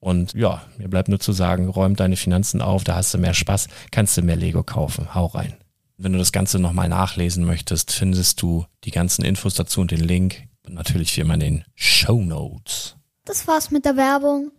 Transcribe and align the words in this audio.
Und 0.00 0.34
ja, 0.34 0.62
mir 0.76 0.88
bleibt 0.88 1.08
nur 1.08 1.18
zu 1.18 1.32
sagen, 1.32 1.68
räum 1.68 1.96
deine 1.96 2.16
Finanzen 2.16 2.62
auf, 2.62 2.84
da 2.84 2.94
hast 2.94 3.12
du 3.14 3.18
mehr 3.18 3.34
Spaß, 3.34 3.68
kannst 3.90 4.16
du 4.16 4.22
mehr 4.22 4.36
Lego 4.36 4.62
kaufen. 4.62 5.14
Hau 5.14 5.26
rein. 5.26 5.56
Wenn 5.96 6.12
du 6.12 6.18
das 6.18 6.30
Ganze 6.30 6.60
nochmal 6.60 6.88
nachlesen 6.88 7.44
möchtest, 7.44 7.90
findest 7.90 8.40
du 8.40 8.64
die 8.84 8.92
ganzen 8.92 9.24
Infos 9.24 9.54
dazu 9.54 9.80
und 9.80 9.90
den 9.90 10.00
Link. 10.00 10.44
Und 10.64 10.74
natürlich 10.74 11.16
wie 11.16 11.22
immer 11.22 11.34
in 11.34 11.40
den 11.40 11.64
Show 11.74 12.20
Notes. 12.22 12.96
Das 13.24 13.46
war's 13.48 13.70
mit 13.70 13.84
der 13.84 13.96
Werbung. 13.96 14.52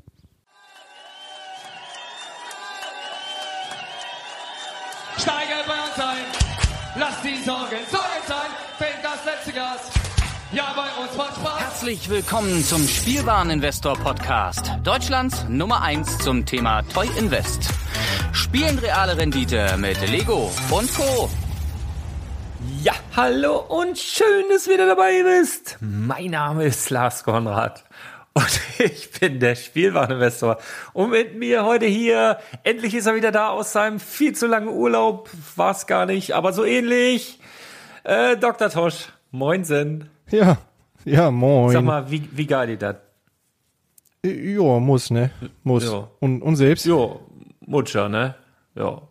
Steige 5.18 5.54
bei 5.68 5.74
uns 5.74 6.00
ein, 6.00 7.00
lass 7.00 7.22
die 7.22 7.44
Sorgen 7.44 7.78
Sorgen 7.90 8.24
sein, 8.28 8.52
fängt 8.78 9.04
das 9.04 9.26
letzte 9.26 9.54
Gas. 9.54 9.99
Ja, 10.52 10.74
bei 10.76 11.04
uns 11.04 11.16
macht 11.16 11.36
Spaß. 11.36 11.60
Herzlich 11.60 12.10
willkommen 12.10 12.64
zum 12.64 12.82
Spielwareninvestor 12.88 13.94
Podcast. 14.00 14.72
Deutschlands 14.84 15.46
Nummer 15.48 15.84
1 15.84 16.18
zum 16.18 16.44
Thema 16.44 16.82
Toy 16.92 17.08
Invest. 17.20 17.70
Spielen 18.32 18.80
reale 18.80 19.16
Rendite 19.16 19.78
mit 19.78 20.02
Lego 20.10 20.52
und 20.72 20.92
Co. 20.96 21.30
Ja, 22.82 22.94
hallo 23.16 23.60
und 23.60 24.00
schön, 24.00 24.46
dass 24.50 24.64
du 24.64 24.72
wieder 24.72 24.88
dabei 24.88 25.22
bist. 25.22 25.78
Mein 25.82 26.32
Name 26.32 26.66
ist 26.66 26.90
Lars 26.90 27.24
Konrad 27.24 27.84
und 28.34 28.60
ich 28.80 29.12
bin 29.20 29.40
der 29.40 29.54
Spielwareninvestor. 29.54 30.58
Und 30.94 31.12
mit 31.12 31.36
mir 31.36 31.64
heute 31.64 31.86
hier, 31.86 32.40
endlich 32.64 32.96
ist 32.96 33.06
er 33.06 33.14
wieder 33.14 33.32
da 33.32 33.50
aus 33.50 33.72
seinem 33.72 34.00
viel 34.00 34.34
zu 34.34 34.48
langen 34.48 34.70
Urlaub. 34.70 35.30
War 35.56 35.74
es 35.74 35.86
gar 35.86 36.08
nicht, 36.08 36.34
aber 36.34 36.54
so 36.54 36.66
ähnlich. 36.66 37.40
Äh, 38.04 38.36
Dr. 38.36 38.72
Tosch, 38.72 39.10
moinsen. 39.30 40.10
Ja, 40.32 40.58
ja, 41.06 41.32
moin. 41.32 41.72
Sag 41.72 41.84
mal, 41.84 42.10
wie, 42.12 42.28
wie 42.32 42.46
geil 42.46 42.70
ist 42.72 42.82
das? 42.82 42.96
Ja, 44.24 44.80
muss, 44.80 45.12
ne? 45.12 45.32
Muss. 45.64 45.86
Ja. 45.86 46.10
Und, 46.20 46.42
und 46.42 46.56
selbst? 46.56 46.86
Ja, 46.86 47.16
Mutscher, 47.66 48.10
ne? 48.10 48.36
Ja. 48.76 49.02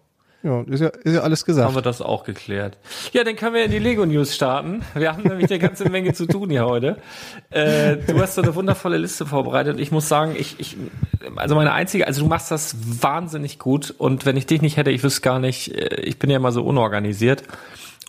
Ja, 0.45 0.63
ist 0.63 0.81
ja, 0.81 0.89
ist 0.89 1.15
ja 1.15 1.21
alles 1.23 1.45
gesagt. 1.45 1.67
Haben 1.67 1.75
wir 1.75 1.83
das 1.83 2.01
auch 2.01 2.23
geklärt. 2.23 2.79
Ja, 3.13 3.25
dann 3.25 3.35
können 3.35 3.55
wir 3.55 3.65
in 3.65 3.73
die 3.73 3.81
Lego 3.81 4.07
News 4.07 4.37
starten. 4.37 4.83
Wir 4.95 5.13
haben 5.13 5.25
nämlich 5.25 5.51
eine 5.51 5.59
ganze 5.59 5.89
Menge 5.89 6.13
zu 6.13 6.27
tun 6.27 6.49
hier 6.49 6.65
heute. 6.65 6.97
Äh, 7.51 7.97
du 7.97 8.21
hast 8.21 8.37
so 8.37 8.43
eine 8.43 8.55
wundervolle 8.55 8.99
Liste 8.99 9.27
vorbereitet. 9.27 9.81
Ich 9.81 9.91
muss 9.91 10.09
sagen, 10.09 10.37
ich, 10.39 10.55
ich, 10.61 10.77
also 11.35 11.57
meine 11.57 11.73
einzige, 11.73 12.07
also 12.07 12.23
du 12.23 12.29
machst 12.29 12.53
das 12.53 12.77
wahnsinnig 13.03 13.59
gut. 13.59 13.93
Und 13.99 14.27
wenn 14.27 14.37
ich 14.37 14.47
dich 14.47 14.63
nicht 14.63 14.77
hätte, 14.77 14.93
ich 14.93 15.03
wüsste 15.03 15.23
gar 15.23 15.41
nicht, 15.41 15.75
äh, 15.75 16.03
ich 16.03 16.21
bin 16.21 16.31
ja 16.31 16.37
immer 16.37 16.53
so 16.53 16.63
unorganisiert. 16.63 17.43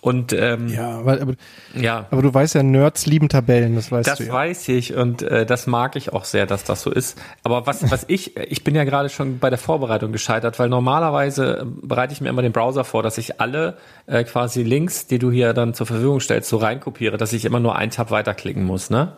Und 0.02 0.32
ähm, 0.32 0.68
ja, 0.68 1.04
weil, 1.04 1.20
aber, 1.20 1.34
ja, 1.74 2.06
aber 2.10 2.22
du 2.22 2.32
weißt 2.32 2.54
ja, 2.54 2.62
Nerds 2.62 3.04
lieben 3.04 3.28
Tabellen, 3.28 3.74
das 3.74 3.92
weißt 3.92 4.08
das 4.08 4.18
du. 4.18 4.24
Das 4.24 4.28
ja. 4.28 4.34
weiß 4.34 4.68
ich 4.68 4.94
und 4.94 5.20
äh, 5.20 5.44
das 5.44 5.66
mag 5.66 5.94
ich 5.94 6.14
auch 6.14 6.24
sehr, 6.24 6.46
dass 6.46 6.64
das 6.64 6.80
so 6.80 6.90
ist. 6.90 7.20
Aber 7.42 7.66
was, 7.66 7.90
was 7.90 8.04
ich, 8.08 8.34
ich 8.36 8.64
bin 8.64 8.74
ja 8.74 8.84
gerade 8.84 9.10
schon 9.10 9.38
bei 9.38 9.50
der 9.50 9.58
Vorbereitung 9.58 10.10
gescheitert, 10.12 10.58
weil 10.58 10.70
normalerweise 10.70 11.66
bereite 11.82 12.14
ich 12.14 12.22
mir 12.22 12.30
immer 12.30 12.40
den 12.40 12.52
Browser 12.52 12.84
vor, 12.84 13.02
dass 13.02 13.18
ich 13.18 13.42
alle 13.42 13.76
äh, 14.06 14.24
quasi 14.24 14.62
Links, 14.62 15.06
die 15.06 15.18
du 15.18 15.30
hier 15.30 15.52
dann 15.52 15.74
zur 15.74 15.86
Verfügung 15.86 16.20
stellst, 16.20 16.48
so 16.48 16.56
reinkopiere, 16.56 17.18
dass 17.18 17.34
ich 17.34 17.44
immer 17.44 17.60
nur 17.60 17.76
einen 17.76 17.90
Tab 17.90 18.10
weiterklicken 18.10 18.64
muss, 18.64 18.88
ne? 18.88 19.12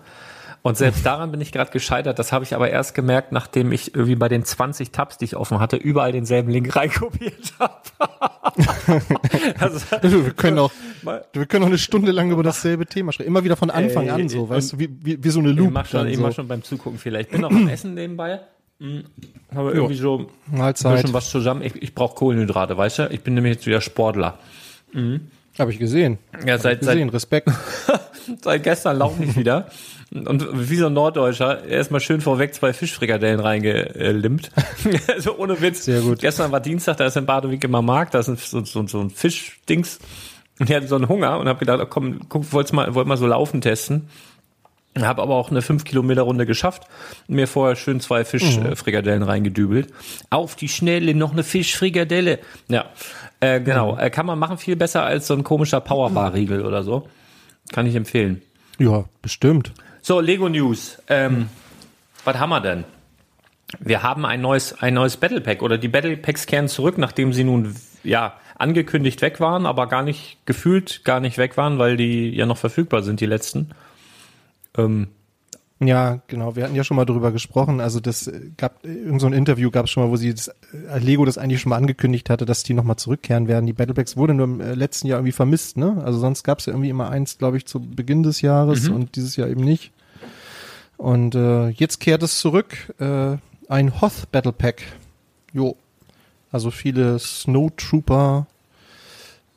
Und 0.63 0.77
selbst 0.77 1.05
daran 1.05 1.33
bin 1.33 1.41
ich 1.41 1.51
gerade 1.51 1.73
gescheitert. 1.73 2.21
Das 2.21 2.31
habe 2.31 2.45
ich 2.45 2.55
aber 2.55 2.71
erst 2.71 2.95
gemerkt, 2.95 3.33
nachdem 3.33 3.73
ich 3.73 3.95
irgendwie 3.95 4.15
bei 4.15 4.29
den 4.29 4.45
20 4.45 4.93
Tabs, 4.93 5.19
die 5.19 5.25
ich 5.25 5.37
offen 5.37 5.59
hatte, 5.59 5.77
überall 5.77 6.13
denselben 6.13 6.51
Link 6.51 6.75
reinkopiert 6.77 7.55
habe. 7.59 7.75
also, 9.59 9.81
wir 10.25 10.33
können 10.33 10.59
auch, 10.61 10.71
wir 11.33 11.47
können 11.47 11.65
auch 11.65 11.69
eine 11.69 11.79
Stunde 11.79 12.13
lang 12.13 12.31
über 12.31 12.45
dasselbe 12.45 12.87
Thema 12.87 13.13
sprechen. 13.13 13.29
Immer 13.29 13.43
wieder 13.43 13.57
von 13.57 13.71
Anfang 13.71 14.09
an, 14.09 14.29
so, 14.29 14.49
weißt 14.49 14.75
du, 14.75 14.79
wie, 14.79 14.89
wie, 15.03 15.23
wie 15.23 15.31
so 15.31 15.41
eine 15.41 15.51
Loop. 15.51 15.69
Ich 15.69 15.75
mach 15.75 15.87
schon, 15.87 16.07
ich 16.07 16.19
mach 16.19 16.33
schon 16.33 16.47
beim 16.47 16.63
Zugucken 16.63 16.99
vielleicht. 16.99 17.27
Ich 17.27 17.33
bin 17.33 17.41
noch 17.41 17.51
am 17.51 17.69
Essen 17.69 17.95
nebenbei. 17.95 18.41
Aber 19.55 19.75
irgendwie 19.75 19.95
so 19.95 20.29
ein 20.51 20.57
Mahlzeit. 20.59 20.97
bisschen 20.97 21.15
was 21.15 21.31
zusammen. 21.31 21.63
Ich, 21.63 21.81
ich 21.81 21.95
brauche 21.95 22.15
Kohlenhydrate, 22.15 22.77
weißt 22.77 22.99
du? 23.01 23.09
Ich 23.11 23.23
bin 23.23 23.35
nämlich 23.35 23.55
jetzt 23.55 23.67
wieder 23.67 23.81
Sportler. 23.81 24.39
Habe 25.59 25.71
ich 25.71 25.79
gesehen. 25.79 26.19
Ja, 26.47 26.59
seit, 26.59 26.81
Gesehen, 26.81 27.09
seit, 27.09 27.15
Respekt. 27.15 27.51
seit 28.43 28.63
gestern 28.63 28.99
laufe 28.99 29.23
ich 29.23 29.37
wieder. 29.37 29.67
Und 30.13 30.47
wie 30.69 30.77
so 30.77 30.87
ein 30.87 30.93
Norddeutscher, 30.93 31.65
erstmal 31.65 32.01
schön 32.01 32.21
vorweg 32.21 32.55
zwei 32.55 32.73
Fischfrikadellen 32.73 33.41
reingelimpt. 33.41 34.51
also 35.09 35.37
ohne 35.39 35.61
Witz. 35.61 35.85
Sehr 35.85 36.03
gut. 36.03 36.19
Gestern 36.21 36.53
war 36.53 36.61
Dienstag, 36.61 36.99
da 36.99 37.07
ist 37.07 37.17
in 37.17 37.25
Badewig 37.25 37.65
immer 37.65 37.81
Markt, 37.81 38.15
da 38.15 38.19
ist 38.19 38.27
so, 38.27 38.65
so, 38.65 38.87
so 38.87 39.01
ein 39.01 39.11
Fischdings. 39.11 39.99
Und 40.59 40.69
ich 40.69 40.77
hatte 40.77 40.87
so 40.87 40.97
einen 40.97 41.09
Hunger 41.09 41.39
und 41.39 41.49
habe 41.49 41.59
gedacht, 41.59 41.81
oh, 41.83 41.87
komm, 41.87 42.29
guck, 42.29 42.53
wollt's 42.53 42.73
mal, 42.73 42.95
wollt 42.95 43.07
mal 43.07 43.17
so 43.17 43.27
laufen 43.27 43.63
testen. 43.63 44.09
Habe 45.01 45.23
aber 45.23 45.37
auch 45.37 45.51
eine 45.51 45.63
5 45.63 45.85
Kilometer 45.85 46.23
Runde 46.23 46.45
geschafft. 46.45 46.83
Mir 47.27 47.49
vorher 47.49 47.77
schön 47.77 47.99
zwei 48.01 48.27
Fischfrikadellen 48.27 49.23
reingedübelt. 49.23 49.89
Auf 50.29 50.55
die 50.55 50.69
Schnelle 50.69 51.15
noch 51.15 51.33
eine 51.33 51.45
Fischfrikadelle. 51.45 52.41
Ja, 52.69 52.85
äh, 53.41 53.61
genau. 53.61 53.97
Äh, 53.97 54.11
kann 54.11 54.27
man 54.27 54.39
machen 54.39 54.59
viel 54.59 54.77
besser 54.77 55.03
als 55.03 55.27
so 55.27 55.35
ein 55.35 55.45
komischer 55.45 55.81
Powerbar-Riegel 55.81 56.67
oder 56.67 56.83
so. 56.83 57.09
Kann 57.71 57.87
ich 57.87 57.95
empfehlen. 57.95 58.43
Ja, 58.79 59.05
bestimmt. 59.21 59.73
So, 60.01 60.21
Lego 60.21 60.49
News. 60.49 60.99
Ähm, 61.09 61.49
was 62.25 62.39
haben 62.39 62.51
wir 62.51 62.61
denn? 62.61 62.85
Wir 63.79 64.03
haben 64.03 64.27
ein 64.27 64.41
neues, 64.41 64.81
ein 64.83 64.95
neues 64.95 65.17
Battle 65.17 65.41
Pack 65.41 65.63
oder 65.63 65.79
die 65.79 65.89
Battle 65.89 66.17
Packs 66.17 66.47
kehren 66.47 66.69
zurück, 66.69 66.99
nachdem 66.99 67.33
sie 67.33 67.45
nun, 67.45 67.75
ja, 68.03 68.35
angekündigt 68.57 69.23
weg 69.23 69.41
waren, 69.41 69.67
aber 69.67 69.89
gar 69.89 70.03
nicht 70.03 70.39
gefühlt 70.47 71.05
gar 71.05 71.21
nicht 71.21 71.39
weg 71.39 71.57
waren, 71.57 71.79
weil 71.79 71.97
die 71.97 72.31
ja 72.31 72.47
noch 72.47 72.59
verfügbar 72.59 73.03
sind, 73.03 73.21
die 73.21 73.27
letzten. 73.27 73.71
Ähm, 74.77 75.09
Ja, 75.87 76.21
genau. 76.29 76.55
Wir 76.55 76.65
hatten 76.65 76.75
ja 76.75 76.85
schon 76.85 76.97
mal 76.97 77.05
drüber 77.05 77.33
gesprochen. 77.33 77.81
Also 77.81 77.99
das 78.01 78.27
äh, 78.29 78.51
gab 78.57 78.85
irgend 78.85 79.21
so 79.21 79.27
ein 79.27 79.33
Interview 79.33 79.71
gab 79.71 79.87
es 79.87 79.91
schon 79.91 80.05
mal, 80.05 80.11
wo 80.11 80.17
sie 80.17 80.33
das, 80.33 80.49
äh, 80.49 80.99
Lego 80.99 81.25
das 81.25 81.39
eigentlich 81.39 81.61
schon 81.61 81.71
mal 81.71 81.77
angekündigt 81.77 82.31
hatte, 82.31 82.45
dass 82.47 82.63
die 82.63 82.75
nochmal 82.75 82.97
zurückkehren 82.97 83.49
werden. 83.49 83.67
Die 83.67 83.73
Battlebacks 83.73 84.17
wurde 84.17 84.35
nur 84.35 84.45
im 84.45 84.61
äh, 84.61 84.75
letzten 84.75 85.09
Jahr 85.09 85.19
irgendwie 85.19 85.33
vermisst, 85.33 85.77
ne? 85.77 86.01
Also 86.05 86.19
sonst 86.19 86.45
gab 86.45 86.61
es 86.61 86.67
ja 86.67 86.73
irgendwie 86.73 86.91
immer 86.91 87.11
eins, 87.11 87.39
glaube 87.39 87.57
ich, 87.57 87.67
zu 87.67 87.81
Beginn 87.81 88.23
des 88.23 88.43
Jahres 88.43 88.89
und 88.89 89.17
dieses 89.17 89.37
Jahr 89.37 89.49
eben 89.49 89.65
nicht. 89.65 89.93
Und 90.97 91.35
äh, 91.35 91.69
jetzt 91.71 91.99
kehrt 91.99 92.23
es 92.23 92.39
zurück. 92.39 92.95
Äh, 93.01 93.37
ein 93.69 94.01
Hoth 94.01 94.31
Battle 94.31 94.53
Pack. 94.53 94.83
Jo. 95.53 95.77
Also 96.53 96.71
viele 96.71 97.19
Snowtrooper, 97.19 98.47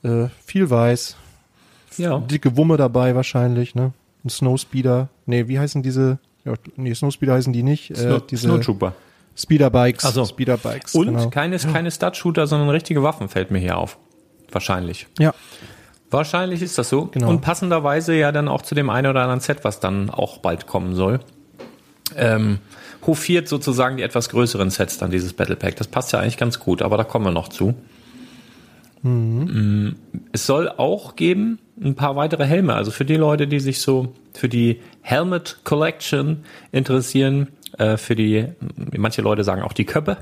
äh, 0.04 0.28
viel 0.46 0.70
weiß, 0.70 1.18
ja. 1.98 2.20
dicke 2.20 2.56
Wumme 2.56 2.78
dabei 2.78 3.16
wahrscheinlich, 3.16 3.76
ne? 3.76 3.92
Ein 4.26 4.30
Snowspeeder. 4.30 5.10
Nee, 5.26 5.48
wie 5.48 5.60
heißen 5.60 5.84
diese? 5.84 6.20
Ja, 6.44 6.54
nee, 6.76 6.94
Snowspeeder 6.94 7.34
heißen 7.34 7.54
die 7.54 7.64
nicht. 7.64 7.92
Äh, 7.92 7.96
Snow, 7.96 8.26
diese 8.26 8.48
Snowtrooper. 8.48 8.94
Speederbikes. 9.36 10.06
Ach 10.06 10.12
so. 10.12 10.26
Speederbikes. 10.26 10.96
Und 10.96 11.08
genau. 11.08 11.30
keine, 11.30 11.58
keine 11.58 11.92
Stud-Shooter, 11.92 12.48
sondern 12.48 12.70
richtige 12.70 13.04
Waffen 13.04 13.30
fällt 13.30 13.52
mir 13.52 13.60
hier 13.60 13.78
auf. 13.78 13.98
Wahrscheinlich. 14.52 15.08
Ja, 15.20 15.34
Wahrscheinlich 16.16 16.62
ist 16.62 16.78
das 16.78 16.90
so. 16.90 17.06
Genau. 17.08 17.30
Und 17.30 17.42
passenderweise 17.42 18.14
ja 18.14 18.32
dann 18.32 18.48
auch 18.48 18.62
zu 18.62 18.76
dem 18.76 18.90
einen 18.90 19.08
oder 19.08 19.22
anderen 19.22 19.40
Set, 19.40 19.64
was 19.64 19.80
dann 19.80 20.10
auch 20.10 20.38
bald 20.38 20.68
kommen 20.68 20.96
soll. 20.96 21.20
Ähm, 22.16 22.60
hofiert 23.06 23.48
sozusagen 23.48 23.98
die 23.98 24.04
etwas 24.04 24.30
größeren 24.30 24.70
Sets 24.70 24.98
dann 24.98 25.12
dieses 25.12 25.34
Battle 25.34 25.56
Pack. 25.56 25.76
Das 25.76 25.88
passt 25.88 26.14
ja 26.14 26.20
eigentlich 26.20 26.38
ganz 26.38 26.60
gut, 26.60 26.82
aber 26.82 26.98
da 26.98 27.04
kommen 27.04 27.26
wir 27.26 27.32
noch 27.32 27.50
zu. 27.50 27.74
Mm, 29.10 29.96
Es 30.32 30.46
soll 30.46 30.70
auch 30.70 31.16
geben 31.16 31.60
ein 31.82 31.96
paar 31.96 32.16
weitere 32.16 32.46
Helme. 32.46 32.74
Also 32.74 32.92
für 32.92 33.06
die 33.06 33.16
Leute, 33.16 33.48
die 33.48 33.60
sich 33.60 33.80
so 33.80 34.14
für 34.34 34.50
die 34.50 34.82
Helmet 35.02 35.58
Collection 35.64 36.44
interessieren, 36.72 37.50
äh, 37.78 37.98
für 37.98 38.16
die, 38.16 38.46
manche 38.98 39.22
Leute 39.22 39.44
sagen 39.44 39.62
auch 39.62 39.74
die 39.74 39.86
Köppe. 39.86 40.18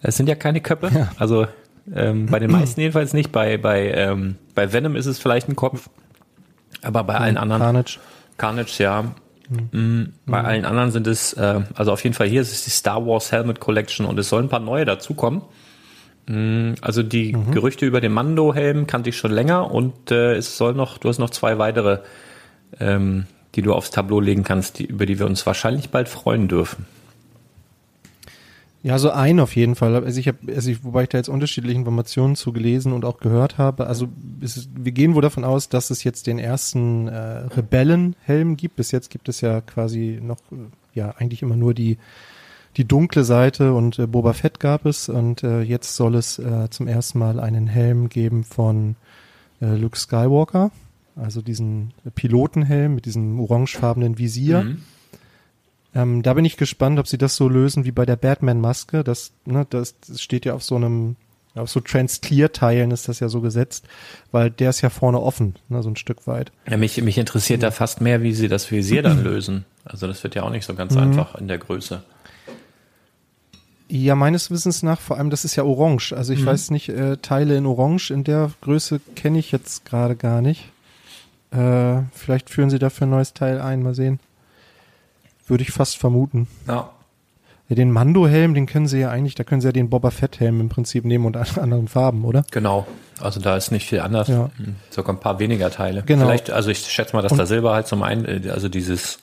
Es 0.00 0.16
sind 0.16 0.28
ja 0.28 0.34
keine 0.34 0.60
Köppe. 0.60 1.08
Also 1.18 1.46
ähm, 1.94 2.26
bei 2.26 2.38
den 2.38 2.50
meisten 2.52 2.80
jedenfalls 2.80 3.12
nicht. 3.12 3.32
Bei, 3.32 3.58
bei, 3.58 3.90
ähm, 3.92 4.36
bei 4.54 4.72
Venom 4.72 4.96
ist 4.96 5.06
es 5.06 5.18
vielleicht 5.18 5.48
ein 5.48 5.56
Kopf. 5.56 5.88
Aber 6.82 7.04
bei 7.04 7.14
allen 7.16 7.36
anderen. 7.36 7.60
Carnage. 7.62 7.98
Carnage, 8.36 8.82
ja. 8.82 9.14
Mm, 9.72 10.04
Bei 10.26 10.42
allen 10.42 10.64
anderen 10.64 10.90
sind 10.90 11.06
es, 11.06 11.34
äh, 11.34 11.60
also 11.74 11.92
auf 11.92 12.02
jeden 12.02 12.14
Fall 12.14 12.28
hier 12.28 12.40
ist 12.40 12.52
es 12.52 12.64
die 12.64 12.70
Star 12.70 13.06
Wars 13.06 13.30
Helmet 13.30 13.60
Collection 13.60 14.06
und 14.06 14.18
es 14.18 14.28
sollen 14.30 14.46
ein 14.46 14.48
paar 14.48 14.60
neue 14.60 14.84
dazukommen. 14.86 15.42
Mm, 16.26 16.74
Also 16.80 17.02
die 17.02 17.36
Gerüchte 17.50 17.86
über 17.86 18.00
den 18.00 18.12
Mando-Helm 18.12 18.86
kannte 18.86 19.10
ich 19.10 19.16
schon 19.16 19.32
länger 19.32 19.70
und 19.70 20.10
äh, 20.10 20.34
es 20.34 20.56
soll 20.56 20.74
noch, 20.74 20.98
du 20.98 21.08
hast 21.08 21.18
noch 21.18 21.30
zwei 21.30 21.58
weitere, 21.58 22.00
ähm, 22.80 23.26
die 23.54 23.62
du 23.62 23.72
aufs 23.74 23.90
Tableau 23.90 24.20
legen 24.20 24.42
kannst, 24.42 24.78
die, 24.78 24.86
über 24.86 25.06
die 25.06 25.18
wir 25.18 25.26
uns 25.26 25.46
wahrscheinlich 25.46 25.90
bald 25.90 26.08
freuen 26.08 26.48
dürfen. 26.48 26.86
Ja, 28.84 28.98
so 28.98 29.10
ein 29.10 29.40
auf 29.40 29.56
jeden 29.56 29.76
Fall. 29.76 29.94
Also 29.94 30.20
ich 30.20 30.28
habe, 30.28 30.38
also 30.54 30.70
ich, 30.70 30.84
wobei 30.84 31.04
ich 31.04 31.08
da 31.08 31.16
jetzt 31.16 31.30
unterschiedliche 31.30 31.74
Informationen 31.78 32.36
zu 32.36 32.52
gelesen 32.52 32.92
und 32.92 33.06
auch 33.06 33.18
gehört 33.18 33.56
habe. 33.56 33.86
Also 33.86 34.08
ist, 34.40 34.68
wir 34.76 34.92
gehen 34.92 35.14
wohl 35.14 35.22
davon 35.22 35.42
aus, 35.42 35.70
dass 35.70 35.88
es 35.88 36.04
jetzt 36.04 36.26
den 36.26 36.38
ersten 36.38 37.08
äh, 37.08 37.46
Rebellenhelm 37.56 38.58
gibt. 38.58 38.76
Bis 38.76 38.90
jetzt 38.90 39.08
gibt 39.08 39.30
es 39.30 39.40
ja 39.40 39.62
quasi 39.62 40.20
noch, 40.22 40.36
äh, 40.52 40.56
ja 40.92 41.14
eigentlich 41.16 41.40
immer 41.40 41.56
nur 41.56 41.72
die 41.72 41.96
die 42.76 42.86
dunkle 42.86 43.24
Seite 43.24 43.72
und 43.72 43.98
äh, 43.98 44.06
Boba 44.06 44.32
Fett 44.32 44.60
gab 44.60 44.86
es 44.86 45.08
und 45.08 45.42
äh, 45.42 45.62
jetzt 45.62 45.96
soll 45.96 46.14
es 46.16 46.38
äh, 46.38 46.68
zum 46.70 46.88
ersten 46.88 47.18
Mal 47.18 47.40
einen 47.40 47.66
Helm 47.66 48.08
geben 48.08 48.44
von 48.44 48.96
äh, 49.60 49.76
Luke 49.76 49.98
Skywalker, 49.98 50.70
also 51.16 51.40
diesen 51.40 51.92
Pilotenhelm 52.14 52.94
mit 52.94 53.06
diesem 53.06 53.38
orangefarbenen 53.38 54.18
Visier. 54.18 54.62
Mhm. 54.62 54.82
Ähm, 55.94 56.22
da 56.22 56.34
bin 56.34 56.44
ich 56.44 56.56
gespannt, 56.56 56.98
ob 56.98 57.06
sie 57.06 57.18
das 57.18 57.36
so 57.36 57.48
lösen 57.48 57.84
wie 57.84 57.92
bei 57.92 58.04
der 58.04 58.16
Batman-Maske. 58.16 59.04
Das, 59.04 59.32
ne, 59.44 59.64
das, 59.70 59.94
das 60.00 60.20
steht 60.20 60.44
ja 60.44 60.54
auf 60.54 60.64
so 60.64 60.74
einem, 60.74 61.14
auf 61.54 61.70
so 61.70 61.78
Trans-Clear-Teilen 61.78 62.90
ist 62.90 63.08
das 63.08 63.20
ja 63.20 63.28
so 63.28 63.40
gesetzt, 63.40 63.86
weil 64.32 64.50
der 64.50 64.70
ist 64.70 64.80
ja 64.80 64.90
vorne 64.90 65.20
offen, 65.20 65.54
ne, 65.68 65.84
so 65.84 65.90
ein 65.90 65.96
Stück 65.96 66.26
weit. 66.26 66.50
Ja, 66.68 66.76
mich, 66.76 67.00
mich 67.00 67.16
interessiert 67.16 67.62
da 67.62 67.70
fast 67.70 68.00
mehr, 68.00 68.22
wie 68.22 68.32
sie 68.32 68.48
das 68.48 68.72
Visier 68.72 69.02
dann 69.02 69.22
lösen. 69.22 69.64
Also 69.84 70.08
das 70.08 70.24
wird 70.24 70.34
ja 70.34 70.42
auch 70.42 70.50
nicht 70.50 70.66
so 70.66 70.74
ganz 70.74 70.96
einfach 70.96 71.36
in 71.36 71.46
der 71.46 71.58
Größe. 71.58 72.02
Ja, 73.88 74.14
meines 74.14 74.50
Wissens 74.50 74.82
nach, 74.82 75.00
vor 75.00 75.18
allem, 75.18 75.30
das 75.30 75.44
ist 75.44 75.56
ja 75.56 75.64
orange. 75.64 76.14
Also 76.14 76.32
ich 76.32 76.44
weiß 76.44 76.70
nicht, 76.70 76.88
äh, 76.88 77.18
Teile 77.18 77.56
in 77.56 77.66
orange 77.66 78.10
in 78.10 78.24
der 78.24 78.50
Größe 78.62 79.00
kenne 79.14 79.38
ich 79.38 79.52
jetzt 79.52 79.84
gerade 79.84 80.16
gar 80.16 80.40
nicht. 80.40 80.70
Äh, 81.50 82.02
vielleicht 82.12 82.50
führen 82.50 82.70
sie 82.70 82.78
dafür 82.78 83.06
ein 83.06 83.10
neues 83.10 83.34
Teil 83.34 83.60
ein, 83.60 83.82
mal 83.82 83.94
sehen. 83.94 84.20
Würde 85.46 85.62
ich 85.62 85.70
fast 85.70 85.98
vermuten. 85.98 86.48
Ja. 86.66 86.90
Ja, 87.68 87.76
den 87.76 87.90
Mando-Helm, 87.90 88.54
den 88.54 88.66
können 88.66 88.86
sie 88.86 89.00
ja 89.00 89.10
eigentlich, 89.10 89.34
da 89.36 89.44
können 89.44 89.60
sie 89.62 89.68
ja 89.68 89.72
den 89.72 89.88
Boba 89.88 90.10
Fett-Helm 90.10 90.60
im 90.60 90.68
Prinzip 90.68 91.04
nehmen 91.04 91.24
und 91.24 91.36
an 91.36 91.46
anderen 91.56 91.88
Farben, 91.88 92.24
oder? 92.24 92.44
Genau, 92.50 92.86
also 93.20 93.40
da 93.40 93.56
ist 93.56 93.70
nicht 93.70 93.88
viel 93.88 94.00
anders, 94.00 94.28
Ja. 94.28 94.50
Hm, 94.56 94.76
sogar 94.90 95.14
ein 95.14 95.20
paar 95.20 95.38
weniger 95.38 95.70
Teile. 95.70 96.02
Genau. 96.04 96.26
Vielleicht, 96.26 96.50
also 96.50 96.70
ich 96.70 96.78
schätze 96.80 97.16
mal, 97.16 97.22
dass 97.22 97.34
da 97.36 97.46
Silber 97.46 97.72
halt 97.74 97.86
zum 97.86 98.02
einen, 98.02 98.24
äh, 98.24 98.50
also 98.50 98.68
dieses, 98.68 99.18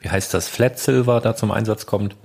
wie 0.00 0.08
heißt 0.08 0.34
das, 0.34 0.48
Flat 0.48 0.78
Silver 0.78 1.20
da 1.20 1.34
zum 1.34 1.50
Einsatz 1.50 1.86
kommt. 1.86 2.16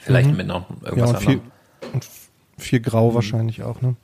Vielleicht 0.00 0.34
mit 0.36 0.46
noch 0.46 0.68
Ja, 0.82 0.88
irgendwas 0.88 1.10
und 1.10 1.18
viel, 1.18 1.28
anderem. 1.34 1.50
und 1.92 2.04
f- 2.04 2.28
viel 2.58 2.80
Grau 2.80 3.14
wahrscheinlich 3.14 3.62
auch, 3.62 3.80
ne? 3.82 3.96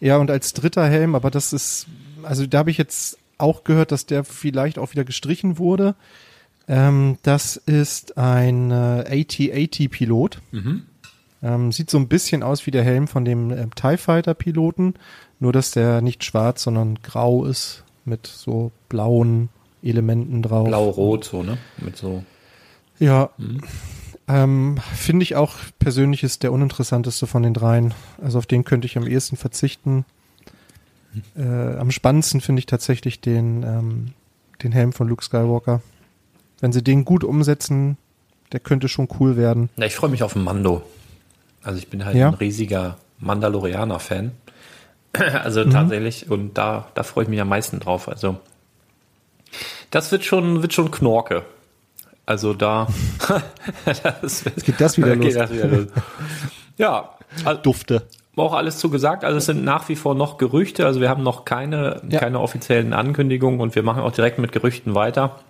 Ja, 0.00 0.16
und 0.18 0.30
als 0.30 0.52
dritter 0.54 0.86
Helm, 0.88 1.14
aber 1.14 1.30
das 1.30 1.52
ist, 1.52 1.86
also 2.22 2.46
da 2.46 2.58
habe 2.58 2.70
ich 2.70 2.78
jetzt 2.78 3.18
auch 3.36 3.64
gehört, 3.64 3.90
dass 3.92 4.06
der 4.06 4.24
vielleicht 4.24 4.78
auch 4.78 4.92
wieder 4.92 5.04
gestrichen 5.04 5.58
wurde. 5.58 5.94
Ähm, 6.68 7.18
das 7.22 7.56
ist 7.56 8.16
ein 8.18 8.70
äh, 8.70 8.74
AT-AT-Pilot. 9.24 10.40
Ähm, 11.42 11.72
sieht 11.72 11.90
so 11.90 11.98
ein 11.98 12.08
bisschen 12.08 12.42
aus 12.42 12.66
wie 12.66 12.70
der 12.72 12.82
Helm 12.84 13.06
von 13.08 13.24
dem 13.24 13.50
ähm, 13.52 13.74
TIE 13.74 13.96
Fighter-Piloten, 13.96 14.94
nur 15.40 15.52
dass 15.52 15.70
der 15.70 16.00
nicht 16.00 16.24
schwarz, 16.24 16.62
sondern 16.64 16.98
grau 17.02 17.44
ist 17.44 17.84
mit 18.04 18.26
so 18.26 18.72
blauen 18.88 19.48
Elementen 19.82 20.42
drauf. 20.42 20.66
Blau-Rot, 20.66 21.24
so, 21.24 21.42
ne? 21.44 21.56
Mit 21.78 21.96
so. 21.96 22.24
Ja. 22.98 23.30
Ähm, 24.28 24.76
Finde 24.94 25.22
ich 25.22 25.36
auch 25.36 25.54
persönlich 25.78 26.22
ist 26.22 26.42
der 26.42 26.52
uninteressanteste 26.52 27.26
von 27.26 27.42
den 27.42 27.54
dreien. 27.54 27.94
Also 28.22 28.38
auf 28.38 28.46
den 28.46 28.64
könnte 28.64 28.86
ich 28.86 28.96
am 28.98 29.06
ehesten 29.06 29.36
verzichten. 29.36 30.04
Äh, 31.36 31.76
am 31.78 31.90
spannendsten 31.90 32.40
finde 32.40 32.60
ich 32.60 32.66
tatsächlich 32.66 33.20
den, 33.20 33.62
ähm, 33.62 34.12
den 34.62 34.72
Helm 34.72 34.92
von 34.92 35.08
Luke 35.08 35.24
Skywalker. 35.24 35.80
Wenn 36.60 36.72
sie 36.72 36.82
den 36.84 37.04
gut 37.04 37.24
umsetzen, 37.24 37.96
der 38.52 38.60
könnte 38.60 38.88
schon 38.88 39.08
cool 39.18 39.36
werden. 39.36 39.70
Ja, 39.76 39.86
ich 39.86 39.94
freue 39.94 40.10
mich 40.10 40.22
auf 40.22 40.34
den 40.34 40.44
Mando. 40.44 40.82
Also 41.62 41.78
ich 41.78 41.88
bin 41.88 42.04
halt 42.04 42.16
Ja. 42.16 42.28
ein 42.28 42.34
riesiger 42.34 42.98
Mandalorianer-Fan. 43.18 44.32
Also 45.42 45.64
Mhm. 45.64 45.70
tatsächlich, 45.70 46.30
und 46.30 46.58
da, 46.58 46.88
da 46.94 47.02
freue 47.02 47.24
ich 47.24 47.30
mich 47.30 47.40
am 47.40 47.48
meisten 47.48 47.80
drauf. 47.80 48.08
Also 48.08 48.36
das 49.90 50.12
wird 50.12 50.24
schon, 50.24 50.60
wird 50.62 50.74
schon 50.74 50.90
Knorke. 50.90 51.44
Also 52.28 52.52
da 52.52 52.88
das 54.20 54.44
wird, 54.44 54.62
geht 54.64 54.80
das 54.80 54.98
wieder 54.98 55.16
los. 55.16 55.32
das 55.34 55.50
wieder 55.52 55.66
los. 55.66 55.86
Ja, 56.76 57.10
also, 57.46 57.62
Dufte. 57.62 58.02
auch 58.36 58.52
alles 58.52 58.76
zu 58.78 58.90
gesagt. 58.90 59.24
Also 59.24 59.38
es 59.38 59.46
sind 59.46 59.64
nach 59.64 59.88
wie 59.88 59.96
vor 59.96 60.14
noch 60.14 60.36
Gerüchte. 60.36 60.84
Also 60.84 61.00
wir 61.00 61.08
haben 61.08 61.22
noch 61.22 61.46
keine, 61.46 62.02
Ja. 62.08 62.20
keine 62.20 62.40
offiziellen 62.40 62.92
Ankündigungen 62.92 63.60
und 63.60 63.74
wir 63.74 63.82
machen 63.82 64.02
auch 64.02 64.12
direkt 64.12 64.38
mit 64.38 64.52
Gerüchten 64.52 64.94
weiter. 64.94 65.40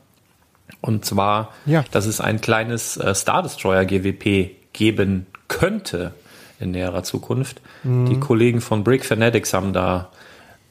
Und 0.80 1.04
zwar, 1.04 1.52
Ja. 1.66 1.84
dass 1.90 2.06
es 2.06 2.20
ein 2.20 2.40
kleines 2.40 2.96
äh, 2.96 3.12
Star 3.14 3.42
Destroyer 3.42 3.84
GWP 3.84 4.50
geben 4.72 5.26
könnte 5.48 6.12
in 6.60 6.70
näherer 6.70 7.02
Zukunft. 7.02 7.60
Die 7.84 8.18
Kollegen 8.20 8.60
von 8.60 8.84
Brick 8.84 9.04
Fanatics 9.04 9.52
haben 9.54 9.72
da 9.72 10.10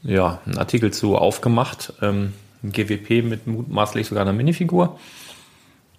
ja 0.03 0.39
einen 0.45 0.57
Artikel 0.57 0.91
zu 0.91 1.17
aufgemacht. 1.17 1.93
Ähm, 2.01 2.33
ein 2.63 2.71
GWP 2.71 3.23
mit 3.23 3.47
mutmaßlich 3.47 4.07
sogar 4.07 4.21
einer 4.23 4.33
Minifigur. 4.33 4.99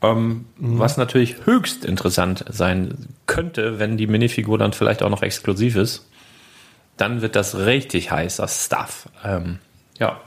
Ähm, 0.00 0.46
Was 0.58 0.96
natürlich 0.96 1.44
höchst 1.44 1.84
interessant 1.84 2.44
sein 2.48 3.08
könnte, 3.26 3.78
wenn 3.78 3.96
die 3.96 4.06
Minifigur 4.06 4.56
dann 4.58 4.72
vielleicht 4.72 5.02
auch 5.02 5.10
noch 5.10 5.22
exklusiv 5.22 5.76
ist. 5.76 6.06
Dann 6.96 7.20
wird 7.20 7.36
das 7.36 7.56
richtig 7.56 8.10
heißer 8.10 8.46
Stuff. 8.48 9.08
Ähm, 9.24 9.58
ja. 9.98 10.20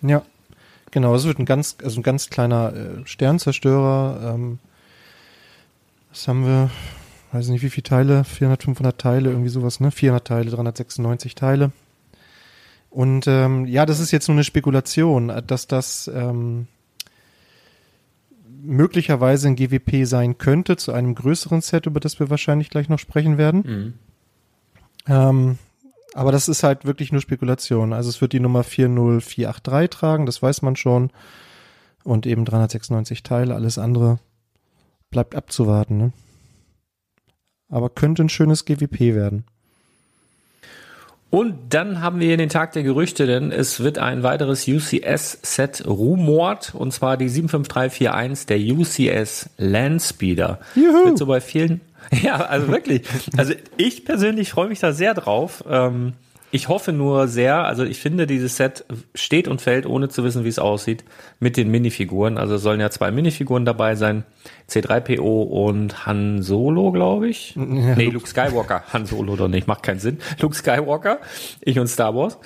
Ja, 0.00 0.22
genau. 0.90 1.14
Es 1.14 1.24
wird 1.24 1.38
ein 1.38 1.44
ganz, 1.44 1.76
also 1.82 2.00
ein 2.00 2.02
ganz 2.02 2.30
kleiner 2.30 2.72
äh, 2.74 3.06
Sternzerstörer. 3.06 4.34
Ähm, 4.34 4.58
was 6.10 6.28
haben 6.28 6.46
wir? 6.46 6.70
Weiß 7.32 7.48
nicht, 7.48 7.62
wie 7.62 7.70
viele 7.70 7.84
Teile? 7.84 8.24
400, 8.24 8.62
500 8.62 8.98
Teile, 8.98 9.30
irgendwie 9.30 9.48
sowas, 9.48 9.80
ne? 9.80 9.90
400 9.90 10.26
Teile, 10.26 10.50
396 10.50 11.34
Teile. 11.34 11.72
Und 12.90 13.26
ähm, 13.26 13.66
ja, 13.66 13.86
das 13.86 14.00
ist 14.00 14.10
jetzt 14.10 14.28
nur 14.28 14.34
eine 14.34 14.44
Spekulation, 14.44 15.32
dass 15.46 15.66
das 15.66 16.10
ähm, 16.14 16.66
möglicherweise 18.62 19.48
ein 19.48 19.56
GWP 19.56 20.06
sein 20.06 20.38
könnte 20.38 20.76
zu 20.76 20.92
einem 20.92 21.14
größeren 21.14 21.60
Set, 21.60 21.86
über 21.86 22.00
das 22.00 22.20
wir 22.20 22.30
wahrscheinlich 22.30 22.70
gleich 22.70 22.88
noch 22.88 22.98
sprechen 22.98 23.38
werden. 23.38 23.62
Ähm, 25.06 25.58
aber 26.14 26.32
das 26.32 26.48
ist 26.48 26.62
halt 26.62 26.84
wirklich 26.84 27.12
nur 27.12 27.20
Spekulation. 27.20 27.92
Also 27.92 28.08
es 28.10 28.20
wird 28.20 28.32
die 28.32 28.40
Nummer 28.40 28.62
40483 28.62 29.90
tragen, 29.90 30.26
das 30.26 30.42
weiß 30.42 30.62
man 30.62 30.76
schon. 30.76 31.10
Und 32.04 32.26
eben 32.26 32.44
396 32.44 33.22
Teile, 33.22 33.54
alles 33.54 33.78
andere 33.78 34.18
bleibt 35.10 35.34
abzuwarten. 35.34 35.96
Ne? 35.96 36.12
Aber 37.68 37.90
könnte 37.90 38.22
ein 38.22 38.28
schönes 38.28 38.64
GWP 38.64 39.14
werden. 39.14 39.44
Und 41.32 41.72
dann 41.72 42.02
haben 42.02 42.20
wir 42.20 42.26
hier 42.26 42.36
den 42.36 42.50
Tag 42.50 42.72
der 42.72 42.82
Gerüchte, 42.82 43.26
denn 43.26 43.52
es 43.52 43.82
wird 43.82 43.96
ein 43.96 44.22
weiteres 44.22 44.68
UCS-Set 44.68 45.82
rumort, 45.86 46.74
und 46.74 46.92
zwar 46.92 47.16
die 47.16 47.30
75341, 47.30 48.46
der 48.46 48.58
UCS 48.58 49.48
Landspeeder. 49.56 50.58
Juhu. 50.74 51.06
Wird 51.06 51.16
so 51.16 51.24
bei 51.24 51.40
vielen, 51.40 51.80
ja, 52.22 52.36
also 52.36 52.68
wirklich. 52.68 53.04
Also 53.38 53.54
ich 53.78 54.04
persönlich 54.04 54.50
freue 54.50 54.68
mich 54.68 54.80
da 54.80 54.92
sehr 54.92 55.14
drauf. 55.14 55.64
Ähm, 55.66 56.12
ich 56.54 56.68
hoffe 56.68 56.92
nur 56.92 57.28
sehr, 57.28 57.64
also 57.64 57.82
ich 57.82 57.98
finde, 57.98 58.26
dieses 58.26 58.58
Set 58.58 58.84
steht 59.14 59.48
und 59.48 59.62
fällt, 59.62 59.86
ohne 59.86 60.10
zu 60.10 60.22
wissen, 60.22 60.44
wie 60.44 60.48
es 60.48 60.58
aussieht, 60.58 61.02
mit 61.40 61.56
den 61.56 61.70
Minifiguren. 61.70 62.36
Also 62.36 62.56
es 62.56 62.62
sollen 62.62 62.78
ja 62.78 62.90
zwei 62.90 63.10
Minifiguren 63.10 63.64
dabei 63.64 63.94
sein. 63.94 64.24
C3PO 64.68 65.44
und 65.44 66.04
Han 66.04 66.42
Solo, 66.42 66.92
glaube 66.92 67.30
ich. 67.30 67.54
nee, 67.56 68.10
Luke 68.10 68.28
Skywalker. 68.28 68.82
Han 68.92 69.06
Solo 69.06 69.34
doch 69.36 69.48
nicht, 69.48 69.66
macht 69.66 69.82
keinen 69.82 69.98
Sinn. 69.98 70.18
Luke 70.40 70.54
Skywalker, 70.54 71.20
ich 71.62 71.78
und 71.78 71.86
Star 71.86 72.14
Wars. 72.14 72.38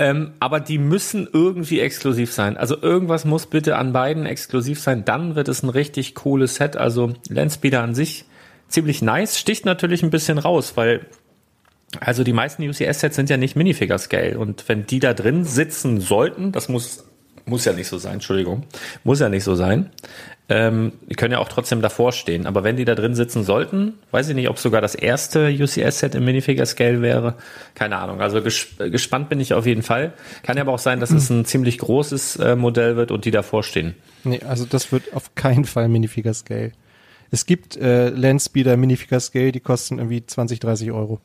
Ähm, 0.00 0.32
aber 0.40 0.58
die 0.58 0.78
müssen 0.78 1.28
irgendwie 1.32 1.78
exklusiv 1.78 2.32
sein. 2.32 2.56
Also 2.56 2.76
irgendwas 2.82 3.24
muss 3.24 3.46
bitte 3.46 3.76
an 3.76 3.92
beiden 3.92 4.26
exklusiv 4.26 4.80
sein. 4.80 5.04
Dann 5.04 5.36
wird 5.36 5.46
es 5.46 5.62
ein 5.62 5.68
richtig 5.68 6.16
cooles 6.16 6.56
Set. 6.56 6.76
Also 6.76 7.12
Landspeeder 7.28 7.80
an 7.80 7.94
sich 7.94 8.24
ziemlich 8.66 9.02
nice. 9.02 9.38
Sticht 9.38 9.66
natürlich 9.66 10.02
ein 10.02 10.10
bisschen 10.10 10.38
raus, 10.38 10.72
weil 10.74 11.06
also 12.00 12.24
die 12.24 12.32
meisten 12.32 12.62
UCS-Sets 12.62 13.16
sind 13.16 13.30
ja 13.30 13.36
nicht 13.36 13.56
Minifigure-Scale. 13.56 14.38
Und 14.38 14.68
wenn 14.68 14.86
die 14.86 14.98
da 14.98 15.14
drin 15.14 15.44
sitzen 15.44 16.00
sollten, 16.00 16.52
das 16.52 16.68
muss, 16.68 17.04
muss 17.44 17.64
ja 17.64 17.72
nicht 17.72 17.88
so 17.88 17.98
sein, 17.98 18.14
Entschuldigung, 18.14 18.64
muss 19.04 19.20
ja 19.20 19.28
nicht 19.28 19.44
so 19.44 19.54
sein. 19.54 19.90
Ähm, 20.48 20.92
die 21.08 21.14
können 21.14 21.32
ja 21.32 21.38
auch 21.38 21.48
trotzdem 21.48 21.82
davor 21.82 22.12
stehen. 22.12 22.46
Aber 22.46 22.64
wenn 22.64 22.76
die 22.76 22.84
da 22.84 22.94
drin 22.94 23.14
sitzen 23.14 23.44
sollten, 23.44 23.94
weiß 24.10 24.28
ich 24.28 24.34
nicht, 24.34 24.48
ob 24.48 24.58
sogar 24.58 24.80
das 24.80 24.94
erste 24.94 25.48
UCS-Set 25.48 26.14
im 26.14 26.24
Minifigure-Scale 26.24 27.00
wäre. 27.00 27.36
Keine 27.74 27.96
Ahnung. 27.96 28.20
Also 28.20 28.42
ges 28.42 28.68
gespannt 28.78 29.28
bin 29.28 29.40
ich 29.40 29.54
auf 29.54 29.66
jeden 29.66 29.82
Fall. 29.82 30.12
Kann 30.42 30.56
ja 30.56 30.62
aber 30.62 30.72
auch 30.72 30.78
sein, 30.78 31.00
dass 31.00 31.10
es 31.10 31.30
ein 31.30 31.44
ziemlich 31.44 31.78
großes 31.78 32.36
äh, 32.36 32.56
Modell 32.56 32.96
wird 32.96 33.10
und 33.10 33.24
die 33.24 33.30
davor 33.30 33.62
stehen. 33.62 33.94
Nee, 34.24 34.40
also 34.46 34.64
das 34.64 34.92
wird 34.92 35.14
auf 35.14 35.34
keinen 35.34 35.64
Fall 35.64 35.88
Minifigure 35.88 36.34
Scale. 36.34 36.72
Es 37.30 37.46
gibt 37.46 37.76
äh, 37.76 38.10
Landspeeder 38.10 38.76
Minifigure 38.76 39.20
Scale, 39.20 39.52
die 39.52 39.60
kosten 39.60 39.98
irgendwie 39.98 40.26
20, 40.26 40.60
30 40.60 40.92
Euro. 40.92 41.20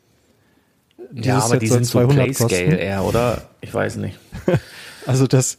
Dieses 1.12 1.48
Set 1.50 1.68
soll 1.68 1.84
200 1.84 2.36
kosten. 2.38 2.72
eher, 2.72 3.04
oder? 3.04 3.44
Ich 3.62 3.74
weiß 3.74 3.98
nicht. 3.98 4.18
Also 5.06 5.26
das, 5.26 5.58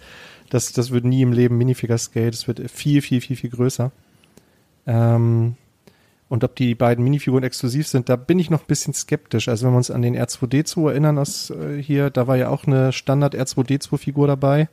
das, 0.50 0.72
das 0.74 0.90
wird 0.90 1.06
nie 1.06 1.22
im 1.22 1.32
Leben 1.32 1.56
Minifigure 1.56 1.96
Scale, 1.96 2.30
das 2.30 2.46
wird 2.46 2.70
viel, 2.70 3.00
viel, 3.00 3.22
viel, 3.22 3.34
viel 3.34 3.48
größer. 3.48 3.90
Ähm, 4.86 5.54
und 6.28 6.44
ob 6.44 6.54
die 6.56 6.74
beiden 6.74 7.02
Minifiguren 7.02 7.44
exklusiv 7.44 7.88
sind, 7.88 8.10
da 8.10 8.16
bin 8.16 8.38
ich 8.38 8.50
noch 8.50 8.60
ein 8.60 8.66
bisschen 8.66 8.92
skeptisch. 8.92 9.48
Also 9.48 9.64
wenn 9.66 9.72
wir 9.72 9.78
uns 9.78 9.90
an 9.90 10.02
den 10.02 10.14
R2D2 10.14 10.90
erinnern 10.90 11.16
aus 11.16 11.48
äh, 11.48 11.80
hier, 11.82 12.10
da 12.10 12.26
war 12.26 12.36
ja 12.36 12.50
auch 12.50 12.66
eine 12.66 12.92
Standard 12.92 13.34
R2D2-Figur 13.34 14.26
dabei. 14.26 14.68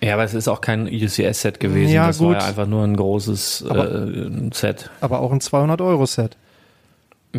Ja, 0.00 0.14
aber 0.14 0.22
es 0.22 0.34
ist 0.34 0.46
auch 0.46 0.60
kein 0.60 0.86
UCS-Set 0.86 1.58
gewesen. 1.58 1.92
Ja, 1.92 2.06
das 2.06 2.18
gut. 2.18 2.34
war 2.34 2.40
ja 2.42 2.46
einfach 2.46 2.66
nur 2.68 2.84
ein 2.84 2.96
großes 2.96 3.64
Aber- 3.68 4.06
äh, 4.06 4.30
Set. 4.52 4.90
Aber 5.00 5.18
auch 5.18 5.32
ein 5.32 5.40
200-Euro-Set. 5.40 6.36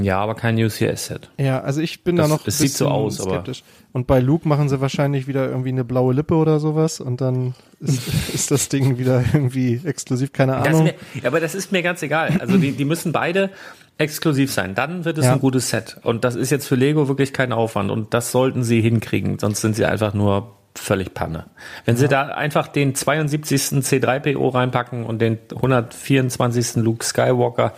Ja, 0.03 0.19
aber 0.19 0.35
kein 0.35 0.57
UCS-Set. 0.57 1.29
Ja, 1.37 1.61
also 1.61 1.81
ich 1.81 2.03
bin 2.03 2.15
Das- 2.15 2.27
da 2.29 2.35
noch 2.35 2.47
es 2.47 2.57
sieht 2.57 2.71
so 2.73 2.87
aus, 2.87 3.19
aber- 3.21 3.31
skeptisch. 3.31 3.63
Und 3.93 4.05
bei 4.05 4.19
Luke 4.19 4.47
machen 4.47 4.69
sie 4.69 4.79
wahrscheinlich 4.81 5.27
wieder 5.27 5.47
irgendwie 5.49 5.69
eine 5.69 5.83
blaue 5.83 6.13
Lippe 6.13 6.35
oder 6.35 6.59
sowas 6.59 6.99
und 6.99 7.19
dann 7.21 7.55
ist, 7.79 8.01
ist 8.33 8.51
das 8.51 8.69
Ding 8.69 8.97
wieder 8.99 9.23
irgendwie 9.33 9.81
exklusiv, 9.83 10.33
keine 10.33 10.57
Ahnung. 10.57 10.83
mir, 10.83 10.93
ja, 11.15 11.27
aber 11.27 11.39
das 11.39 11.55
ist 11.55 11.71
mir 11.71 11.81
ganz 11.81 12.01
egal. 12.03 12.37
Also 12.39 12.57
die, 12.57 12.73
die 12.73 12.85
müssen 12.85 13.11
beide 13.11 13.49
exklusiv 13.97 14.51
sein. 14.53 14.75
Dann 14.75 15.05
wird 15.05 15.17
es 15.17 15.25
Ja. 15.25 15.33
ein 15.33 15.39
gutes 15.39 15.69
Set. 15.71 15.97
Und 16.03 16.23
das 16.23 16.35
ist 16.35 16.51
jetzt 16.51 16.67
für 16.67 16.75
Lego 16.75 17.07
wirklich 17.07 17.33
kein 17.33 17.51
Aufwand. 17.51 17.89
Und 17.89 18.13
das 18.13 18.31
sollten 18.31 18.63
sie 18.63 18.81
hinkriegen. 18.81 19.39
Sonst 19.39 19.61
sind 19.61 19.75
sie 19.75 19.85
einfach 19.85 20.13
nur 20.13 20.53
völlig 20.75 21.15
Panne. 21.15 21.45
Wenn 21.85 21.97
sie 21.97 22.07
da 22.07 22.27
einfach 22.27 22.67
den 22.67 22.93
72. 22.93 23.81
C3PO 23.81 24.53
reinpacken 24.53 25.03
und 25.07 25.19
den 25.19 25.39
124. 25.51 26.75
Luke 26.83 27.03
Skywalker, 27.03 27.73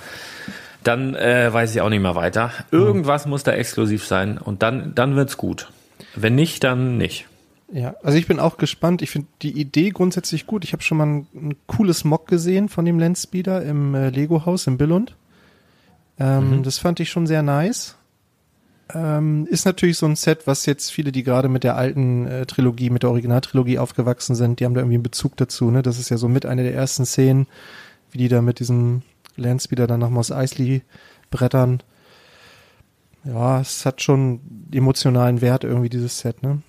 dann 0.84 1.16
äh, 1.16 1.52
weiß 1.52 1.76
ich 1.76 1.82
auch 1.82 1.90
nicht 1.90 2.02
mehr 2.02 2.16
weiter. 2.16 2.52
Irgendwas 2.72 3.26
muss 3.26 3.44
da 3.44 3.52
exklusiv 3.52 4.06
sein. 4.06 4.38
Und 4.38 4.64
dann, 4.64 4.94
dann 4.96 5.16
wird's 5.16 5.38
gut. 5.38 5.72
Wenn 6.16 6.36
nicht, 6.36 6.64
dann 6.64 6.98
nicht. 6.98 7.28
Ja, 7.72 7.96
also 8.02 8.18
ich 8.18 8.28
bin 8.28 8.40
auch 8.40 8.58
gespannt. 8.58 9.02
Ich 9.02 9.12
finde 9.12 9.28
die 9.42 9.60
Idee 9.60 9.90
grundsätzlich 9.92 10.48
gut. 10.48 10.64
Ich 10.64 10.74
habe 10.74 10.82
schon 10.82 10.98
mal 10.98 11.06
ein, 11.06 11.28
ein 11.36 11.56
cooles 11.68 12.04
Mock 12.04 12.28
gesehen 12.28 12.70
von 12.70 12.86
dem 12.86 12.98
Landspeeder 12.98 13.62
im 13.64 13.94
äh, 13.94 14.10
Lego-Haus 14.10 14.68
in 14.68 14.78
Billund. 14.78 15.16
Ähm, 16.20 16.64
Das 16.64 16.78
fand 16.80 17.00
ich 17.00 17.10
schon 17.10 17.28
sehr 17.28 17.44
nice. 17.44 17.96
Ähm, 18.92 19.46
ist 19.48 19.66
natürlich 19.66 19.98
so 19.98 20.08
ein 20.08 20.16
Set, 20.16 20.48
was 20.48 20.66
jetzt 20.66 20.92
viele, 20.92 21.12
die 21.12 21.22
gerade 21.22 21.48
mit 21.48 21.64
der 21.64 21.78
alten 21.78 22.26
äh, 22.26 22.46
Trilogie, 22.48 22.90
mit 22.90 23.04
der 23.04 23.12
Originaltrilogie 23.12 23.78
aufgewachsen 23.78 24.34
sind, 24.34 24.60
die 24.60 24.66
haben 24.66 24.74
da 24.74 24.82
irgendwie 24.82 24.96
einen 24.96 25.04
Bezug 25.04 25.38
dazu. 25.38 25.70
Ne? 25.70 25.84
Das 25.84 26.00
ist 26.00 26.10
ja 26.10 26.18
so 26.18 26.28
mit 26.28 26.48
einer 26.48 26.64
der 26.64 26.74
ersten 26.74 27.06
Szenen, 27.06 27.46
wie 28.12 28.18
die 28.18 28.30
da 28.30 28.42
mit 28.42 28.60
diesem 28.60 29.04
Landspeeder 29.40 29.88
dann 29.88 30.00
nach 30.00 30.10
Mos 30.10 30.32
Eisley 30.32 30.84
brettern. 31.32 31.82
Ja, 33.24 33.60
es 33.60 33.86
hat 33.86 34.02
schon 34.02 34.40
emotionalen 34.72 35.42
Wert 35.42 35.64
irgendwie, 35.64 35.90
dieses 35.90 36.20
Set, 36.20 36.42
ne? 36.44 36.62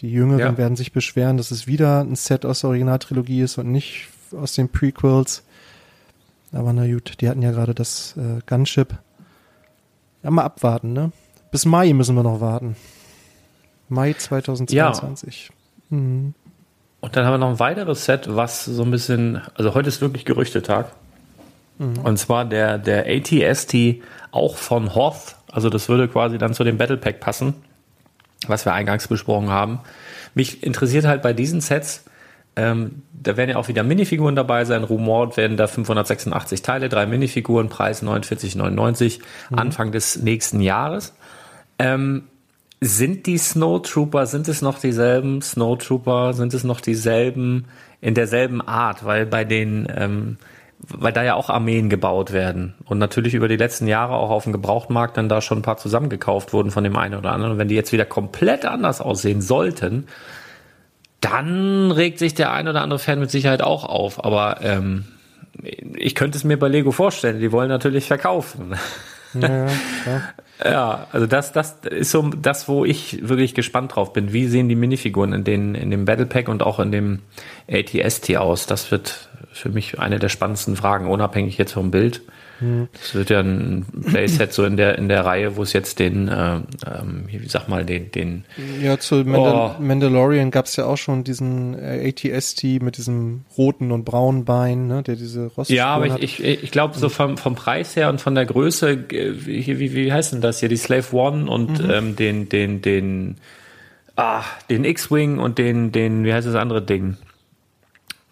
Die 0.00 0.10
Jüngeren 0.10 0.38
Ja. 0.40 0.56
werden 0.58 0.76
sich 0.76 0.92
beschweren, 0.92 1.36
dass 1.36 1.50
es 1.50 1.66
wieder 1.66 2.00
ein 2.00 2.14
Set 2.16 2.46
aus 2.46 2.60
der 2.60 2.68
Originaltrilogie 2.70 3.42
ist 3.42 3.58
und 3.58 3.70
nicht 3.70 4.08
aus 4.32 4.54
den 4.54 4.68
Prequels. 4.70 5.42
Aber 6.52 6.72
na 6.72 6.86
gut, 6.86 7.20
die 7.20 7.28
hatten 7.28 7.42
ja 7.42 7.50
gerade 7.50 7.74
das 7.74 8.16
äh, 8.16 8.40
Gunship. 8.46 8.96
Ja, 10.22 10.30
mal 10.30 10.44
abwarten, 10.44 10.92
ne? 10.92 11.12
Bis 11.50 11.64
Mai 11.66 11.92
müssen 11.92 12.14
wir 12.16 12.22
noch 12.22 12.40
warten. 12.40 12.76
Mai 13.88 14.12
2022. 14.14 15.50
Mhm. 15.90 16.34
Und 17.00 17.16
dann 17.16 17.24
haben 17.24 17.34
wir 17.34 17.38
noch 17.38 17.48
ein 17.50 17.58
weiteres 17.58 18.04
Set, 18.04 18.34
was 18.34 18.64
so 18.64 18.82
ein 18.82 18.90
bisschen, 18.90 19.40
also 19.54 19.74
heute 19.74 19.88
ist 19.88 20.00
wirklich 20.00 20.24
Gerüchtetag. 20.24 20.92
Und 21.80 22.18
zwar 22.18 22.44
der, 22.44 22.78
der 22.78 23.06
ATST 23.06 23.74
auch 24.32 24.56
von 24.56 24.94
Hoth. 24.94 25.36
Also 25.50 25.70
das 25.70 25.88
würde 25.88 26.08
quasi 26.08 26.38
dann 26.38 26.54
zu 26.54 26.64
dem 26.64 26.78
Battle 26.78 26.96
Pack 26.96 27.20
passen, 27.20 27.54
was 28.46 28.66
wir 28.66 28.72
eingangs 28.72 29.08
besprochen 29.08 29.50
haben. 29.50 29.80
Mich 30.34 30.62
interessiert 30.62 31.06
halt 31.06 31.22
bei 31.22 31.32
diesen 31.32 31.60
Sets, 31.60 32.04
ähm, 32.56 33.02
da 33.12 33.36
werden 33.36 33.50
ja 33.50 33.56
auch 33.56 33.68
wieder 33.68 33.82
Minifiguren 33.82 34.34
dabei 34.34 34.64
sein. 34.64 34.84
Rumort 34.84 35.36
werden 35.36 35.56
da 35.56 35.66
586 35.66 36.62
Teile, 36.62 36.88
drei 36.88 37.06
Minifiguren, 37.06 37.68
Preis 37.68 38.02
49,99, 38.02 39.20
Anfang 39.52 39.92
des 39.92 40.16
nächsten 40.22 40.60
Jahres. 40.60 41.14
Ähm, 41.78 42.24
sind 42.80 43.26
die 43.26 43.38
Snowtrooper, 43.38 44.26
sind 44.26 44.48
es 44.48 44.62
noch 44.62 44.78
dieselben 44.78 45.42
Snowtrooper, 45.42 46.32
sind 46.32 46.54
es 46.54 46.64
noch 46.64 46.80
dieselben, 46.80 47.66
in 48.00 48.14
derselben 48.14 48.60
Art? 48.66 49.04
Weil 49.04 49.26
bei 49.26 49.44
den, 49.44 49.86
ähm, 49.94 50.38
weil 50.88 51.12
da 51.12 51.22
ja 51.22 51.34
auch 51.34 51.50
Armeen 51.50 51.90
gebaut 51.90 52.32
werden 52.32 52.74
und 52.84 52.98
natürlich 52.98 53.34
über 53.34 53.48
die 53.48 53.56
letzten 53.56 53.86
Jahre 53.86 54.14
auch 54.14 54.30
auf 54.30 54.44
dem 54.44 54.52
Gebrauchtmarkt 54.52 55.16
dann 55.16 55.28
da 55.28 55.40
schon 55.40 55.58
ein 55.58 55.62
paar 55.62 55.76
zusammengekauft 55.76 56.52
wurden 56.52 56.70
von 56.70 56.84
dem 56.84 56.96
einen 56.96 57.14
oder 57.14 57.32
anderen. 57.32 57.52
Und 57.52 57.58
wenn 57.58 57.68
die 57.68 57.74
jetzt 57.74 57.92
wieder 57.92 58.06
komplett 58.06 58.64
anders 58.64 59.00
aussehen 59.00 59.42
sollten, 59.42 60.06
dann 61.20 61.90
regt 61.90 62.18
sich 62.18 62.34
der 62.34 62.52
ein 62.52 62.66
oder 62.66 62.80
andere 62.80 62.98
Fan 62.98 63.20
mit 63.20 63.30
Sicherheit 63.30 63.62
auch 63.62 63.84
auf. 63.84 64.24
Aber 64.24 64.60
ähm, 64.62 65.04
ich 65.96 66.14
könnte 66.14 66.38
es 66.38 66.44
mir 66.44 66.58
bei 66.58 66.68
Lego 66.68 66.92
vorstellen. 66.92 67.40
Die 67.40 67.52
wollen 67.52 67.68
natürlich 67.68 68.06
verkaufen. 68.06 68.74
Ja, 69.34 69.66
ja, 69.66 69.70
Ja, 70.62 71.06
also 71.12 71.26
das, 71.26 71.52
das 71.52 71.78
ist 71.88 72.10
so 72.10 72.22
das, 72.22 72.68
wo 72.68 72.84
ich 72.84 73.26
wirklich 73.26 73.54
gespannt 73.54 73.94
drauf 73.94 74.12
bin. 74.12 74.32
Wie 74.32 74.46
sehen 74.46 74.68
die 74.68 74.74
Minifiguren 74.74 75.32
in, 75.32 75.44
den, 75.44 75.74
in 75.74 75.90
dem 75.90 76.04
Battle 76.04 76.26
Pack 76.26 76.48
und 76.48 76.62
auch 76.62 76.78
in 76.80 76.92
dem 76.92 77.20
ATST 77.70 78.36
aus? 78.36 78.66
Das 78.66 78.90
wird 78.90 79.29
für 79.52 79.68
mich 79.68 79.98
eine 79.98 80.18
der 80.18 80.28
spannendsten 80.28 80.76
Fragen, 80.76 81.08
unabhängig 81.08 81.58
jetzt 81.58 81.72
vom 81.72 81.90
Bild. 81.90 82.22
Es 83.02 83.14
wird 83.14 83.30
ja 83.30 83.40
ein 83.40 83.86
Playset 84.06 84.52
so 84.52 84.66
in 84.66 84.76
der 84.76 84.98
in 84.98 85.08
der 85.08 85.24
Reihe, 85.24 85.56
wo 85.56 85.62
es 85.62 85.72
jetzt 85.72 85.98
den, 85.98 86.28
äh, 86.28 86.56
ähm, 86.56 87.24
wie 87.26 87.48
sag 87.48 87.68
mal, 87.68 87.86
den, 87.86 88.12
den 88.12 88.44
Ja, 88.82 88.98
zu 88.98 89.24
Mandal 89.24 89.76
Oh. 89.78 89.82
Mandalorian 89.82 90.50
gab's 90.50 90.76
ja 90.76 90.84
auch 90.84 90.98
schon 90.98 91.24
diesen 91.24 91.72
äh, 91.78 92.06
ATST 92.14 92.64
mit 92.82 92.98
diesem 92.98 93.46
roten 93.56 93.90
und 93.92 94.04
braunen 94.04 94.44
Bein, 94.44 94.88
ne, 94.88 95.02
der 95.02 95.16
diese 95.16 95.44
Rostspuren 95.46 95.74
Ja, 95.74 95.86
aber 95.94 96.12
hat. 96.12 96.22
ich, 96.22 96.44
ich, 96.44 96.62
ich 96.64 96.70
glaube, 96.70 96.98
so 96.98 97.08
vom, 97.08 97.38
vom 97.38 97.54
Preis 97.54 97.96
her 97.96 98.10
und 98.10 98.20
von 98.20 98.34
der 98.34 98.44
Größe, 98.44 98.90
äh, 98.90 99.46
wie, 99.46 99.78
wie, 99.78 99.94
wie 99.94 100.12
heißt 100.12 100.34
denn 100.34 100.42
das 100.42 100.60
hier? 100.60 100.68
Die 100.68 100.76
Slave 100.76 101.16
One 101.16 101.50
und 101.50 101.82
Mhm. 101.82 101.90
ähm, 101.90 102.16
den, 102.16 102.48
den, 102.50 102.82
den, 102.82 103.36
ah, 104.16 104.42
den 104.68 104.84
X-Wing 104.84 105.38
und 105.38 105.56
den, 105.56 105.92
den, 105.92 106.24
wie 106.24 106.34
heißt 106.34 106.46
das 106.46 106.56
andere 106.56 106.82
Ding? 106.82 107.16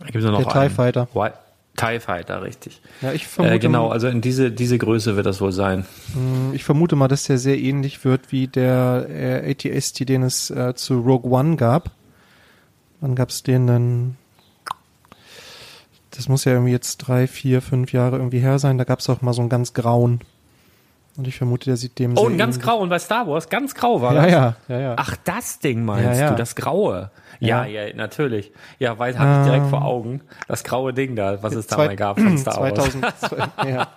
Da 0.01 0.07
gibt's 0.07 0.25
ja 0.25 0.31
noch 0.31 0.45
Der 0.53 0.69
TIE. 0.69 0.75
Fighter. 0.75 1.09
Why? 1.15 1.31
TIE 1.77 2.01
Fighter, 2.01 2.43
richtig. 2.43 2.81
ja, 3.03 3.13
ich 3.13 3.27
vermute, 3.29 3.55
Äh, 3.55 3.59
genau, 3.61 3.89
also 3.91 4.09
in 4.09 4.21
diese, 4.21 4.51
diese 4.51 4.79
Größe 4.79 5.15
wird 5.17 5.27
das 5.27 5.41
wohl 5.41 5.53
sein. 5.53 5.85
ich 6.53 6.65
vermute 6.65 6.97
mal, 6.97 7.07
dass 7.09 7.25
der 7.25 7.39
sehr 7.39 7.57
ähnlich 7.59 8.05
wird 8.05 8.33
wie 8.33 8.49
der 8.49 9.07
äh, 9.09 9.51
ATST, 9.53 10.09
den 10.09 10.25
es 10.25 10.51
äh, 10.51 10.75
zu 10.75 11.01
Rogue 11.01 11.31
One 11.31 11.55
gab. 11.57 11.91
Wann 13.01 13.15
gab's 13.15 13.45
den 13.45 13.67
denn? 13.69 14.17
Das 16.11 16.29
muss 16.29 16.45
ja 16.45 16.53
irgendwie 16.53 16.73
jetzt 16.73 16.97
drei, 16.99 17.29
vier, 17.29 17.63
fünf 17.63 17.93
Jahre 17.93 18.17
irgendwie 18.17 18.41
her 18.41 18.59
sein. 18.59 18.77
Da 18.79 18.83
gab's 18.85 19.09
auch 19.09 19.23
mal 19.23 19.33
so 19.33 19.41
einen 19.43 19.49
ganz 19.49 19.73
grauen. 19.73 20.21
Und 21.17 21.29
ich 21.29 21.37
vermute, 21.37 21.67
der 21.67 21.77
sieht 21.77 21.99
dem 21.99 22.17
Oh, 22.17 22.27
ein 22.29 22.39
ganz 22.39 22.57
ähnlich. 22.57 22.67
grau 22.69 22.79
und 22.79 22.89
bei 22.89 22.99
Star 22.99 23.27
Wars, 23.29 23.49
ganz 23.49 23.75
grau 23.75 24.01
war 24.03 24.15
Ja, 24.15 24.23
das. 24.23 24.31
ja, 24.33 24.55
ja, 24.69 24.81
ja. 24.81 24.95
Ach, 24.97 25.17
das 25.25 25.59
Ding 25.61 25.85
meinst 25.85 26.05
Ja, 26.05 26.15
ja. 26.27 26.31
du, 26.31 26.37
das 26.37 26.57
Graue. 26.57 27.11
Ja, 27.41 27.65
ja, 27.67 27.95
natürlich. 27.95 28.51
Ja, 28.79 28.99
weil 28.99 29.19
hatte 29.19 29.41
ich 29.41 29.47
direkt 29.47 29.71
vor 29.71 29.85
Augen. 29.85 30.23
Das 30.49 30.65
graue 30.65 30.93
Ding 30.93 31.15
da, 31.17 31.43
was 31.43 31.55
es 31.55 31.67
da 31.69 31.77
mal 31.77 31.95
gab 31.97 32.19
von 32.19 32.37
Star 32.39 32.61
Wars. 32.61 32.75
2000, 32.75 33.07
ja. 33.67 33.89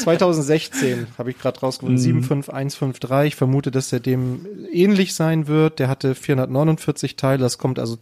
2016 0.00 1.06
habe 1.18 1.30
ich 1.30 1.38
gerade 1.38 1.60
rausgefunden, 1.60 1.96
Mhm. 1.96 2.22
75153. 2.22 3.28
Ich 3.28 3.36
vermute, 3.36 3.70
dass 3.70 3.90
der 3.90 4.00
dem 4.00 4.46
ähnlich 4.72 5.14
sein 5.14 5.46
wird. 5.46 5.78
Der 5.78 5.88
hatte 5.88 6.14
449 6.14 7.16
Teile. 7.16 7.38
Das 7.42 7.58
kommt 7.58 7.78
also, 7.78 7.96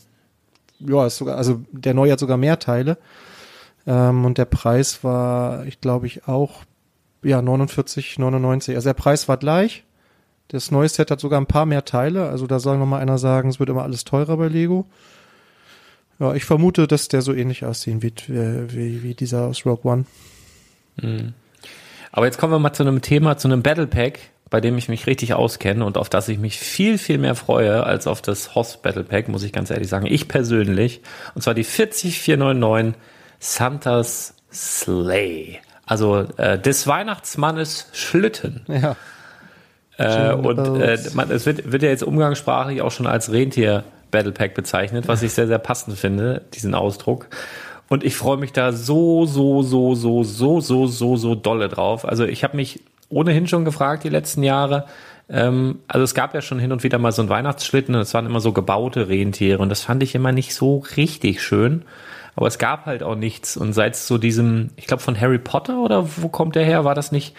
ja, 0.81 1.07
ist 1.07 1.17
sogar, 1.19 1.37
also 1.37 1.61
der 1.73 1.95
neue 1.95 2.13
hat 2.13 2.21
sogar 2.21 2.37
mehr 2.37 2.59
Teile. 2.59 2.99
Ähm, 3.87 4.25
und 4.25 4.39
der 4.39 4.45
Preis 4.45 5.03
war, 5.05 5.65
ich 5.67 5.81
glaube 5.81 6.07
ich 6.07 6.27
auch, 6.29 6.65
ja, 7.23 7.41
49,99. 7.41 8.75
Also 8.75 8.89
der 8.89 8.95
Preis 8.95 9.29
war 9.29 9.37
gleich. 9.37 9.85
Das 10.53 10.71
neue 10.71 10.89
Set 10.89 11.11
hat 11.11 11.21
sogar 11.21 11.41
ein 11.41 11.47
paar 11.47 11.67
mehr 11.67 11.85
Teile. 11.85 12.29
Also 12.29 12.47
da 12.47 12.61
soll 12.61 12.79
noch 12.79 12.87
mal 12.87 13.01
einer 13.01 13.19
sagen, 13.19 13.49
es 13.49 13.59
wird 13.59 13.71
immer 13.71 13.83
alles 13.83 14.05
teurer 14.05 14.37
bei 14.37 14.49
Lego. 14.49 14.87
Ja, 16.19 16.35
ich 16.35 16.45
vermute, 16.45 16.87
dass 16.87 17.09
der 17.09 17.23
so 17.23 17.33
ähnlich 17.33 17.65
aussehen 17.65 18.03
wird 18.03 18.29
wie, 18.29 18.73
wie, 18.73 19.03
wie 19.03 19.15
dieser 19.15 19.47
aus 19.47 19.65
Rogue 19.67 19.91
One. 19.91 20.05
Aber 22.13 22.27
jetzt 22.27 22.39
kommen 22.39 22.53
wir 22.53 22.59
mal 22.59 22.75
zu 22.75 22.83
einem 22.83 23.01
Thema, 23.01 23.39
zu 23.39 23.49
einem 23.49 23.63
Battle 23.63 23.87
Pack, 23.87 24.19
bei 24.51 24.61
dem 24.61 24.77
ich 24.77 24.89
mich 24.89 25.07
richtig 25.07 25.33
auskenne 25.33 25.85
und 25.85 25.97
auf 25.97 26.11
das 26.11 26.29
ich 26.29 26.39
mich 26.39 26.59
viel, 26.59 26.99
viel 26.99 27.17
mehr 27.17 27.35
freue 27.35 27.85
als 27.85 28.07
auf 28.07 28.21
das 28.21 28.55
Hoss 28.55 28.77
Battle 28.77 29.05
Pack, 29.05 29.29
muss 29.29 29.43
ich 29.43 29.53
ganz 29.53 29.71
ehrlich 29.71 29.89
sagen. 29.89 30.07
Ich 30.07 30.29
persönlich. 30.29 31.01
Und 31.35 31.41
zwar 31.41 31.55
die 31.55 31.65
40499 31.65 32.95
Santas 33.41 34.35
Sleigh. 34.53 35.61
Also 35.87 36.27
äh, 36.37 36.59
des 36.59 36.87
Weihnachtsmannes 36.87 37.89
Schlitten. 37.93 38.61
Ja. 38.69 38.97
Äh, 39.99 40.33
und 40.33 40.59
äh, 40.81 40.99
man, 41.15 41.31
es 41.31 41.47
wird, 41.47 41.71
wird 41.71 41.83
ja 41.83 41.89
jetzt 41.89 42.03
umgangssprachlich 42.03 42.83
auch 42.83 42.91
schon 42.91 43.07
als 43.07 43.31
Rentier 43.31 43.85
Battle 44.11 44.33
Pack 44.33 44.55
bezeichnet, 44.55 45.09
was 45.09 45.23
ich 45.23 45.33
sehr, 45.33 45.47
sehr 45.47 45.59
passend 45.59 45.99
finde, 45.99 46.43
diesen 46.55 46.75
Ausdruck. 46.75 47.29
Und 47.89 48.05
ich 48.05 48.17
freue 48.17 48.37
mich 48.37 48.53
da 48.53 48.73
so, 48.73 49.27
so, 49.27 49.63
so, 49.63 49.95
so, 49.95 50.23
so, 50.23 50.61
so, 50.61 50.87
so, 50.87 51.17
so 51.17 51.35
dolle 51.35 51.69
drauf. 51.69 52.07
Also 52.09 52.25
ich 52.25 52.45
habe 52.45 52.57
mich 52.57 52.81
ohnehin 53.09 53.47
schon 53.47 53.65
gefragt 53.65 54.05
die 54.05 54.09
letzten 54.09 54.43
Jahre. 54.43 54.87
Ähm, 55.29 55.81
also 55.89 56.05
es 56.05 56.15
gab 56.15 56.35
ja 56.35 56.41
schon 56.41 56.59
hin 56.59 56.73
und 56.73 56.85
wieder 56.85 56.99
mal 56.99 57.13
so 57.13 57.23
einen 57.23 57.29
Weihnachtsschlitten 57.29 57.95
und 57.95 58.01
es 58.01 58.15
waren 58.15 58.27
immer 58.27 58.41
so 58.41 58.53
gebaute 58.53 59.09
Rentiere 59.09 59.59
und 59.59 59.69
das 59.69 59.83
fand 59.83 60.03
ich 60.03 60.15
immer 60.15 60.33
nicht 60.33 60.55
so 60.55 60.85
richtig 60.97 61.43
schön. 61.43 61.83
Aber 62.35 62.47
es 62.47 62.59
gab 62.59 62.87
halt 62.87 63.03
auch 63.03 63.15
nichts. 63.15 63.59
Und 63.59 63.75
seit 63.75 63.95
so 63.95 64.17
diesem, 64.17 64.71
ich 64.77 64.87
glaube 64.87 65.03
von 65.03 65.21
Harry 65.21 65.39
Potter 65.39 65.79
oder 65.81 66.09
wo 66.17 66.29
kommt 66.29 66.55
der 66.57 66.65
her? 66.65 66.85
War 66.85 66.95
das 66.95 67.13
nicht, 67.13 67.35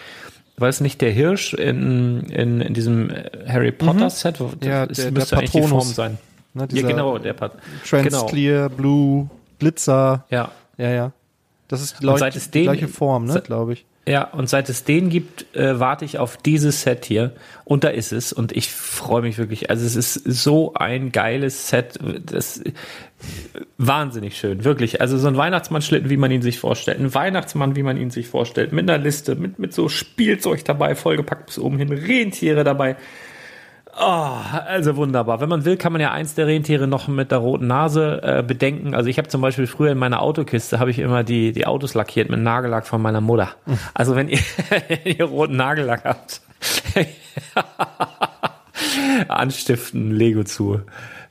war 0.56 0.68
es 0.68 0.80
nicht 0.80 1.00
der 1.00 1.10
Hirsch 1.10 1.54
in, 1.54 2.20
in, 2.30 2.60
in 2.60 2.74
diesem 2.74 3.10
äh, 3.10 3.30
Harry 3.48 3.72
Potter 3.72 4.10
Set? 4.10 4.40
Das 4.40 4.52
Mhm. 4.54 4.58
Ja, 4.62 4.84
ist- 4.84 4.98
der- 4.98 5.04
der 5.06 5.12
müsste 5.12 5.36
eigentlich 5.38 5.50
die 5.50 5.62
Form 5.62 5.80
sein. 5.82 6.18
Ne, 6.54 6.68
Ja, 6.72 6.86
genau, 6.86 7.18
der 7.18 7.32
Pat 7.32 7.52
Trans 7.88 8.04
genau. 8.04 8.26
Blue, 8.68 9.28
Glitzer. 9.58 10.24
Ja. 10.30 10.52
Ja, 10.76 10.90
ja. 10.90 11.12
Das 11.68 11.80
ist 11.82 12.00
es 12.36 12.50
die 12.50 12.62
gleiche 12.64 12.88
Form, 12.88 13.24
ne, 13.24 13.40
glaube 13.40 13.72
ich. 13.72 13.84
Ja, 14.06 14.24
und 14.24 14.50
seit 14.50 14.68
es 14.68 14.84
den 14.84 15.08
gibt, 15.08 15.56
äh, 15.56 15.80
warte 15.80 16.04
ich 16.04 16.18
auf 16.18 16.36
dieses 16.36 16.82
Set 16.82 17.06
hier. 17.06 17.32
Und 17.64 17.84
da 17.84 17.88
ist 17.88 18.12
es. 18.12 18.34
Und 18.34 18.52
ich 18.52 18.70
freue 18.70 19.22
mich 19.22 19.38
wirklich. 19.38 19.70
Also 19.70 19.86
es 19.86 19.96
ist 19.96 20.14
so 20.14 20.74
ein 20.74 21.10
geiles 21.10 21.68
Set. 21.68 21.98
Das 22.26 22.62
wahnsinnig 23.78 24.36
schön, 24.36 24.64
wirklich. 24.64 25.00
Also 25.00 25.16
so 25.16 25.26
ein 25.28 25.36
Weihnachtsmann-Schlitten, 25.36 26.10
wie 26.10 26.18
man 26.18 26.30
ihn 26.30 26.42
sich 26.42 26.58
vorstellt. 26.58 27.00
Ein 27.00 27.14
Weihnachtsmann, 27.14 27.76
wie 27.76 27.82
man 27.82 27.96
ihn 27.96 28.10
sich 28.10 28.28
vorstellt. 28.28 28.72
Mit 28.72 28.88
einer 28.90 29.02
Liste, 29.02 29.36
mit, 29.36 29.58
mit 29.58 29.72
so 29.72 29.88
Spielzeug 29.88 30.64
dabei, 30.64 30.94
vollgepackt 30.94 31.46
bis 31.46 31.58
oben 31.58 31.78
hin, 31.78 31.90
Rentiere 31.90 32.64
dabei. 32.64 32.96
Oh, 33.96 34.36
also 34.66 34.96
wunderbar. 34.96 35.40
Wenn 35.40 35.48
man 35.48 35.64
will, 35.64 35.76
kann 35.76 35.92
man 35.92 36.00
ja 36.00 36.10
eins 36.10 36.34
der 36.34 36.46
Rentiere 36.46 36.88
noch 36.88 37.06
mit 37.06 37.30
der 37.30 37.38
roten 37.38 37.68
Nase 37.68 38.20
äh, 38.22 38.42
bedenken. 38.42 38.94
Also 38.94 39.08
ich 39.08 39.18
habe 39.18 39.28
zum 39.28 39.40
Beispiel 39.40 39.66
früher 39.66 39.92
in 39.92 39.98
meiner 39.98 40.20
Autokiste 40.20 40.80
habe 40.80 40.90
ich 40.90 40.98
immer 40.98 41.22
die 41.22 41.52
die 41.52 41.66
Autos 41.66 41.94
lackiert 41.94 42.28
mit 42.28 42.40
Nagellack 42.40 42.86
von 42.86 43.00
meiner 43.00 43.20
Mutter. 43.20 43.50
Also 43.92 44.16
wenn 44.16 44.28
ihr, 44.28 44.40
ihr 45.04 45.24
roten 45.24 45.56
Nagellack 45.56 46.04
habt, 46.04 46.40
anstiften, 49.28 50.10
Lego 50.10 50.42
zu 50.42 50.80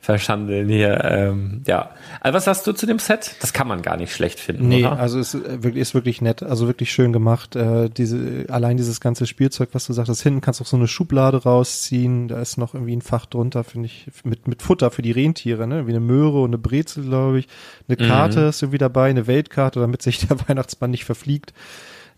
verschandeln 0.00 0.68
hier. 0.68 1.04
Ähm, 1.04 1.62
ja, 1.66 1.90
also 2.24 2.36
was 2.36 2.44
sagst 2.46 2.66
du 2.66 2.72
zu 2.72 2.86
dem 2.86 2.98
Set? 2.98 3.36
Das 3.40 3.52
kann 3.52 3.68
man 3.68 3.82
gar 3.82 3.98
nicht 3.98 4.10
schlecht 4.10 4.40
finden, 4.40 4.66
Nee, 4.66 4.86
oder? 4.86 4.98
also 4.98 5.18
es 5.18 5.34
ist 5.34 5.44
äh, 5.44 5.62
wirklich, 5.62 5.82
ist 5.82 5.92
wirklich 5.92 6.22
nett, 6.22 6.42
also 6.42 6.66
wirklich 6.66 6.90
schön 6.90 7.12
gemacht. 7.12 7.54
Äh, 7.54 7.90
diese, 7.90 8.46
allein 8.48 8.78
dieses 8.78 9.02
ganze 9.02 9.26
Spielzeug, 9.26 9.68
was 9.72 9.86
du 9.86 9.92
sagtest, 9.92 10.22
hinten 10.22 10.40
kannst 10.40 10.58
du 10.58 10.64
auch 10.64 10.68
so 10.68 10.78
eine 10.78 10.88
Schublade 10.88 11.42
rausziehen. 11.42 12.28
Da 12.28 12.40
ist 12.40 12.56
noch 12.56 12.72
irgendwie 12.72 12.96
ein 12.96 13.02
Fach 13.02 13.26
drunter, 13.26 13.62
finde 13.62 13.88
ich, 13.88 14.06
mit, 14.24 14.48
mit 14.48 14.62
Futter 14.62 14.90
für 14.90 15.02
die 15.02 15.10
Rentiere, 15.10 15.66
ne? 15.66 15.86
Wie 15.86 15.90
eine 15.90 16.00
Möhre 16.00 16.40
und 16.40 16.48
eine 16.48 16.56
Brezel, 16.56 17.04
glaube 17.04 17.40
ich. 17.40 17.48
Eine 17.88 17.98
Karte 17.98 18.40
ist 18.40 18.62
irgendwie 18.62 18.78
dabei, 18.78 19.10
eine 19.10 19.26
Weltkarte, 19.26 19.80
damit 19.80 20.00
sich 20.00 20.26
der 20.26 20.38
Weihnachtsmann 20.48 20.92
nicht 20.92 21.04
verfliegt. 21.04 21.52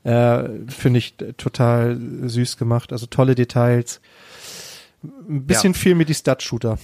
Äh, 0.05 0.45
finde 0.69 0.99
ich 0.99 1.17
total 1.37 1.99
süß 2.23 2.59
gemacht. 2.59 2.93
Also 2.93 3.07
tolle 3.07 3.35
Details. 3.35 4.01
Ein 5.03 5.47
bisschen 5.47 5.75
viel 5.75 5.97
mit 5.97 6.09
die 6.09 6.15
Stud-Shooter. 6.15 6.79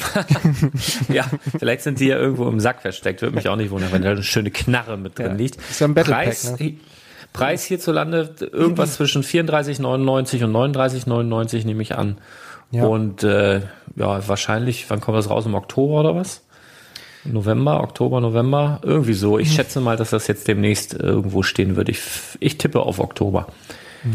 Ja, 1.08 1.24
vielleicht 1.58 1.82
sind 1.82 2.00
die 2.00 2.06
ja 2.06 2.16
irgendwo 2.18 2.48
im 2.48 2.60
Sack 2.60 2.82
versteckt. 2.82 3.22
Würde 3.22 3.34
mich 3.34 3.48
auch 3.48 3.56
nicht 3.56 3.70
wundern, 3.70 3.92
wenn 3.92 4.02
da 4.02 4.10
eine 4.10 4.22
schöne 4.22 4.50
Knarre 4.50 4.96
mit 4.96 5.18
drin 5.18 5.26
Ja. 5.26 5.32
liegt. 5.34 5.56
Ist 5.70 5.80
ja 5.80 5.88
ein 5.88 5.94
Battle 5.94 6.14
Preis, 6.14 6.58
ne? 6.58 6.76
Preis 7.32 7.64
hierzulande 7.64 8.34
irgendwas 8.52 8.94
zwischen 8.94 9.22
34,99 9.22 10.44
und 10.44 10.56
39,99 10.56 11.64
nehme 11.64 11.82
ich 11.82 11.94
an. 11.96 12.18
Ja. 12.72 12.84
Und 12.84 13.22
äh, 13.22 13.60
ja, 13.96 14.28
wahrscheinlich, 14.28 14.86
wann 14.88 15.00
kommt 15.00 15.18
das 15.18 15.30
raus? 15.30 15.46
Im 15.46 15.54
Oktober 15.54 16.00
oder 16.00 16.14
was? 16.14 16.42
November, 17.24 17.82
Oktober, 17.82 18.20
November, 18.20 18.80
irgendwie 18.82 19.12
so. 19.12 19.34
Mhm. 19.34 19.40
Ich 19.40 19.52
schätze 19.54 19.80
mal, 19.80 19.96
dass 19.96 20.10
das 20.10 20.26
jetzt 20.26 20.48
demnächst 20.48 20.94
irgendwo 20.94 21.42
stehen 21.42 21.76
wird. 21.76 21.88
Ich, 21.88 22.00
ich 22.40 22.58
tippe 22.58 22.80
auf 22.80 22.98
Oktober. 22.98 23.48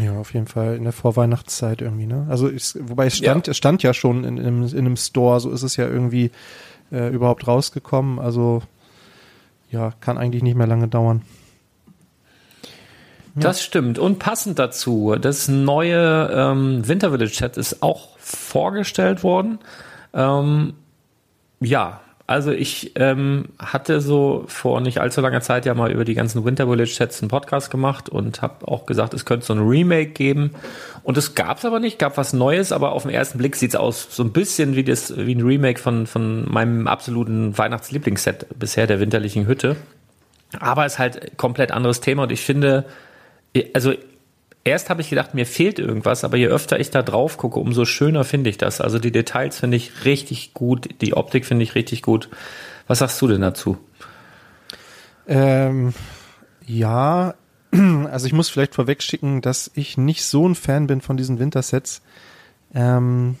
Ja, 0.02 0.18
auf 0.18 0.34
jeden 0.34 0.46
Fall 0.46 0.74
in 0.76 0.82
der 0.82 0.92
Vorweihnachtszeit 0.92 1.80
irgendwie, 1.80 2.06
ne? 2.06 2.26
Also 2.28 2.48
ist, 2.48 2.76
wobei 2.88 3.06
es 3.06 3.16
stand, 3.16 3.46
es 3.46 3.56
stand 3.56 3.82
ja 3.82 3.94
schon 3.94 4.24
in, 4.24 4.36
in, 4.38 4.46
einem, 4.46 4.62
in 4.64 4.78
einem 4.78 4.96
Store, 4.96 5.38
so 5.38 5.50
ist 5.50 5.62
es 5.62 5.76
ja 5.76 5.86
irgendwie 5.86 6.30
äh, 6.90 7.08
überhaupt 7.12 7.46
rausgekommen. 7.46 8.18
Also 8.18 8.62
ja, 9.70 9.92
kann 10.00 10.18
eigentlich 10.18 10.42
nicht 10.42 10.56
mehr 10.56 10.66
lange 10.66 10.88
dauern. 10.88 11.22
Das 13.36 13.62
stimmt. 13.62 13.98
Und 13.98 14.18
passend 14.18 14.58
dazu, 14.58 15.14
das 15.20 15.46
neue 15.46 16.30
ähm, 16.32 16.88
Winter 16.88 17.10
Village 17.10 17.34
Set 17.34 17.58
ist 17.58 17.82
auch 17.82 18.16
vorgestellt 18.18 19.22
worden. 19.22 19.58
Ähm, 20.14 20.72
ja, 21.60 22.00
also 22.26 22.50
ich 22.50 22.92
ähm, 22.96 23.46
hatte 23.58 24.00
so 24.00 24.44
vor 24.48 24.80
nicht 24.80 25.00
allzu 25.00 25.20
langer 25.20 25.42
Zeit 25.42 25.64
ja 25.64 25.74
mal 25.74 25.92
über 25.92 26.04
die 26.04 26.14
ganzen 26.14 26.44
Winter 26.44 26.66
Village 26.66 26.92
Sets 26.92 27.22
einen 27.22 27.28
Podcast 27.28 27.70
gemacht 27.70 28.08
und 28.08 28.42
habe 28.42 28.66
auch 28.66 28.84
gesagt, 28.84 29.14
es 29.14 29.24
könnte 29.24 29.46
so 29.46 29.52
ein 29.52 29.60
Remake 29.60 30.10
geben. 30.10 30.50
Und 31.04 31.16
es 31.16 31.36
gab 31.36 31.58
es 31.58 31.64
aber 31.64 31.78
nicht, 31.78 32.00
gab 32.00 32.16
was 32.16 32.32
Neues, 32.32 32.72
aber 32.72 32.92
auf 32.92 33.02
den 33.02 33.12
ersten 33.12 33.38
Blick 33.38 33.54
sieht 33.54 33.70
es 33.70 33.76
aus 33.76 34.08
so 34.10 34.24
ein 34.24 34.32
bisschen 34.32 34.74
wie 34.74 34.82
das 34.82 35.16
wie 35.16 35.36
ein 35.36 35.42
Remake 35.42 35.78
von, 35.78 36.08
von 36.08 36.50
meinem 36.52 36.88
absoluten 36.88 37.56
Weihnachtslieblingsset 37.56 38.58
bisher, 38.58 38.88
der 38.88 38.98
winterlichen 38.98 39.46
Hütte. 39.46 39.76
Aber 40.58 40.84
ist 40.84 40.98
halt 40.98 41.36
komplett 41.36 41.70
anderes 41.70 42.00
Thema 42.00 42.24
und 42.24 42.32
ich 42.32 42.40
finde, 42.40 42.86
also 43.72 43.94
erst 44.66 44.90
habe 44.90 45.00
ich 45.00 45.10
gedacht, 45.10 45.34
mir 45.34 45.46
fehlt 45.46 45.78
irgendwas, 45.78 46.24
aber 46.24 46.36
je 46.36 46.48
öfter 46.48 46.78
ich 46.80 46.90
da 46.90 47.02
drauf 47.02 47.38
gucke, 47.38 47.60
umso 47.60 47.84
schöner 47.84 48.24
finde 48.24 48.50
ich 48.50 48.58
das. 48.58 48.80
Also 48.80 48.98
die 48.98 49.12
Details 49.12 49.60
finde 49.60 49.76
ich 49.76 50.04
richtig 50.04 50.54
gut, 50.54 50.88
die 51.00 51.14
Optik 51.14 51.46
finde 51.46 51.62
ich 51.62 51.74
richtig 51.74 52.02
gut. 52.02 52.28
Was 52.86 52.98
sagst 52.98 53.20
du 53.22 53.28
denn 53.28 53.40
dazu? 53.40 53.78
Ähm, 55.28 55.94
ja, 56.66 57.34
also 58.10 58.26
ich 58.26 58.32
muss 58.32 58.48
vielleicht 58.48 58.74
vorwegschicken, 58.74 59.40
dass 59.40 59.70
ich 59.74 59.96
nicht 59.96 60.24
so 60.24 60.48
ein 60.48 60.54
Fan 60.54 60.86
bin 60.86 61.00
von 61.00 61.16
diesen 61.16 61.38
Wintersets. 61.38 62.02
Ähm, 62.74 63.36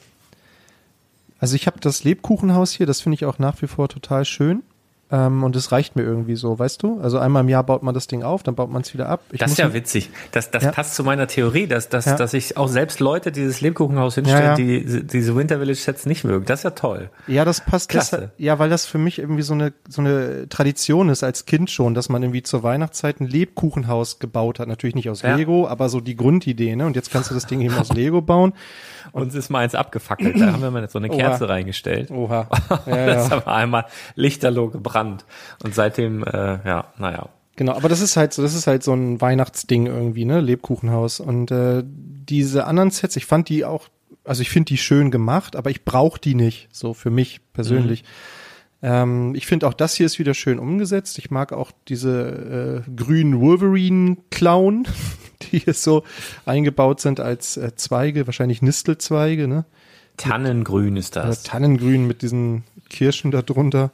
also 1.38 1.56
ich 1.56 1.66
habe 1.66 1.80
das 1.80 2.04
Lebkuchenhaus 2.04 2.72
hier, 2.72 2.86
das 2.86 3.00
finde 3.00 3.14
ich 3.16 3.24
auch 3.24 3.38
nach 3.38 3.60
wie 3.62 3.66
vor 3.66 3.88
total 3.88 4.24
schön. 4.24 4.62
Ähm, 5.08 5.44
und 5.44 5.54
es 5.54 5.70
reicht 5.70 5.94
mir 5.94 6.02
irgendwie 6.02 6.34
so, 6.34 6.58
weißt 6.58 6.82
du? 6.82 7.00
Also 7.00 7.20
einmal 7.20 7.44
im 7.44 7.48
Jahr 7.48 7.62
baut 7.62 7.84
man 7.84 7.94
das 7.94 8.08
Ding 8.08 8.24
auf, 8.24 8.42
dann 8.42 8.56
baut 8.56 8.70
man 8.70 8.82
es 8.82 8.92
wieder 8.92 9.08
ab. 9.08 9.20
Ich 9.30 9.38
das 9.38 9.52
ist 9.52 9.58
ja 9.58 9.72
witzig. 9.72 10.10
Das, 10.32 10.50
das 10.50 10.64
ja. 10.64 10.72
passt 10.72 10.96
zu 10.96 11.04
meiner 11.04 11.28
Theorie, 11.28 11.68
dass, 11.68 11.88
dass, 11.88 12.06
ja. 12.06 12.16
dass 12.16 12.34
ich 12.34 12.56
auch 12.56 12.66
selbst 12.66 12.98
Leute 12.98 13.30
dieses 13.30 13.60
Lebkuchenhaus 13.60 14.16
hinstellen, 14.16 14.44
ja, 14.44 14.54
die 14.54 15.06
diese 15.06 15.36
Winter 15.36 15.58
Village 15.58 15.78
Sets 15.78 16.06
nicht 16.06 16.24
mögen. 16.24 16.44
Das 16.46 16.60
ist 16.60 16.64
ja 16.64 16.70
toll. 16.70 17.10
Ja, 17.28 17.44
das 17.44 17.60
passt. 17.60 17.88
Klasse. 17.88 18.16
Das, 18.16 18.30
ja, 18.38 18.58
weil 18.58 18.68
das 18.68 18.84
für 18.84 18.98
mich 18.98 19.20
irgendwie 19.20 19.42
so 19.42 19.54
eine, 19.54 19.72
so 19.88 20.00
eine 20.00 20.48
Tradition 20.48 21.08
ist 21.08 21.22
als 21.22 21.46
Kind 21.46 21.70
schon, 21.70 21.94
dass 21.94 22.08
man 22.08 22.22
irgendwie 22.24 22.42
zur 22.42 22.64
Weihnachtszeit 22.64 23.20
ein 23.20 23.28
Lebkuchenhaus 23.28 24.18
gebaut 24.18 24.58
hat. 24.58 24.66
Natürlich 24.66 24.96
nicht 24.96 25.08
aus 25.08 25.22
Lego, 25.22 25.68
aber 25.68 25.88
so 25.88 26.00
die 26.00 26.16
Grundidee, 26.16 26.74
ne? 26.74 26.84
Und 26.84 26.96
jetzt 26.96 27.12
kannst 27.12 27.30
du 27.30 27.34
das 27.34 27.46
Ding 27.46 27.60
eben 27.60 27.76
aus 27.76 27.92
Lego 27.92 28.22
bauen. 28.22 28.54
Uns 29.12 29.34
ist 29.34 29.50
mal 29.50 29.60
eins 29.60 29.74
abgefackelt. 29.74 30.40
Da 30.40 30.52
haben 30.52 30.62
wir 30.62 30.70
mal 30.70 30.88
so 30.88 30.98
eine 30.98 31.08
Kerze 31.08 31.44
Oha. 31.44 31.52
reingestellt. 31.52 32.10
Oha. 32.10 32.48
Ja, 32.86 33.06
das 33.06 33.30
haben 33.30 33.46
wir 33.46 33.52
einmal 33.52 33.86
lichterloh 34.14 34.68
gebrannt. 34.96 35.24
Und 35.62 35.74
seitdem, 35.74 36.24
äh, 36.24 36.58
ja, 36.66 36.92
naja. 36.98 37.28
Genau, 37.56 37.72
aber 37.72 37.88
das 37.88 38.00
ist 38.00 38.16
halt 38.16 38.34
so, 38.34 38.42
das 38.42 38.54
ist 38.54 38.66
halt 38.66 38.82
so 38.82 38.92
ein 38.92 39.20
Weihnachtsding 39.20 39.86
irgendwie, 39.86 40.24
ne? 40.24 40.40
Lebkuchenhaus. 40.40 41.20
Und 41.20 41.50
äh, 41.50 41.82
diese 41.84 42.66
anderen 42.66 42.90
Sets, 42.90 43.16
ich 43.16 43.26
fand 43.26 43.48
die 43.48 43.64
auch, 43.64 43.88
also 44.24 44.42
ich 44.42 44.50
finde 44.50 44.66
die 44.66 44.78
schön 44.78 45.10
gemacht, 45.10 45.56
aber 45.56 45.70
ich 45.70 45.84
brauche 45.84 46.20
die 46.20 46.34
nicht, 46.34 46.68
so 46.72 46.92
für 46.92 47.10
mich 47.10 47.40
persönlich. 47.52 48.02
Mhm. 48.02 48.06
Ähm, 48.82 49.34
ich 49.34 49.46
finde 49.46 49.66
auch 49.66 49.74
das 49.74 49.94
hier 49.94 50.04
ist 50.04 50.18
wieder 50.18 50.34
schön 50.34 50.58
umgesetzt. 50.58 51.18
Ich 51.18 51.30
mag 51.30 51.52
auch 51.52 51.72
diese 51.88 52.84
äh, 52.86 52.90
grünen 52.94 53.40
Wolverine-Clown, 53.40 54.86
die 55.42 55.60
hier 55.60 55.74
so 55.74 56.04
eingebaut 56.44 57.00
sind 57.00 57.20
als 57.20 57.56
äh, 57.56 57.74
Zweige, 57.74 58.26
wahrscheinlich 58.26 58.60
Nistelzweige, 58.60 59.48
ne? 59.48 59.64
Tannengrün 60.18 60.96
ist 60.96 61.16
das. 61.16 61.44
Äh, 61.44 61.48
Tannengrün 61.48 62.06
mit 62.06 62.20
diesen 62.20 62.64
Kirschen 62.90 63.30
da 63.30 63.42
drunter. 63.42 63.92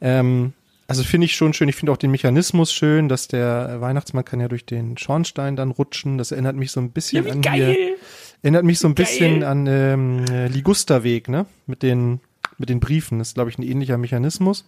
Ähm, 0.00 0.52
also 0.86 1.04
finde 1.04 1.26
ich 1.26 1.36
schon 1.36 1.52
schön. 1.52 1.68
Ich 1.68 1.76
finde 1.76 1.92
auch 1.92 1.98
den 1.98 2.10
Mechanismus 2.10 2.72
schön, 2.72 3.10
dass 3.10 3.28
der 3.28 3.80
Weihnachtsmann 3.80 4.24
kann 4.24 4.40
ja 4.40 4.48
durch 4.48 4.64
den 4.64 4.96
Schornstein 4.96 5.54
dann 5.54 5.70
rutschen. 5.70 6.16
Das 6.16 6.32
erinnert 6.32 6.56
mich 6.56 6.72
so 6.72 6.80
ein 6.80 6.90
bisschen 6.90 7.26
ja, 7.26 7.32
an 7.32 7.42
geil. 7.42 7.76
Hier, 7.76 7.96
erinnert 8.42 8.64
mich 8.64 8.78
so 8.78 8.88
ein 8.88 8.94
geil. 8.94 9.04
bisschen 9.04 9.44
an 9.44 9.66
ähm, 9.66 10.24
Ligusterweg, 10.24 11.28
ne? 11.28 11.44
Mit 11.66 11.82
den 11.82 12.20
mit 12.56 12.70
den 12.70 12.80
Briefen. 12.80 13.18
Das 13.18 13.28
ist 13.28 13.34
glaube 13.34 13.50
ich 13.50 13.58
ein 13.58 13.62
ähnlicher 13.62 13.98
Mechanismus. 13.98 14.66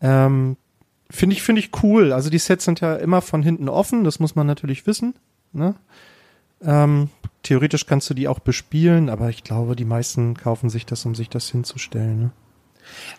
Ähm, 0.00 0.56
finde 1.10 1.34
ich 1.34 1.42
finde 1.42 1.60
ich 1.60 1.70
cool. 1.82 2.12
Also 2.12 2.30
die 2.30 2.38
Sets 2.38 2.64
sind 2.64 2.80
ja 2.80 2.94
immer 2.94 3.20
von 3.20 3.42
hinten 3.42 3.68
offen. 3.68 4.04
Das 4.04 4.20
muss 4.20 4.36
man 4.36 4.46
natürlich 4.46 4.86
wissen. 4.86 5.14
Ne? 5.52 5.74
Ähm, 6.62 7.10
theoretisch 7.42 7.86
kannst 7.86 8.08
du 8.10 8.14
die 8.14 8.28
auch 8.28 8.38
bespielen, 8.38 9.08
aber 9.08 9.28
ich 9.28 9.42
glaube, 9.42 9.74
die 9.74 9.84
meisten 9.84 10.34
kaufen 10.34 10.70
sich 10.70 10.86
das, 10.86 11.04
um 11.04 11.16
sich 11.16 11.28
das 11.28 11.50
hinzustellen. 11.50 12.20
Ne? 12.20 12.30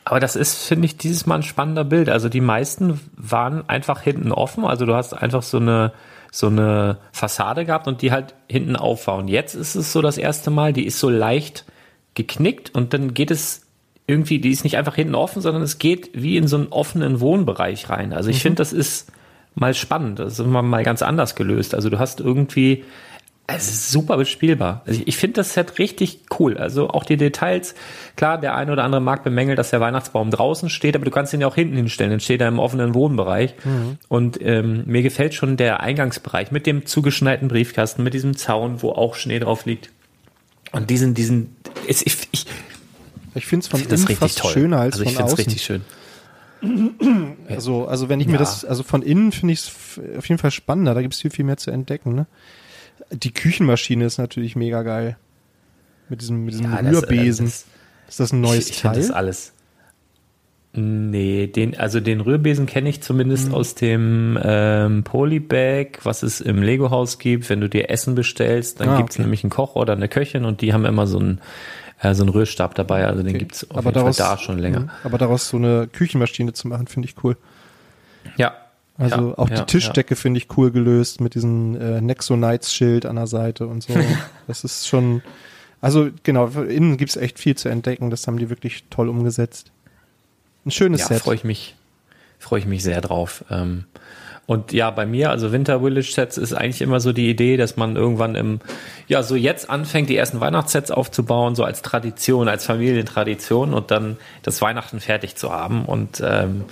Aber 0.03 0.19
das 0.19 0.35
ist, 0.35 0.63
finde 0.63 0.85
ich, 0.85 0.97
dieses 0.97 1.25
Mal 1.25 1.35
ein 1.35 1.43
spannender 1.43 1.83
Bild. 1.83 2.09
Also 2.09 2.29
die 2.29 2.41
meisten 2.41 2.99
waren 3.15 3.67
einfach 3.69 4.01
hinten 4.01 4.31
offen. 4.31 4.65
Also 4.65 4.85
du 4.85 4.95
hast 4.95 5.13
einfach 5.13 5.43
so 5.43 5.57
eine, 5.57 5.93
so 6.31 6.47
eine 6.47 6.97
Fassade 7.11 7.65
gehabt 7.65 7.87
und 7.87 8.01
die 8.01 8.11
halt 8.11 8.35
hinten 8.49 8.75
aufbauen. 8.75 9.27
Jetzt 9.27 9.55
ist 9.55 9.75
es 9.75 9.91
so 9.91 10.01
das 10.01 10.17
erste 10.17 10.49
Mal, 10.49 10.73
die 10.73 10.85
ist 10.85 10.99
so 10.99 11.09
leicht 11.09 11.65
geknickt 12.13 12.73
und 12.75 12.93
dann 12.93 13.13
geht 13.13 13.31
es 13.31 13.67
irgendwie, 14.07 14.39
die 14.39 14.51
ist 14.51 14.63
nicht 14.63 14.77
einfach 14.77 14.95
hinten 14.95 15.15
offen, 15.15 15.41
sondern 15.41 15.61
es 15.63 15.77
geht 15.77 16.09
wie 16.13 16.37
in 16.37 16.47
so 16.47 16.57
einen 16.57 16.67
offenen 16.67 17.19
Wohnbereich 17.21 17.89
rein. 17.89 18.13
Also 18.13 18.29
ich 18.29 18.37
mhm. 18.37 18.41
finde, 18.41 18.57
das 18.57 18.73
ist 18.73 19.11
mal 19.55 19.73
spannend. 19.73 20.19
Das 20.19 20.33
ist 20.33 20.39
immer 20.39 20.61
mal 20.61 20.83
ganz 20.83 21.01
anders 21.01 21.35
gelöst. 21.35 21.75
Also 21.75 21.89
du 21.89 21.99
hast 21.99 22.19
irgendwie 22.19 22.83
es 23.55 23.69
ist 23.69 23.91
super 23.91 24.17
bespielbar. 24.17 24.81
Also 24.85 24.99
ich, 24.99 25.07
ich 25.07 25.17
finde 25.17 25.35
das 25.35 25.53
Set 25.53 25.79
richtig 25.79 26.21
cool. 26.39 26.57
Also 26.57 26.89
auch 26.89 27.03
die 27.03 27.17
Details. 27.17 27.75
Klar, 28.15 28.39
der 28.39 28.55
eine 28.55 28.71
oder 28.71 28.83
andere 28.83 29.01
mag 29.01 29.23
bemängeln, 29.23 29.55
dass 29.55 29.69
der 29.69 29.79
Weihnachtsbaum 29.79 30.31
draußen 30.31 30.69
steht, 30.69 30.95
aber 30.95 31.05
du 31.05 31.11
kannst 31.11 31.33
ihn 31.33 31.41
ja 31.41 31.47
auch 31.47 31.55
hinten 31.55 31.75
hinstellen. 31.75 32.11
Dann 32.11 32.19
steht 32.19 32.41
er 32.41 32.47
im 32.47 32.59
offenen 32.59 32.93
Wohnbereich. 32.93 33.55
Mhm. 33.63 33.97
Und 34.07 34.41
ähm, 34.41 34.83
mir 34.85 35.01
gefällt 35.01 35.33
schon 35.33 35.57
der 35.57 35.81
Eingangsbereich 35.81 36.51
mit 36.51 36.65
dem 36.65 36.85
zugeschneiten 36.85 37.47
Briefkasten, 37.47 38.03
mit 38.03 38.13
diesem 38.13 38.35
Zaun, 38.37 38.81
wo 38.81 38.91
auch 38.91 39.15
Schnee 39.15 39.39
drauf 39.39 39.65
liegt. 39.65 39.89
Und 40.71 40.89
diesen, 40.89 41.13
diesen, 41.13 41.55
ich, 41.87 42.05
ich, 42.05 42.27
ich, 42.31 42.45
ich 43.35 43.45
finde 43.45 43.63
es 43.63 43.67
von 43.67 43.79
find 43.79 43.91
innen 43.91 44.17
fast 44.17 44.39
toll. 44.39 44.51
schöner 44.51 44.79
als 44.79 44.99
also 44.99 45.09
von 45.09 45.23
außen. 45.23 45.37
richtig 45.37 45.63
schön. 45.63 45.81
Also, 47.49 47.87
also 47.87 48.07
wenn 48.07 48.19
ich 48.19 48.27
ja. 48.27 48.33
mir 48.33 48.37
das, 48.37 48.63
also 48.63 48.83
von 48.83 49.01
innen 49.01 49.31
finde 49.31 49.53
ich 49.53 49.61
es 49.61 49.71
auf 50.17 50.29
jeden 50.29 50.37
Fall 50.37 50.51
spannender. 50.51 50.93
Da 50.93 51.01
gibt 51.01 51.13
es 51.13 51.21
viel, 51.21 51.31
viel 51.31 51.45
mehr 51.45 51.57
zu 51.57 51.71
entdecken. 51.71 52.13
Ne? 52.13 52.27
Die 53.11 53.33
Küchenmaschine 53.33 54.05
ist 54.05 54.17
natürlich 54.17 54.55
mega 54.55 54.83
geil. 54.83 55.17
Mit 56.09 56.21
diesem, 56.21 56.45
mit 56.45 56.53
diesem 56.53 56.71
ja, 56.71 56.77
Rührbesen. 56.77 57.45
Das, 57.45 57.65
das, 58.05 58.09
ist 58.09 58.19
das 58.19 58.33
ein 58.33 58.41
neues 58.41 58.69
ich, 58.69 58.75
ich 58.75 58.81
Teil? 58.81 58.95
Das 58.95 59.11
alles. 59.11 59.53
Nee, 60.73 61.47
den, 61.47 61.77
also 61.77 61.99
den 61.99 62.21
Rührbesen 62.21 62.65
kenne 62.65 62.87
ich 62.87 63.01
zumindest 63.01 63.49
mhm. 63.49 63.55
aus 63.55 63.75
dem 63.75 64.39
ähm, 64.41 65.03
Polybag, 65.03 65.99
was 66.03 66.23
es 66.23 66.39
im 66.39 66.61
Lego-Haus 66.61 67.19
gibt. 67.19 67.49
Wenn 67.49 67.59
du 67.59 67.67
dir 67.67 67.89
Essen 67.89 68.15
bestellst, 68.15 68.79
dann 68.79 68.89
ah, 68.89 68.97
gibt's 68.97 69.15
okay. 69.15 69.23
nämlich 69.23 69.43
einen 69.43 69.49
Koch 69.49 69.75
oder 69.75 69.93
eine 69.93 70.07
Köchin 70.07 70.45
und 70.45 70.61
die 70.61 70.71
haben 70.71 70.85
immer 70.85 71.07
so 71.07 71.19
einen, 71.19 71.41
äh, 72.01 72.13
so 72.13 72.23
einen 72.23 72.29
Rührstab 72.29 72.73
dabei. 72.75 73.05
Also 73.05 73.19
okay. 73.19 73.31
den 73.31 73.39
gibt's 73.39 73.69
auf 73.69 73.77
aber 73.77 73.89
jeden 73.89 73.95
daraus, 73.95 74.17
Fall 74.17 74.37
da 74.37 74.41
schon 74.41 74.59
länger. 74.59 74.79
Mh, 74.81 74.91
aber 75.03 75.17
daraus 75.17 75.49
so 75.49 75.57
eine 75.57 75.87
Küchenmaschine 75.87 76.53
zu 76.53 76.69
machen, 76.69 76.87
finde 76.87 77.09
ich 77.09 77.15
cool. 77.21 77.35
Ja, 78.37 78.53
also 79.01 79.29
ja, 79.29 79.37
auch 79.37 79.49
die 79.49 79.55
ja, 79.55 79.65
Tischdecke 79.65 80.15
ja. 80.15 80.19
finde 80.19 80.37
ich 80.37 80.57
cool 80.57 80.71
gelöst 80.71 81.21
mit 81.21 81.35
diesem 81.35 81.75
äh, 81.79 82.01
Nexo-Nights-Schild 82.01 83.05
an 83.05 83.15
der 83.15 83.27
Seite 83.27 83.67
und 83.67 83.83
so. 83.83 83.93
das 84.47 84.63
ist 84.63 84.87
schon, 84.87 85.21
also 85.81 86.09
genau, 86.23 86.47
innen 86.47 86.97
gibt's 86.97 87.15
echt 87.15 87.39
viel 87.39 87.55
zu 87.55 87.69
entdecken. 87.69 88.09
Das 88.09 88.27
haben 88.27 88.37
die 88.37 88.49
wirklich 88.49 88.85
toll 88.89 89.09
umgesetzt. 89.09 89.71
Ein 90.65 90.71
schönes 90.71 91.01
ja, 91.01 91.07
Set. 91.07 91.21
freue 91.21 91.35
ich 91.35 91.43
mich, 91.43 91.75
freue 92.39 92.59
ich 92.59 92.65
mich 92.65 92.83
sehr 92.83 93.01
drauf. 93.01 93.43
Ähm, 93.49 93.85
und 94.47 94.73
ja, 94.73 94.91
bei 94.91 95.05
mir, 95.05 95.29
also 95.29 95.51
Winter 95.51 95.79
Village 95.79 96.11
Sets 96.11 96.37
ist 96.37 96.53
eigentlich 96.53 96.81
immer 96.81 96.99
so 96.99 97.13
die 97.13 97.29
Idee, 97.29 97.57
dass 97.57 97.77
man 97.77 97.95
irgendwann 97.95 98.35
im, 98.35 98.59
ja, 99.07 99.23
so 99.23 99.35
jetzt 99.35 99.69
anfängt, 99.69 100.09
die 100.09 100.17
ersten 100.17 100.41
Weihnachtssets 100.41 100.91
aufzubauen, 100.91 101.55
so 101.55 101.63
als 101.63 101.81
Tradition, 101.81 102.49
als 102.49 102.65
Familientradition 102.65 103.73
und 103.73 103.91
dann 103.91 104.17
das 104.43 104.61
Weihnachten 104.61 104.99
fertig 104.99 105.35
zu 105.35 105.53
haben. 105.53 105.85
Und 105.85 106.21
ähm, 106.25 106.65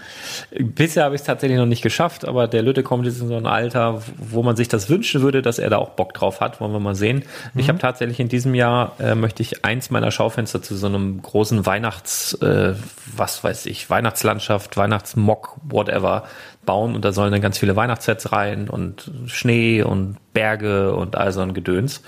bisher 0.51 1.05
habe 1.05 1.15
ich 1.15 1.21
es 1.21 1.27
tatsächlich 1.27 1.58
noch 1.58 1.67
nicht 1.67 1.82
geschafft, 1.82 2.27
aber 2.27 2.47
der 2.47 2.63
Lütte 2.63 2.84
kommt 2.84 3.05
jetzt 3.05 3.21
in 3.21 3.29
so 3.29 3.38
ein 3.38 3.45
Alter, 3.45 4.01
wo 4.17 4.43
man 4.43 4.55
sich 4.55 4.67
das 4.67 4.89
wünschen 4.89 5.21
würde, 5.21 5.41
dass 5.41 5.58
er 5.58 5.69
da 5.69 5.77
auch 5.77 5.91
Bock 5.91 6.13
drauf 6.13 6.41
hat, 6.41 6.60
wollen 6.60 6.73
wir 6.73 6.79
mal 6.82 6.95
sehen. 6.95 7.23
Mhm. 7.53 7.60
Ich 7.62 7.69
habe 7.69 7.79
tatsächlich 7.79 8.19
in 8.19 8.27
diesem 8.27 8.55
Jahr, 8.55 8.93
äh, 8.99 9.15
möchte 9.15 9.41
ich 9.41 9.63
eins 9.63 9.89
meiner 9.89 10.12
Schaufenster 10.12 10.62
zu 10.62 10.75
so 10.75 10.88
einem 10.88 11.21
großen 11.21 11.65
Weihnachts, 11.65 12.34
äh, 12.41 12.73
was 13.15 13.41
weiß 13.43 13.67
ich, 13.67 13.89
Weihnachtslandschaft, 13.89 14.75
Weihnachtsmock, 14.75 15.55
whatever, 15.63 16.23
bauen 16.65 16.95
und 16.95 17.04
da 17.06 17.12
sollen 17.12 17.32
dann 17.32 17.41
ganz 17.41 17.58
viele 17.58 17.76
Weihnachtssets 17.76 18.32
rein 18.32 18.69
und 18.69 19.12
Schnee 19.28 19.82
und 19.82 20.17
Berge 20.34 20.93
und 20.93 21.15
all 21.15 21.32
so 21.32 21.41
ein 21.41 21.54
Gedöns. 21.54 22.02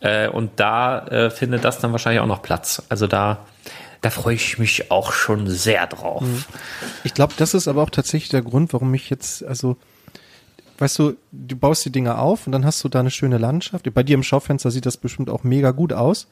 Äh, 0.00 0.28
und 0.28 0.52
da 0.56 1.06
äh, 1.06 1.30
findet 1.30 1.64
das 1.64 1.78
dann 1.78 1.92
wahrscheinlich 1.92 2.20
auch 2.20 2.26
noch 2.26 2.42
Platz. 2.42 2.82
Also 2.88 3.06
da, 3.06 3.46
da 4.02 4.10
freue 4.10 4.34
ich 4.34 4.58
mich 4.58 4.90
auch 4.90 5.12
schon 5.12 5.48
sehr 5.48 5.86
drauf. 5.86 6.22
Mhm. 6.22 6.44
Ich 7.04 7.14
glaube, 7.14 7.34
das 7.36 7.54
ist 7.54 7.68
aber 7.68 7.82
auch 7.82 7.90
tatsächlich 7.90 8.28
der 8.28 8.42
Grund, 8.42 8.72
warum 8.72 8.92
ich 8.94 9.08
jetzt, 9.08 9.44
also 9.44 9.76
weißt 10.78 10.98
du, 10.98 11.16
du 11.32 11.56
baust 11.56 11.84
die 11.84 11.92
Dinger 11.92 12.18
auf 12.18 12.46
und 12.46 12.52
dann 12.52 12.66
hast 12.66 12.82
du 12.84 12.88
da 12.88 13.00
eine 13.00 13.10
schöne 13.10 13.38
Landschaft. 13.38 13.92
Bei 13.94 14.02
dir 14.02 14.14
im 14.14 14.22
Schaufenster 14.22 14.70
sieht 14.70 14.86
das 14.86 14.96
bestimmt 14.96 15.30
auch 15.30 15.44
mega 15.44 15.70
gut 15.70 15.92
aus. 15.92 16.28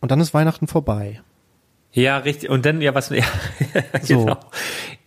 Und 0.00 0.10
dann 0.10 0.20
ist 0.20 0.32
Weihnachten 0.32 0.68
vorbei. 0.68 1.20
Ja, 1.92 2.18
richtig. 2.18 2.50
Und 2.50 2.64
dann, 2.64 2.80
ja, 2.80 2.94
was, 2.94 3.08
ja, 3.10 3.24
so. 4.02 4.24
genau. 4.24 4.36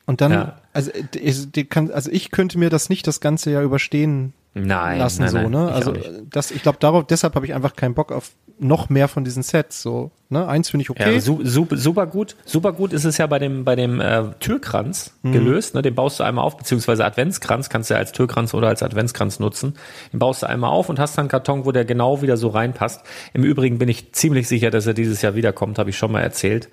Und 0.06 0.22
dann, 0.22 0.32
ja. 0.32 0.61
Also, 0.74 0.92
ich, 1.16 1.70
kann, 1.70 1.92
also 1.92 2.10
ich 2.12 2.32
könnte 2.32 2.58
mir 2.58 2.70
das 2.70 2.90
nicht 2.90 3.08
das 3.08 3.20
ganze 3.20 3.52
Jahr 3.52 3.64
überstehen 3.64 4.34
nein, 4.54 5.00
lassen, 5.00 5.24
nein, 5.24 5.32
so, 5.32 5.38
nein, 5.38 5.52
ne? 5.52 5.72
Also 5.72 5.94
das, 6.30 6.52
ich 6.52 6.62
glaube, 6.62 6.78
darauf, 6.80 7.06
deshalb 7.08 7.36
habe 7.36 7.46
ich 7.46 7.54
einfach 7.54 7.76
keinen 7.76 7.94
Bock 7.94 8.12
auf 8.12 8.32
noch 8.62 8.90
mehr 8.90 9.08
von 9.08 9.24
diesen 9.24 9.42
Sets. 9.42 9.82
So, 9.82 10.12
ne? 10.30 10.48
Eins 10.48 10.70
finde 10.70 10.84
ich 10.84 10.90
okay. 10.92 11.16
Ja, 11.16 11.20
super, 11.20 11.78
super 11.78 12.06
gut. 12.06 12.36
Super 12.46 12.74
gut 12.74 12.94
ist 12.94 13.06
es 13.06 13.18
ja 13.18 13.26
bei 13.26 13.40
dem, 13.40 13.66
bei 13.66 13.76
dem 13.76 14.00
äh, 14.00 14.24
Türkranz 14.40 15.14
mhm. 15.24 15.32
gelöst. 15.32 15.74
Ne? 15.74 15.82
Den 15.82 15.96
baust 15.96 16.20
du 16.20 16.24
einmal 16.24 16.46
auf, 16.46 16.58
beziehungsweise 16.58 17.04
Adventskranz 17.04 17.70
kannst 17.70 17.90
du 17.90 17.96
ja 17.96 18.00
als 18.00 18.12
Türkranz 18.12 18.54
oder 18.54 18.68
als 18.68 18.84
Adventskranz 18.84 19.40
nutzen. 19.40 19.74
Den 20.14 20.20
baust 20.20 20.44
du 20.44 20.48
einmal 20.48 20.70
auf 20.70 20.90
und 20.90 21.00
hast 21.00 21.18
dann 21.18 21.24
einen 21.24 21.30
Karton, 21.30 21.66
wo 21.66 21.72
der 21.72 21.86
genau 21.86 22.22
wieder 22.22 22.38
so 22.38 22.50
reinpasst. 22.50 23.02
Im 23.34 23.44
Übrigen 23.44 23.80
bin 23.80 23.90
ich 23.90 24.14
ziemlich 24.14 24.48
sicher, 24.48 24.70
dass 24.70 24.86
er 24.86 24.94
dieses 24.94 25.24
Jahr 25.24 25.34
wiederkommt, 25.34 25.80
habe 25.80 25.90
ich 25.90 25.98
schon 25.98 26.12
mal 26.12 26.22
erzählt. 26.22 26.70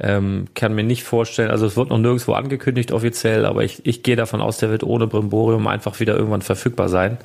Ähm, 0.00 0.46
kann 0.54 0.74
mir 0.74 0.84
nicht 0.84 1.04
vorstellen, 1.04 1.50
also 1.50 1.66
es 1.66 1.76
wird 1.76 1.90
noch 1.90 1.98
nirgendwo 1.98 2.32
angekündigt 2.32 2.90
offiziell, 2.92 3.44
aber 3.44 3.64
ich, 3.64 3.84
ich 3.84 4.02
gehe 4.02 4.16
davon 4.16 4.40
aus, 4.40 4.58
der 4.58 4.70
wird 4.70 4.82
ohne 4.82 5.06
Brimborium 5.06 5.66
einfach 5.66 6.00
wieder 6.00 6.16
irgendwann 6.16 6.42
verfügbar 6.42 6.88
sein. 6.88 7.18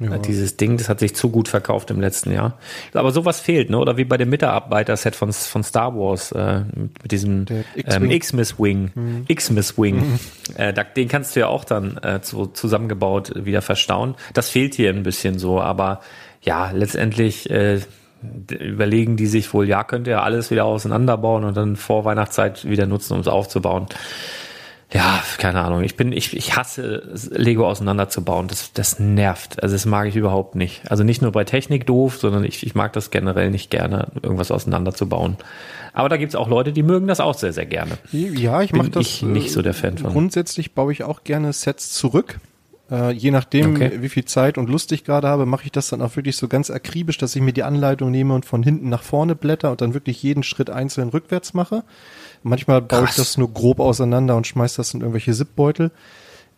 Ja. 0.00 0.18
Dieses 0.18 0.56
Ding, 0.56 0.76
das 0.76 0.88
hat 0.88 1.00
sich 1.00 1.14
zu 1.14 1.30
gut 1.30 1.48
verkauft 1.48 1.90
im 1.90 2.00
letzten 2.00 2.32
Jahr. 2.32 2.58
Aber 2.94 3.12
sowas 3.12 3.40
fehlt, 3.40 3.70
ne? 3.70 3.78
Oder 3.78 3.96
wie 3.96 4.04
bei 4.04 4.16
dem 4.16 4.28
Mitarbeiter-Set 4.30 5.14
von, 5.14 5.32
von 5.32 5.62
Star 5.62 5.94
Wars, 5.94 6.32
äh, 6.32 6.62
mit 6.74 7.12
diesem 7.12 7.46
ähm, 7.76 8.10
X-Miss 8.10 8.58
Wing. 8.58 8.90
Mhm. 8.94 9.24
X-Miss 9.28 9.78
Wing. 9.78 9.96
Mhm. 9.96 10.18
Äh, 10.56 10.74
den 10.96 11.08
kannst 11.08 11.36
du 11.36 11.40
ja 11.40 11.46
auch 11.46 11.64
dann 11.64 11.98
äh, 12.02 12.20
zu, 12.22 12.46
zusammengebaut 12.46 13.44
wieder 13.44 13.62
verstauen. 13.62 14.14
Das 14.32 14.50
fehlt 14.50 14.74
hier 14.74 14.90
ein 14.90 15.02
bisschen 15.02 15.38
so, 15.38 15.60
aber 15.60 16.00
ja, 16.42 16.70
letztendlich 16.72 17.48
äh, 17.50 17.80
überlegen 18.50 19.16
die 19.16 19.26
sich 19.26 19.52
wohl, 19.54 19.68
ja, 19.68 19.84
könnt 19.84 20.06
ihr 20.06 20.22
alles 20.22 20.50
wieder 20.50 20.64
auseinanderbauen 20.64 21.44
und 21.44 21.56
dann 21.56 21.76
vor 21.76 22.04
Weihnachtszeit 22.04 22.68
wieder 22.68 22.86
nutzen, 22.86 23.14
um 23.14 23.20
es 23.20 23.28
aufzubauen 23.28 23.86
ja, 24.94 25.20
keine 25.38 25.60
Ahnung. 25.60 25.82
Ich 25.82 25.96
bin, 25.96 26.12
ich, 26.12 26.36
ich 26.36 26.56
hasse 26.56 27.02
Lego 27.32 27.66
auseinanderzubauen. 27.66 28.46
Das, 28.46 28.72
das 28.72 29.00
nervt. 29.00 29.60
Also 29.60 29.74
das 29.74 29.86
mag 29.86 30.06
ich 30.06 30.14
überhaupt 30.14 30.54
nicht. 30.54 30.88
Also 30.88 31.02
nicht 31.02 31.20
nur 31.20 31.32
bei 31.32 31.42
Technik 31.42 31.84
doof, 31.84 32.18
sondern 32.18 32.44
ich, 32.44 32.64
ich 32.64 32.76
mag 32.76 32.92
das 32.92 33.10
generell 33.10 33.50
nicht 33.50 33.70
gerne, 33.70 34.06
irgendwas 34.22 34.52
auseinanderzubauen. 34.52 35.36
Aber 35.94 36.08
da 36.08 36.16
gibt's 36.16 36.36
auch 36.36 36.48
Leute, 36.48 36.72
die 36.72 36.84
mögen 36.84 37.08
das 37.08 37.18
auch 37.18 37.34
sehr, 37.34 37.52
sehr 37.52 37.66
gerne. 37.66 37.98
Ja, 38.12 38.62
ich 38.62 38.72
mache 38.72 38.90
das 38.90 39.02
ich 39.02 39.22
nicht 39.22 39.50
so 39.50 39.62
der 39.62 39.74
Fan 39.74 39.98
von. 39.98 40.12
Grundsätzlich 40.12 40.74
baue 40.74 40.92
ich 40.92 41.02
auch 41.02 41.24
gerne 41.24 41.52
Sets 41.52 41.92
zurück. 41.92 42.38
Äh, 42.90 43.12
je 43.12 43.30
nachdem, 43.30 43.76
okay. 43.76 43.92
wie 44.02 44.08
viel 44.08 44.26
Zeit 44.26 44.58
und 44.58 44.68
Lust 44.68 44.92
ich 44.92 45.04
gerade 45.04 45.26
habe, 45.26 45.46
mache 45.46 45.64
ich 45.64 45.72
das 45.72 45.88
dann 45.88 46.02
auch 46.02 46.16
wirklich 46.16 46.36
so 46.36 46.48
ganz 46.48 46.70
akribisch, 46.70 47.16
dass 47.16 47.34
ich 47.34 47.40
mir 47.40 47.52
die 47.52 47.62
Anleitung 47.62 48.10
nehme 48.10 48.34
und 48.34 48.44
von 48.44 48.62
hinten 48.62 48.90
nach 48.90 49.02
vorne 49.02 49.34
blätter 49.34 49.70
und 49.70 49.80
dann 49.80 49.94
wirklich 49.94 50.22
jeden 50.22 50.42
Schritt 50.42 50.68
einzeln 50.68 51.08
rückwärts 51.08 51.54
mache. 51.54 51.82
Manchmal 52.42 52.82
baue 52.82 53.00
Krass. 53.00 53.10
ich 53.10 53.16
das 53.16 53.38
nur 53.38 53.52
grob 53.52 53.80
auseinander 53.80 54.36
und 54.36 54.46
schmeiß 54.46 54.74
das 54.74 54.92
in 54.92 55.00
irgendwelche 55.00 55.32
Zipbeutel. 55.32 55.92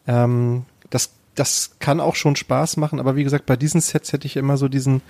Ähm, 0.09 0.65
das, 0.91 1.11
das 1.37 1.77
kann 1.79 2.01
auch 2.01 2.17
schon 2.17 2.35
Spaß 2.35 2.77
machen, 2.77 2.99
aber 2.99 3.15
wie 3.15 3.25
gesagt, 3.25 3.47
bei 3.47 3.57
diesen 3.57 3.81
Sets 3.81 4.13
hätte 4.13 4.27
ich 4.27 4.37
immer 4.37 4.57
so 4.57 4.67
diesen, 4.67 5.03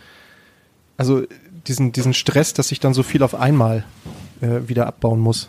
also 0.98 1.22
diesen, 1.66 1.92
diesen 1.92 2.12
Stress, 2.12 2.52
dass 2.52 2.72
ich 2.72 2.80
dann 2.80 2.92
so 2.92 3.02
viel 3.02 3.22
auf 3.22 3.34
einmal 3.34 3.84
äh, 4.42 4.68
wieder 4.68 4.86
abbauen 4.86 5.20
muss. 5.20 5.48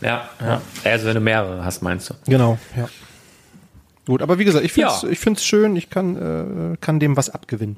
Ja, 0.00 0.28
ja. 0.40 0.60
Also 0.84 1.06
wenn 1.06 1.14
du 1.14 1.20
mehrere 1.20 1.64
hast, 1.64 1.82
meinst 1.82 2.10
du? 2.10 2.14
Genau, 2.26 2.58
ja. 2.76 2.88
Gut, 4.06 4.22
aber 4.22 4.38
wie 4.38 4.44
gesagt, 4.44 4.64
ich 4.64 4.72
finde 4.72 4.90
es 4.90 5.02
ja. 5.02 5.08
ich 5.08 5.18
find's 5.18 5.44
schön, 5.44 5.76
ich 5.76 5.90
kann, 5.90 6.16
äh, 6.16 6.76
kann 6.80 6.98
dem 6.98 7.16
was 7.16 7.30
abgewinnen. 7.30 7.76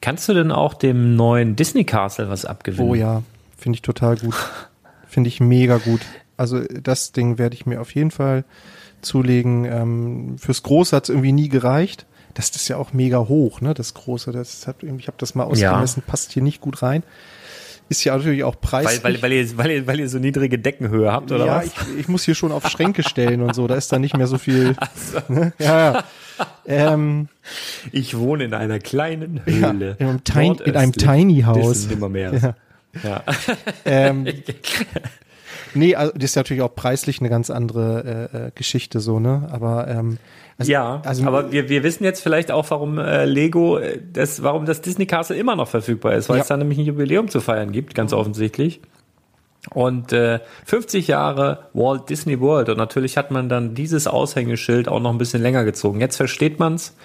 Kannst 0.00 0.28
du 0.28 0.34
denn 0.34 0.52
auch 0.52 0.74
dem 0.74 1.16
neuen 1.16 1.56
Disney 1.56 1.84
Castle 1.84 2.28
was 2.28 2.44
abgewinnen? 2.44 2.88
Oh 2.88 2.94
ja, 2.94 3.22
finde 3.56 3.76
ich 3.76 3.82
total 3.82 4.16
gut. 4.16 4.34
Finde 5.08 5.28
ich 5.28 5.40
mega 5.40 5.78
gut. 5.78 6.02
Also 6.36 6.60
das 6.60 7.12
Ding 7.12 7.38
werde 7.38 7.54
ich 7.54 7.64
mir 7.64 7.80
auf 7.80 7.94
jeden 7.94 8.10
Fall 8.10 8.44
zulegen. 9.00 9.64
Ähm, 9.64 10.36
fürs 10.38 10.62
Große 10.62 10.94
hat 10.94 11.04
es 11.04 11.08
irgendwie 11.08 11.32
nie 11.32 11.48
gereicht. 11.48 12.04
Das 12.34 12.50
ist 12.50 12.68
ja 12.68 12.76
auch 12.76 12.92
mega 12.92 13.18
hoch, 13.18 13.62
ne? 13.62 13.72
Das 13.72 13.94
Große, 13.94 14.32
das 14.32 14.66
hat 14.66 14.82
irgendwie, 14.82 15.02
ich 15.02 15.06
habe 15.08 15.16
das 15.18 15.34
mal 15.34 15.44
ausgemessen, 15.44 16.02
ja. 16.06 16.10
passt 16.10 16.32
hier 16.32 16.42
nicht 16.42 16.60
gut 16.60 16.82
rein. 16.82 17.02
Ist 17.88 18.04
ja 18.04 18.16
natürlich 18.16 18.44
auch 18.44 18.60
preislich. 18.60 19.02
Weil, 19.02 19.14
weil, 19.14 19.22
weil, 19.22 19.32
ihr, 19.32 19.58
weil, 19.58 19.70
ihr, 19.70 19.86
weil 19.86 20.00
ihr 20.00 20.08
so 20.08 20.18
niedrige 20.18 20.58
Deckenhöhe 20.58 21.10
habt, 21.10 21.32
oder 21.32 21.46
ja, 21.46 21.56
was? 21.56 21.66
Ja, 21.66 21.72
ich, 21.94 22.00
ich 22.00 22.08
muss 22.08 22.24
hier 22.24 22.34
schon 22.34 22.52
auf 22.52 22.68
Schränke 22.68 23.02
stellen 23.08 23.42
und 23.42 23.54
so. 23.54 23.66
Da 23.66 23.76
ist 23.76 23.90
da 23.92 23.98
nicht 23.98 24.16
mehr 24.16 24.26
so 24.26 24.38
viel. 24.38 24.76
So. 24.94 25.32
Ne? 25.32 25.52
Ja, 25.58 25.92
ja. 25.92 26.04
Ähm, 26.66 27.28
ich 27.92 28.16
wohne 28.16 28.44
in 28.44 28.54
einer 28.54 28.78
kleinen 28.78 29.40
Höhle. 29.44 29.96
Ja, 29.98 30.04
in 30.04 30.08
einem, 30.08 30.24
Tiny, 30.24 30.58
in 30.64 30.76
einem 30.76 30.92
Tiny 30.92 31.42
House. 31.42 31.86
Immer 31.86 32.08
mehr. 32.08 32.34
Ja. 32.34 32.54
Ja. 33.02 33.22
ähm, 33.84 34.26
nee, 35.74 35.94
also 35.94 36.12
das 36.14 36.24
ist 36.24 36.36
natürlich 36.36 36.62
auch 36.62 36.74
preislich 36.74 37.20
eine 37.20 37.28
ganz 37.28 37.50
andere 37.50 38.30
äh, 38.32 38.36
äh, 38.46 38.50
Geschichte 38.54 39.00
so, 39.00 39.20
ne? 39.20 39.48
Aber 39.50 39.88
ähm, 39.88 40.18
also, 40.58 40.72
ja, 40.72 41.02
also, 41.04 41.24
aber 41.24 41.52
wir, 41.52 41.68
wir 41.68 41.84
wissen 41.84 42.02
jetzt 42.02 42.20
vielleicht 42.20 42.50
auch, 42.50 42.68
warum 42.70 42.98
äh, 42.98 43.24
Lego, 43.26 43.78
äh, 43.78 44.00
das, 44.12 44.42
warum 44.42 44.66
das 44.66 44.80
Disney 44.80 45.06
Castle 45.06 45.36
immer 45.36 45.54
noch 45.54 45.68
verfügbar 45.68 46.14
ist, 46.14 46.28
weil 46.28 46.36
ja. 46.36 46.42
es 46.42 46.48
da 46.48 46.56
nämlich 46.56 46.78
ein 46.78 46.84
Jubiläum 46.84 47.28
zu 47.28 47.40
feiern 47.40 47.70
gibt, 47.70 47.94
ganz 47.94 48.12
offensichtlich. 48.12 48.80
Und 49.72 50.12
äh, 50.12 50.40
50 50.66 51.06
Jahre 51.06 51.68
Walt 51.74 52.10
Disney 52.10 52.40
World 52.40 52.70
und 52.70 52.76
natürlich 52.76 53.16
hat 53.16 53.30
man 53.30 53.48
dann 53.48 53.74
dieses 53.74 54.08
Aushängeschild 54.08 54.88
auch 54.88 55.00
noch 55.00 55.10
ein 55.10 55.18
bisschen 55.18 55.42
länger 55.42 55.64
gezogen. 55.64 56.00
Jetzt 56.00 56.16
versteht 56.16 56.58
man's. 56.58 56.96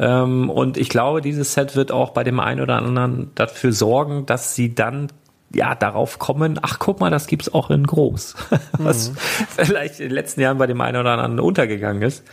Ähm, 0.00 0.50
und 0.50 0.76
ich 0.76 0.88
glaube, 0.88 1.20
dieses 1.20 1.54
Set 1.54 1.76
wird 1.76 1.92
auch 1.92 2.10
bei 2.10 2.24
dem 2.24 2.40
einen 2.40 2.60
oder 2.60 2.76
anderen 2.76 3.30
dafür 3.36 3.72
sorgen, 3.72 4.26
dass 4.26 4.54
sie 4.56 4.74
dann 4.74 5.08
ja, 5.52 5.74
darauf 5.74 6.18
kommen, 6.18 6.58
ach 6.62 6.78
guck 6.78 7.00
mal, 7.00 7.10
das 7.10 7.26
gibt's 7.26 7.52
auch 7.52 7.70
in 7.70 7.86
groß. 7.86 8.34
Was 8.78 9.10
mhm. 9.10 9.16
vielleicht 9.56 10.00
in 10.00 10.08
den 10.08 10.14
letzten 10.14 10.40
Jahren 10.40 10.58
bei 10.58 10.66
dem 10.66 10.80
einen 10.80 10.98
oder 10.98 11.12
anderen 11.12 11.40
untergegangen 11.40 12.02
ist. 12.02 12.24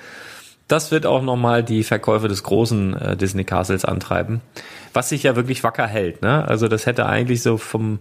Das 0.68 0.92
wird 0.92 1.06
auch 1.06 1.22
nochmal 1.22 1.64
die 1.64 1.84
Verkäufe 1.84 2.28
des 2.28 2.44
großen 2.44 2.98
äh, 3.00 3.18
Disney 3.18 3.44
Castles 3.44 3.86
antreiben. 3.86 4.42
Was 4.94 5.10
sich 5.10 5.24
ja 5.24 5.36
wirklich 5.36 5.64
wacker 5.64 5.86
hält, 5.86 6.22
ne? 6.22 6.48
Also 6.48 6.68
das 6.68 6.86
hätte 6.86 7.06
eigentlich 7.06 7.44
so 7.44 7.58
vom, 7.58 8.00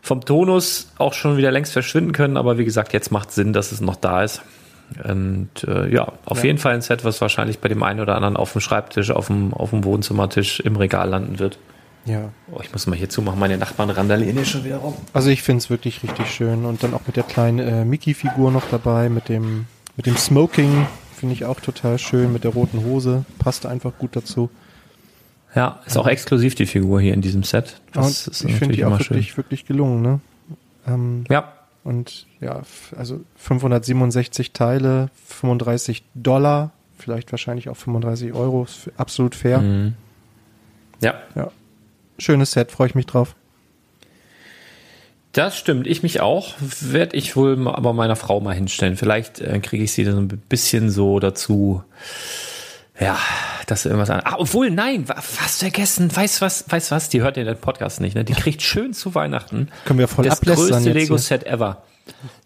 vom 0.00 0.24
Tonus 0.24 0.92
auch 0.96 1.12
schon 1.12 1.36
wieder 1.36 1.50
längst 1.50 1.72
verschwinden 1.72 2.12
können, 2.12 2.36
aber 2.36 2.56
wie 2.56 2.64
gesagt, 2.64 2.92
jetzt 2.92 3.10
macht 3.10 3.30
Sinn, 3.32 3.52
dass 3.52 3.72
es 3.72 3.80
noch 3.80 3.96
da 3.96 4.22
ist. 4.22 4.42
Und 5.04 5.50
äh, 5.66 5.92
ja, 5.92 6.12
auf 6.24 6.38
ja. 6.38 6.44
jeden 6.44 6.58
Fall 6.58 6.74
ein 6.74 6.80
Set, 6.80 7.04
was 7.04 7.20
wahrscheinlich 7.20 7.58
bei 7.58 7.68
dem 7.68 7.82
einen 7.82 8.00
oder 8.00 8.14
anderen 8.14 8.36
auf 8.36 8.52
dem 8.52 8.60
Schreibtisch, 8.60 9.10
auf 9.10 9.26
dem, 9.26 9.52
auf 9.52 9.70
dem 9.70 9.84
Wohnzimmertisch 9.84 10.60
im 10.60 10.76
Regal 10.76 11.08
landen 11.08 11.38
wird. 11.38 11.58
Ja. 12.04 12.30
Oh, 12.52 12.60
ich 12.62 12.72
muss 12.72 12.86
mal 12.86 12.96
hier 12.96 13.08
zumachen, 13.08 13.38
meine 13.40 13.58
Nachbarn 13.58 13.90
randalieren 13.90 14.36
hier 14.36 14.44
schon 14.44 14.64
wieder 14.64 14.76
rum. 14.76 14.94
Also 15.12 15.28
ich 15.28 15.42
finde 15.42 15.58
es 15.58 15.70
wirklich 15.70 16.04
richtig 16.04 16.30
schön. 16.30 16.64
Und 16.64 16.84
dann 16.84 16.94
auch 16.94 17.00
mit 17.06 17.16
der 17.16 17.24
kleinen 17.24 17.58
äh, 17.58 17.84
Mickey-Figur 17.84 18.52
noch 18.52 18.62
dabei, 18.70 19.08
mit 19.08 19.28
dem, 19.28 19.66
mit 19.96 20.06
dem 20.06 20.16
Smoking, 20.16 20.86
finde 21.16 21.34
ich 21.34 21.44
auch 21.44 21.60
total 21.60 21.98
schön, 21.98 22.32
mit 22.32 22.44
der 22.44 22.52
roten 22.52 22.84
Hose. 22.84 23.24
Passt 23.38 23.66
einfach 23.66 23.96
gut 23.98 24.14
dazu. 24.14 24.50
Ja, 25.54 25.80
ist 25.86 25.96
auch 25.96 26.06
exklusiv 26.06 26.54
die 26.54 26.66
Figur 26.66 27.00
hier 27.00 27.14
in 27.14 27.22
diesem 27.22 27.42
Set. 27.42 27.80
Das 27.92 28.26
ist 28.26 28.44
ich 28.44 28.56
finde 28.56 28.74
die 28.76 28.84
auch 28.84 28.98
wirklich, 28.98 29.28
schön. 29.28 29.36
wirklich 29.38 29.64
gelungen, 29.64 30.02
ne? 30.02 30.20
Ähm, 30.86 31.24
ja. 31.30 31.52
Und 31.82 32.26
ja, 32.40 32.62
also 32.96 33.20
567 33.36 34.52
Teile, 34.52 35.08
35 35.26 36.02
Dollar, 36.14 36.72
vielleicht 36.98 37.32
wahrscheinlich 37.32 37.68
auch 37.68 37.76
35 37.76 38.32
Euro, 38.34 38.66
absolut 38.96 39.34
fair. 39.34 39.60
Mhm. 39.60 39.94
Ja. 41.00 41.14
Ja 41.34 41.50
schönes 42.18 42.52
Set, 42.52 42.72
freue 42.72 42.88
ich 42.88 42.94
mich 42.94 43.06
drauf. 43.06 43.34
Das 45.36 45.58
stimmt, 45.58 45.86
ich 45.86 46.02
mich 46.02 46.22
auch. 46.22 46.54
Werde 46.80 47.14
ich 47.14 47.36
wohl 47.36 47.68
aber 47.68 47.92
meiner 47.92 48.16
Frau 48.16 48.40
mal 48.40 48.54
hinstellen. 48.54 48.96
Vielleicht 48.96 49.38
äh, 49.38 49.58
kriege 49.58 49.84
ich 49.84 49.92
sie 49.92 50.02
dann 50.02 50.16
ein 50.16 50.28
bisschen 50.28 50.88
so 50.88 51.20
dazu. 51.20 51.82
Ja, 52.98 53.18
dass 53.66 53.84
irgendwas 53.84 54.08
an. 54.08 54.22
Ah, 54.24 54.36
obwohl, 54.38 54.70
nein, 54.70 55.04
fast 55.04 55.60
vergessen. 55.60 56.14
Weißt 56.16 56.40
was, 56.40 56.64
weißt 56.70 56.90
was? 56.90 57.10
Die 57.10 57.20
hört 57.20 57.36
ja 57.36 57.44
den 57.44 57.58
Podcast 57.58 58.00
nicht, 58.00 58.14
ne? 58.14 58.24
Die 58.24 58.32
kriegt 58.32 58.62
schön 58.62 58.94
zu 58.94 59.14
Weihnachten. 59.14 59.68
Können 59.84 59.98
wir 59.98 60.08
voll 60.08 60.24
Das 60.24 60.40
größte 60.40 60.90
Lego-Set 60.90 61.44
ever. 61.44 61.82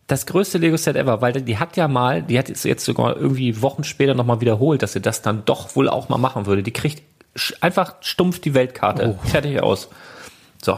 Das 0.09 0.27
größte 0.27 0.59
Lego-Set 0.59 0.97
ever, 0.97 1.21
weil 1.21 1.35
die 1.35 1.59
hat 1.59 1.77
ja 1.77 1.87
mal, 1.87 2.23
die 2.23 2.41
hat 2.41 2.49
jetzt 2.49 2.85
sogar 2.85 3.17
irgendwie 3.17 3.63
Wochen 3.63 3.85
später 3.85 4.15
nochmal 4.15 4.41
wiederholt, 4.41 4.83
dass 4.83 4.95
sie 4.95 5.01
das 5.01 5.23
dann 5.23 5.45
doch 5.45 5.77
wohl 5.77 5.89
auch 5.89 6.09
mal 6.09 6.19
machen 6.19 6.47
würde. 6.47 6.65
Die 6.65 6.73
kriegt 6.73 7.05
einfach 7.61 7.95
stumpf 8.01 8.41
die 8.41 8.55
Weltkarte. 8.55 9.17
Oh. 9.17 9.29
Fertig 9.29 9.63
aus. 9.63 9.91
So. 10.61 10.77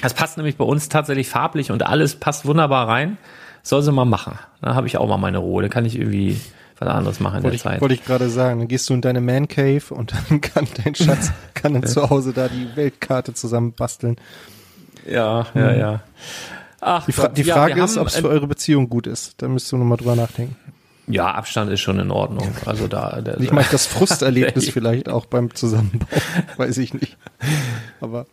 Das 0.00 0.14
passt 0.14 0.36
nämlich 0.36 0.56
bei 0.56 0.64
uns 0.64 0.88
tatsächlich 0.88 1.28
farblich 1.28 1.70
und 1.70 1.84
alles 1.84 2.16
passt 2.16 2.46
wunderbar 2.46 2.88
rein. 2.88 3.18
Soll 3.62 3.82
sie 3.82 3.92
mal 3.92 4.04
machen. 4.04 4.38
Da 4.60 4.74
habe 4.74 4.86
ich 4.86 4.96
auch 4.96 5.08
mal 5.08 5.18
meine 5.18 5.38
Ruhe. 5.38 5.62
Da 5.62 5.68
kann 5.68 5.84
ich 5.84 5.96
irgendwie 5.96 6.40
was 6.78 6.88
anderes 6.88 7.20
machen 7.20 7.38
in 7.38 7.42
wollte 7.44 7.56
der 7.56 7.62
Zeit. 7.62 7.80
Wollte 7.80 7.94
ich 7.94 8.04
gerade 8.04 8.28
sagen. 8.28 8.60
Dann 8.60 8.68
gehst 8.68 8.88
du 8.88 8.94
in 8.94 9.00
deine 9.00 9.20
Man 9.20 9.46
Cave 9.46 9.82
und 9.90 10.12
dann 10.12 10.40
kann 10.40 10.66
dein 10.84 10.94
Schatz 10.94 11.32
kann 11.54 11.74
dann 11.74 11.86
zu 11.86 12.10
Hause 12.10 12.32
da 12.32 12.48
die 12.48 12.68
Weltkarte 12.74 13.34
zusammen 13.34 13.72
basteln. 13.72 14.16
Ja, 15.08 15.46
ja, 15.54 15.72
mhm. 15.72 15.78
ja. 15.78 16.00
Ach, 16.80 17.06
die, 17.06 17.12
Fra 17.12 17.28
die 17.28 17.44
Frage 17.44 17.78
ja, 17.78 17.84
ist, 17.84 17.96
ob 17.96 18.08
es 18.08 18.16
für 18.16 18.28
eure 18.28 18.48
Beziehung 18.48 18.88
gut 18.88 19.06
ist. 19.06 19.40
Da 19.40 19.46
müsst 19.46 19.70
du 19.70 19.76
nochmal 19.76 19.98
drüber 19.98 20.16
nachdenken. 20.16 20.56
Ja, 21.06 21.32
Abstand 21.32 21.70
ist 21.70 21.80
schon 21.80 21.98
in 21.98 22.10
Ordnung. 22.10 22.48
Also 22.64 22.88
da. 22.88 23.20
Der, 23.20 23.40
ich 23.40 23.52
meine, 23.52 23.68
das 23.70 23.86
Frusterlebnis 23.88 24.68
vielleicht 24.70 25.08
auch 25.08 25.26
beim 25.26 25.54
Zusammenbau, 25.54 26.06
weiß 26.56 26.78
ich 26.78 26.94
nicht. 26.94 27.16
Aber. 28.00 28.26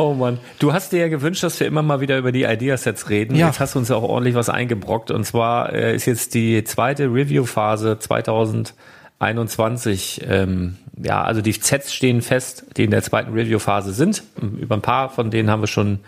Oh 0.00 0.14
Mann, 0.14 0.38
du 0.60 0.72
hast 0.72 0.92
dir 0.92 1.00
ja 1.00 1.08
gewünscht, 1.08 1.42
dass 1.42 1.58
wir 1.58 1.66
immer 1.66 1.82
mal 1.82 2.00
wieder 2.00 2.18
über 2.18 2.30
die 2.30 2.44
Ideasets 2.44 3.10
reden. 3.10 3.34
Ja. 3.34 3.46
Jetzt 3.46 3.58
hast 3.58 3.74
du 3.74 3.80
uns 3.80 3.88
ja 3.88 3.96
auch 3.96 4.04
ordentlich 4.04 4.36
was 4.36 4.48
eingebrockt. 4.48 5.10
Und 5.10 5.24
zwar 5.24 5.72
äh, 5.72 5.96
ist 5.96 6.06
jetzt 6.06 6.34
die 6.34 6.62
zweite 6.62 7.06
Review-Phase 7.06 7.98
2021. 7.98 10.24
Ähm, 10.28 10.76
ja, 11.02 11.24
also 11.24 11.42
die 11.42 11.50
Sets 11.50 11.92
stehen 11.92 12.22
fest, 12.22 12.64
die 12.76 12.84
in 12.84 12.92
der 12.92 13.02
zweiten 13.02 13.32
Review-Phase 13.32 13.92
sind. 13.92 14.22
Über 14.40 14.76
ein 14.76 14.82
paar 14.82 15.10
von 15.10 15.32
denen 15.32 15.50
haben 15.50 15.62
wir 15.62 15.66
schon 15.66 15.98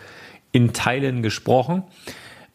in 0.53 0.73
Teilen 0.73 1.23
gesprochen. 1.23 1.83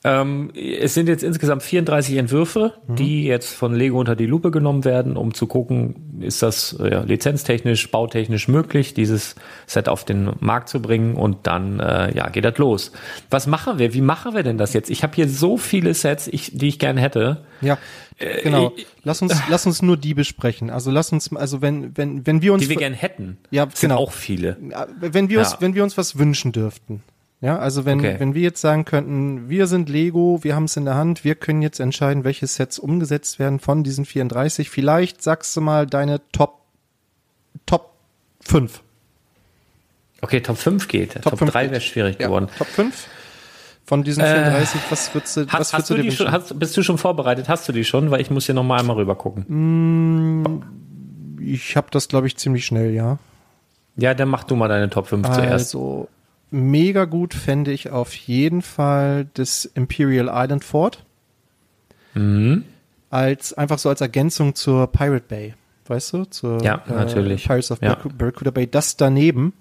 Ähm, 0.08 0.52
es 0.56 0.94
sind 0.94 1.10
jetzt 1.10 1.24
insgesamt 1.24 1.64
34 1.64 2.18
Entwürfe, 2.18 2.74
die 2.88 3.24
jetzt 3.24 3.54
von 3.56 3.74
Lego 3.74 4.00
unter 4.00 4.16
die 4.16 4.28
Lupe 4.28 4.52
genommen 4.52 4.86
werden, 4.86 5.18
um 5.18 5.34
zu 5.34 5.48
gucken, 5.48 6.20
ist 6.22 6.44
das 6.44 6.78
äh, 6.80 6.92
ja, 6.92 7.02
lizenztechnisch, 7.02 7.90
bautechnisch 7.90 8.48
möglich, 8.48 8.94
dieses 8.94 9.34
Set 9.66 9.90
auf 9.90 10.06
den 10.06 10.30
Markt 10.42 10.70
zu 10.70 10.80
bringen 10.80 11.16
und 11.16 11.48
dann 11.48 11.80
äh, 11.80 12.16
ja 12.16 12.30
geht 12.30 12.46
das 12.46 12.58
los. 12.60 12.92
Was 13.32 13.48
machen 13.48 13.80
wir? 13.80 13.96
Wie 13.96 14.02
machen 14.02 14.36
wir 14.36 14.44
denn 14.44 14.60
das 14.60 14.74
jetzt? 14.74 14.92
Ich 14.92 15.02
habe 15.02 15.16
hier 15.16 15.28
so 15.28 15.58
viele 15.58 15.94
Sets, 15.96 16.28
ich, 16.28 16.52
die 16.56 16.68
ich 16.68 16.78
gern 16.78 16.98
hätte. 16.98 17.44
Ja, 17.62 17.80
genau. 18.44 18.74
ich- 18.76 18.86
Lass 19.04 19.22
uns, 19.24 19.40
lass 19.50 19.66
uns 19.66 19.82
nur 19.82 19.98
die 19.98 20.14
besprechen. 20.14 20.70
Also 20.70 20.92
lass 20.92 21.12
uns, 21.12 21.36
also 21.36 21.62
wenn, 21.62 21.96
wenn, 21.98 22.26
wenn 22.28 22.42
wir 22.44 22.54
uns, 22.54 22.64
Die 22.64 22.70
wir 22.70 22.76
gern 22.78 22.94
hätten. 22.94 23.38
Ja, 23.50 23.64
sind 23.74 23.90
genau. 23.90 23.98
auch 24.02 24.12
viele. 24.12 24.58
Wenn 25.00 25.30
wir 25.30 25.40
uns, 25.40 25.52
Ja. 25.54 25.58
wenn 25.62 25.74
wir 25.76 25.84
uns 25.84 25.98
was 25.98 26.18
wünschen 26.18 26.52
dürften. 26.52 27.02
Ja, 27.42 27.60
also 27.60 27.86
wenn, 27.86 28.00
Okay. 28.00 28.16
wenn 28.18 28.34
wir 28.34 28.42
jetzt 28.42 28.62
sagen 28.62 28.86
könnten, 28.86 29.50
wir 29.50 29.68
sind 29.68 29.90
Lego, 29.90 30.40
wir 30.44 30.56
haben 30.56 30.64
es 30.64 30.78
in 30.78 30.86
der 30.86 30.96
Hand, 30.96 31.24
wir 31.24 31.36
können 31.36 31.62
jetzt 31.62 31.80
entscheiden, 31.80 32.24
welche 32.24 32.48
Sets 32.48 32.80
umgesetzt 32.80 33.40
werden 33.40 33.60
von 33.60 33.84
diesen 33.84 34.06
34. 34.06 34.70
Vielleicht 34.70 35.22
sagst 35.22 35.56
du 35.56 35.62
mal 35.62 35.86
deine 35.86 36.22
Top, 36.32 36.62
Top 37.66 37.92
5. 38.42 38.82
Okay, 40.22 40.42
Top 40.42 40.58
5 40.58 40.88
geht. 40.88 41.22
Top, 41.22 41.38
fünf 41.38 41.52
3 41.52 41.64
geht. 41.64 41.72
wäre 41.72 41.82
schwierig 41.82 42.20
Ja, 42.20 42.28
geworden. 42.28 42.48
Top 42.58 42.68
5 42.68 43.08
von 43.86 44.04
diesen 44.04 44.24
34. 44.24 44.82
was 44.90 45.14
würdest 45.14 45.38
du, 45.38 45.42
was 45.42 45.48
Hast, 45.48 45.54
würdest 45.54 45.74
hast 45.74 45.90
du 45.92 45.96
dir 45.96 46.02
die 46.04 46.12
schon, 46.12 46.32
hast, 46.32 46.58
bist 46.58 46.76
du 46.76 46.82
schon 46.82 46.98
vorbereitet? 46.98 47.48
Hast 47.50 47.68
du 47.70 47.74
die 47.74 47.84
schon? 47.84 48.10
Weil 48.10 48.22
ich 48.22 48.32
muss 48.32 48.46
hier 48.48 48.56
nochmal 48.56 48.80
einmal 48.80 48.96
rüber 48.96 49.14
gucken. 49.16 50.64
Ich 51.42 51.76
habe 51.78 51.88
das, 51.92 52.08
glaube 52.08 52.26
ich, 52.28 52.38
ziemlich 52.38 52.66
schnell, 52.66 52.92
ja. 52.94 53.20
Ja, 53.98 54.14
dann 54.16 54.30
mach 54.30 54.44
du 54.46 54.56
mal 54.56 54.68
deine 54.68 54.90
Top 54.90 55.08
5 55.08 55.28
zuerst. 55.28 55.52
Also 55.52 56.08
mega 56.56 57.06
gut 57.06 57.34
fände 57.34 57.72
ich 57.72 57.90
auf 57.92 58.14
jeden 58.16 58.62
Fall 58.62 59.28
das 59.34 59.66
Imperial 59.66 60.30
Island 60.32 60.64
Fort. 60.64 61.04
Mhm. 62.14 62.64
Als 63.10 63.54
einfach 63.54 63.78
so 63.80 63.90
als 63.90 64.02
Ergänzung 64.02 64.56
zur 64.56 64.88
Pirate 64.92 65.26
Bay, 65.28 65.54
weißt 65.88 66.14
du? 66.14 66.26
Zur 66.26 66.62
Ja, 66.64 66.82
natürlich. 66.88 67.44
Pirates 67.46 67.72
of 67.72 67.82
Ja. 67.82 67.94
Barracu- 67.94 68.14
Barracuda 68.18 68.52
Bay. 68.52 68.68
Das 68.68 68.98
daneben, 68.98 69.54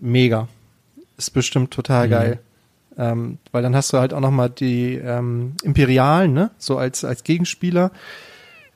mega. 0.00 0.48
Ist 1.16 1.30
bestimmt 1.30 1.70
Mhm. 1.70 1.70
total 1.70 2.08
geil. 2.08 2.38
Ähm, 2.98 3.38
weil 3.52 3.62
dann 3.62 3.76
hast 3.76 3.92
du 3.92 3.98
halt 3.98 4.14
auch 4.14 4.20
noch 4.20 4.30
mal 4.30 4.48
die 4.48 4.94
ähm, 4.94 5.54
Imperialen, 5.62 6.32
ne? 6.32 6.50
So 6.58 6.78
als, 6.78 7.04
als 7.04 7.24
Gegenspieler. 7.24 7.90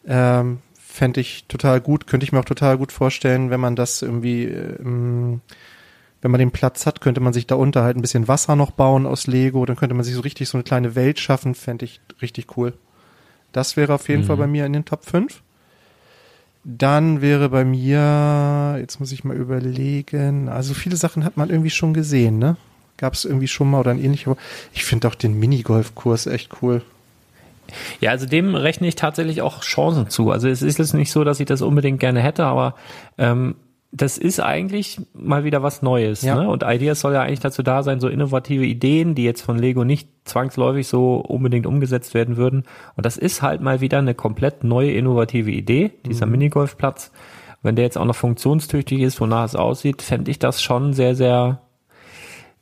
Ähm, 0.07 0.59
Fände 0.79 1.21
ich 1.21 1.45
total 1.47 1.81
gut, 1.81 2.07
könnte 2.09 2.25
ich 2.25 2.33
mir 2.33 2.41
auch 2.41 2.45
total 2.45 2.77
gut 2.77 2.91
vorstellen, 2.91 3.49
wenn 3.51 3.61
man 3.61 3.77
das 3.77 4.03
irgendwie, 4.03 4.45
ähm, 4.45 5.41
wenn 6.23 6.31
man 6.31 6.39
den 6.39 6.51
Platz 6.51 6.87
hat, 6.87 7.01
könnte 7.01 7.21
man 7.21 7.33
sich 7.33 7.47
da 7.47 7.55
unter 7.55 7.83
halt 7.83 7.97
ein 7.97 8.03
bisschen 8.03 8.29
Wasser 8.29 8.57
noch 8.57 8.71
bauen 8.71 9.07
aus 9.07 9.27
Lego, 9.27 9.65
dann 9.65 9.77
könnte 9.77 9.95
man 9.95 10.05
sich 10.05 10.15
so 10.15 10.21
richtig 10.21 10.49
so 10.49 10.59
eine 10.59 10.65
kleine 10.65 10.95
Welt 10.95 11.19
schaffen, 11.19 11.55
fände 11.55 11.85
ich 11.85 12.01
richtig 12.21 12.57
cool. 12.57 12.75
Das 13.53 13.77
wäre 13.77 13.95
auf 13.95 14.09
jeden 14.09 14.25
Fall 14.25 14.37
bei 14.37 14.47
mir 14.47 14.67
in 14.67 14.73
den 14.73 14.85
Top 14.85 15.05
5. 15.05 15.43
Dann 16.63 17.23
wäre 17.23 17.49
bei 17.49 17.65
mir, 17.65 18.77
jetzt 18.79 19.01
muss 19.01 19.13
ich 19.13 19.25
mal 19.25 19.37
überlegen, 19.37 20.49
also 20.49 20.75
viele 20.75 20.97
Sachen 20.97 21.25
hat 21.25 21.37
man 21.37 21.49
irgendwie 21.49 21.71
schon 21.71 21.95
gesehen, 21.95 22.39
ne? 22.39 22.57
Gab 22.99 23.15
es 23.15 23.25
irgendwie 23.25 23.49
schon 23.49 23.71
mal 23.71 23.81
oder 23.81 23.93
ein 23.93 23.99
ähnlicher. 23.99 24.37
Ich 24.75 24.85
finde 24.85 25.09
auch 25.09 25.15
den 25.15 25.39
Minigolfkurs 25.39 26.27
echt 26.27 26.61
cool. 26.61 26.83
Ja, 28.01 28.11
also 28.11 28.27
dem 28.27 28.55
rechne 28.55 28.89
ich 28.89 28.95
tatsächlich 28.95 29.41
auch 29.41 29.63
Chancen 29.63 30.11
zu. 30.11 30.31
Also 30.31 30.49
es 30.49 30.61
ist 30.61 30.79
jetzt 30.79 30.93
nicht 30.93 31.11
so, 31.11 31.25
dass 31.25 31.41
ich 31.41 31.47
das 31.47 31.63
unbedingt 31.63 31.99
gerne 31.99 32.21
hätte, 32.21 32.45
aber 32.45 32.75
ähm, 33.17 33.55
das 33.93 34.19
ist 34.19 34.41
eigentlich 34.41 35.01
mal 35.15 35.45
wieder 35.45 35.63
was 35.63 35.83
Neues. 35.83 36.23
Ja. 36.23 36.37
Ne? 36.37 36.49
Und 36.49 36.63
Ideas 36.65 37.01
soll 37.01 37.15
ja 37.15 37.23
eigentlich 37.23 37.41
dazu 37.41 37.63
da 37.63 37.83
sein, 37.83 37.99
so 37.99 38.09
innovative 38.09 38.65
Ideen, 38.65 39.15
die 39.15 39.25
jetzt 39.25 39.43
von 39.43 39.59
Lego 39.59 39.85
nicht 39.85 40.09
zwangsläufig 40.25 40.87
so 40.87 41.17
unbedingt 41.17 41.67
umgesetzt 41.67 42.15
werden 42.15 42.37
würden. 42.37 42.65
Und 42.97 43.05
das 43.05 43.17
ist 43.17 43.43
halt 43.43 43.61
mal 43.61 43.81
wieder 43.81 43.99
eine 43.99 44.15
komplett 44.15 44.63
neue 44.63 44.93
innovative 44.93 45.51
Idee, 45.51 45.91
dieser 46.07 46.27
Minigolfplatz. 46.27 47.11
Wenn 47.63 47.77
der 47.77 47.85
jetzt 47.85 47.99
auch 47.99 48.05
noch 48.05 48.17
funktionstüchtig 48.17 49.01
ist, 49.01 49.21
wonach 49.21 49.45
es 49.45 49.57
aussieht, 49.57 50.03
fände 50.03 50.31
ich 50.31 50.39
das 50.39 50.63
schon 50.63 50.93
sehr, 50.93 51.15
sehr 51.15 51.61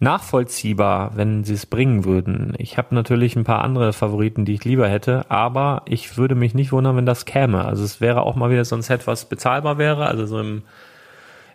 nachvollziehbar, 0.01 1.17
wenn 1.17 1.45
sie 1.45 1.55
es 1.55 1.67
bringen 1.67 2.05
würden. 2.05 2.55
Ich 2.59 2.79
habe 2.79 2.95
natürlich 2.95 3.37
ein 3.37 3.45
paar 3.45 3.63
andere 3.63 3.93
Favoriten, 3.93 4.45
die 4.45 4.55
ich 4.55 4.65
lieber 4.65 4.89
hätte, 4.89 5.31
aber 5.31 5.83
ich 5.87 6.17
würde 6.17 6.37
mich 6.37 6.55
nicht 6.55 6.73
wundern, 6.73 6.97
wenn 6.97 7.07
das 7.07 7.27
käme. 7.27 7.65
Also 7.65 7.85
es 7.85 8.01
wäre 8.01 8.23
auch 8.23 8.37
mal 8.37 8.51
wieder 8.51 8.65
so 8.65 8.77
ein 8.77 8.83
Set, 8.83 9.07
was 9.07 9.29
bezahlbar 9.29 9.77
wäre, 9.77 10.07
also 10.07 10.25
so 10.25 10.41
im 10.41 10.63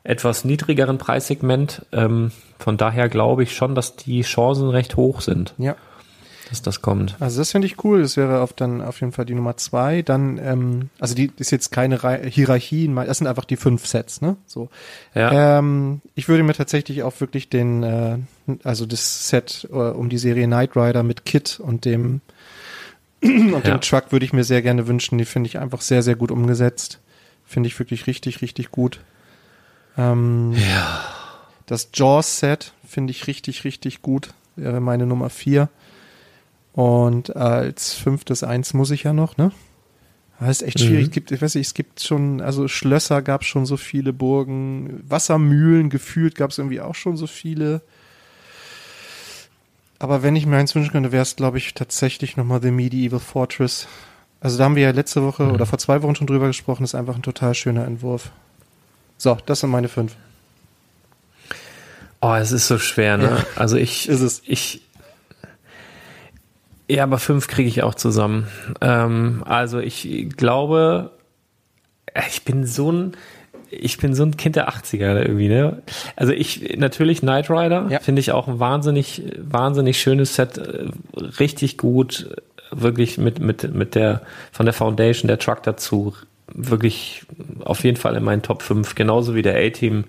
etwas 0.04 0.44
niedrigeren 0.46 0.98
Preissegment. 0.98 1.86
Ähm, 1.92 2.32
von 2.60 2.78
daher 2.78 3.10
glaube 3.10 3.44
ich 3.44 3.56
schon, 3.56 3.76
dass 3.76 3.96
die 3.96 4.22
Chancen 4.22 4.70
recht 4.70 4.96
hoch 4.98 5.22
sind, 5.22 5.54
Ja. 5.58 5.76
dass 6.50 6.62
das 6.62 6.82
kommt. 6.82 7.16
Also 7.20 7.40
das 7.40 7.52
finde 7.52 7.68
ich 7.68 7.84
cool. 7.84 8.02
Das 8.02 8.18
wäre 8.18 8.42
auf 8.42 8.54
dann 8.54 8.82
auf 8.82 9.00
jeden 9.00 9.14
Fall 9.14 9.26
die 9.26 9.34
Nummer 9.34 9.56
zwei. 9.58 10.02
Dann, 10.02 10.38
ähm, 10.38 10.90
also 11.00 11.16
die 11.16 11.32
ist 11.38 11.52
jetzt 11.52 11.72
keine 11.72 12.04
Rei- 12.04 12.30
Hierarchie, 12.30 12.90
das 12.94 13.18
sind 13.18 13.28
einfach 13.28 13.46
die 13.46 13.56
fünf 13.56 13.86
Sets, 13.88 14.22
ne? 14.22 14.36
So. 14.46 14.70
Ja. 15.16 15.60
Ähm, 15.60 16.02
ich 16.16 16.28
würde 16.28 16.44
mir 16.44 16.54
tatsächlich 16.54 17.04
auch 17.04 17.20
wirklich 17.22 17.50
den, 17.50 17.84
äh, 17.84 18.18
also 18.64 18.86
das 18.86 19.30
Set 19.30 19.68
äh, 19.72 19.76
um 19.76 20.10
die 20.10 20.18
Serie 20.18 20.48
Knight 20.48 20.76
Rider 20.76 21.04
mit 21.04 21.26
Kit 21.26 21.60
und 21.62 21.86
dem 21.86 22.22
und 23.24 23.52
Ja. 23.54 23.60
dem 23.62 23.82
Truck 23.82 24.12
würde 24.12 24.26
ich 24.26 24.34
mir 24.34 24.44
sehr 24.44 24.62
gerne 24.62 24.86
wünschen. 24.88 25.18
Die 25.18 25.26
finde 25.26 25.48
ich 25.48 25.60
einfach 25.60 25.80
sehr, 25.82 26.04
sehr 26.04 26.16
gut 26.18 26.30
umgesetzt. 26.30 27.00
Finde 27.46 27.68
ich 27.68 27.80
wirklich 27.80 28.06
richtig, 28.08 28.42
richtig 28.42 28.70
gut. 28.72 29.00
Ähm, 29.98 30.54
ja. 30.54 31.02
das 31.66 31.90
Jaws-Set 31.94 32.74
finde 32.88 33.12
ich 33.12 33.28
richtig, 33.28 33.64
richtig 33.64 34.02
gut. 34.02 34.34
Wäre 34.56 34.80
meine 34.82 35.06
Nummer 35.06 35.30
vier. 35.30 35.70
Und 36.74 37.36
als 37.36 37.94
fünftes 37.94 38.44
eins 38.44 38.74
muss 38.74 38.92
ich 38.92 39.04
ja 39.04 39.14
noch, 39.14 39.38
ne? 39.38 39.52
Das 40.40 40.50
ist 40.62 40.64
echt 40.68 40.80
schwierig. 40.80 41.02
Mhm. 41.02 41.06
Es 41.06 41.12
gibt, 41.12 41.32
ich 41.32 41.42
weiß 41.42 41.56
nicht, 41.56 41.68
es 41.68 41.74
gibt 41.74 42.02
schon, 42.02 42.42
also 42.42 42.68
Schlösser 42.68 43.22
gab 43.22 43.42
es 43.42 43.48
schon 43.48 43.66
so 43.66 43.78
viele 43.78 44.12
Burgen, 44.14 45.02
Wassermühlen 45.08 45.90
gefühlt 45.90 46.36
gab 46.36 46.50
es 46.52 46.58
irgendwie 46.58 46.82
auch 46.82 46.96
schon 46.96 47.16
so 47.16 47.28
viele. 47.28 47.82
Aber 50.00 50.22
wenn 50.24 50.36
ich 50.36 50.46
mir 50.46 50.58
eins 50.58 50.76
wünschen 50.76 50.92
könnte, 50.92 51.12
wäre 51.12 51.22
es, 51.22 51.36
glaube 51.36 51.58
ich, 51.60 51.74
tatsächlich 51.76 52.36
nochmal 52.36 52.62
The 52.62 52.72
Medieval 52.72 53.20
Fortress. 53.20 53.88
Also 54.42 54.58
da 54.58 54.66
haben 54.66 54.76
wir 54.76 54.84
ja 54.84 54.92
letzte 54.92 55.24
Woche 55.24 55.44
Mhm. 55.44 55.52
oder 55.52 55.66
vor 55.66 55.80
zwei 55.80 56.02
Wochen 56.02 56.16
schon 56.16 56.28
drüber 56.28 56.48
gesprochen. 56.48 56.84
ist 56.84 56.96
einfach 56.96 57.16
ein 57.16 57.22
total 57.24 57.54
schöner 57.54 57.86
Entwurf. 57.86 58.32
So, 59.24 59.38
das 59.46 59.62
sind 59.62 59.70
meine 59.70 59.88
fünf. 59.88 60.18
Oh, 62.20 62.34
es 62.34 62.52
ist 62.52 62.68
so 62.68 62.78
schwer, 62.78 63.16
ne? 63.16 63.24
Ja. 63.24 63.46
Also 63.56 63.78
ich, 63.78 64.10
Ist 64.10 64.20
es. 64.20 64.42
ich, 64.46 64.82
ja, 66.90 67.04
aber 67.04 67.20
fünf 67.20 67.48
kriege 67.48 67.70
ich 67.70 67.84
auch 67.84 67.96
zusammen. 67.96 68.48
Ähm, 68.82 69.42
also 69.46 69.80
ich 69.80 70.28
glaube, 70.36 71.12
äh, 72.14 72.22
ich 72.28 72.44
bin 72.44 72.66
so 72.66 72.92
ein, 72.92 73.14
ich 73.72 73.98
bin 73.98 74.14
so 74.14 74.24
ein 74.24 74.36
Kind 74.36 74.58
der 74.58 74.68
80er 74.70 75.22
irgendwie, 75.22 75.48
ne? 75.48 75.82
Also 76.18 76.34
ich, 76.34 76.76
natürlich 76.78 77.22
Knight 77.22 77.50
Rider, 77.50 77.88
Ja. 77.90 78.02
finde 78.02 78.20
ich 78.20 78.34
auch 78.34 78.50
ein 78.50 78.60
wahnsinnig, 78.60 79.22
wahnsinnig 79.38 80.02
schönes 80.02 80.36
Set, 80.36 80.58
äh, 80.58 80.88
richtig 81.40 81.78
gut, 81.78 82.30
äh, 82.30 82.42
wirklich 82.72 83.18
mit, 83.18 83.40
mit, 83.40 83.74
mit 83.74 83.96
der, 83.96 84.22
von 84.52 84.66
der 84.66 84.74
Foundation, 84.74 85.30
der 85.30 85.40
Truck 85.40 85.64
dazu, 85.64 86.14
wirklich 86.54 87.26
auf 87.64 87.84
jeden 87.84 87.98
Fall 87.98 88.16
in 88.16 88.24
meinen 88.24 88.42
Top 88.42 88.62
5, 88.62 88.96
genauso 88.96 89.36
wie 89.36 89.42
der 89.42 89.56
A-Team 89.56 90.06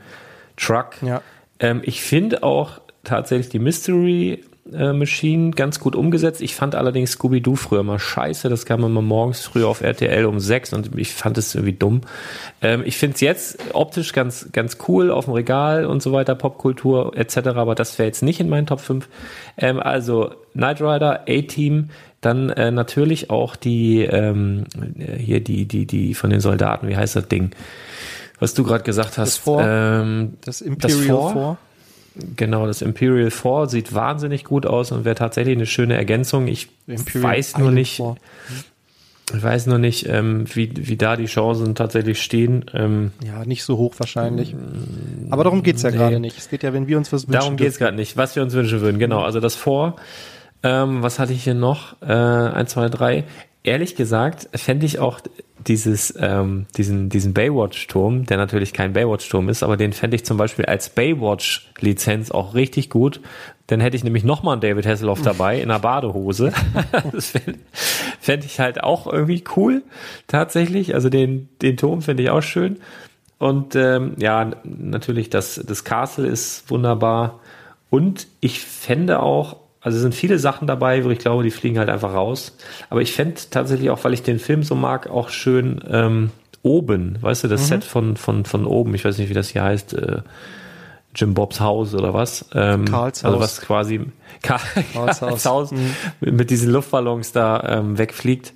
Truck. 0.57 1.02
Ja. 1.02 1.22
Ähm, 1.59 1.83
ich 1.85 2.02
finde 2.02 2.42
auch 2.42 2.80
tatsächlich 3.02 3.48
die 3.48 3.59
Mystery 3.59 4.44
äh, 4.72 4.92
Machine 4.92 5.50
ganz 5.50 5.78
gut 5.78 5.94
umgesetzt. 5.94 6.40
Ich 6.40 6.54
fand 6.54 6.74
allerdings 6.74 7.12
Scooby-Doo 7.12 7.54
früher 7.57 7.83
mal 7.83 7.98
scheiße. 7.98 8.48
Das 8.48 8.64
kam 8.64 8.83
immer 8.83 9.02
morgens 9.02 9.40
früher 9.40 9.68
auf 9.68 9.83
RTL 9.83 10.24
um 10.24 10.40
sechs 10.40 10.72
und 10.72 10.98
ich 10.98 11.12
fand 11.12 11.37
es 11.37 11.54
irgendwie 11.54 11.74
dumm. 11.74 12.00
Ähm, 12.62 12.83
ich 12.87 12.96
finde 12.96 13.14
es 13.14 13.20
jetzt 13.20 13.59
optisch 13.74 14.12
ganz, 14.12 14.48
ganz 14.52 14.78
cool 14.88 15.11
auf 15.11 15.26
dem 15.26 15.35
Regal 15.35 15.85
und 15.85 16.02
so 16.02 16.12
weiter, 16.12 16.35
Popkultur 16.35 17.16
etc., 17.16 17.48
aber 17.48 17.74
das 17.74 17.98
wäre 17.98 18.07
jetzt 18.07 18.22
nicht 18.22 18.40
in 18.40 18.48
meinen 18.48 18.66
Top 18.66 18.80
5. 18.80 19.07
Ähm, 19.59 19.80
also 19.80 20.35
Knight 20.54 20.80
Rider, 20.80 21.24
A-Team, 21.28 21.90
dann 22.24 22.50
äh, 22.50 22.70
natürlich 22.70 23.30
auch 23.30 23.56
die 23.56 24.02
ähm, 24.02 24.64
hier 25.18 25.40
die, 25.40 25.66
die, 25.66 25.87
die 25.87 26.14
von 26.14 26.30
den 26.30 26.40
Soldaten, 26.40 26.88
wie 26.88 26.96
heißt 26.96 27.16
das 27.16 27.28
Ding? 27.28 27.50
Was 28.38 28.54
du 28.54 28.64
gerade 28.64 28.84
gesagt 28.84 29.18
hast. 29.18 29.38
Fort. 29.38 29.64
Ähm, 29.66 30.34
Das 30.44 30.60
Imperial 30.60 31.06
Fort? 31.06 31.32
Four. 31.32 31.58
Genau, 32.37 32.66
das 32.66 32.80
Imperial 32.80 33.30
4 33.30 33.66
sieht 33.66 33.92
wahnsinnig 33.92 34.44
gut 34.44 34.66
aus 34.66 34.92
und 34.92 35.04
wäre 35.04 35.16
tatsächlich 35.16 35.56
eine 35.56 35.66
schöne 35.66 35.94
Ergänzung. 35.94 36.46
Ich 36.46 36.68
Imperial 36.87 37.32
weiß 37.32 37.58
nur 37.58 37.68
Island 37.68 37.74
nicht, 37.74 37.96
Four. 37.96 38.16
ich 39.34 39.42
weiß 39.42 39.66
nur 39.66 39.78
nicht, 39.78 40.09
ähm, 40.09 40.44
wie, 40.55 40.70
wie 40.76 40.96
da 40.96 41.16
die 41.16 41.26
Chancen 41.26 41.74
tatsächlich 41.74 42.22
stehen. 42.22 42.66
Ähm, 42.72 43.11
Ja, 43.26 43.44
nicht 43.44 43.64
so 43.64 43.78
hoch 43.78 43.94
wahrscheinlich. 43.99 44.55
Aber 45.30 45.42
darum 45.42 45.64
geht's 45.64 45.82
ja 45.82 45.90
nee. 45.90 45.96
gerade 45.96 46.20
nicht. 46.20 46.38
Es 46.38 46.49
geht 46.49 46.62
ja, 46.62 46.72
wenn 46.72 46.86
wir 46.86 46.99
uns 46.99 47.12
was 47.12 47.22
wünschen. 47.26 47.32
darum 47.32 47.57
geht's 47.57 47.78
dürfen. 47.78 47.84
gerade 47.84 47.96
nicht, 47.96 48.16
was 48.16 48.36
wir 48.36 48.44
uns 48.44 48.55
wünschen 48.55 48.80
würden. 48.80 49.01
Genau, 49.01 49.22
also 49.22 49.40
das 49.40 49.57
4. 49.57 49.94
Ähm, 50.64 51.02
was 51.02 51.18
hatte 51.18 51.32
ich 51.34 51.44
hier 51.44 51.54
noch? 51.54 52.00
Äh, 52.00 52.06
1, 52.06 52.70
2, 52.70 52.88
3. 52.88 53.24
ehrlich 53.62 53.94
gesagt 53.94 54.48
fände 54.54 54.86
ich 54.86 54.98
auch 54.98 55.20
dieses, 55.66 56.14
ähm, 56.18 56.66
diesen, 56.76 57.10
diesen 57.10 57.34
Baywatch-Turm, 57.34 58.26
der 58.26 58.38
natürlich 58.38 58.72
kein 58.72 58.92
Baywatch-Turm 58.94 59.48
ist, 59.48 59.62
aber 59.62 59.76
den 59.76 59.92
fände 59.92 60.16
ich 60.16 60.24
zum 60.24 60.36
Beispiel 60.36 60.64
als 60.64 60.88
Baywatch-Lizenz 60.90 62.30
auch 62.30 62.54
richtig 62.54 62.90
gut. 62.90 63.20
Dann 63.66 63.80
hätte 63.80 63.96
ich 63.96 64.04
nämlich 64.04 64.24
nochmal 64.24 64.54
einen 64.54 64.60
David 64.62 64.86
Hasselhoff 64.86 65.22
dabei 65.22 65.60
in 65.60 65.70
einer 65.70 65.80
Badehose. 65.80 66.52
das 67.12 67.30
fände 67.30 67.58
fänd 68.20 68.44
ich 68.44 68.58
halt 68.58 68.82
auch 68.82 69.06
irgendwie 69.06 69.44
cool, 69.56 69.82
tatsächlich. 70.28 70.94
Also 70.94 71.10
den, 71.10 71.50
den 71.60 71.76
Turm 71.76 72.00
finde 72.00 72.22
ich 72.22 72.30
auch 72.30 72.42
schön. 72.42 72.78
Und 73.38 73.76
ähm, 73.76 74.14
ja, 74.18 74.52
natürlich, 74.64 75.28
das, 75.28 75.62
das 75.66 75.84
Castle 75.84 76.26
ist 76.26 76.70
wunderbar. 76.70 77.40
Und 77.90 78.26
ich 78.40 78.60
fände 78.60 79.20
auch, 79.20 79.56
also 79.85 79.97
es 79.97 80.03
sind 80.03 80.14
viele 80.14 80.39
Sachen 80.39 80.66
dabei, 80.66 81.05
wo 81.05 81.11
ich 81.11 81.18
glaube, 81.18 81.45
die 81.45 81.51
fliegen 81.51 81.78
halt 81.78 81.91
einfach 81.91 82.14
raus. 82.14 82.57
Aber 82.89 83.03
ich 83.03 83.12
fände 83.12 83.39
tatsächlich 83.51 83.91
auch, 83.91 84.03
weil 84.03 84.14
ich 84.14 84.22
den 84.22 84.39
Film 84.39 84.62
so 84.62 84.74
mag, 84.74 85.11
auch 85.11 85.28
schön 85.28 85.85
ähm, 85.87 86.30
oben, 86.62 87.18
weißt 87.20 87.45
du, 87.45 87.49
das 87.49 87.61
mhm. 87.61 87.66
Set 87.66 87.85
von, 87.85 88.16
von, 88.16 88.47
von 88.47 88.64
oben, 88.64 88.95
ich 88.95 89.05
weiß 89.05 89.18
nicht, 89.18 89.28
wie 89.28 89.35
das 89.35 89.51
hier 89.51 89.62
heißt, 89.62 89.93
äh, 89.93 90.22
Jim 91.14 91.35
Bobs 91.35 91.61
Haus 91.61 91.95
oder 91.95 92.14
was. 92.14 92.47
Ähm, 92.55 92.87
Karls 92.87 93.24
also 93.26 93.39
was 93.39 93.61
quasi 93.61 94.01
Karls, 94.43 94.62
Karls 94.95 95.20
Haus, 95.20 95.45
Haus 95.45 95.70
mhm. 95.70 95.95
mit 96.20 96.49
diesen 96.49 96.72
Luftballons 96.72 97.32
da 97.32 97.62
ähm, 97.68 97.99
wegfliegt. 97.99 98.55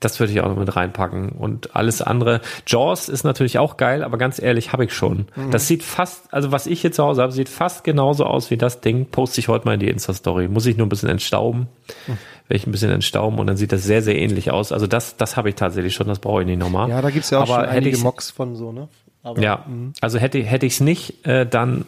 Das 0.00 0.20
würde 0.20 0.32
ich 0.32 0.40
auch 0.40 0.48
noch 0.48 0.56
mit 0.56 0.76
reinpacken. 0.76 1.30
Und 1.30 1.74
alles 1.74 2.02
andere. 2.02 2.40
Jaws 2.66 3.08
ist 3.08 3.24
natürlich 3.24 3.58
auch 3.58 3.76
geil, 3.76 4.04
aber 4.04 4.16
ganz 4.16 4.40
ehrlich, 4.40 4.72
habe 4.72 4.84
ich 4.84 4.92
schon. 4.92 5.26
Mhm. 5.34 5.50
Das 5.50 5.66
sieht 5.66 5.82
fast, 5.82 6.32
also 6.32 6.52
was 6.52 6.66
ich 6.66 6.80
hier 6.80 6.92
zu 6.92 7.02
Hause 7.02 7.22
habe, 7.22 7.32
sieht 7.32 7.48
fast 7.48 7.82
genauso 7.82 8.24
aus 8.24 8.50
wie 8.50 8.56
das 8.56 8.80
Ding. 8.80 9.06
Poste 9.06 9.40
ich 9.40 9.48
heute 9.48 9.64
mal 9.64 9.74
in 9.74 9.80
die 9.80 9.88
Insta-Story. 9.88 10.48
Muss 10.48 10.66
ich 10.66 10.76
nur 10.76 10.86
ein 10.86 10.88
bisschen 10.88 11.08
entstauben. 11.08 11.68
Mhm. 12.06 12.18
Werde 12.48 12.60
ich 12.60 12.66
ein 12.66 12.72
bisschen 12.72 12.90
entstauben 12.90 13.38
und 13.38 13.46
dann 13.46 13.56
sieht 13.56 13.72
das 13.72 13.82
sehr, 13.82 14.02
sehr 14.02 14.16
ähnlich 14.16 14.50
aus. 14.50 14.72
Also 14.72 14.86
das, 14.86 15.16
das 15.16 15.36
habe 15.36 15.48
ich 15.48 15.56
tatsächlich 15.56 15.94
schon, 15.94 16.06
das 16.06 16.20
brauche 16.20 16.42
ich 16.42 16.46
nicht 16.46 16.58
nochmal. 16.58 16.88
Ja, 16.88 17.02
da 17.02 17.10
gibt's 17.10 17.30
ja 17.30 17.38
auch 17.38 17.50
aber 17.50 17.64
schon 17.64 17.76
einige 17.76 17.98
Mocks 17.98 18.30
von 18.30 18.56
so, 18.56 18.72
ne? 18.72 18.88
Aber, 19.22 19.42
ja, 19.42 19.64
mh. 19.66 19.92
also 20.00 20.18
hätte, 20.18 20.42
hätte 20.42 20.64
ich 20.64 20.74
es 20.74 20.80
nicht, 20.80 21.26
äh, 21.26 21.44
dann 21.44 21.84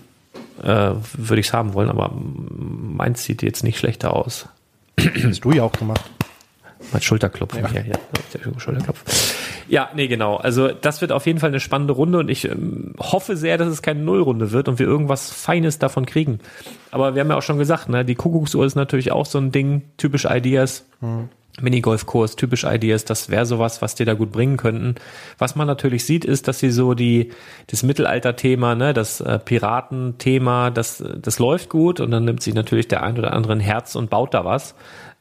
äh, 0.63 0.91
würde 1.15 1.41
ich 1.41 1.47
es 1.47 1.53
haben 1.53 1.75
wollen, 1.75 1.89
aber 1.89 2.13
meins 2.13 3.25
sieht 3.25 3.43
jetzt 3.43 3.65
nicht 3.65 3.79
schlechter 3.79 4.15
aus. 4.15 4.49
Hast 5.25 5.45
du 5.45 5.53
ja 5.53 5.63
auch 5.63 5.73
gemacht. 5.73 6.03
Mein 6.93 7.03
Schulterklopfen 7.03 7.63
ja. 7.63 7.69
hier, 7.69 7.85
ja, 7.87 8.59
Schulterklopf. 8.59 9.05
Ja, 9.69 9.91
nee, 9.95 10.09
genau. 10.09 10.37
Also 10.37 10.69
das 10.69 11.01
wird 11.01 11.13
auf 11.13 11.27
jeden 11.27 11.39
Fall 11.39 11.51
eine 11.51 11.61
spannende 11.61 11.93
Runde 11.93 12.19
und 12.19 12.29
ich 12.29 12.47
ähm, 12.47 12.95
hoffe 12.99 13.37
sehr, 13.37 13.59
dass 13.59 13.69
es 13.69 13.83
keine 13.83 14.01
Nullrunde 14.01 14.51
wird 14.51 14.69
und 14.69 14.79
wir 14.79 14.87
irgendwas 14.87 15.31
Feines 15.31 15.79
davon 15.79 16.07
kriegen. 16.07 16.41
Aber 16.91 17.15
wir 17.15 17.21
haben 17.21 17.31
ja 17.31 17.37
auch 17.37 17.43
schon 17.43 17.59
gesagt, 17.59 17.89
ne, 17.89 18.05
die 18.05 18.15
Kuckucksuhr 18.15 18.65
ist 18.65 18.75
natürlich 18.75 19.13
auch 19.13 19.27
so 19.27 19.39
ein 19.39 19.53
Ding, 19.53 19.83
typisch 19.97 20.25
Ideas. 20.25 20.85
Hm. 21.01 21.29
Minigolfkurs, 21.61 22.37
typisch 22.37 22.65
Ideas, 22.65 23.05
das 23.05 23.29
wäre 23.29 23.45
sowas, 23.45 23.83
was 23.83 23.95
dir 23.95 24.07
da 24.07 24.15
gut 24.15 24.33
bringen 24.33 24.57
könnten. 24.57 24.95
Was 25.39 25.57
man 25.57 25.67
natürlich 25.67 26.05
sieht, 26.05 26.25
ist, 26.25 26.49
dass 26.49 26.59
sie 26.59 26.71
so 26.71 26.95
die, 26.95 27.33
das 27.67 27.83
Mittelalter-Thema, 27.83 28.75
ne, 28.75 28.95
das 28.95 29.21
äh, 29.21 29.39
Piraten-Thema, 29.39 30.71
das, 30.71 31.05
das 31.21 31.39
läuft 31.39 31.69
gut 31.69 32.01
und 32.01 32.13
dann 32.13 32.25
nimmt 32.25 32.43
sich 32.43 32.55
natürlich 32.55 32.89
der 32.89 33.03
ein 33.03 33.19
oder 33.19 33.33
andere 33.33 33.53
ein 33.53 33.61
Herz 33.61 33.95
und 33.95 34.11
baut 34.11 34.33
da 34.33 34.45
was. 34.45 34.75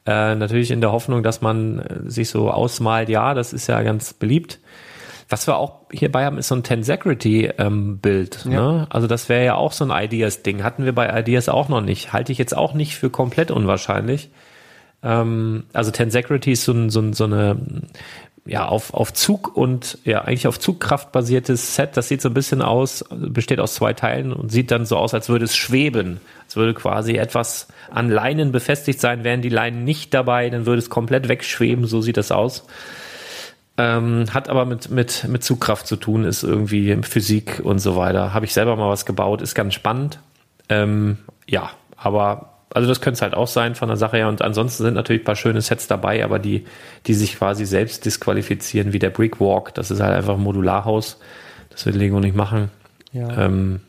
Äh, 0.06 0.34
natürlich 0.34 0.70
in 0.70 0.80
der 0.80 0.92
Hoffnung, 0.92 1.22
dass 1.22 1.40
man 1.40 1.78
äh, 1.80 2.10
sich 2.10 2.30
so 2.30 2.50
ausmalt, 2.50 3.08
ja, 3.08 3.34
das 3.34 3.52
ist 3.52 3.66
ja 3.66 3.82
ganz 3.82 4.14
beliebt. 4.14 4.60
Was 5.28 5.46
wir 5.46 5.56
auch 5.56 5.82
hierbei 5.92 6.24
haben, 6.24 6.38
ist 6.38 6.48
so 6.48 6.56
ein 6.56 6.64
Tensegrity-Bild. 6.64 8.46
Ähm, 8.46 8.52
ja. 8.52 8.72
ne? 8.72 8.86
Also 8.90 9.06
das 9.06 9.28
wäre 9.28 9.44
ja 9.44 9.54
auch 9.54 9.72
so 9.72 9.84
ein 9.84 10.04
Ideas-Ding. 10.04 10.64
Hatten 10.64 10.84
wir 10.84 10.94
bei 10.94 11.20
Ideas 11.20 11.48
auch 11.48 11.68
noch 11.68 11.82
nicht. 11.82 12.12
Halte 12.12 12.32
ich 12.32 12.38
jetzt 12.38 12.56
auch 12.56 12.74
nicht 12.74 12.96
für 12.96 13.10
komplett 13.10 13.52
unwahrscheinlich. 13.52 14.30
Ähm, 15.02 15.64
also 15.72 15.90
Tensegrity 15.92 16.52
ist 16.52 16.64
so, 16.64 16.88
so, 16.88 17.12
so 17.12 17.24
eine 17.24 17.56
ja, 18.46 18.66
auf, 18.66 18.94
auf 18.94 19.12
Zug 19.12 19.56
und 19.56 19.98
ja, 20.04 20.22
eigentlich 20.22 20.46
auf 20.46 20.58
Zugkraft 20.58 21.12
basiertes 21.12 21.74
Set. 21.74 21.96
Das 21.96 22.08
sieht 22.08 22.22
so 22.22 22.30
ein 22.30 22.34
bisschen 22.34 22.62
aus, 22.62 23.04
besteht 23.10 23.60
aus 23.60 23.74
zwei 23.74 23.92
Teilen 23.92 24.32
und 24.32 24.50
sieht 24.50 24.70
dann 24.70 24.86
so 24.86 24.96
aus, 24.96 25.14
als 25.14 25.28
würde 25.28 25.44
es 25.44 25.54
schweben. 25.54 26.20
Es 26.48 26.56
würde 26.56 26.74
quasi 26.74 27.16
etwas 27.16 27.68
an 27.90 28.08
Leinen 28.08 28.50
befestigt 28.50 29.00
sein. 29.00 29.24
Wären 29.24 29.42
die 29.42 29.50
Leinen 29.50 29.84
nicht 29.84 30.14
dabei, 30.14 30.48
dann 30.50 30.66
würde 30.66 30.78
es 30.78 30.90
komplett 30.90 31.28
wegschweben. 31.28 31.86
So 31.86 32.00
sieht 32.00 32.16
das 32.16 32.32
aus. 32.32 32.66
Ähm, 33.76 34.26
hat 34.32 34.48
aber 34.48 34.64
mit, 34.64 34.90
mit, 34.90 35.26
mit 35.28 35.44
Zugkraft 35.44 35.86
zu 35.86 35.96
tun, 35.96 36.24
ist 36.24 36.42
irgendwie 36.42 36.96
Physik 37.02 37.60
und 37.62 37.78
so 37.78 37.96
weiter. 37.96 38.34
Habe 38.34 38.46
ich 38.46 38.52
selber 38.52 38.76
mal 38.76 38.88
was 38.88 39.06
gebaut, 39.06 39.42
ist 39.42 39.54
ganz 39.54 39.74
spannend. 39.74 40.18
Ähm, 40.68 41.18
ja, 41.46 41.70
aber 41.96 42.49
also 42.72 42.88
das 42.88 43.00
könnte 43.00 43.16
es 43.16 43.22
halt 43.22 43.34
auch 43.34 43.48
sein 43.48 43.74
von 43.74 43.88
der 43.88 43.96
Sache 43.96 44.18
her. 44.18 44.28
Und 44.28 44.42
ansonsten 44.42 44.84
sind 44.84 44.94
natürlich 44.94 45.22
ein 45.22 45.24
paar 45.24 45.36
schöne 45.36 45.60
Sets 45.60 45.88
dabei, 45.88 46.24
aber 46.24 46.38
die, 46.38 46.64
die 47.06 47.14
sich 47.14 47.36
quasi 47.36 47.66
selbst 47.66 48.04
disqualifizieren, 48.04 48.92
wie 48.92 48.98
der 48.98 49.10
Brickwalk. 49.10 49.74
Das 49.74 49.90
ist 49.90 50.00
halt 50.00 50.14
einfach 50.14 50.34
ein 50.34 50.42
Modularhaus. 50.42 51.18
Das 51.70 51.86
wird 51.86 51.96
Lego 51.96 52.20
nicht 52.20 52.36
machen. 52.36 52.70
Ja. 53.12 53.46
Ähm, 53.46 53.80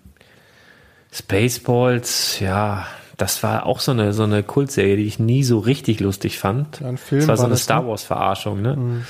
Spaceballs, 1.11 2.39
ja, 2.39 2.87
das 3.17 3.43
war 3.43 3.65
auch 3.65 3.79
so 3.81 3.91
eine, 3.91 4.13
so 4.13 4.23
eine 4.23 4.41
Kultserie, 4.41 4.97
die 4.97 5.05
ich 5.05 5.19
nie 5.19 5.43
so 5.43 5.59
richtig 5.59 5.99
lustig 5.99 6.39
fand. 6.39 6.79
Ja, 6.79 6.91
das 6.91 7.27
war 7.27 7.37
so 7.37 7.43
eine 7.43 7.53
das, 7.53 7.63
Star 7.63 7.83
ne? 7.83 7.89
Wars 7.89 8.03
Verarschung, 8.03 8.61
ne? 8.61 8.75
Mhm. 8.75 9.05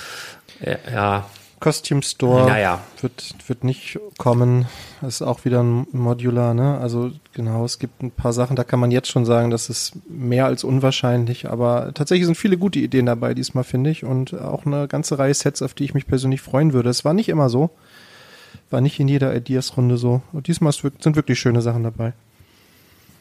Ja, 0.60 0.76
ja, 0.92 1.26
Costume 1.62 2.02
Store 2.02 2.48
naja. 2.48 2.82
wird, 3.00 3.36
wird 3.48 3.64
nicht 3.64 4.00
kommen. 4.18 4.66
Das 5.00 5.16
ist 5.16 5.22
auch 5.22 5.46
wieder 5.46 5.64
ein 5.64 5.88
Modular, 5.94 6.54
ne? 6.54 6.78
Also 6.80 7.12
genau, 7.34 7.64
es 7.64 7.80
gibt 7.80 8.04
ein 8.04 8.12
paar 8.12 8.34
Sachen, 8.34 8.56
da 8.56 8.66
kann 8.66 8.80
man 8.80 8.92
jetzt 8.92 9.10
schon 9.10 9.26
sagen, 9.26 9.52
das 9.52 9.70
ist 9.70 9.94
mehr 10.10 10.46
als 10.46 10.64
unwahrscheinlich, 10.64 11.50
aber 11.50 11.94
tatsächlich 11.94 12.26
sind 12.26 12.36
viele 12.36 12.58
gute 12.58 12.80
Ideen 12.80 13.06
dabei 13.06 13.34
diesmal, 13.34 13.64
finde 13.64 13.92
ich, 13.92 14.04
und 14.04 14.34
auch 14.34 14.66
eine 14.66 14.88
ganze 14.88 15.18
Reihe 15.20 15.34
Sets, 15.34 15.62
auf 15.62 15.74
die 15.74 15.86
ich 15.86 15.94
mich 15.94 16.08
persönlich 16.08 16.42
freuen 16.42 16.74
würde. 16.74 16.90
Es 16.90 17.06
war 17.06 17.14
nicht 17.14 17.30
immer 17.30 17.48
so. 17.48 17.70
War 18.70 18.82
nicht 18.82 19.00
in 19.00 19.08
jeder 19.08 19.36
Ideas-Runde 19.36 19.98
so. 19.98 20.22
Und 20.34 20.48
diesmal 20.48 20.74
sind 20.74 21.16
wirklich 21.16 21.40
schöne 21.40 21.62
Sachen 21.62 21.84
dabei. 21.84 22.14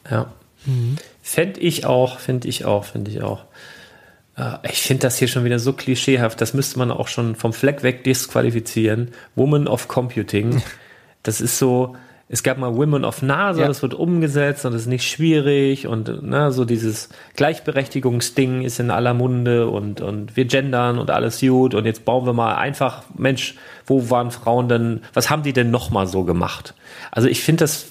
Ja. 0.09 0.31
Mhm. 0.65 0.97
Fände 1.21 1.59
ich 1.59 1.85
auch, 1.85 2.19
finde 2.19 2.47
ich 2.47 2.65
auch, 2.65 2.85
finde 2.85 3.11
ich 3.11 3.21
auch. 3.21 3.45
Ich 4.63 4.81
finde 4.81 5.01
das 5.01 5.17
hier 5.17 5.27
schon 5.27 5.43
wieder 5.43 5.59
so 5.59 5.73
klischeehaft. 5.73 6.39
Das 6.39 6.53
müsste 6.53 6.79
man 6.79 6.89
auch 6.91 7.07
schon 7.07 7.35
vom 7.35 7.53
Fleck 7.53 7.83
weg 7.83 8.03
disqualifizieren. 8.03 9.11
Woman 9.35 9.67
of 9.67 9.87
Computing. 9.87 10.61
Das 11.23 11.39
ist 11.39 11.59
so, 11.59 11.95
es 12.29 12.43
gab 12.43 12.57
mal 12.57 12.75
Women 12.77 13.03
of 13.03 13.21
NASA, 13.21 13.61
ja. 13.61 13.67
das 13.67 13.81
wird 13.81 13.93
umgesetzt 13.93 14.65
und 14.65 14.71
das 14.71 14.83
ist 14.83 14.87
nicht 14.87 15.07
schwierig 15.07 15.85
und 15.85 16.23
ne, 16.23 16.51
so 16.53 16.63
dieses 16.63 17.09
Gleichberechtigungsding 17.35 18.61
ist 18.61 18.79
in 18.79 18.89
aller 18.89 19.13
Munde 19.13 19.67
und, 19.67 19.99
und 19.99 20.37
wir 20.37 20.45
gendern 20.45 20.97
und 20.97 21.11
alles 21.11 21.41
gut 21.41 21.75
und 21.75 21.85
jetzt 21.85 22.05
bauen 22.05 22.25
wir 22.25 22.31
mal 22.31 22.55
einfach, 22.55 23.03
Mensch, 23.17 23.55
wo 23.85 24.09
waren 24.09 24.31
Frauen 24.31 24.69
denn, 24.69 25.01
was 25.13 25.29
haben 25.29 25.43
die 25.43 25.51
denn 25.51 25.71
nochmal 25.71 26.07
so 26.07 26.23
gemacht? 26.23 26.73
Also 27.11 27.27
ich 27.27 27.43
finde 27.43 27.65
das, 27.65 27.87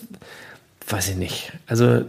weiß 0.88 1.10
ich 1.10 1.16
nicht, 1.16 1.52
also 1.66 2.06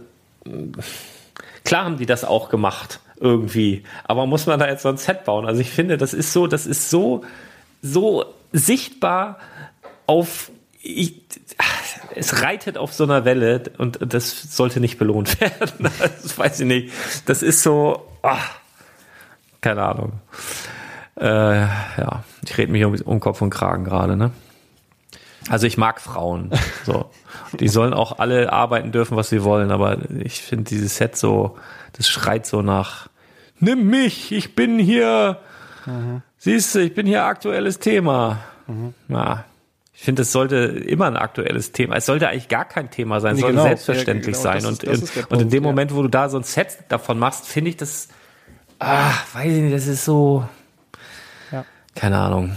klar 1.64 1.84
haben 1.84 1.98
die 1.98 2.06
das 2.06 2.24
auch 2.24 2.48
gemacht 2.48 2.98
irgendwie. 3.22 3.84
Aber 4.04 4.26
muss 4.26 4.46
man 4.46 4.58
da 4.58 4.68
jetzt 4.68 4.82
so 4.82 4.88
ein 4.88 4.96
Set 4.96 5.24
bauen? 5.24 5.46
Also 5.46 5.60
ich 5.60 5.70
finde, 5.70 5.96
das 5.96 6.12
ist 6.12 6.32
so, 6.32 6.46
das 6.46 6.66
ist 6.66 6.90
so, 6.90 7.24
so 7.80 8.24
sichtbar 8.52 9.38
auf, 10.06 10.50
ich, 10.82 11.22
es 12.14 12.42
reitet 12.42 12.76
auf 12.76 12.92
so 12.92 13.04
einer 13.04 13.24
Welle 13.24 13.62
und 13.78 13.98
das 14.12 14.56
sollte 14.56 14.80
nicht 14.80 14.98
belohnt 14.98 15.40
werden. 15.40 15.90
Das 16.00 16.36
weiß 16.36 16.60
ich 16.60 16.66
nicht. 16.66 16.92
Das 17.26 17.42
ist 17.42 17.62
so, 17.62 18.08
ach, 18.22 18.56
keine 19.60 19.84
Ahnung. 19.84 20.12
Äh, 21.18 21.60
ja, 21.60 22.24
ich 22.44 22.58
rede 22.58 22.72
mich 22.72 22.84
um, 22.84 22.94
um 23.04 23.20
Kopf 23.20 23.40
und 23.40 23.50
Kragen 23.50 23.84
gerade, 23.84 24.16
ne? 24.16 24.32
Also 25.48 25.66
ich 25.66 25.76
mag 25.78 26.00
Frauen. 26.00 26.50
So. 26.84 27.10
Die 27.60 27.68
sollen 27.68 27.94
auch 27.94 28.18
alle 28.18 28.52
arbeiten 28.52 28.90
dürfen, 28.90 29.16
was 29.16 29.28
sie 29.28 29.44
wollen, 29.44 29.70
aber 29.70 29.98
ich 30.18 30.42
finde 30.42 30.64
dieses 30.64 30.96
Set 30.96 31.16
so, 31.16 31.56
das 31.92 32.08
schreit 32.08 32.44
so 32.44 32.60
nach 32.60 33.08
nimm 33.62 33.88
mich, 33.88 34.32
ich 34.32 34.54
bin 34.54 34.78
hier, 34.78 35.38
mhm. 35.86 36.22
siehst 36.36 36.74
du, 36.74 36.80
ich 36.80 36.94
bin 36.94 37.06
hier 37.06 37.24
aktuelles 37.24 37.78
Thema. 37.78 38.40
Mhm. 38.66 38.92
Ja, 39.08 39.44
ich 39.94 40.02
finde, 40.02 40.22
es 40.22 40.32
sollte 40.32 40.56
immer 40.56 41.06
ein 41.06 41.16
aktuelles 41.16 41.72
Thema. 41.72 41.96
Es 41.96 42.06
sollte 42.06 42.28
eigentlich 42.28 42.48
gar 42.48 42.64
kein 42.64 42.90
Thema 42.90 43.20
sein. 43.20 43.32
Es 43.32 43.36
nee, 43.36 43.42
soll 43.42 43.50
genau. 43.52 43.62
selbstverständlich 43.62 44.36
ja, 44.42 44.54
genau. 44.54 44.60
sein. 44.60 44.72
und, 44.72 44.82
ist, 44.82 45.16
in, 45.16 45.24
und 45.24 45.42
in 45.42 45.50
dem 45.50 45.62
Moment, 45.62 45.94
wo 45.94 46.02
du 46.02 46.08
da 46.08 46.28
so 46.28 46.38
ein 46.38 46.42
Set 46.42 46.78
davon 46.88 47.18
machst, 47.18 47.46
finde 47.46 47.70
ich 47.70 47.76
das, 47.76 48.08
ah, 48.80 49.12
weiß 49.32 49.52
ich 49.52 49.62
nicht, 49.62 49.74
das 49.74 49.86
ist 49.86 50.04
so, 50.04 50.46
ja. 51.52 51.64
keine 51.94 52.18
Ahnung, 52.18 52.56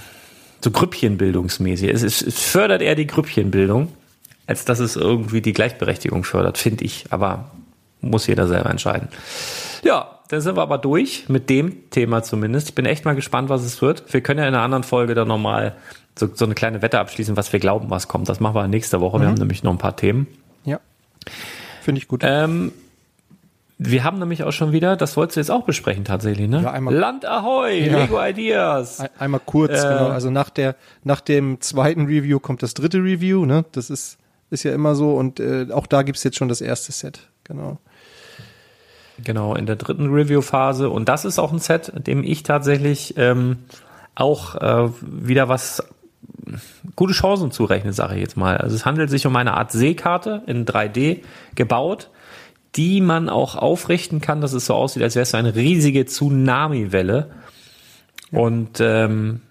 so 0.62 0.72
Grüppchenbildungsmäßig. 0.72 1.90
Es, 1.90 2.02
ist, 2.02 2.24
es 2.24 2.40
fördert 2.40 2.82
eher 2.82 2.96
die 2.96 3.06
Grüppchenbildung, 3.06 3.94
als 4.48 4.66
dass 4.66 4.80
es 4.80 4.96
irgendwie 4.96 5.42
die 5.42 5.54
Gleichberechtigung 5.54 6.24
fördert, 6.24 6.58
finde 6.58 6.84
ich. 6.84 7.06
Aber 7.12 7.52
muss 8.06 8.28
jeder 8.28 8.48
selber 8.48 8.70
entscheiden. 8.70 9.10
Ja, 9.84 10.20
dann 10.30 10.42
sind 10.42 10.56
wir 10.58 10.62
aber 10.64 10.78
durch 10.78 11.30
mit 11.30 11.50
dem 11.50 11.90
Thema 11.92 12.24
zumindest. 12.24 12.70
Ich 12.70 12.76
bin 12.76 12.86
echt 12.86 13.06
mal 13.06 13.16
gespannt, 13.16 13.50
was 13.50 13.64
es 13.64 13.82
wird. 13.82 14.12
Wir 14.14 14.22
können 14.22 14.40
ja 14.40 14.48
in 14.48 14.54
einer 14.56 14.64
anderen 14.64 14.84
Folge 14.84 15.14
dann 15.16 15.28
nochmal 15.28 15.76
so, 16.18 16.30
so 16.34 16.46
eine 16.46 16.56
kleine 16.56 16.82
Wette 16.82 17.00
abschließen, 17.00 17.36
was 17.38 17.52
wir 17.54 17.60
glauben, 17.60 17.90
was 17.90 18.08
kommt. 18.08 18.30
Das 18.30 18.40
machen 18.40 18.56
wir 18.56 18.68
nächste 18.68 19.02
Woche. 19.02 19.18
Mhm. 19.18 19.22
Wir 19.22 19.28
haben 19.28 19.36
nämlich 19.36 19.64
noch 19.64 19.72
ein 19.72 19.78
paar 19.78 19.96
Themen. 19.96 20.28
Ja. 20.64 20.80
Finde 21.82 22.00
ich 22.00 22.08
gut. 22.08 22.22
Ähm, 22.24 22.72
Wir 23.78 24.06
haben 24.06 24.20
nämlich 24.20 24.42
auch 24.44 24.54
schon 24.54 24.72
wieder, 24.72 24.96
das 24.96 25.18
wolltest 25.18 25.36
du 25.36 25.40
jetzt 25.42 25.52
auch 25.52 25.66
besprechen 25.66 26.06
tatsächlich, 26.06 26.48
ne? 26.48 26.62
Ja, 26.64 26.72
einmal- 26.72 26.96
Land 26.96 27.26
Ahoy, 27.26 27.86
Ja. 27.88 28.00
Lego 28.00 28.24
Ideas. 28.24 29.02
Ein- 29.02 29.10
Einmal 29.20 29.42
kurz, 29.46 29.84
Äh. 29.84 29.88
genau. 29.90 30.08
Also 30.08 30.30
nach 30.30 30.50
der, 30.50 30.76
nach 31.04 31.20
dem 31.20 31.60
zweiten 31.60 32.06
Review 32.06 32.40
kommt 32.40 32.64
das 32.64 32.74
dritte 32.74 33.00
Review, 33.00 33.46
ne? 33.46 33.66
Das 33.74 33.90
ist, 33.90 34.18
ist 34.50 34.64
ja 34.64 34.74
immer 34.74 34.96
so 34.96 35.16
und 35.16 35.42
äh, 35.42 35.68
auch 35.74 35.88
da 35.88 36.04
gibt's 36.04 36.24
jetzt 36.24 36.38
schon 36.38 36.48
das 36.48 36.62
erste 36.62 36.94
Set, 36.94 37.20
genau. 37.44 37.78
Genau, 39.24 39.56
in 39.56 39.66
der 39.66 39.76
dritten 39.76 40.12
Review-Phase. 40.12 40.90
Und 40.90 41.08
das 41.08 41.26
ist 41.26 41.40
auch 41.40 41.52
ein 41.52 41.60
Set, 41.60 41.92
dem 42.08 42.24
ich 42.24 42.44
tatsächlich 42.44 43.16
ähm, 43.18 43.58
auch 44.14 44.56
äh, 44.56 44.90
wieder 45.02 45.48
was 45.50 45.84
gute 46.96 47.14
Chancen 47.14 47.52
zurechne, 47.52 47.94
sage 47.94 48.16
ich 48.16 48.22
jetzt 48.22 48.38
mal. 48.38 48.58
Also 48.58 48.76
es 48.76 48.86
handelt 48.86 49.10
sich 49.10 49.26
um 49.26 49.36
eine 49.36 49.54
Art 49.56 49.72
Seekarte 49.72 50.44
in 50.48 50.66
3D 50.66 51.22
gebaut, 51.56 52.10
die 52.76 53.02
man 53.02 53.30
auch 53.30 53.56
aufrichten 53.56 54.22
kann, 54.22 54.42
dass 54.42 54.54
es 54.54 54.66
so 54.66 54.74
aussieht, 54.74 55.04
als 55.04 55.16
wäre 55.16 55.24
es 55.24 55.32
so 55.32 55.38
eine 55.38 55.56
riesige 55.56 56.06
Tsunami-Welle. 56.06 57.32
Und 58.32 58.80
ähm, 58.80 59.42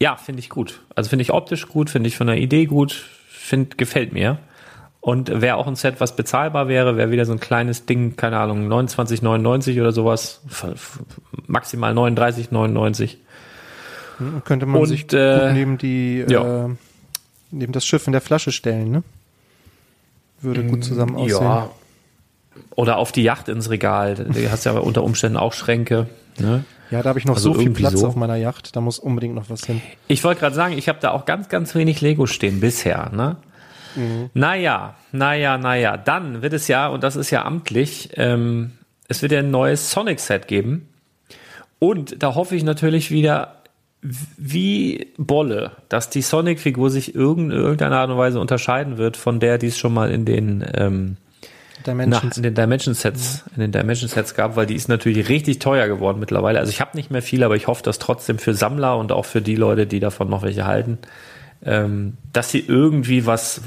ja, 0.00 0.16
finde 0.16 0.40
ich 0.40 0.48
gut. 0.48 0.80
Also 0.94 1.10
finde 1.10 1.22
ich 1.22 1.32
optisch 1.32 1.68
gut, 1.68 1.90
finde 1.90 2.08
ich 2.08 2.16
von 2.16 2.26
der 2.26 2.38
Idee 2.38 2.66
gut, 2.66 2.92
find, 3.28 3.76
gefällt 3.76 4.12
mir. 4.12 4.38
Und 5.04 5.40
wäre 5.42 5.56
auch 5.56 5.66
ein 5.66 5.74
Set, 5.74 5.96
was 6.00 6.14
bezahlbar 6.14 6.68
wäre, 6.68 6.96
wäre 6.96 7.10
wieder 7.10 7.24
so 7.24 7.32
ein 7.32 7.40
kleines 7.40 7.86
Ding, 7.86 8.14
keine 8.16 8.38
Ahnung, 8.38 8.68
29,99 8.72 9.80
oder 9.80 9.90
sowas, 9.90 10.40
maximal 11.48 11.92
39,99. 11.92 13.16
Dann 14.20 14.44
könnte 14.44 14.64
man 14.66 14.80
Und, 14.82 14.86
sich 14.86 15.12
äh, 15.12 15.52
neben 15.52 15.76
die, 15.76 16.24
ja. 16.28 16.66
äh, 16.66 16.68
neben 17.50 17.72
das 17.72 17.84
Schiff 17.84 18.06
in 18.06 18.12
der 18.12 18.20
Flasche 18.20 18.52
stellen, 18.52 18.92
ne? 18.92 19.02
Würde 20.40 20.62
gut 20.64 20.84
zusammen 20.84 21.16
aussehen. 21.16 21.38
Mm, 21.40 21.42
Ja. 21.42 21.70
Oder 22.76 22.98
auf 22.98 23.10
die 23.12 23.22
Yacht 23.24 23.48
ins 23.48 23.70
Regal. 23.70 24.14
Du 24.14 24.50
hast 24.52 24.64
ja 24.64 24.72
unter 24.72 25.02
Umständen 25.02 25.36
auch 25.36 25.52
Schränke. 25.52 26.06
Ne? 26.38 26.64
Ja, 26.92 27.02
da 27.02 27.08
habe 27.08 27.18
ich 27.18 27.24
noch 27.24 27.34
Also 27.36 27.54
so 27.54 27.58
viel 27.58 27.70
Platz 27.70 27.98
so. 28.00 28.06
auf 28.06 28.14
meiner 28.16 28.36
Yacht, 28.36 28.76
da 28.76 28.80
muss 28.80 28.98
unbedingt 28.98 29.34
noch 29.34 29.50
was 29.50 29.64
hin. 29.64 29.80
Ich 30.06 30.22
wollte 30.22 30.40
gerade 30.40 30.54
sagen, 30.54 30.76
ich 30.78 30.88
habe 30.88 30.98
da 31.00 31.10
auch 31.10 31.24
ganz, 31.24 31.48
ganz 31.48 31.74
wenig 31.74 32.00
Lego 32.02 32.26
stehen 32.26 32.60
bisher. 32.60 33.10
Ne? 33.14 33.36
Naja, 34.34 34.94
naja, 35.12 35.58
naja. 35.58 35.96
Dann 35.96 36.42
wird 36.42 36.52
es 36.52 36.68
ja, 36.68 36.88
und 36.88 37.02
das 37.02 37.16
ist 37.16 37.30
ja 37.30 37.44
amtlich, 37.44 38.10
ähm, 38.14 38.72
es 39.08 39.22
wird 39.22 39.32
ja 39.32 39.40
ein 39.40 39.50
neues 39.50 39.90
Sonic-Set 39.90 40.48
geben. 40.48 40.88
Und 41.78 42.22
da 42.22 42.34
hoffe 42.34 42.54
ich 42.56 42.64
natürlich 42.64 43.10
wieder, 43.10 43.56
wie 44.00 45.12
Bolle, 45.16 45.72
dass 45.88 46.10
die 46.10 46.22
Sonic-Figur 46.22 46.90
sich 46.90 47.14
irgend- 47.14 47.52
in 47.52 47.58
irgendeiner 47.58 47.98
Art 47.98 48.10
und 48.10 48.18
Weise 48.18 48.40
unterscheiden 48.40 48.98
wird 48.98 49.16
von 49.16 49.40
der, 49.40 49.58
die 49.58 49.68
es 49.68 49.78
schon 49.78 49.94
mal 49.94 50.10
in 50.10 50.24
den 50.24 50.64
ähm, 50.74 51.16
na, 51.84 51.92
Dimensions. 51.92 52.36
in 52.36 52.42
den 52.44 52.54
Dimension 52.54 52.94
Sets, 52.94 53.44
in 53.54 53.60
den 53.60 53.72
Dimension 53.72 54.08
Sets 54.08 54.34
gab, 54.34 54.56
weil 54.56 54.66
die 54.66 54.74
ist 54.76 54.88
natürlich 54.88 55.28
richtig 55.28 55.58
teuer 55.58 55.88
geworden 55.88 56.20
mittlerweile. 56.20 56.58
Also 56.60 56.70
ich 56.70 56.80
habe 56.80 56.96
nicht 56.96 57.10
mehr 57.10 57.22
viel, 57.22 57.42
aber 57.44 57.56
ich 57.56 57.66
hoffe, 57.66 57.82
dass 57.82 57.98
trotzdem 57.98 58.38
für 58.38 58.54
Sammler 58.54 58.96
und 58.96 59.12
auch 59.12 59.24
für 59.24 59.42
die 59.42 59.56
Leute, 59.56 59.86
die 59.86 60.00
davon 60.00 60.28
noch 60.30 60.42
welche 60.42 60.66
halten, 60.66 60.98
ähm, 61.64 62.16
dass 62.32 62.50
sie 62.50 62.60
irgendwie 62.60 63.24
was, 63.24 63.60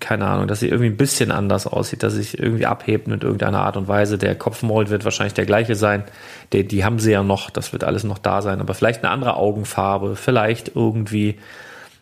keine 0.00 0.26
Ahnung, 0.26 0.48
dass 0.48 0.60
sie 0.60 0.68
irgendwie 0.68 0.86
ein 0.86 0.96
bisschen 0.96 1.30
anders 1.30 1.66
aussieht, 1.66 2.02
dass 2.02 2.14
sie 2.14 2.22
sich 2.22 2.38
irgendwie 2.38 2.64
abhebt 2.64 3.08
mit 3.08 3.22
irgendeiner 3.22 3.60
Art 3.60 3.76
und 3.76 3.88
Weise. 3.88 4.16
Der 4.16 4.34
Kopfmold 4.34 4.88
wird 4.88 5.04
wahrscheinlich 5.04 5.34
der 5.34 5.44
gleiche 5.44 5.74
sein. 5.74 6.04
Die, 6.52 6.66
die 6.66 6.84
haben 6.84 6.98
sie 6.98 7.12
ja 7.12 7.22
noch, 7.22 7.50
das 7.50 7.72
wird 7.72 7.84
alles 7.84 8.04
noch 8.04 8.18
da 8.18 8.40
sein, 8.40 8.60
aber 8.60 8.72
vielleicht 8.74 9.04
eine 9.04 9.12
andere 9.12 9.36
Augenfarbe, 9.36 10.16
vielleicht 10.16 10.72
irgendwie 10.74 11.36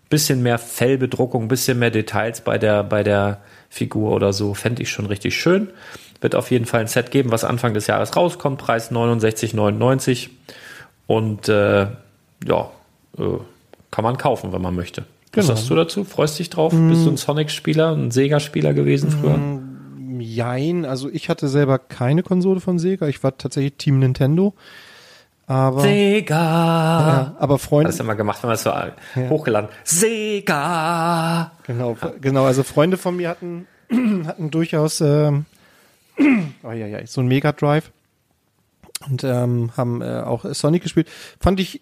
bisschen 0.09 0.43
mehr 0.43 0.59
Fellbedruckung, 0.59 1.49
bisschen 1.49 1.79
mehr 1.79 1.91
Details 1.91 2.43
bei 2.43 2.59
der, 2.59 2.83
bei 2.85 3.03
der 3.03 3.39
Figur 3.71 4.13
oder 4.13 4.33
so, 4.33 4.55
fände 4.55 4.83
ich 4.83 4.91
schon 4.91 5.07
richtig 5.07 5.41
schön. 5.41 5.69
Wird 6.21 6.35
auf 6.35 6.51
jeden 6.51 6.67
Fall 6.67 6.81
ein 6.81 6.89
Set 6.89 7.11
geben, 7.11 7.31
was 7.31 7.45
Anfang 7.45 7.75
des 7.75 7.87
Jahres 7.87 8.15
rauskommt, 8.15 8.59
Preis 8.59 8.91
69,99 8.93 10.29
und 11.07 11.49
äh, 11.49 11.87
ja, 12.47 12.71
äh, 13.19 13.23
kann 13.91 14.05
man 14.05 14.19
kaufen, 14.19 14.53
wenn 14.53 14.61
man 14.61 14.75
möchte. 14.75 15.05
Was 15.33 15.47
Genau. 15.47 15.55
sagst 15.57 15.71
du 15.71 15.75
dazu? 15.77 16.05
Freust 16.05 16.39
dich 16.39 16.51
drauf? 16.51 16.73
Bist 16.75 17.07
du 17.07 17.11
ein 17.11 17.17
Sonic-Spieler, 17.17 17.93
ein 17.95 18.11
Sega-Spieler 18.11 18.75
gewesen 18.75 19.11
früher? 19.11 19.39
Jein, 20.23 20.85
also 20.85 21.09
ich 21.09 21.29
hatte 21.29 21.49
selber 21.49 21.79
keine 21.79 22.23
Konsole 22.23 22.61
von 22.61 22.79
Sega, 22.79 23.07
ich 23.09 23.23
war 23.23 23.37
tatsächlich 23.39 23.75
Team 23.75 23.99
Nintendo. 24.01 24.55
Aber, 25.47 25.81
Sega! 25.83 26.35
ja, 26.37 27.37
aber 27.39 27.59
Freunde, 27.59 27.87
Das 27.89 27.97
ist 27.97 28.01
immer 28.01 28.15
gemacht, 28.15 28.41
wenn 28.43 28.49
man 28.49 28.55
es 28.55 28.63
so 28.63 28.73
hochgeladen. 29.31 29.69
Sega! 29.85 31.51
Genau, 31.67 31.97
genau. 32.21 32.45
Also 32.45 32.63
Freunde 32.63 32.97
von 32.97 33.17
mir 33.17 33.29
hatten, 33.31 33.67
hatten 34.27 34.51
durchaus 34.51 35.01
ähm, 35.01 35.47
oh, 36.63 36.71
ja, 36.73 36.87
ja, 36.87 37.05
so 37.07 37.21
ein 37.21 37.27
Mega 37.29 37.53
Drive 37.53 37.91
und 39.09 39.25
ähm, 39.25 39.71
haben 39.77 40.03
äh, 40.03 40.21
auch 40.21 40.45
Sonic 40.53 40.83
gespielt. 40.83 41.09
Fand 41.41 41.59
ich 41.61 41.81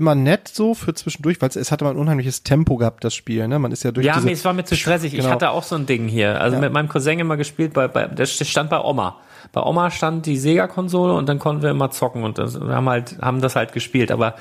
immer 0.00 0.14
nett 0.14 0.48
so 0.48 0.74
für 0.74 0.94
zwischendurch, 0.94 1.40
weil 1.40 1.48
es, 1.50 1.56
es 1.56 1.70
hatte 1.70 1.84
mal 1.84 1.90
ein 1.90 1.96
unheimliches 1.96 2.42
Tempo 2.42 2.76
gehabt, 2.76 3.04
das 3.04 3.14
Spiel. 3.14 3.46
Ne? 3.46 3.58
Man 3.58 3.70
ist 3.70 3.82
ja 3.84 3.92
durch 3.92 4.04
Ja, 4.06 4.18
mir, 4.20 4.32
es 4.32 4.44
war 4.44 4.52
mir 4.52 4.64
zu 4.64 4.74
stressig. 4.76 5.12
Ich 5.14 5.20
Genau. 5.20 5.30
hatte 5.30 5.50
auch 5.50 5.62
so 5.62 5.76
ein 5.76 5.86
Ding 5.86 6.08
hier. 6.08 6.40
Also 6.40 6.56
Ja. 6.56 6.60
mit 6.60 6.72
meinem 6.72 6.88
Cousin 6.88 7.18
immer 7.20 7.36
gespielt, 7.36 7.72
bei, 7.74 7.86
bei, 7.88 8.06
der 8.06 8.26
stand 8.26 8.70
bei 8.70 8.80
Oma. 8.80 9.18
Bei 9.52 9.62
Oma 9.62 9.90
stand 9.90 10.26
die 10.26 10.36
Sega-Konsole 10.36 11.12
und 11.14 11.28
dann 11.28 11.38
konnten 11.38 11.62
wir 11.62 11.70
immer 11.70 11.90
zocken 11.90 12.24
und 12.24 12.38
das, 12.38 12.60
wir 12.60 12.74
haben 12.74 12.88
halt, 12.88 13.16
haben 13.20 13.40
das 13.40 13.56
halt 13.56 13.72
gespielt. 13.72 14.10
Aber 14.10 14.34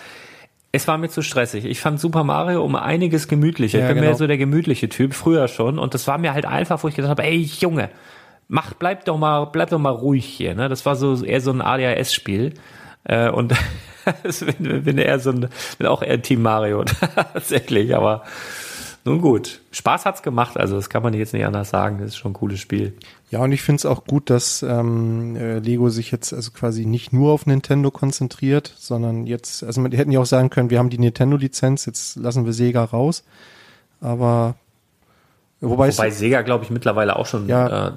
es 0.71 0.87
war 0.87 0.97
mir 0.97 1.09
zu 1.09 1.21
stressig. 1.21 1.65
Ich 1.65 1.79
fand 1.79 1.99
Super 1.99 2.23
Mario 2.23 2.63
um 2.63 2.75
einiges 2.75 3.27
gemütlicher. 3.27 3.79
Ja, 3.79 3.85
ich 3.85 3.89
bin 3.89 3.97
genau. 3.97 4.07
mehr 4.09 4.17
so 4.17 4.27
der 4.27 4.37
gemütliche 4.37 4.89
Typ, 4.89 5.13
früher 5.13 5.47
schon. 5.47 5.79
Und 5.79 5.93
das 5.93 6.07
war 6.07 6.17
mir 6.17 6.33
halt 6.33 6.45
einfach, 6.45 6.83
wo 6.83 6.87
ich 6.87 6.95
gedacht 6.95 7.09
habe, 7.11 7.23
ey 7.23 7.37
Junge, 7.59 7.89
mach, 8.47 8.73
bleib 8.73 9.05
doch 9.05 9.17
mal, 9.17 9.45
bleib 9.45 9.69
doch 9.71 9.79
mal 9.79 9.89
ruhig 9.89 10.25
hier. 10.25 10.53
Ne? 10.55 10.69
Das 10.69 10.85
war 10.85 10.95
so 10.95 11.23
eher 11.23 11.41
so 11.41 11.51
ein 11.51 11.61
ADHS-Spiel. 11.61 12.53
Äh, 13.05 13.29
und 13.29 13.53
das 14.23 14.39
bin, 14.39 14.83
bin 14.83 14.97
eher 14.97 15.19
so 15.19 15.31
ein, 15.31 15.49
bin 15.77 15.87
auch 15.87 16.01
eher 16.01 16.21
Team 16.21 16.41
Mario 16.41 16.83
tatsächlich, 17.33 17.95
aber 17.95 18.23
nun 19.05 19.21
gut. 19.21 19.61
Spaß 19.71 20.05
hat's 20.05 20.21
gemacht, 20.23 20.57
also 20.57 20.75
das 20.75 20.89
kann 20.89 21.01
man 21.01 21.13
jetzt 21.13 21.33
nicht 21.33 21.45
anders 21.45 21.69
sagen. 21.69 21.99
Das 21.99 22.09
ist 22.09 22.17
schon 22.17 22.31
ein 22.31 22.35
cooles 22.35 22.59
Spiel. 22.59 22.93
Ja, 23.31 23.39
und 23.39 23.51
ich 23.51 23.61
finde 23.61 23.77
es 23.77 23.85
auch 23.85 24.03
gut, 24.05 24.29
dass 24.29 24.61
ähm, 24.61 25.35
äh, 25.35 25.59
Lego 25.59 25.89
sich 25.89 26.11
jetzt 26.11 26.33
also 26.33 26.51
quasi 26.51 26.85
nicht 26.85 27.13
nur 27.13 27.31
auf 27.31 27.45
Nintendo 27.45 27.91
konzentriert, 27.91 28.73
sondern 28.77 29.25
jetzt, 29.25 29.63
also 29.63 29.79
man, 29.81 29.91
die 29.91 29.97
hätten 29.97 30.11
ja 30.11 30.19
auch 30.19 30.25
sagen 30.25 30.49
können, 30.49 30.69
wir 30.69 30.79
haben 30.79 30.89
die 30.89 30.97
Nintendo-Lizenz, 30.97 31.85
jetzt 31.85 32.17
lassen 32.17 32.45
wir 32.45 32.53
Sega 32.53 32.83
raus. 32.83 33.23
Aber 34.01 34.55
wobei, 35.61 35.91
Wobei 35.91 36.09
Sega, 36.09 36.41
glaube 36.41 36.65
ich, 36.65 36.69
mittlerweile 36.69 37.15
auch 37.15 37.25
schon 37.25 37.47
Ja. 37.47 37.87
äh, 37.87 37.91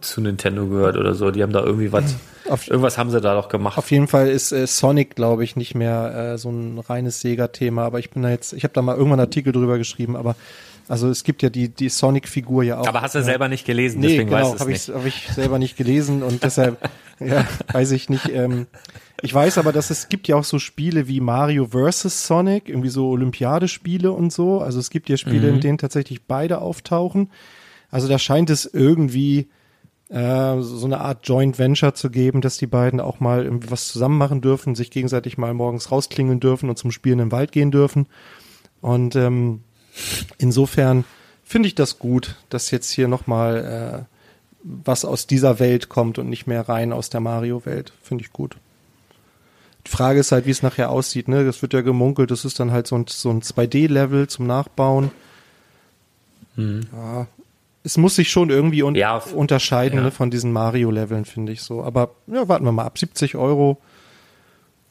zu 0.00 0.20
Nintendo 0.20 0.66
gehört 0.66 0.96
oder 0.96 1.14
so. 1.14 1.30
Die 1.30 1.42
haben 1.42 1.52
da 1.52 1.62
irgendwie 1.62 1.92
was, 1.92 2.14
irgendwas 2.68 2.98
haben 2.98 3.10
sie 3.10 3.20
da 3.20 3.34
doch 3.34 3.48
gemacht. 3.48 3.78
auf 3.78 3.90
jeden 3.90 4.08
Fall 4.08 4.28
ist 4.28 4.52
äh, 4.52 4.66
Sonic, 4.66 5.14
glaube 5.16 5.44
ich, 5.44 5.56
nicht 5.56 5.74
mehr 5.74 6.32
äh, 6.34 6.38
so 6.38 6.50
ein 6.50 6.78
reines 6.78 7.20
Sega-Thema. 7.20 7.84
Aber 7.84 7.98
ich 7.98 8.10
bin 8.10 8.22
da 8.22 8.30
jetzt, 8.30 8.52
ich 8.52 8.64
habe 8.64 8.74
da 8.74 8.82
mal 8.82 8.92
irgendwann 8.96 9.20
einen 9.20 9.28
Artikel 9.28 9.52
drüber 9.52 9.78
geschrieben, 9.78 10.16
aber 10.16 10.36
also 10.88 11.08
es 11.10 11.22
gibt 11.22 11.42
ja 11.42 11.50
die, 11.50 11.68
die 11.68 11.90
Sonic-Figur 11.90 12.62
ja 12.64 12.78
auch. 12.78 12.86
aber 12.88 13.02
hast 13.02 13.14
du 13.14 13.18
ja. 13.18 13.24
selber 13.24 13.48
nicht 13.48 13.66
gelesen, 13.66 14.00
Nee, 14.00 14.08
deswegen 14.08 14.30
genau, 14.30 14.40
weißt 14.50 14.54
du 14.54 14.60
habe 14.60 14.72
es 14.72 14.82
ich, 14.82 14.88
nicht. 14.88 14.96
hab 14.98 15.06
ich 15.06 15.28
selber 15.34 15.58
nicht 15.58 15.76
gelesen 15.76 16.22
und 16.22 16.42
deshalb 16.44 16.78
ja, 17.20 17.44
weiß 17.72 17.90
ich 17.90 18.08
nicht. 18.08 18.28
Ähm, 18.30 18.66
ich 19.20 19.34
weiß 19.34 19.58
aber, 19.58 19.72
dass 19.72 19.90
es 19.90 20.08
gibt 20.08 20.28
ja 20.28 20.36
auch 20.36 20.44
so 20.44 20.58
Spiele 20.58 21.08
wie 21.08 21.20
Mario 21.20 21.66
vs. 21.66 22.26
Sonic, 22.26 22.68
irgendwie 22.68 22.88
so 22.88 23.08
Olympiadespiele 23.10 24.12
und 24.12 24.32
so. 24.32 24.60
Also 24.60 24.78
es 24.78 24.88
gibt 24.90 25.08
ja 25.08 25.16
Spiele, 25.16 25.48
Mhm. 25.48 25.54
in 25.56 25.60
denen 25.60 25.78
tatsächlich 25.78 26.22
beide 26.22 26.60
auftauchen. 26.60 27.30
Also 27.90 28.06
da 28.08 28.18
scheint 28.18 28.48
es 28.48 28.64
irgendwie 28.64 29.48
äh, 30.08 30.60
so 30.60 30.86
eine 30.86 31.00
Art 31.00 31.26
Joint 31.26 31.58
Venture 31.58 31.94
zu 31.94 32.10
geben, 32.10 32.40
dass 32.40 32.56
die 32.56 32.66
beiden 32.66 33.00
auch 33.00 33.20
mal 33.20 33.44
irgendwie 33.44 33.70
was 33.70 33.88
zusammen 33.88 34.18
machen 34.18 34.40
dürfen, 34.40 34.74
sich 34.74 34.90
gegenseitig 34.90 35.38
mal 35.38 35.52
morgens 35.54 35.90
rausklingeln 35.90 36.40
dürfen 36.40 36.70
und 36.70 36.78
zum 36.78 36.90
Spielen 36.90 37.18
im 37.18 37.32
Wald 37.32 37.52
gehen 37.52 37.70
dürfen. 37.70 38.06
Und 38.80 39.16
ähm, 39.16 39.62
insofern 40.38 41.04
finde 41.44 41.68
ich 41.68 41.74
das 41.74 41.98
gut, 41.98 42.36
dass 42.48 42.70
jetzt 42.70 42.90
hier 42.90 43.08
nochmal 43.08 44.06
äh, 44.06 44.14
was 44.62 45.04
aus 45.04 45.26
dieser 45.26 45.58
Welt 45.58 45.88
kommt 45.88 46.18
und 46.18 46.28
nicht 46.28 46.46
mehr 46.46 46.68
rein 46.68 46.92
aus 46.92 47.10
der 47.10 47.20
Mario-Welt. 47.20 47.92
Finde 48.02 48.24
ich 48.24 48.32
gut. 48.32 48.56
Die 49.86 49.90
Frage 49.90 50.20
ist 50.20 50.32
halt, 50.32 50.46
wie 50.46 50.50
es 50.50 50.62
nachher 50.62 50.90
aussieht. 50.90 51.28
Ne? 51.28 51.44
Das 51.44 51.62
wird 51.62 51.72
ja 51.72 51.80
gemunkelt, 51.80 52.30
das 52.30 52.44
ist 52.44 52.60
dann 52.60 52.72
halt 52.72 52.86
so 52.86 52.96
ein, 52.96 53.06
so 53.08 53.30
ein 53.30 53.40
2D-Level 53.40 54.28
zum 54.28 54.46
Nachbauen. 54.46 55.10
Ja, 56.56 57.26
es 57.84 57.96
muss 57.96 58.16
sich 58.16 58.30
schon 58.30 58.50
irgendwie 58.50 58.82
un 58.82 58.94
Ja, 58.94 59.16
unterscheiden 59.34 59.98
ja. 59.98 60.04
ne, 60.04 60.10
von 60.10 60.30
diesen 60.30 60.52
Mario-Leveln, 60.52 61.24
finde 61.24 61.52
ich 61.52 61.62
so. 61.62 61.82
Aber 61.82 62.10
ja, 62.26 62.48
warten 62.48 62.64
wir 62.64 62.72
mal 62.72 62.84
ab. 62.84 62.98
70 62.98 63.36
Euro 63.36 63.78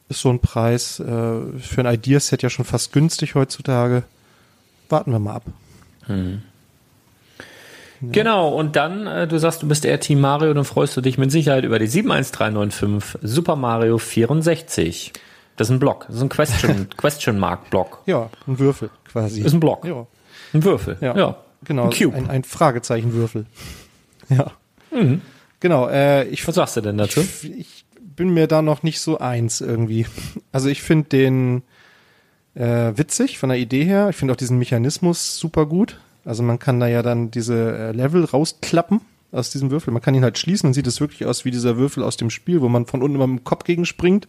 ist 0.08 0.20
so 0.20 0.30
ein 0.30 0.40
Preis. 0.40 0.98
Äh, 1.00 1.04
für 1.04 1.80
ein 1.84 1.86
Ideaset 1.94 2.42
ja 2.42 2.50
schon 2.50 2.64
fast 2.64 2.92
günstig 2.92 3.34
heutzutage. 3.34 4.04
Warten 4.88 5.12
wir 5.12 5.18
mal 5.18 5.34
ab. 5.36 5.44
Genau, 8.00 8.48
und 8.50 8.76
dann, 8.76 9.06
äh, 9.06 9.26
du 9.26 9.38
sagst, 9.38 9.62
du 9.62 9.68
bist 9.68 9.84
eher 9.84 9.98
Team 9.98 10.20
Mario, 10.20 10.54
dann 10.54 10.64
freust 10.64 10.96
du 10.96 11.00
dich 11.00 11.18
mit 11.18 11.32
Sicherheit 11.32 11.64
über 11.64 11.78
die 11.80 11.88
71395 11.88 13.20
Super 13.22 13.56
Mario 13.56 13.98
64. 13.98 15.12
Das 15.56 15.68
ist 15.68 15.72
ein 15.74 15.80
Block, 15.80 16.06
das 16.06 16.16
ist 16.16 16.22
ein 16.22 16.28
Question, 16.28 16.88
Question 16.96 17.38
Mark 17.40 17.68
Block. 17.70 18.02
Ja, 18.06 18.30
ein 18.46 18.58
Würfel 18.60 18.90
quasi. 19.10 19.40
Ist 19.42 19.52
ein 19.52 19.58
Block. 19.60 19.84
Ja, 19.84 20.06
Ein 20.54 20.62
Würfel. 20.62 20.96
ja, 21.00 21.16
ja. 21.16 21.36
Genau. 21.64 21.84
Ein 21.84 21.90
Cube. 21.90 22.16
Ein, 22.16 22.30
ein 22.30 22.44
Fragezeichenwürfel. 22.44 23.46
Ja. 24.30 24.52
Genau, 25.60 25.88
äh, 25.88 26.24
ich, 26.28 26.46
Was 26.46 26.56
sagst 26.56 26.76
du 26.76 26.82
denn 26.82 26.98
dazu? 26.98 27.20
ich, 27.20 27.50
ich 27.50 27.84
bin 27.98 28.28
mir 28.28 28.46
da 28.46 28.60
noch 28.60 28.82
nicht 28.82 29.00
so 29.00 29.18
eins 29.18 29.62
irgendwie. 29.62 30.06
Also 30.52 30.68
ich 30.68 30.82
finde 30.82 31.08
den 31.08 31.62
äh, 32.54 32.92
witzig 32.94 33.38
von 33.38 33.48
der 33.48 33.58
Idee 33.58 33.84
her. 33.84 34.08
Ich 34.10 34.16
finde 34.16 34.34
auch 34.34 34.36
diesen 34.36 34.58
Mechanismus 34.58 35.38
super 35.38 35.64
gut. 35.64 35.98
Also 36.26 36.42
man 36.42 36.58
kann 36.58 36.78
da 36.78 36.88
ja 36.88 37.02
dann 37.02 37.30
diese 37.30 37.54
äh, 37.54 37.92
Level 37.92 38.24
rausklappen 38.24 39.00
aus 39.32 39.50
diesem 39.50 39.70
Würfel. 39.70 39.92
Man 39.92 40.02
kann 40.02 40.14
ihn 40.14 40.24
halt 40.24 40.38
schließen 40.38 40.66
und 40.66 40.74
sieht 40.74 40.86
es 40.86 41.00
wirklich 41.00 41.24
aus 41.24 41.44
wie 41.44 41.50
dieser 41.50 41.76
Würfel 41.76 42.02
aus 42.02 42.18
dem 42.18 42.28
Spiel, 42.28 42.60
wo 42.60 42.68
man 42.68 42.84
von 42.84 43.02
unten 43.02 43.14
immer 43.14 43.26
mit 43.26 43.40
dem 43.40 43.44
Kopf 43.44 43.64
gegen 43.64 43.86
springt 43.86 44.28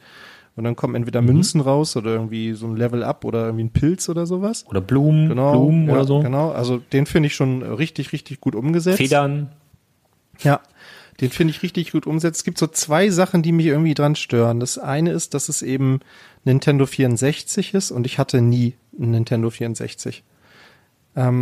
und 0.60 0.66
dann 0.66 0.76
kommen 0.76 0.96
entweder 0.96 1.22
Münzen 1.22 1.62
raus 1.62 1.96
oder 1.96 2.12
irgendwie 2.12 2.52
so 2.52 2.68
ein 2.68 2.76
Level 2.76 3.02
up 3.02 3.24
oder 3.24 3.46
irgendwie 3.46 3.64
ein 3.64 3.70
Pilz 3.70 4.10
oder 4.10 4.26
sowas. 4.26 4.66
Oder 4.68 4.82
Blumen, 4.82 5.30
Genau, 5.30 5.54
Blumen 5.54 5.88
ja, 5.88 5.94
oder 5.94 6.04
so. 6.04 6.20
Genau, 6.20 6.52
also 6.52 6.80
den 6.92 7.06
finde 7.06 7.28
ich 7.28 7.36
schon 7.36 7.64
richtig, 7.64 8.12
richtig 8.12 8.42
gut 8.42 8.56
umgesetzt. 8.56 8.98
Federn. 8.98 9.54
Ja, 10.40 10.60
den 11.22 11.30
finde 11.30 11.52
ich 11.52 11.64
richtig 11.64 11.94
gut 11.94 12.06
umgesetzt. 12.06 12.40
Es 12.40 12.44
gibt 12.44 12.58
so 12.58 12.68
zwei 12.68 13.10
Sachen, 13.10 13.42
die 13.42 13.54
mich 13.54 13.68
irgendwie 13.68 13.94
dran 13.94 14.18
stören. 14.18 14.60
Das 14.60 14.78
eine 14.78 15.12
ist, 15.12 15.34
dass 15.34 15.48
es 15.48 15.62
eben 15.62 16.02
Nintendo 16.44 16.86
64 16.86 17.74
ist 17.74 17.92
und 17.92 18.06
ich 18.06 18.20
hatte 18.20 18.42
nie 18.42 18.74
einen 19.00 19.12
Nintendo 19.12 19.50
64. 19.50 20.26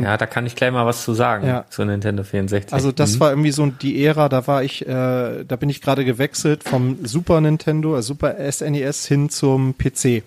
Ja, 0.02 0.18
da 0.18 0.26
kann 0.26 0.46
ich 0.46 0.56
gleich 0.56 0.72
mal 0.72 0.86
was 0.86 1.04
zu 1.04 1.14
sagen 1.14 1.46
Ja. 1.46 1.66
zu 1.70 1.86
Nintendo 1.86 2.24
64. 2.24 2.74
Also 2.74 2.92
das 2.92 3.16
Mhm. 3.16 3.20
war 3.20 3.30
irgendwie 3.32 3.52
so 3.52 3.66
die 3.68 4.04
Ära, 4.04 4.28
da 4.30 4.48
war 4.48 4.64
ich, 4.64 4.88
äh, 4.88 5.44
da 5.46 5.56
bin 5.56 5.70
ich 5.70 5.82
gerade 5.82 6.04
gewechselt 6.06 6.64
vom 6.64 7.06
Super 7.06 7.42
Nintendo, 7.42 7.94
also 7.96 8.14
Super 8.14 8.36
SNES 8.52 9.06
hin 9.08 9.30
zum 9.30 9.76
PC. 9.78 10.24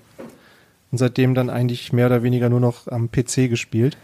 Und 0.92 0.98
seitdem 0.98 1.34
dann 1.34 1.51
eigentlich 1.51 1.92
mehr 1.92 2.07
oder 2.07 2.22
weniger 2.22 2.48
nur 2.48 2.61
noch 2.61 2.86
am 2.88 3.11
PC 3.11 3.48
gespielt. 3.48 3.96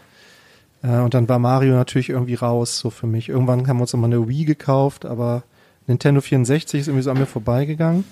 Äh, 0.83 0.99
und 0.99 1.15
dann 1.15 1.29
war 1.29 1.39
Mario 1.39 1.75
natürlich 1.75 2.11
irgendwie 2.11 2.35
raus, 2.35 2.79
so 2.79 2.91
für 2.91 3.07
mich. 3.07 3.29
Irgendwann 3.29 3.67
haben 3.69 3.77
wir 3.79 3.83
uns 3.83 3.93
nochmal 3.93 4.13
eine 4.13 4.29
Wii 4.29 4.45
gekauft, 4.45 5.05
aber 5.07 5.43
Nintendo 5.87 6.21
64 6.21 6.81
ist 6.81 6.87
irgendwie 6.89 7.03
so 7.03 7.11
an 7.11 7.19
mir 7.19 7.27
vorbeigegangen. 7.27 8.05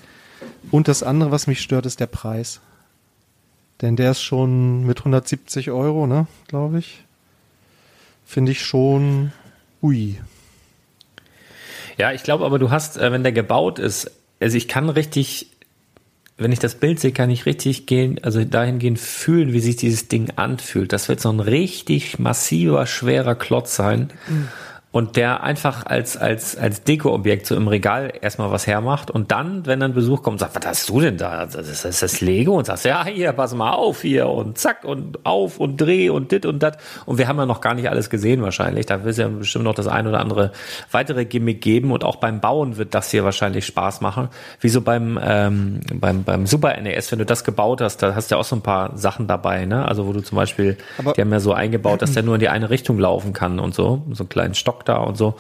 Und 0.71 0.89
das 0.89 1.03
andere, 1.03 1.31
was 1.31 1.47
mich 1.47 1.61
stört, 1.61 1.87
ist 1.87 1.99
der 2.01 2.07
Preis. 2.07 2.61
Denn 3.83 3.97
der 3.97 4.13
ist 4.13 4.23
schon 4.23 4.87
mit 4.87 5.01
170 5.01 5.71
Euro, 5.73 6.07
ne, 6.07 6.27
glaube 6.49 6.79
ich. 6.79 7.05
Finde 8.25 8.53
ich 8.53 8.63
schon, 8.65 9.33
ui. 9.83 10.19
Ja, 11.99 12.13
ich 12.13 12.23
glaube 12.23 12.45
aber, 12.45 12.59
du 12.59 12.71
hast, 12.71 12.97
äh, 12.97 13.13
wenn 13.13 13.23
der 13.23 13.33
gebaut 13.33 13.79
ist, 13.79 14.11
also 14.41 14.57
ich 14.57 14.67
kann 14.67 14.89
richtig, 14.89 15.49
wenn 16.37 16.53
ich 16.53 16.59
das 16.59 16.75
Bild 16.75 16.99
sehe, 16.99 17.13
kann 17.13 17.31
ich 17.31 17.47
richtig 17.47 17.87
gehen, 17.87 18.19
also 18.23 18.45
dahingehend 18.45 18.99
fühlen, 18.99 19.53
wie 19.53 19.61
sich 19.61 19.77
dieses 19.77 20.09
Ding 20.09 20.33
anfühlt. 20.37 20.93
Das 20.93 21.09
wird 21.09 21.21
so 21.21 21.31
ein 21.31 21.41
richtig 21.41 22.19
massiver, 22.19 22.87
schwerer 22.87 23.37
Klotz 23.37 23.77
sein. 23.77 24.11
Und 24.95 25.17
der 25.17 25.43
einfach 25.43 25.87
als, 25.87 26.17
als, 26.17 26.57
als 26.57 26.85
Dekoobjekt 26.85 27.47
so 27.47 27.57
im 27.57 27.67
Regal 27.67 28.13
erstmal 28.21 28.53
was 28.53 28.69
hermacht 28.69 29.11
und 29.11 29.33
dann, 29.33 29.67
wenn 29.67 29.81
dann 29.81 29.93
Besuch 29.93 30.23
kommt, 30.23 30.39
sagt, 30.39 30.55
was 30.55 30.65
hast 30.65 30.89
du 30.89 31.01
denn 31.01 31.17
da? 31.17 31.47
Das 31.47 31.67
ist, 31.69 31.85
das 31.85 32.01
ist 32.01 32.21
Lego 32.21 32.57
und 32.57 32.67
sagst, 32.67 32.85
ja, 32.85 33.05
hier, 33.05 33.33
pass 33.33 33.57
mal 33.57 33.73
auf 33.73 34.03
hier 34.03 34.29
und 34.29 34.57
zack 34.57 34.85
und 34.85 35.27
auf 35.27 35.59
und 35.59 35.79
dreh 35.79 36.11
und 36.11 36.31
dit 36.31 36.47
und 36.47 36.63
dat. 36.63 36.79
Und 37.07 37.19
wir 37.19 37.27
haben 37.27 37.39
ja 37.39 37.45
noch 37.45 37.61
gar 37.61 37.75
nicht 37.75 37.91
alles 37.91 38.09
gesehen 38.09 38.41
wahrscheinlich. 38.43 38.87
Da 38.87 39.03
wird 39.03 39.11
es 39.11 39.17
ja 39.17 39.27
bestimmt 39.27 39.65
noch 39.65 39.75
das 39.75 39.89
ein 39.89 40.07
oder 40.07 40.21
andere 40.21 40.53
weitere 40.93 41.25
Gimmick 41.25 41.61
geben 41.61 41.91
und 41.91 42.05
auch 42.05 42.15
beim 42.15 42.41
Bauen 42.41 42.77
wird 42.77 42.95
das 42.95 43.11
hier 43.11 43.25
wahrscheinlich 43.25 43.67
Spaß 43.67 44.01
machen. 44.01 44.29
Wie 44.61 44.69
so 44.69 44.81
beim, 44.81 45.19
ähm, 45.21 45.81
beim, 45.93 46.23
beim 46.23 46.47
Super 46.47 46.81
NES, 46.81 47.11
wenn 47.11 47.19
du 47.19 47.27
das 47.27 47.43
gebaut 47.43 47.81
hast, 47.81 47.97
da 48.01 48.15
hast 48.15 48.31
du 48.31 48.37
ja 48.37 48.41
auch 48.41 48.45
so 48.45 48.55
ein 48.55 48.63
paar 48.63 48.97
Sachen 48.97 49.27
dabei, 49.27 49.67
ne? 49.67 49.89
Also 49.89 50.07
wo 50.07 50.13
du 50.13 50.21
zum 50.21 50.37
Beispiel, 50.37 50.77
Aber- 50.99 51.15
die 51.15 51.21
haben 51.21 51.33
ja 51.33 51.41
so 51.41 51.53
eingebaut, 51.53 52.01
dass 52.01 52.13
der 52.13 52.23
nur 52.23 52.35
in 52.35 52.41
die 52.41 52.49
eine 52.49 52.71
Richtung 52.71 52.97
laufen 53.01 53.33
kann 53.33 53.59
und 53.59 53.75
so, 53.75 54.05
so 54.13 54.23
einen 54.23 54.29
kleinen 54.29 54.55
Stock 54.55 54.84
da 54.85 54.99
und 54.99 55.17
so. 55.17 55.35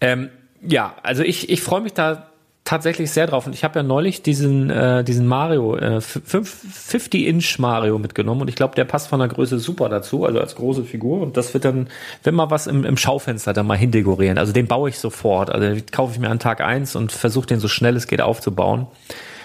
Ähm, 0.00 0.30
ja, 0.62 0.94
also 1.02 1.22
ich, 1.22 1.50
ich 1.50 1.62
freue 1.62 1.80
mich 1.80 1.94
da 1.94 2.28
tatsächlich 2.68 3.10
sehr 3.10 3.26
drauf. 3.26 3.46
Und 3.46 3.54
ich 3.54 3.64
habe 3.64 3.78
ja 3.78 3.82
neulich 3.82 4.22
diesen, 4.22 4.68
äh, 4.68 5.02
diesen 5.02 5.26
Mario, 5.26 5.76
äh, 5.76 6.00
50-Inch 6.00 7.58
Mario 7.58 7.98
mitgenommen 7.98 8.42
und 8.42 8.48
ich 8.48 8.56
glaube, 8.56 8.74
der 8.74 8.84
passt 8.84 9.08
von 9.08 9.20
der 9.20 9.28
Größe 9.28 9.58
super 9.58 9.88
dazu, 9.88 10.26
also 10.26 10.38
als 10.38 10.54
große 10.54 10.84
Figur. 10.84 11.22
Und 11.22 11.38
das 11.38 11.54
wird 11.54 11.64
dann, 11.64 11.88
wenn 12.24 12.34
mal 12.34 12.50
was 12.50 12.66
im, 12.66 12.84
im 12.84 12.98
Schaufenster 12.98 13.54
dann 13.54 13.66
mal 13.66 13.78
hindekorieren. 13.78 14.36
Also 14.36 14.52
den 14.52 14.66
baue 14.66 14.90
ich 14.90 14.98
sofort. 14.98 15.48
Also 15.50 15.66
den 15.66 15.86
kaufe 15.86 16.12
ich 16.12 16.18
mir 16.18 16.28
an 16.28 16.38
Tag 16.38 16.60
eins 16.60 16.94
und 16.94 17.10
versuche 17.10 17.46
den 17.46 17.58
so 17.58 17.68
schnell 17.68 17.96
es 17.96 18.06
geht 18.06 18.20
aufzubauen. 18.20 18.86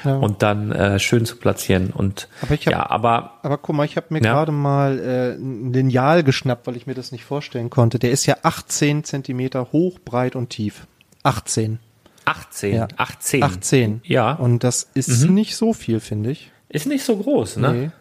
Ja. 0.03 0.15
Und 0.17 0.41
dann 0.43 0.71
äh, 0.71 0.99
schön 0.99 1.25
zu 1.25 1.37
platzieren. 1.37 1.91
Und 1.91 2.27
Aber 2.41 2.53
ich 2.55 2.65
hab- 2.67 2.73
ja, 2.73 2.89
aber 2.89 3.39
Aber 3.43 3.57
guck 3.57 3.75
mal, 3.75 3.85
ich 3.85 3.95
habe 3.95 4.07
mir 4.09 4.21
Ja. 4.21 4.33
gerade 4.33 4.51
mal 4.51 4.99
äh, 4.99 5.33
ein 5.35 5.71
Lineal 5.73 6.23
geschnappt, 6.23 6.67
weil 6.67 6.75
ich 6.77 6.87
mir 6.87 6.93
das 6.93 7.11
nicht 7.11 7.23
vorstellen 7.23 7.69
konnte. 7.69 7.99
Der 7.99 8.11
ist 8.11 8.25
ja 8.25 8.37
18 8.43 9.03
Zentimeter 9.03 9.71
hoch, 9.71 9.99
breit 10.03 10.35
und 10.35 10.49
tief. 10.49 10.87
18. 11.23 11.79
18, 12.25 12.75
Ja. 12.75 12.87
18. 12.97 13.43
18. 13.43 14.01
Ja. 14.05 14.33
Und 14.33 14.63
das 14.63 14.89
ist 14.93 15.29
nicht 15.29 15.55
so 15.55 15.73
viel, 15.73 15.99
finde 15.99 16.31
ich. 16.31 16.51
Ist 16.69 16.85
nicht 16.87 17.03
so 17.03 17.17
groß, 17.17 17.57
ne? 17.57 17.73
Nee. 17.73 17.91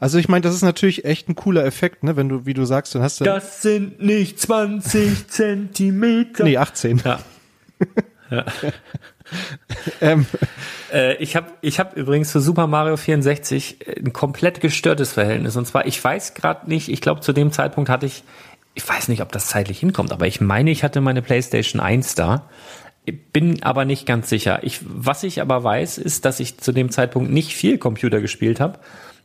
Also 0.00 0.18
ich 0.18 0.28
meine, 0.28 0.40
das 0.42 0.54
ist 0.54 0.62
natürlich 0.62 1.04
echt 1.04 1.28
ein 1.28 1.36
cooler 1.36 1.64
Effekt, 1.64 2.02
ne? 2.02 2.16
Wenn 2.16 2.28
du, 2.28 2.44
wie 2.44 2.54
du 2.54 2.64
sagst, 2.64 2.94
dann 2.94 3.02
hast 3.02 3.20
du. 3.20 3.24
Das 3.24 3.62
sind 3.62 4.02
nicht 4.02 4.40
20 4.40 5.28
Zentimeter. 5.28 6.42
nee, 6.44 6.56
18. 6.56 7.02
Ja. 7.04 7.20
Ähm, 10.00 10.26
Äh, 10.92 11.16
ich 11.16 11.34
habe 11.34 11.52
ich 11.62 11.80
hab 11.80 11.96
übrigens 11.96 12.30
für 12.30 12.40
Super 12.40 12.66
Mario 12.66 12.96
64 12.96 13.78
ein 14.04 14.12
komplett 14.12 14.60
gestörtes 14.60 15.12
Verhältnis. 15.12 15.56
Und 15.56 15.66
zwar, 15.66 15.86
ich 15.86 16.02
weiß 16.02 16.34
gerade 16.34 16.68
nicht, 16.68 16.88
ich 16.88 17.00
glaube, 17.00 17.20
zu 17.20 17.32
dem 17.32 17.50
Zeitpunkt 17.50 17.88
hatte 17.88 18.06
ich, 18.06 18.22
ich 18.74 18.88
weiß 18.88 19.08
nicht, 19.08 19.22
ob 19.22 19.32
das 19.32 19.48
zeitlich 19.48 19.80
hinkommt, 19.80 20.12
aber 20.12 20.26
ich 20.26 20.40
meine, 20.40 20.70
ich 20.70 20.84
hatte 20.84 21.00
meine 21.00 21.22
PlayStation 21.22 21.80
1 21.80 22.14
da. 22.14 22.48
Bin 23.32 23.62
aber 23.64 23.84
nicht 23.84 24.06
ganz 24.06 24.28
sicher. 24.28 24.60
Ich, 24.62 24.80
was 24.84 25.24
ich 25.24 25.40
aber 25.40 25.64
weiß, 25.64 25.98
ist, 25.98 26.24
dass 26.24 26.38
ich 26.38 26.58
zu 26.58 26.70
dem 26.70 26.90
Zeitpunkt 26.90 27.32
nicht 27.32 27.52
viel 27.54 27.76
Computer 27.78 28.20
gespielt 28.20 28.60
habe 28.60 28.78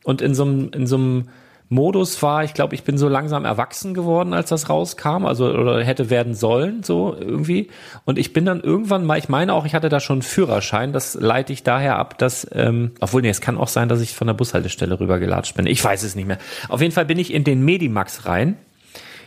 und 0.04 0.22
in 0.22 0.34
so 0.34 0.46
einem 0.46 0.72
in 0.74 0.88
so 0.88 0.96
einem 0.96 1.30
Modus 1.70 2.22
war, 2.24 2.46
ich 2.46 2.54
glaube, 2.54 2.76
ich 2.76 2.84
bin 2.84 2.98
so 2.98 3.10
langsam 3.10 3.44
erwachsen 3.44 3.94
geworden, 3.94 4.34
als 4.34 4.50
das 4.50 4.70
rauskam, 4.70 5.26
also 5.26 5.50
oder 5.50 5.84
hätte 5.84 6.10
werden 6.10 6.34
sollen, 6.34 6.84
so 6.84 7.16
irgendwie. 7.20 7.70
Und 8.06 8.18
ich 8.18 8.32
bin 8.32 8.46
dann 8.46 8.62
irgendwann 8.62 9.06
mal, 9.06 9.18
ich 9.18 9.28
meine 9.28 9.54
auch, 9.54 9.66
ich 9.66 9.76
hatte 9.76 9.90
da 9.90 10.00
schon 10.00 10.16
einen 10.16 10.22
Führerschein, 10.22 10.94
das 10.94 11.16
leite 11.16 11.52
ich 11.52 11.64
daher 11.64 11.98
ab, 11.98 12.18
dass, 12.18 12.48
ähm, 12.54 12.92
obwohl, 13.02 13.22
nee, 13.22 13.30
es 13.30 13.42
kann 13.42 13.58
auch 13.58 13.68
sein, 13.68 13.90
dass 13.90 14.00
ich 14.00 14.14
von 14.14 14.28
der 14.28 14.34
Bushaltestelle 14.34 14.98
rübergelatscht 14.98 15.56
bin. 15.56 15.68
Ich 15.68 15.84
weiß 15.84 16.04
es 16.04 16.16
nicht 16.16 16.28
mehr. 16.28 16.38
Auf 16.70 16.82
jeden 16.82 16.94
Fall 16.94 17.06
bin 17.06 17.20
ich 17.20 17.34
in 17.34 17.44
den 17.44 17.66
Medimax 17.66 18.26
rein 18.26 18.58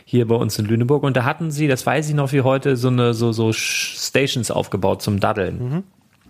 hier 0.03 0.27
bei 0.27 0.35
uns 0.35 0.57
in 0.57 0.65
Lüneburg 0.65 1.03
und 1.03 1.15
da 1.15 1.23
hatten 1.23 1.51
sie, 1.51 1.67
das 1.67 1.85
weiß 1.85 2.09
ich 2.09 2.15
noch 2.15 2.33
wie 2.33 2.41
heute, 2.41 2.75
so 2.75 2.87
eine 2.87 3.13
so 3.13 3.31
so 3.31 3.53
Stations 3.53 4.49
aufgebaut 4.49 5.01
zum 5.01 5.19
Daddeln. 5.19 5.83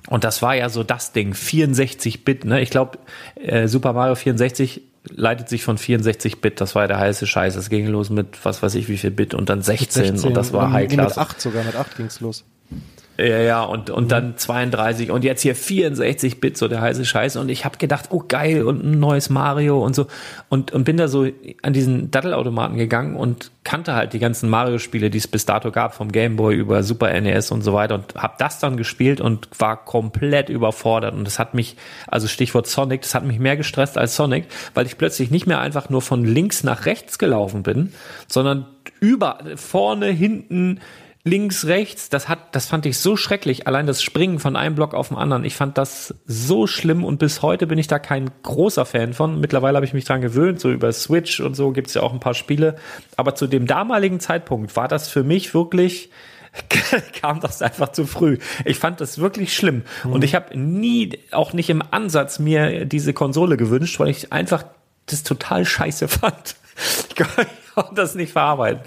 Und 0.07 0.23
das 0.23 0.41
war 0.41 0.55
ja 0.55 0.69
so 0.69 0.83
das 0.83 1.13
Ding, 1.13 1.33
64 1.33 2.25
Bit, 2.25 2.45
ne? 2.45 2.61
Ich 2.61 2.69
glaube, 2.69 2.97
äh, 3.35 3.67
Super 3.67 3.93
Mario 3.93 4.15
64 4.15 4.81
leitet 5.09 5.49
sich 5.49 5.63
von 5.63 5.77
64 5.77 6.41
Bit, 6.41 6.61
das 6.61 6.75
war 6.75 6.83
ja 6.83 6.87
der 6.87 6.99
heiße 6.99 7.25
Scheiß. 7.25 7.55
Es 7.55 7.69
ging 7.69 7.87
los 7.87 8.09
mit 8.09 8.43
was 8.43 8.61
weiß 8.61 8.75
ich 8.75 8.87
wie 8.87 8.97
viel 8.97 9.11
Bit 9.11 9.33
und 9.33 9.49
dann 9.49 9.61
16, 9.61 10.19
und 10.19 10.33
das 10.35 10.53
war 10.53 10.71
High 10.71 10.89
Class. 10.89 11.15
Mit 11.15 11.17
8 11.17 11.41
sogar, 11.41 11.63
mit 11.63 11.75
8 11.75 11.97
ging's 11.97 12.19
los. 12.19 12.43
Ja, 13.21 13.39
ja, 13.39 13.63
und, 13.63 13.91
und 13.91 14.11
dann 14.11 14.35
32 14.35 15.11
und 15.11 15.23
jetzt 15.23 15.41
hier 15.41 15.53
64 15.53 16.39
Bit, 16.39 16.57
so 16.57 16.67
der 16.67 16.81
heiße 16.81 17.05
Scheiß. 17.05 17.35
Und 17.35 17.49
ich 17.49 17.65
habe 17.65 17.77
gedacht, 17.77 18.05
oh 18.09 18.23
geil, 18.27 18.63
und 18.63 18.83
ein 18.83 18.99
neues 18.99 19.29
Mario 19.29 19.83
und 19.83 19.95
so. 19.95 20.07
Und, 20.49 20.71
und 20.71 20.85
bin 20.85 20.97
da 20.97 21.07
so 21.07 21.27
an 21.61 21.73
diesen 21.73 22.09
Dattelautomaten 22.09 22.77
gegangen 22.77 23.15
und 23.15 23.51
kannte 23.63 23.93
halt 23.93 24.13
die 24.13 24.19
ganzen 24.19 24.49
Mario-Spiele, 24.49 25.11
die 25.11 25.19
es 25.19 25.27
bis 25.27 25.45
dato 25.45 25.71
gab, 25.71 25.93
vom 25.93 26.11
Game 26.11 26.35
Boy 26.35 26.55
über 26.55 26.81
Super 26.81 27.19
NES 27.21 27.51
und 27.51 27.61
so 27.61 27.73
weiter. 27.73 27.95
Und 27.95 28.15
habe 28.15 28.35
das 28.39 28.57
dann 28.57 28.75
gespielt 28.75 29.21
und 29.21 29.47
war 29.59 29.85
komplett 29.85 30.49
überfordert. 30.49 31.13
Und 31.13 31.25
das 31.25 31.37
hat 31.37 31.53
mich, 31.53 31.75
also 32.07 32.27
Stichwort 32.27 32.65
Sonic, 32.65 33.01
das 33.01 33.13
hat 33.13 33.23
mich 33.23 33.37
mehr 33.37 33.55
gestresst 33.55 33.99
als 33.99 34.15
Sonic, 34.15 34.45
weil 34.73 34.87
ich 34.87 34.97
plötzlich 34.97 35.29
nicht 35.29 35.45
mehr 35.45 35.59
einfach 35.59 35.89
nur 35.89 36.01
von 36.01 36.25
links 36.25 36.63
nach 36.63 36.87
rechts 36.87 37.19
gelaufen 37.19 37.61
bin, 37.61 37.93
sondern 38.27 38.65
über, 38.99 39.39
vorne, 39.57 40.07
hinten, 40.07 40.79
links, 41.23 41.65
rechts, 41.65 42.09
das 42.09 42.27
hat, 42.27 42.55
das 42.55 42.65
fand 42.65 42.85
ich 42.85 42.97
so 42.97 43.15
schrecklich. 43.15 43.67
Allein 43.67 43.87
das 43.87 44.01
Springen 44.01 44.39
von 44.39 44.55
einem 44.55 44.75
Block 44.75 44.93
auf 44.93 45.09
den 45.09 45.17
anderen. 45.17 45.45
Ich 45.45 45.55
fand 45.55 45.77
das 45.77 46.15
so 46.25 46.67
schlimm 46.67 47.03
und 47.03 47.19
bis 47.19 47.41
heute 47.41 47.67
bin 47.67 47.77
ich 47.77 47.87
da 47.87 47.99
kein 47.99 48.31
großer 48.43 48.85
Fan 48.85 49.13
von. 49.13 49.39
Mittlerweile 49.39 49.75
habe 49.75 49.85
ich 49.85 49.93
mich 49.93 50.05
dran 50.05 50.21
gewöhnt, 50.21 50.59
so 50.59 50.71
über 50.71 50.91
Switch 50.93 51.39
und 51.39 51.55
so 51.55 51.71
gibt's 51.71 51.93
ja 51.93 52.01
auch 52.01 52.13
ein 52.13 52.19
paar 52.19 52.33
Spiele. 52.33 52.75
Aber 53.17 53.35
zu 53.35 53.47
dem 53.47 53.67
damaligen 53.67 54.19
Zeitpunkt 54.19 54.75
war 54.75 54.87
das 54.87 55.09
für 55.09 55.23
mich 55.23 55.53
wirklich 55.53 56.09
kam 57.21 57.39
das 57.39 57.61
einfach 57.61 57.93
zu 57.93 58.05
früh. 58.05 58.37
Ich 58.65 58.77
fand 58.77 58.99
das 58.99 59.19
wirklich 59.19 59.55
schlimm. 59.55 59.83
Und 60.03 60.23
ich 60.23 60.35
habe 60.35 60.57
nie, 60.57 61.17
auch 61.31 61.53
nicht 61.53 61.69
im 61.69 61.81
Ansatz, 61.91 62.39
mir 62.39 62.85
diese 62.85 63.13
Konsole 63.13 63.57
gewünscht, 63.57 63.99
weil 63.99 64.09
ich 64.09 64.33
einfach 64.33 64.65
das 65.05 65.23
total 65.23 65.65
scheiße 65.65 66.07
fand. 66.07 66.55
Ich 67.09 67.15
kann 67.75 67.95
das 67.95 68.15
nicht 68.15 68.33
verarbeiten. 68.33 68.81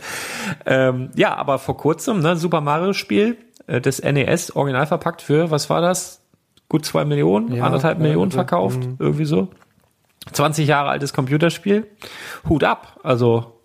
Ähm, 0.67 1.11
ja, 1.17 1.35
aber 1.37 1.59
vor 1.59 1.77
kurzem, 1.77 2.21
ne, 2.21 2.37
Super 2.37 2.61
Mario 2.61 2.93
Spiel 2.93 3.39
äh, 3.67 3.81
des 3.81 4.03
NES, 4.03 4.55
original 4.57 4.87
verpackt 4.87 5.23
für, 5.23 5.51
was 5.51 5.71
war 5.71 5.81
das? 5.81 6.21
Gut 6.69 6.85
zwei 6.85 7.05
Millionen, 7.05 7.53
Ja, 7.55 7.65
anderthalb 7.65 7.99
ja, 7.99 8.03
Millionen 8.05 8.31
verkauft, 8.31 8.81
irgendwie 8.99 9.25
so. 9.25 9.49
20 10.33 10.67
Jahre 10.67 10.89
altes 10.91 11.13
Computerspiel. 11.13 11.87
Hut 12.49 12.65
ab. 12.65 12.99
Also 13.03 13.61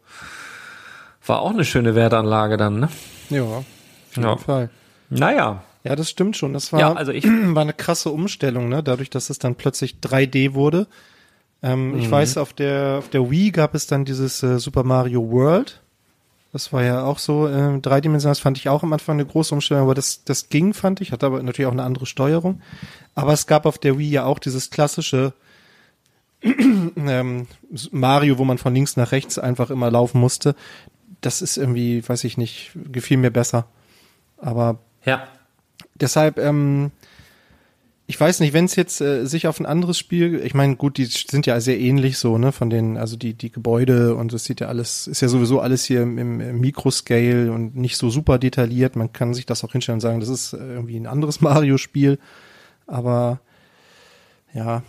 war 1.26 1.42
auch 1.42 1.52
eine 1.52 1.66
schöne 1.66 1.96
Wertanlage 1.96 2.58
dann, 2.58 2.80
ne? 2.80 2.90
Ja, 3.30 3.44
auf 3.44 3.66
jeden 4.16 4.28
Ja. 4.28 4.38
Fall. 4.38 4.70
Naja. 5.10 5.64
Ja, 5.84 5.96
das 5.96 6.10
stimmt 6.10 6.36
schon. 6.38 6.54
Das 6.54 6.72
war, 6.74 6.80
Ja, 6.80 6.94
also 6.94 7.12
ich- 7.12 7.26
war 7.28 7.62
eine 7.62 7.74
krasse 7.74 8.10
Umstellung, 8.10 8.70
ne? 8.70 8.84
Dadurch, 8.84 9.10
dass 9.10 9.30
es 9.30 9.40
dann 9.40 9.56
plötzlich 9.56 9.98
3D 10.02 10.54
wurde. 10.54 10.88
Ähm, 11.62 11.92
Mhm. 11.92 12.00
Ich 12.00 12.10
weiß, 12.12 12.38
auf 12.38 12.54
der, 12.54 12.96
auf 13.00 13.10
der 13.10 13.30
Wii 13.30 13.52
gab 13.52 13.76
es 13.76 13.88
dann 13.88 14.06
dieses 14.06 14.42
äh, 14.44 14.60
Super 14.60 14.84
Mario 14.84 15.30
World. 15.32 15.82
Das 16.52 16.74
war 16.74 16.84
ja 16.84 17.04
auch 17.04 17.20
so 17.20 17.48
äh, 17.48 17.80
dreidimensional. 17.80 18.32
Das 18.32 18.40
fand 18.40 18.58
ich 18.58 18.70
auch 18.70 18.82
am 18.82 18.92
Anfang 18.94 19.18
eine 19.18 19.26
große 19.26 19.54
Umstellung, 19.54 19.84
aber 19.84 19.94
das, 19.94 20.24
das 20.24 20.50
ging, 20.50 20.74
fand 20.74 21.00
ich. 21.02 21.12
Hatte 21.12 21.26
aber 21.28 21.44
natürlich 21.44 21.68
auch 21.68 21.72
eine 21.74 21.84
andere 21.84 22.06
Steuerung. 22.08 22.62
Aber 23.14 23.34
es 23.34 23.46
gab 23.46 23.66
auf 23.66 23.78
der 23.78 24.00
Wii 24.00 24.10
ja 24.10 24.26
auch 24.26 24.40
dieses 24.40 24.70
klassische 24.72 25.34
ähm, 26.44 27.48
Mario, 27.92 28.38
wo 28.38 28.46
man 28.46 28.58
von 28.58 28.74
links 28.74 28.96
nach 28.98 29.12
rechts 29.12 29.38
einfach 29.38 29.70
immer 29.70 29.92
laufen 29.92 30.20
musste. 30.20 30.56
Das 31.22 31.42
ist 31.42 31.58
irgendwie, 31.58 32.08
weiß 32.08 32.24
ich 32.24 32.38
nicht, 32.38 32.72
gefiel 32.92 33.18
mir 33.18 33.32
besser. 33.32 33.66
Aber 34.38 34.80
Ja. 35.06 35.28
deshalb, 35.96 36.38
ähm, 36.40 36.92
ich 38.10 38.20
weiß 38.20 38.40
nicht, 38.40 38.54
wenn 38.54 38.66
es 38.66 38.76
jetzt 38.76 39.02
äh, 39.02 39.28
sich 39.28 39.46
auf 39.46 39.60
ein 39.60 39.68
anderes 39.68 40.00
Spiel, 40.00 40.42
ich 40.44 40.56
meine, 40.56 40.76
gut, 40.76 40.98
die 40.98 41.06
sind 41.06 41.46
ja 41.46 41.62
sehr 41.62 41.80
ähnlich 41.80 42.18
so, 42.18 42.40
ne, 42.40 42.52
von 42.52 42.72
den, 42.72 42.98
also 42.98 43.16
die, 43.16 43.36
die 43.36 43.52
Gebäude 43.52 44.16
und 44.16 44.34
das 44.34 44.46
sieht 44.46 44.62
ja 44.62 44.68
alles, 44.68 45.06
ist 45.06 45.22
ja 45.22 45.28
sowieso 45.28 45.60
alles 45.60 45.86
hier 45.86 46.02
im, 46.02 46.18
im, 46.18 46.60
Mikroscale 46.60 47.52
und 47.52 47.76
nicht 47.76 47.98
so 47.98 48.10
super 48.10 48.40
detailliert. 48.40 48.96
Man 48.96 49.14
kann 49.14 49.36
sich 49.36 49.46
das 49.46 49.64
auch 49.64 49.74
hinstellen 49.74 49.98
und 49.98 50.02
sagen, 50.02 50.22
das 50.22 50.30
ist 50.30 50.54
äh, 50.54 50.58
irgendwie 50.58 51.00
ein 51.00 51.06
anderes 51.06 51.40
Mario-Spiel. 51.42 52.18
Aber 52.88 53.42
ja. 54.56 54.82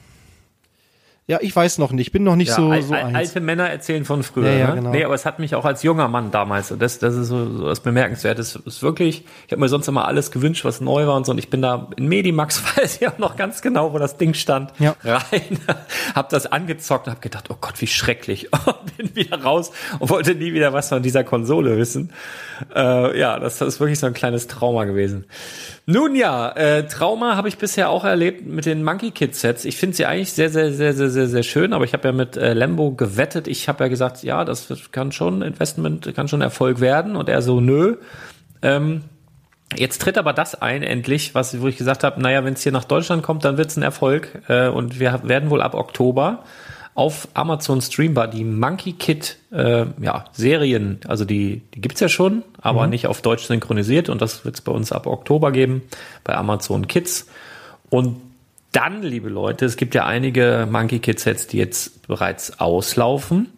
Ja, 1.30 1.38
ich 1.40 1.54
weiß 1.54 1.78
noch 1.78 1.92
nicht. 1.92 2.08
Ich 2.08 2.12
bin 2.12 2.24
noch 2.24 2.34
nicht 2.34 2.48
ja, 2.48 2.56
so, 2.56 2.70
al 2.70 2.82
so 2.82 2.92
al 2.92 3.04
eins. 3.04 3.16
alte 3.16 3.40
Männer 3.40 3.70
erzählen 3.70 4.04
von 4.04 4.24
früher. 4.24 4.50
Ja, 4.50 4.58
ja, 4.58 4.68
ne? 4.70 4.74
genau. 4.74 4.90
Nee, 4.90 5.04
aber 5.04 5.14
es 5.14 5.24
hat 5.24 5.38
mich 5.38 5.54
auch 5.54 5.64
als 5.64 5.84
junger 5.84 6.08
Mann 6.08 6.32
damals, 6.32 6.74
das, 6.76 6.98
das 6.98 7.14
ist 7.14 7.28
so, 7.28 7.48
so 7.56 7.66
das 7.68 7.78
Bemerkenswerte, 7.78 8.40
es 8.40 8.56
ist 8.56 8.82
wirklich, 8.82 9.24
ich 9.46 9.52
habe 9.52 9.60
mir 9.60 9.68
sonst 9.68 9.86
immer 9.86 10.08
alles 10.08 10.32
gewünscht, 10.32 10.64
was 10.64 10.80
neu 10.80 11.06
war 11.06 11.14
und 11.14 11.26
so, 11.26 11.30
und 11.30 11.38
ich 11.38 11.48
bin 11.48 11.62
da 11.62 11.88
in 11.96 12.08
Medimax, 12.08 12.60
weiß 12.76 13.00
ich 13.00 13.06
auch 13.06 13.18
noch 13.18 13.36
ganz 13.36 13.62
genau, 13.62 13.92
wo 13.92 13.98
das 14.00 14.16
Ding 14.16 14.34
stand, 14.34 14.72
Ja. 14.80 14.96
rein, 15.04 15.60
hab 16.16 16.30
das 16.30 16.50
angezockt 16.50 17.06
und 17.06 17.12
hab 17.12 17.22
gedacht, 17.22 17.44
oh 17.48 17.56
Gott, 17.60 17.80
wie 17.80 17.86
schrecklich, 17.86 18.48
und 18.66 18.96
bin 18.96 19.14
wieder 19.14 19.40
raus 19.40 19.70
und 20.00 20.10
wollte 20.10 20.34
nie 20.34 20.52
wieder 20.52 20.72
was 20.72 20.88
von 20.88 21.00
dieser 21.00 21.22
Konsole 21.22 21.78
wissen. 21.78 22.12
Äh, 22.74 23.16
ja, 23.16 23.38
das, 23.38 23.58
das 23.58 23.68
ist 23.68 23.80
wirklich 23.80 24.00
so 24.00 24.06
ein 24.08 24.14
kleines 24.14 24.48
Trauma 24.48 24.84
gewesen. 24.84 25.26
Nun 25.86 26.14
ja, 26.14 26.50
äh, 26.52 26.86
Trauma 26.86 27.36
habe 27.36 27.48
ich 27.48 27.58
bisher 27.58 27.90
auch 27.90 28.04
erlebt 28.04 28.46
mit 28.46 28.66
den 28.66 28.84
Monkey 28.84 29.10
Kid 29.10 29.34
Sets. 29.34 29.64
Ich 29.64 29.76
finde 29.76 29.96
sie 29.96 30.06
eigentlich 30.06 30.32
sehr, 30.32 30.50
sehr, 30.50 30.72
sehr, 30.72 30.94
sehr, 30.94 31.10
sehr, 31.10 31.19
sehr 31.26 31.42
schön, 31.42 31.72
aber 31.72 31.84
ich 31.84 31.92
habe 31.92 32.08
ja 32.08 32.12
mit 32.12 32.36
äh, 32.36 32.54
Lambo 32.54 32.92
gewettet. 32.92 33.48
Ich 33.48 33.68
habe 33.68 33.84
ja 33.84 33.88
gesagt, 33.88 34.22
ja, 34.22 34.44
das 34.44 34.70
wird, 34.70 34.92
kann 34.92 35.12
schon 35.12 35.42
Investment, 35.42 36.14
kann 36.14 36.28
schon 36.28 36.42
Erfolg 36.42 36.80
werden. 36.80 37.16
Und 37.16 37.28
er 37.28 37.42
so, 37.42 37.60
nö. 37.60 37.96
Ähm, 38.62 39.02
Jetzt 39.76 40.02
tritt 40.02 40.18
aber 40.18 40.32
das 40.32 40.60
ein, 40.60 40.82
endlich, 40.82 41.34
was, 41.34 41.60
wo 41.60 41.68
ich 41.68 41.76
gesagt 41.76 42.02
habe, 42.02 42.20
naja, 42.20 42.44
wenn 42.44 42.54
es 42.54 42.62
hier 42.62 42.72
nach 42.72 42.84
Deutschland 42.84 43.22
kommt, 43.22 43.44
dann 43.44 43.56
wird 43.56 43.70
es 43.70 43.76
ein 43.76 43.84
Erfolg. 43.84 44.42
Äh, 44.48 44.68
und 44.68 44.98
wir 44.98 45.20
werden 45.22 45.48
wohl 45.50 45.62
ab 45.62 45.74
Oktober 45.74 46.42
auf 46.94 47.28
Amazon 47.34 47.80
Streambar 47.80 48.26
die 48.26 48.44
Monkey 48.44 48.92
Kid 48.92 49.38
äh, 49.52 49.86
ja, 50.00 50.24
Serien, 50.32 51.00
also 51.06 51.24
die, 51.24 51.62
die 51.72 51.80
gibt's 51.80 52.00
ja 52.00 52.08
schon, 52.08 52.42
aber 52.60 52.88
nicht 52.88 53.06
auf 53.06 53.22
Deutsch 53.22 53.44
synchronisiert. 53.44 54.08
Und 54.08 54.20
das 54.20 54.44
wird's 54.44 54.60
bei 54.60 54.72
uns 54.72 54.90
ab 54.90 55.06
Oktober 55.06 55.52
geben, 55.52 55.82
bei 56.24 56.34
Amazon 56.34 56.88
Kids. 56.88 57.28
Und 57.90 58.16
dann, 58.72 59.02
liebe 59.02 59.28
Leute, 59.28 59.64
es 59.64 59.76
gibt 59.76 59.94
ja 59.94 60.06
einige 60.06 60.68
Monkey 60.70 61.00
Kid 61.00 61.18
Sets, 61.18 61.46
die 61.46 61.58
jetzt 61.58 62.06
bereits 62.06 62.60
auslaufen. 62.60 63.48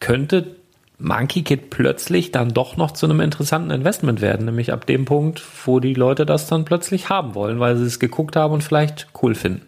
Könnte 0.00 0.56
Monkey 0.98 1.42
Kid 1.42 1.70
plötzlich 1.70 2.32
dann 2.32 2.50
doch 2.50 2.76
noch 2.76 2.92
zu 2.92 3.06
einem 3.06 3.20
interessanten 3.20 3.70
Investment 3.70 4.20
werden, 4.20 4.46
nämlich 4.46 4.72
ab 4.72 4.86
dem 4.86 5.04
Punkt, 5.04 5.42
wo 5.64 5.80
die 5.80 5.94
Leute 5.94 6.26
das 6.26 6.46
dann 6.46 6.64
plötzlich 6.64 7.08
haben 7.08 7.34
wollen, 7.34 7.60
weil 7.60 7.76
sie 7.76 7.84
es 7.84 8.00
geguckt 8.00 8.36
haben 8.36 8.54
und 8.54 8.62
vielleicht 8.62 9.08
cool 9.22 9.34
finden. 9.34 9.62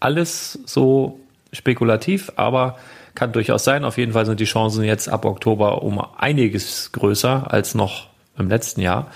Alles 0.00 0.58
so 0.64 1.20
spekulativ, 1.52 2.32
aber 2.36 2.76
kann 3.14 3.32
durchaus 3.32 3.64
sein. 3.64 3.84
Auf 3.84 3.98
jeden 3.98 4.12
Fall 4.12 4.26
sind 4.26 4.40
die 4.40 4.44
Chancen 4.44 4.84
jetzt 4.84 5.08
ab 5.08 5.24
Oktober 5.24 5.82
um 5.82 6.00
einiges 6.16 6.92
größer 6.92 7.52
als 7.52 7.74
noch 7.74 8.08
im 8.38 8.48
letzten 8.48 8.80
Jahr. 8.80 9.10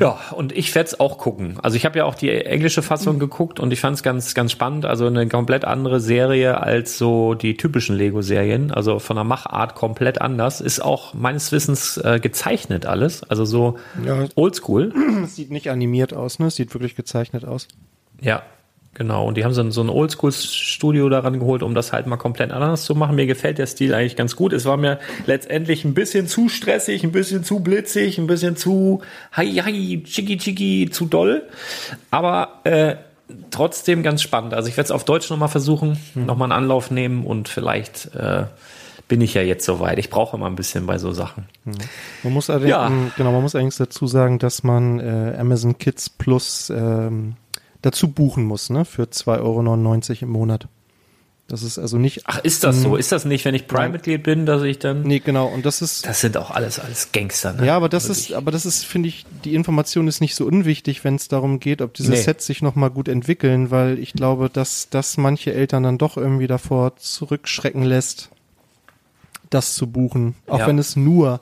Ja, 0.00 0.18
und 0.32 0.52
ich 0.52 0.74
werde 0.74 0.88
es 0.88 1.00
auch 1.00 1.18
gucken. 1.18 1.56
Also 1.62 1.76
ich 1.76 1.84
habe 1.84 1.98
ja 1.98 2.04
auch 2.04 2.14
die 2.14 2.30
englische 2.30 2.82
Fassung 2.82 3.18
geguckt 3.18 3.58
und 3.60 3.72
ich 3.72 3.80
fand 3.80 3.96
es 3.96 4.02
ganz, 4.02 4.34
ganz 4.34 4.52
spannend. 4.52 4.84
Also 4.84 5.06
eine 5.06 5.26
komplett 5.28 5.64
andere 5.64 6.00
Serie 6.00 6.60
als 6.60 6.98
so 6.98 7.34
die 7.34 7.56
typischen 7.56 7.96
Lego-Serien. 7.96 8.70
Also 8.70 8.98
von 8.98 9.16
der 9.16 9.24
Machart 9.24 9.74
komplett 9.74 10.20
anders. 10.20 10.60
Ist 10.60 10.80
auch 10.84 11.14
meines 11.14 11.52
Wissens 11.52 11.96
äh, 11.96 12.18
gezeichnet 12.20 12.86
alles. 12.86 13.22
Also 13.22 13.44
so 13.44 13.78
Ja. 14.04 14.26
oldschool. 14.34 14.92
Es 15.24 15.36
sieht 15.36 15.50
nicht 15.50 15.70
animiert 15.70 16.12
aus, 16.12 16.38
ne? 16.38 16.46
Es 16.46 16.56
sieht 16.56 16.74
wirklich 16.74 16.94
gezeichnet 16.96 17.44
aus. 17.44 17.68
Ja, 18.20 18.42
genau. 18.98 19.26
Und 19.26 19.36
die 19.36 19.44
haben 19.44 19.54
so 19.54 19.62
ein, 19.62 19.70
so 19.70 19.80
ein 19.80 19.88
Oldschool-Studio 19.88 21.08
daran 21.08 21.38
geholt, 21.38 21.62
um 21.62 21.74
das 21.74 21.92
halt 21.92 22.06
mal 22.06 22.16
komplett 22.18 22.50
anders 22.52 22.84
zu 22.84 22.94
machen. 22.94 23.16
Mir 23.16 23.26
gefällt 23.26 23.56
der 23.58 23.66
Stil 23.66 23.94
eigentlich 23.94 24.16
ganz 24.16 24.36
gut. 24.36 24.52
Es 24.52 24.64
war 24.66 24.76
mir 24.76 24.98
letztendlich 25.26 25.84
ein 25.84 25.94
bisschen 25.94 26.26
zu 26.26 26.48
stressig, 26.48 27.04
ein 27.04 27.12
bisschen 27.12 27.44
zu 27.44 27.60
blitzig, 27.60 28.18
ein 28.18 28.26
bisschen 28.26 28.56
zu 28.56 29.00
hi, 29.32 29.50
hi, 29.56 30.02
chiki, 30.04 30.36
chiki, 30.36 30.90
zu 30.90 31.06
doll. 31.06 31.44
Aber 32.10 32.60
äh, 32.64 32.96
trotzdem 33.50 34.02
ganz 34.02 34.20
spannend. 34.22 34.52
Also 34.54 34.68
ich 34.68 34.76
werde 34.76 34.86
es 34.86 34.90
auf 34.90 35.04
Deutsch 35.04 35.30
nochmal 35.30 35.48
versuchen, 35.48 35.98
nochmal 36.14 36.46
einen 36.50 36.64
Anlauf 36.64 36.90
nehmen 36.90 37.24
und 37.24 37.48
vielleicht 37.48 38.14
äh, 38.14 38.44
bin 39.06 39.20
ich 39.22 39.34
ja 39.34 39.42
jetzt 39.42 39.64
soweit. 39.64 39.98
Ich 39.98 40.10
brauche 40.10 40.36
immer 40.36 40.46
ein 40.46 40.56
bisschen 40.56 40.84
bei 40.86 40.98
so 40.98 41.12
Sachen. 41.12 41.46
Man 42.22 42.32
muss 42.32 42.50
allerdings, 42.50 42.70
Ja. 42.70 42.90
genau, 43.16 43.32
man 43.32 43.42
muss 43.42 43.54
allerdings 43.54 43.76
dazu 43.76 44.06
sagen, 44.06 44.38
dass 44.38 44.62
man 44.64 45.00
äh, 45.00 45.36
Amazon 45.38 45.78
Kids 45.78 46.10
Plus 46.10 46.70
ähm, 46.70 47.36
dazu 47.88 48.08
buchen 48.08 48.44
muss, 48.44 48.70
ne? 48.70 48.84
Für 48.84 49.04
2,99 49.04 49.40
Euro 49.40 50.22
im 50.22 50.28
Monat. 50.30 50.68
Das 51.48 51.62
ist 51.62 51.78
also 51.78 51.96
nicht. 51.96 52.24
Ach, 52.26 52.40
ist 52.44 52.62
das 52.62 52.82
so? 52.82 52.94
Ist 52.96 53.10
das 53.10 53.24
nicht, 53.24 53.46
wenn 53.46 53.54
ich 53.54 53.66
Prime-Mitglied 53.66 54.22
bin, 54.22 54.44
dass 54.44 54.62
ich 54.62 54.78
dann... 54.78 55.00
Nee, 55.02 55.20
genau. 55.20 55.46
Und 55.46 55.64
das 55.64 55.80
ist. 55.80 56.06
Das 56.06 56.20
sind 56.20 56.36
auch 56.36 56.50
alles, 56.50 56.78
alles 56.78 57.10
Gangster, 57.10 57.54
ne? 57.54 57.64
Ja, 57.64 57.74
aber 57.74 57.88
das 57.88 58.06
Wirklich. 58.08 58.30
ist, 58.30 58.36
aber 58.36 58.50
das 58.50 58.66
ist, 58.66 58.84
finde 58.84 59.08
ich, 59.08 59.24
die 59.44 59.54
Information 59.54 60.08
ist 60.08 60.20
nicht 60.20 60.34
so 60.34 60.44
unwichtig, 60.44 61.04
wenn 61.04 61.14
es 61.14 61.28
darum 61.28 61.58
geht, 61.58 61.80
ob 61.80 61.94
diese 61.94 62.10
Nee. 62.10 62.20
Sets 62.20 62.44
sich 62.44 62.60
nochmal 62.60 62.90
gut 62.90 63.08
entwickeln, 63.08 63.70
weil 63.70 63.98
ich 63.98 64.12
glaube, 64.12 64.50
dass 64.50 64.90
das 64.90 65.16
manche 65.16 65.54
Eltern 65.54 65.84
dann 65.84 65.96
doch 65.96 66.18
irgendwie 66.18 66.48
davor 66.48 66.96
zurückschrecken 66.96 67.82
lässt, 67.82 68.28
das 69.48 69.74
zu 69.74 69.86
buchen. 69.86 70.34
Auch 70.48 70.58
Ja. 70.58 70.66
wenn 70.66 70.76
es 70.78 70.96
nur 70.96 71.40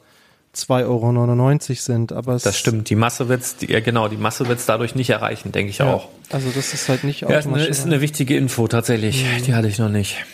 2,99 0.57 0.87
Euro 0.87 1.75
sind. 1.75 2.13
Aber 2.13 2.35
es, 2.35 2.43
Das 2.43 2.59
stimmt. 2.59 2.89
Die 2.91 2.97
Masse 2.97 3.29
wird's, 3.29 3.57
die, 3.57 3.71
ja 3.71 3.81
genau, 3.81 4.09
die 4.09 4.17
Masse 4.17 4.49
wird's 4.49 4.67
dadurch 4.67 4.95
nicht 4.95 5.11
erreichen, 5.11 5.53
denke 5.53 5.71
ich 5.71 5.79
Ja, 5.79 5.93
auch. 5.93 6.09
Also 6.31 6.49
das 6.55 6.73
ist 6.75 6.89
halt 6.89 7.05
nicht 7.05 7.23
Ja, 7.23 7.39
ist 7.39 7.47
eine, 7.47 7.65
ist 7.65 7.85
eine 7.85 8.01
wichtige 8.01 8.37
Info 8.37 8.67
tatsächlich. 8.67 9.25
Die 9.47 9.55
hatte 9.55 9.69
ich 9.69 9.79
noch 9.79 9.91
nicht. 9.91 10.25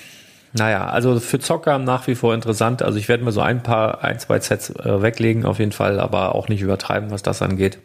Naja, 0.55 0.87
also 0.87 1.19
für 1.19 1.39
Zocker 1.39 1.79
nach 1.79 2.07
wie 2.07 2.15
vor 2.15 2.35
interessant. 2.35 2.83
Also 2.83 2.99
ich 2.99 3.09
werde 3.09 3.25
mir 3.25 3.33
so 3.33 3.41
ein 3.41 3.63
paar, 3.63 4.05
ein, 4.05 4.19
zwei 4.19 4.39
Sets 4.39 4.71
äh, 4.71 5.03
weglegen 5.03 5.45
auf 5.47 5.59
jeden 5.59 5.73
Fall, 5.73 5.99
aber 5.99 6.35
auch 6.35 6.49
nicht 6.49 6.61
übertreiben, 6.61 7.11
was 7.11 7.23
das 7.23 7.41
angeht. 7.43 7.79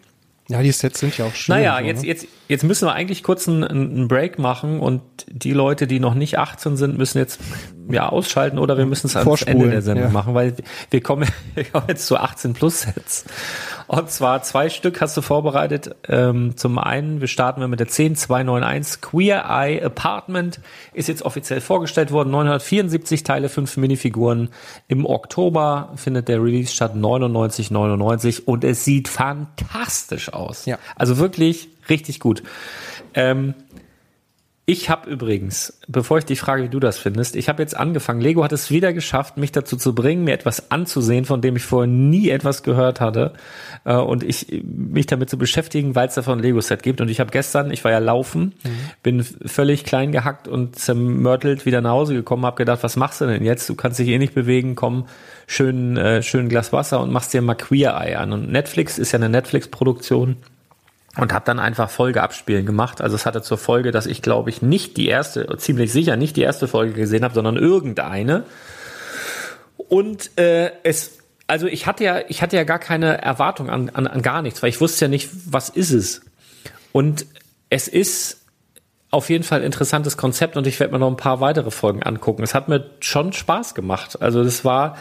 Ja, 0.50 0.62
die 0.62 0.72
Sets 0.72 1.00
sind 1.00 1.18
ja 1.18 1.26
auch 1.26 1.36
schön. 1.36 1.56
Naja, 1.56 1.78
so, 1.80 1.86
jetzt, 1.86 2.02
ne? 2.02 2.08
jetzt, 2.08 2.28
jetzt 2.48 2.64
müssen 2.64 2.88
wir 2.88 2.94
eigentlich 2.94 3.22
kurz 3.22 3.48
einen, 3.50 3.64
einen 3.66 4.08
Break 4.08 4.40
machen 4.40 4.80
und 4.80 5.02
die 5.28 5.52
Leute, 5.52 5.88
die 5.88 6.00
noch 6.00 6.14
nicht 6.14 6.38
18 6.38 6.78
sind, 6.78 6.98
müssen 6.98 7.18
jetzt 7.18 7.42
ja 7.90 8.08
ausschalten 8.08 8.58
oder 8.58 8.78
wir 8.78 8.86
müssen 8.86 9.08
es 9.08 9.16
ans 9.18 9.42
Ende 9.42 9.70
der 9.70 9.82
Sendung 9.82 10.06
ja. 10.06 10.12
machen, 10.12 10.34
weil 10.34 10.56
wir 10.90 11.02
kommen, 11.02 11.28
wir 11.56 11.66
kommen 11.66 11.86
jetzt 11.90 12.08
zu 12.08 12.18
18 12.18 12.54
Plus 12.54 12.82
Sets. 12.82 13.26
Und 13.88 14.12
zwar 14.12 14.44
zwei 14.44 14.70
Stück 14.70 15.00
hast 15.00 15.16
du 15.16 15.22
vorbereitet. 15.22 15.96
Ähm, 16.08 16.58
zum 16.58 16.78
einen, 16.78 17.22
wir 17.22 17.28
starten 17.28 17.62
wir 17.62 17.70
mit 17.70 17.80
der 17.80 17.88
10291 17.88 19.02
Queer 19.02 19.46
Eye 19.48 19.82
Apartment. 19.82 20.60
Ist 20.94 21.08
jetzt 21.08 21.24
offiziell 21.24 21.62
vorgestellt 21.62 22.12
worden. 22.12 22.30
974 22.32 23.24
Teile, 23.24 23.48
fünf 23.48 23.78
Minifiguren. 23.78 24.50
Im 24.90 25.06
Oktober 25.06 25.94
findet 25.96 26.28
der 26.28 26.44
Release 26.44 26.74
statt 26.74 26.96
99,99 26.96 28.44
und 28.44 28.66
es 28.66 28.84
sieht 28.84 29.08
fantastisch 29.08 30.34
aus. 30.34 30.66
Ja. 30.66 30.78
Also 30.98 31.18
wirklich 31.18 31.70
richtig 31.90 32.20
gut. 32.20 32.44
Ähm, 33.14 33.54
ich 34.70 34.90
habe 34.90 35.10
übrigens, 35.10 35.80
bevor 35.88 36.18
ich 36.18 36.26
dich 36.26 36.42
frage, 36.42 36.64
wie 36.64 36.68
du 36.68 36.82
das 36.82 36.98
findest, 36.98 37.38
ich 37.38 37.48
habe 37.48 37.64
jetzt 37.64 37.78
angefangen. 37.78 38.20
Lego 38.20 38.44
hat 38.44 38.52
es 38.52 38.70
wieder 38.70 38.92
geschafft, 38.92 39.38
mich 39.38 39.54
dazu 39.54 39.78
zu 39.78 39.96
bringen, 39.96 40.26
mir 40.26 40.34
etwas 40.34 40.72
anzusehen, 40.72 41.24
von 41.24 41.42
dem 41.42 41.56
ich 41.56 41.64
vorher 41.64 41.88
nie 41.88 42.30
etwas 42.30 42.64
gehört 42.64 43.00
hatte, 43.00 43.32
äh, 43.86 43.96
und 43.96 44.24
ich 44.24 44.62
mich 44.66 45.06
damit 45.06 45.30
zu 45.30 45.38
beschäftigen, 45.38 45.96
weil 45.96 46.10
es 46.10 46.16
davon 46.16 46.40
ein 46.40 46.42
Lego-Set 46.42 46.84
gibt. 46.84 47.00
Und 47.00 47.08
ich 47.08 47.22
habe 47.22 47.32
gestern, 47.32 47.72
ich 47.72 47.86
war 47.86 47.92
ja 47.92 48.00
laufen, 48.00 48.56
bin 49.04 49.24
völlig 49.24 49.86
klein 49.86 50.12
gehackt 50.12 50.50
und 50.50 50.78
zermörtelt 50.78 51.66
wieder 51.66 51.80
nach 51.80 51.92
Hause 51.92 52.14
gekommen, 52.14 52.46
habe 52.46 52.58
gedacht, 52.58 52.84
was 52.84 52.98
machst 52.98 53.22
du 53.22 53.26
denn 53.26 53.46
jetzt? 53.46 53.70
Du 53.70 53.76
kannst 53.76 54.00
dich 54.00 54.10
eh 54.10 54.18
nicht 54.18 54.36
bewegen, 54.36 54.76
komm, 54.76 55.08
schön, 55.48 55.96
äh, 55.96 56.22
schön 56.22 56.50
Glas 56.50 56.74
Wasser 56.74 57.00
und 57.00 57.14
machst 57.14 57.34
dir 57.34 57.42
mal 57.42 57.56
Queer 57.56 57.96
Eye 58.02 58.18
an. 58.18 58.34
Und 58.34 58.52
Netflix 58.52 58.98
ist 58.98 59.14
ja 59.14 59.20
eine 59.20 59.30
Netflix-Produktion 59.30 60.36
und 61.18 61.34
habe 61.34 61.46
dann 61.46 61.60
einfach 61.60 61.90
Folge 61.90 62.22
abspielen 62.22 62.66
gemacht. 62.66 63.02
Also 63.02 63.16
es 63.16 63.26
hatte 63.26 63.42
zur 63.42 63.58
Folge, 63.58 63.92
dass 63.92 64.06
ich 64.06 64.22
glaube 64.22 64.50
ich 64.50 64.62
nicht 64.62 64.98
die 64.98 65.08
erste, 65.08 65.48
ziemlich 65.58 65.92
sicher 65.92 66.16
nicht 66.16 66.36
die 66.36 66.42
erste 66.42 66.68
Folge 66.68 66.94
gesehen 66.94 67.24
habe, 67.24 67.34
sondern 67.34 67.58
irgendeine. 67.58 68.44
Und 69.78 70.38
äh, 70.38 70.72
es 70.84 71.18
also 71.48 71.68
ich 71.68 71.88
hatte 71.88 72.04
ja, 72.04 72.20
ich 72.28 72.42
hatte 72.42 72.58
ja 72.58 72.64
gar 72.66 72.80
keine 72.80 73.22
Erwartung 73.22 73.70
an, 73.70 73.90
an, 73.90 74.06
an 74.06 74.22
gar 74.22 74.42
nichts, 74.42 74.62
weil 74.62 74.70
ich 74.70 74.82
wusste 74.82 75.06
ja 75.06 75.10
nicht, 75.10 75.30
was 75.46 75.70
ist 75.70 75.92
es. 75.92 76.22
Und 76.92 77.26
es 77.70 77.88
ist 77.88 78.42
auf 79.10 79.30
jeden 79.30 79.46
Fall 79.46 79.60
ein 79.60 79.66
interessantes 79.66 80.18
Konzept 80.18 80.58
und 80.58 80.68
ich 80.68 80.80
werde 80.80 80.94
mir 80.94 81.00
noch 81.00 81.10
ein 81.10 81.18
paar 81.18 81.40
weitere 81.40 81.72
Folgen 81.72 82.04
angucken. 82.04 82.44
Es 82.44 82.54
hat 82.54 82.68
mir 82.68 82.90
schon 83.00 83.32
Spaß 83.32 83.74
gemacht. 83.74 84.22
Also 84.22 84.44
das 84.44 84.66
war, 84.66 84.98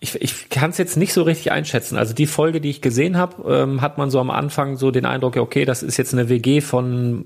ich, 0.00 0.20
ich 0.20 0.48
kann 0.48 0.70
es 0.70 0.78
jetzt 0.78 0.96
nicht 0.96 1.12
so 1.12 1.22
richtig 1.22 1.50
einschätzen. 1.50 1.98
Also 1.98 2.14
die 2.14 2.26
Folge, 2.26 2.60
die 2.60 2.70
ich 2.70 2.80
gesehen 2.80 3.16
habe, 3.16 3.52
ähm, 3.52 3.80
hat 3.80 3.98
man 3.98 4.10
so 4.10 4.20
am 4.20 4.30
Anfang 4.30 4.76
so 4.76 4.92
den 4.92 5.04
Eindruck, 5.04 5.34
ja, 5.34 5.42
okay, 5.42 5.64
das 5.64 5.82
ist 5.82 5.96
jetzt 5.96 6.12
eine 6.12 6.28
WG 6.28 6.60
von 6.60 7.24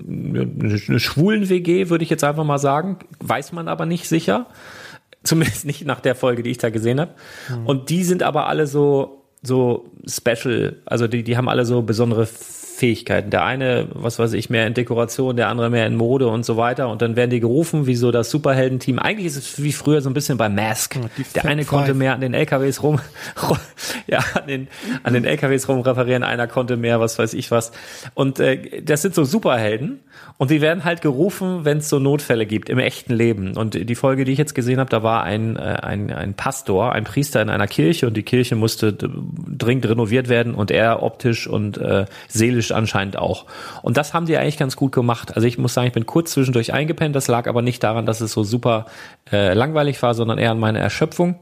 eine 0.59 0.99
schwulen 0.99 1.49
WG, 1.49 1.89
würde 1.89 2.03
ich 2.03 2.09
jetzt 2.09 2.23
einfach 2.23 2.43
mal 2.43 2.57
sagen. 2.57 2.97
Weiß 3.19 3.51
man 3.51 3.67
aber 3.67 3.85
nicht 3.85 4.07
sicher. 4.07 4.47
Zumindest 5.23 5.65
nicht 5.65 5.85
nach 5.85 6.01
der 6.01 6.15
Folge, 6.15 6.43
die 6.43 6.49
ich 6.49 6.57
da 6.57 6.69
gesehen 6.69 6.99
habe. 6.99 7.11
Mhm. 7.47 7.67
Und 7.67 7.89
die 7.89 8.03
sind 8.03 8.23
aber 8.23 8.47
alle 8.47 8.67
so 8.67 9.19
so 9.45 9.91
special, 10.07 10.77
also 10.85 11.07
die 11.07 11.23
die 11.23 11.37
haben 11.37 11.49
alle 11.49 11.65
so 11.65 11.81
besondere 11.81 12.27
Fähigkeiten. 12.73 13.29
Der 13.29 13.45
eine, 13.45 13.87
was 13.93 14.17
weiß 14.17 14.33
ich, 14.33 14.49
mehr 14.49 14.65
in 14.65 14.73
Dekoration, 14.73 15.37
der 15.37 15.47
andere 15.47 15.69
mehr 15.69 15.85
in 15.85 15.95
Mode 15.95 16.27
und 16.27 16.43
so 16.43 16.57
weiter. 16.57 16.89
Und 16.89 17.01
dann 17.01 17.15
werden 17.15 17.29
die 17.29 17.39
gerufen, 17.39 17.85
wie 17.85 17.95
so 17.95 18.11
das 18.11 18.31
Superheldenteam. 18.31 18.97
Eigentlich 18.97 19.27
ist 19.27 19.37
es 19.37 19.61
wie 19.61 19.71
früher 19.71 20.01
so 20.01 20.09
ein 20.09 20.13
bisschen 20.13 20.37
bei 20.37 20.49
Mask. 20.49 20.95
Ja, 20.95 21.01
der 21.35 21.45
eine 21.45 21.65
konnte 21.65 21.93
mehr 21.93 22.13
an 22.13 22.21
den 22.21 22.33
LKWs 22.33 22.81
rum, 22.81 22.99
ja, 24.07 24.19
an 24.33 24.47
den, 24.47 24.67
an 25.03 25.13
den 25.13 25.25
LKWs 25.25 25.67
rum 25.67 25.81
referieren, 25.81 26.23
einer 26.23 26.47
konnte 26.47 26.75
mehr, 26.75 26.99
was 26.99 27.19
weiß 27.19 27.35
ich 27.35 27.51
was. 27.51 27.71
Und 28.15 28.39
äh, 28.39 28.81
das 28.81 29.03
sind 29.03 29.13
so 29.13 29.23
Superhelden. 29.23 29.99
Und 30.37 30.49
die 30.49 30.61
werden 30.61 30.83
halt 30.83 31.01
gerufen, 31.01 31.63
wenn 31.63 31.77
es 31.77 31.89
so 31.89 31.99
Notfälle 31.99 32.45
gibt 32.45 32.69
im 32.69 32.79
echten 32.79 33.13
Leben. 33.13 33.55
Und 33.55 33.75
die 33.75 33.95
Folge, 33.95 34.25
die 34.25 34.31
ich 34.31 34.37
jetzt 34.37 34.55
gesehen 34.55 34.79
habe, 34.79 34.89
da 34.89 35.03
war 35.03 35.23
ein, 35.23 35.57
äh, 35.57 35.59
ein, 35.59 36.11
ein 36.11 36.33
Pastor, 36.33 36.91
ein 36.91 37.03
Priester 37.03 37.41
in 37.41 37.49
einer 37.49 37.67
Kirche 37.67 38.07
und 38.07 38.17
die 38.17 38.23
Kirche 38.23 38.55
musste 38.55 38.93
dringend 38.93 39.87
renoviert 39.87 40.29
werden 40.29 40.55
und 40.55 40.71
er 40.71 41.03
optisch 41.03 41.47
und 41.47 41.77
äh, 41.77 42.05
seelisch 42.27 42.62
anscheinend 42.71 43.17
auch. 43.17 43.45
Und 43.81 43.97
das 43.97 44.13
haben 44.13 44.25
die 44.25 44.37
eigentlich 44.37 44.57
ganz 44.57 44.75
gut 44.75 44.91
gemacht. 44.91 45.35
Also 45.35 45.47
ich 45.47 45.57
muss 45.57 45.73
sagen, 45.73 45.87
ich 45.87 45.93
bin 45.93 46.05
kurz 46.05 46.31
zwischendurch 46.31 46.73
eingepennt. 46.73 47.15
Das 47.15 47.27
lag 47.27 47.47
aber 47.47 47.61
nicht 47.61 47.83
daran, 47.83 48.05
dass 48.05 48.21
es 48.21 48.31
so 48.31 48.43
super 48.43 48.85
äh, 49.31 49.53
langweilig 49.53 50.01
war, 50.01 50.13
sondern 50.13 50.37
eher 50.37 50.51
an 50.51 50.59
meiner 50.59 50.79
Erschöpfung. 50.79 51.39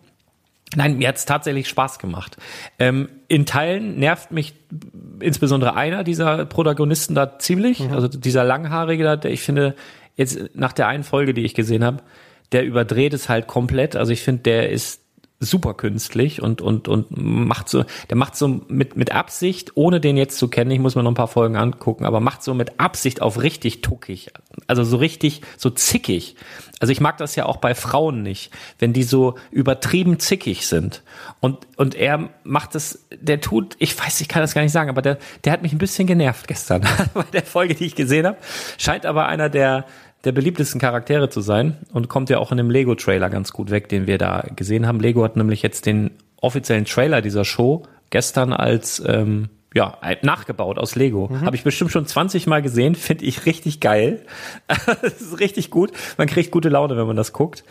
Nein, 0.76 0.97
mir 0.97 1.09
hat's 1.09 1.26
tatsächlich 1.26 1.67
Spaß 1.67 1.99
gemacht. 1.99 2.38
Ähm, 2.80 3.09
in 3.28 3.45
Teilen 3.45 3.99
nervt 3.99 4.32
mich 4.32 4.53
insbesondere 5.19 5.76
einer 5.76 6.03
dieser 6.03 6.45
Protagonisten 6.45 7.13
da 7.13 7.38
ziemlich, 7.39 7.82
mhm. 7.82 7.93
also 7.93 8.07
dieser 8.07 8.45
Langhaarige 8.45 9.03
da, 9.03 9.15
der 9.17 9.32
ich 9.32 9.41
finde, 9.41 9.76
jetzt 10.15 10.55
nach 10.55 10.72
der 10.72 10.88
einen 10.88 11.03
Folge, 11.03 11.34
die 11.34 11.43
ich 11.43 11.55
gesehen 11.55 11.84
habe, 11.84 11.97
der 12.53 12.63
überdreht 12.65 13.13
es 13.13 13.28
halt 13.28 13.47
komplett. 13.47 13.95
Also 13.95 14.13
ich 14.13 14.22
finde, 14.22 14.43
der 14.43 14.69
ist 14.69 15.01
super 15.42 15.74
künstlich 15.74 16.42
und 16.42 16.62
und 16.62 16.88
und 16.88 17.08
macht 17.12 17.68
so, 17.68 17.84
der 18.10 18.16
macht 18.16 18.36
so 18.36 18.62
mit 18.68 18.96
mit 18.96 19.12
Absicht, 19.12 19.72
ohne 19.76 20.00
den 20.00 20.16
jetzt 20.16 20.38
zu 20.38 20.48
kennen, 20.48 20.70
ich 20.70 20.80
muss 20.80 20.96
mir 20.96 21.02
noch 21.02 21.12
ein 21.12 21.16
paar 21.16 21.28
Folgen 21.28 21.58
angucken, 21.58 22.06
aber 22.06 22.20
macht 22.20 22.44
so 22.44 22.54
mit 22.54 22.80
Absicht 22.80 23.22
auf 23.22 23.42
richtig 23.42 23.82
tuckig, 23.82 24.32
also 24.68 24.84
so 24.84 24.98
richtig 24.98 25.42
so 25.58 25.72
zickig. 25.72 26.36
Also 26.80 26.92
ich 26.92 27.02
mag 27.02 27.18
das 27.18 27.36
ja 27.36 27.46
auch 27.46 27.58
bei 27.58 27.76
Frauen 27.76 28.22
nicht, 28.22 28.52
wenn 28.80 28.94
die 28.94 29.04
so 29.04 29.36
übertrieben 29.50 30.20
zickig 30.20 30.68
sind. 30.68 31.02
Und 31.39 31.68
und 31.76 31.96
er 31.96 32.30
macht 32.44 32.76
das, 32.76 33.06
der 33.12 33.42
tut, 33.42 33.76
ich 33.80 34.00
weiß, 34.00 34.22
ich 34.22 34.28
kann 34.28 34.42
das 34.42 34.54
gar 34.54 34.62
nicht 34.62 34.72
sagen, 34.72 34.89
aber 34.92 35.02
der 35.02 35.18
der 35.44 35.54
hat 35.54 35.64
mich 35.64 35.74
ein 35.74 35.80
bisschen 35.80 36.06
genervt 36.06 36.48
gestern 36.48 36.82
bei 37.16 37.24
der 37.34 37.44
Folge, 37.44 37.74
die 37.74 37.86
ich 37.86 37.96
gesehen 37.96 38.28
habe. 38.28 38.38
Scheint 38.78 39.08
aber 39.08 39.26
einer 39.26 39.50
der 39.50 39.86
der 40.24 40.32
beliebtesten 40.32 40.80
Charaktere 40.80 41.30
zu 41.30 41.41
sein 41.41 41.78
und 41.93 42.07
kommt 42.07 42.30
ja 42.30 42.38
auch 42.38 42.51
in 42.51 42.57
dem 42.57 42.69
Lego-Trailer 42.69 43.30
ganz 43.30 43.51
gut 43.51 43.72
weg, 43.72 43.89
den 43.89 44.07
wir 44.07 44.17
da 44.17 44.45
gesehen 44.55 44.88
haben. 44.88 44.99
Lego 44.99 45.24
hat 45.24 45.36
nämlich 45.36 45.61
jetzt 45.61 45.86
den 45.86 46.11
offiziellen 46.38 46.86
Trailer 46.86 47.22
dieser 47.22 47.45
Show 47.45 47.84
gestern 48.09 48.53
als 48.53 49.01
ähm, 49.05 49.49
ja, 49.74 49.97
nachgebaut 50.22 50.78
aus 50.78 50.95
Lego. 50.95 51.30
Mhm. 51.32 51.41
Habe 51.41 51.55
ich 51.55 51.63
bestimmt 51.63 51.91
schon 51.91 52.05
20 52.05 52.45
Mal 52.45 52.61
gesehen, 52.61 52.95
finde 52.95 53.26
ich 53.26 53.45
richtig 53.45 53.80
geil. 53.80 54.26
das 54.67 55.22
ist 55.22 55.39
richtig 55.39 55.72
gut. 55.72 55.91
Man 56.17 56.28
kriegt 56.28 56.51
gute 56.51 56.69
Laune, 56.69 56.97
wenn 56.97 57.07
man 57.07 57.15
das 57.15 57.32
guckt. 57.32 57.63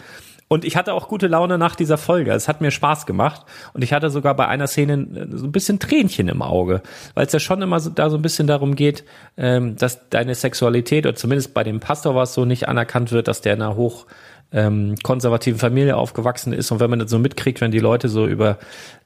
Und 0.52 0.64
ich 0.64 0.74
hatte 0.74 0.94
auch 0.94 1.06
gute 1.06 1.28
Laune 1.28 1.58
nach 1.58 1.76
dieser 1.76 1.96
Folge. 1.96 2.32
Es 2.32 2.48
hat 2.48 2.60
mir 2.60 2.72
Spaß 2.72 3.06
gemacht. 3.06 3.42
Und 3.72 3.84
ich 3.84 3.92
hatte 3.92 4.10
sogar 4.10 4.34
bei 4.34 4.48
einer 4.48 4.66
Szene 4.66 4.94
äh, 4.94 5.36
so 5.36 5.46
ein 5.46 5.52
bisschen 5.52 5.78
Tränchen 5.78 6.26
im 6.26 6.42
Auge, 6.42 6.82
weil 7.14 7.24
es 7.24 7.32
ja 7.32 7.38
schon 7.38 7.62
immer 7.62 7.78
so, 7.78 7.88
da 7.90 8.10
so 8.10 8.16
ein 8.16 8.22
bisschen 8.22 8.48
darum 8.48 8.74
geht, 8.74 9.04
ähm, 9.36 9.76
dass 9.76 10.08
deine 10.10 10.34
Sexualität, 10.34 11.06
oder 11.06 11.14
zumindest 11.14 11.54
bei 11.54 11.62
dem 11.62 11.78
Pastor 11.78 12.16
war 12.16 12.24
es 12.24 12.34
so, 12.34 12.44
nicht 12.44 12.66
anerkannt 12.66 13.12
wird, 13.12 13.28
dass 13.28 13.42
der 13.42 13.54
in 13.54 13.62
einer 13.62 13.76
hoch 13.76 14.06
ähm, 14.50 14.96
konservativen 15.04 15.60
Familie 15.60 15.96
aufgewachsen 15.96 16.52
ist. 16.52 16.72
Und 16.72 16.80
wenn 16.80 16.90
man 16.90 16.98
das 16.98 17.12
so 17.12 17.20
mitkriegt, 17.20 17.60
wenn 17.60 17.70
die 17.70 17.78
Leute 17.78 18.08
so 18.08 18.26
über 18.26 18.58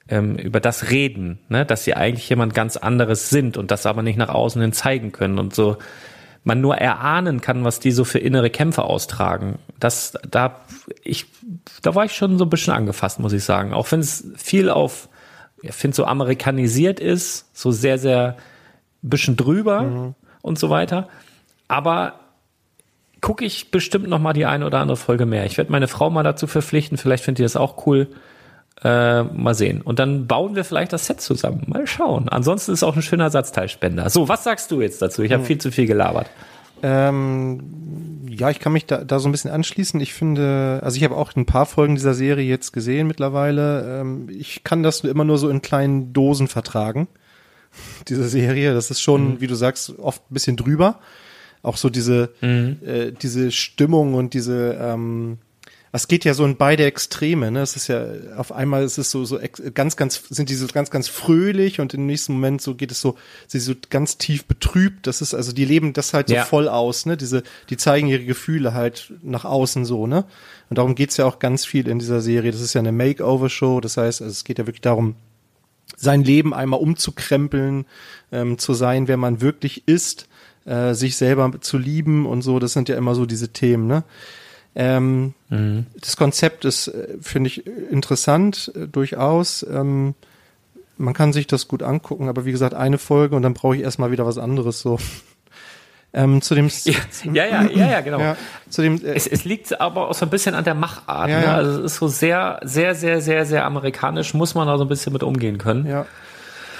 ähm, 0.09 0.37
über 0.37 0.59
das 0.59 0.89
reden, 0.89 1.37
ne, 1.49 1.63
dass 1.63 1.83
sie 1.83 1.93
eigentlich 1.93 2.27
jemand 2.27 2.55
ganz 2.55 2.75
anderes 2.75 3.29
sind 3.29 3.55
und 3.55 3.69
das 3.69 3.85
aber 3.85 4.01
nicht 4.01 4.17
nach 4.17 4.29
außen 4.29 4.61
hin 4.61 4.73
zeigen 4.73 5.11
können 5.11 5.37
und 5.37 5.53
so 5.53 5.77
man 6.45 6.61
nur 6.61 6.77
erahnen 6.77 7.41
kann, 7.41 7.65
was 7.65 7.79
die 7.79 7.91
so 7.91 8.05
für 8.05 8.19
innere 8.19 8.49
Kämpfe 8.49 8.83
austragen. 8.83 9.57
Das, 9.79 10.13
da, 10.29 10.61
ich, 11.03 11.25
da 11.81 11.95
war 11.95 12.05
ich 12.05 12.13
schon 12.13 12.37
so 12.37 12.45
ein 12.45 12.49
bisschen 12.49 12.73
angefasst, 12.73 13.19
muss 13.19 13.33
ich 13.33 13.43
sagen. 13.43 13.73
Auch 13.73 13.91
wenn 13.91 13.99
es 13.99 14.31
viel 14.37 14.69
auf, 14.69 15.09
ich 15.61 15.73
finde, 15.73 15.95
so 15.95 16.05
amerikanisiert 16.05 16.99
ist, 16.99 17.49
so 17.53 17.71
sehr, 17.71 17.97
sehr 17.97 18.37
bisschen 19.01 19.35
drüber 19.35 19.81
mhm. 19.81 20.15
und 20.43 20.59
so 20.59 20.69
weiter. 20.69 21.09
Aber 21.67 22.19
gucke 23.21 23.43
ich 23.43 23.71
bestimmt 23.71 24.07
noch 24.07 24.19
mal 24.19 24.33
die 24.33 24.45
eine 24.45 24.67
oder 24.67 24.79
andere 24.79 24.97
Folge 24.97 25.25
mehr. 25.25 25.45
Ich 25.45 25.57
werde 25.57 25.71
meine 25.71 25.87
Frau 25.87 26.11
mal 26.11 26.21
dazu 26.21 26.45
verpflichten. 26.45 26.99
Vielleicht 26.99 27.23
findet 27.23 27.39
ihr 27.39 27.45
das 27.45 27.55
auch 27.55 27.87
cool. 27.87 28.07
Äh, 28.83 29.23
mal 29.23 29.55
sehen. 29.55 29.81
Und 29.81 29.99
dann 29.99 30.27
bauen 30.27 30.55
wir 30.55 30.65
vielleicht 30.65 30.91
das 30.91 31.07
Set 31.07 31.21
zusammen. 31.21 31.63
Mal 31.67 31.87
schauen. 31.87 32.27
Ansonsten 32.27 32.73
ist 32.73 32.83
auch 32.83 32.95
ein 32.95 33.01
schöner 33.01 33.23
Ersatzteilspender. 33.25 34.09
So, 34.09 34.27
was 34.27 34.43
sagst 34.43 34.69
du 34.69 34.81
jetzt 34.81 35.01
dazu? 35.01 35.23
Ich 35.23 35.31
habe 35.31 35.43
hm. 35.43 35.47
viel 35.47 35.57
zu 35.59 35.71
viel 35.71 35.85
gelabert. 35.85 36.29
Ähm, 36.83 38.25
ja, 38.29 38.49
ich 38.49 38.59
kann 38.59 38.73
mich 38.73 38.85
da, 38.85 39.03
da 39.03 39.19
so 39.19 39.29
ein 39.29 39.31
bisschen 39.31 39.51
anschließen. 39.51 39.99
Ich 40.01 40.13
finde, 40.13 40.81
also 40.83 40.97
ich 40.97 41.03
habe 41.03 41.15
auch 41.15 41.35
ein 41.35 41.45
paar 41.45 41.65
Folgen 41.65 41.95
dieser 41.95 42.13
Serie 42.13 42.45
jetzt 42.45 42.73
gesehen 42.73 43.07
mittlerweile. 43.07 44.01
Ähm, 44.01 44.27
ich 44.29 44.63
kann 44.63 44.83
das 44.83 44.99
immer 45.01 45.23
nur 45.23 45.37
so 45.37 45.49
in 45.49 45.61
kleinen 45.61 46.11
Dosen 46.11 46.47
vertragen. 46.47 47.07
Diese 48.07 48.27
Serie, 48.27 48.73
das 48.73 48.91
ist 48.91 49.01
schon, 49.01 49.35
mhm. 49.35 49.41
wie 49.41 49.47
du 49.47 49.55
sagst, 49.55 49.97
oft 49.99 50.21
ein 50.29 50.33
bisschen 50.33 50.57
drüber. 50.57 50.99
Auch 51.61 51.77
so 51.77 51.89
diese, 51.89 52.29
mhm. 52.41 52.77
äh, 52.85 53.11
diese 53.11 53.51
Stimmung 53.51 54.13
und 54.13 54.35
diese, 54.35 54.77
ähm, 54.79 55.39
es 55.95 56.07
geht 56.07 56.25
ja 56.25 56.33
so 56.33 56.45
in 56.45 56.57
beide 56.57 56.85
Extreme, 56.85 57.51
ne? 57.51 57.61
Es 57.61 57.75
ist 57.75 57.87
ja 57.87 58.05
auf 58.37 58.51
einmal 58.51 58.83
ist 58.83 58.97
es 58.97 59.11
so 59.11 59.23
so 59.25 59.39
ganz 59.73 59.95
ganz 59.95 60.23
sind 60.29 60.49
die 60.49 60.55
so 60.55 60.67
ganz 60.67 60.89
ganz 60.89 61.07
fröhlich 61.07 61.79
und 61.79 61.93
im 61.93 62.05
nächsten 62.05 62.33
Moment 62.33 62.61
so 62.61 62.75
geht 62.75 62.91
es 62.91 63.01
so 63.01 63.15
sie 63.47 63.59
so 63.59 63.73
ganz 63.89 64.17
tief 64.17 64.45
betrübt. 64.45 65.07
Das 65.07 65.21
ist 65.21 65.33
also 65.33 65.51
die 65.51 65.65
leben 65.65 65.93
das 65.93 66.13
halt 66.13 66.27
so 66.27 66.35
ja. 66.35 66.43
voll 66.45 66.67
aus, 66.67 67.05
ne? 67.05 67.17
Diese 67.17 67.43
die 67.69 67.77
zeigen 67.77 68.07
ihre 68.07 68.25
Gefühle 68.25 68.73
halt 68.73 69.13
nach 69.21 69.45
außen 69.45 69.85
so, 69.85 70.07
ne? 70.07 70.25
Und 70.69 70.77
darum 70.77 70.95
geht's 70.95 71.17
ja 71.17 71.25
auch 71.25 71.39
ganz 71.39 71.65
viel 71.65 71.87
in 71.87 71.99
dieser 71.99 72.21
Serie. 72.21 72.51
Das 72.51 72.61
ist 72.61 72.73
ja 72.73 72.79
eine 72.79 72.91
Makeover 72.91 73.49
Show, 73.49 73.79
das 73.79 73.97
heißt, 73.97 74.21
also 74.21 74.31
es 74.31 74.43
geht 74.43 74.59
ja 74.59 74.67
wirklich 74.67 74.81
darum 74.81 75.15
sein 75.95 76.23
Leben 76.23 76.53
einmal 76.53 76.79
umzukrempeln, 76.79 77.85
ähm, 78.31 78.57
zu 78.57 78.73
sein, 78.73 79.07
wer 79.07 79.17
man 79.17 79.41
wirklich 79.41 79.87
ist, 79.87 80.27
äh, 80.65 80.93
sich 80.93 81.15
selber 81.15 81.61
zu 81.61 81.77
lieben 81.77 82.25
und 82.25 82.41
so, 82.41 82.59
das 82.59 82.73
sind 82.73 82.89
ja 82.89 82.97
immer 82.97 83.15
so 83.15 83.25
diese 83.25 83.49
Themen, 83.49 83.87
ne? 83.87 84.03
Ähm, 84.75 85.33
mhm. 85.49 85.85
Das 85.99 86.17
Konzept 86.17 86.65
ist, 86.65 86.89
äh, 86.89 87.17
finde 87.21 87.47
ich, 87.47 87.65
interessant, 87.65 88.71
äh, 88.75 88.87
durchaus. 88.87 89.63
Ähm, 89.63 90.15
man 90.97 91.13
kann 91.13 91.33
sich 91.33 91.47
das 91.47 91.67
gut 91.67 91.81
angucken, 91.81 92.29
aber 92.29 92.45
wie 92.45 92.51
gesagt, 92.51 92.73
eine 92.73 92.97
Folge 92.97 93.35
und 93.35 93.41
dann 93.41 93.53
brauche 93.53 93.75
ich 93.75 93.81
erstmal 93.81 94.11
wieder 94.11 94.25
was 94.25 94.37
anderes 94.37 94.79
so. 94.79 94.99
Ähm, 96.17 96.41
zu 96.41 96.55
dem 96.55 96.69
ja, 96.85 96.93
ja, 97.33 97.43
ja, 97.43 97.69
ja, 97.71 97.91
ja 97.91 97.99
genau. 97.99 98.19
Ja, 98.19 98.37
zu 98.69 98.81
dem, 98.81 99.03
äh, 99.03 99.15
es, 99.15 99.27
es 99.27 99.43
liegt 99.43 99.81
aber 99.81 100.07
auch 100.07 100.13
so 100.13 100.25
ein 100.25 100.29
bisschen 100.29 100.55
an 100.55 100.63
der 100.63 100.73
Machart. 100.73 101.29
Ja, 101.29 101.41
ne? 101.41 101.53
Also 101.53 101.79
es 101.81 101.91
ist 101.91 101.95
so 101.97 102.07
sehr, 102.07 102.61
sehr, 102.63 102.95
sehr, 102.95 103.19
sehr, 103.19 103.45
sehr 103.45 103.65
amerikanisch, 103.65 104.33
muss 104.33 104.55
man 104.55 104.65
da 104.65 104.77
so 104.77 104.85
ein 104.85 104.87
bisschen 104.87 105.11
mit 105.11 105.23
umgehen 105.23 105.57
können. 105.57 105.85
Ja. 105.85 106.05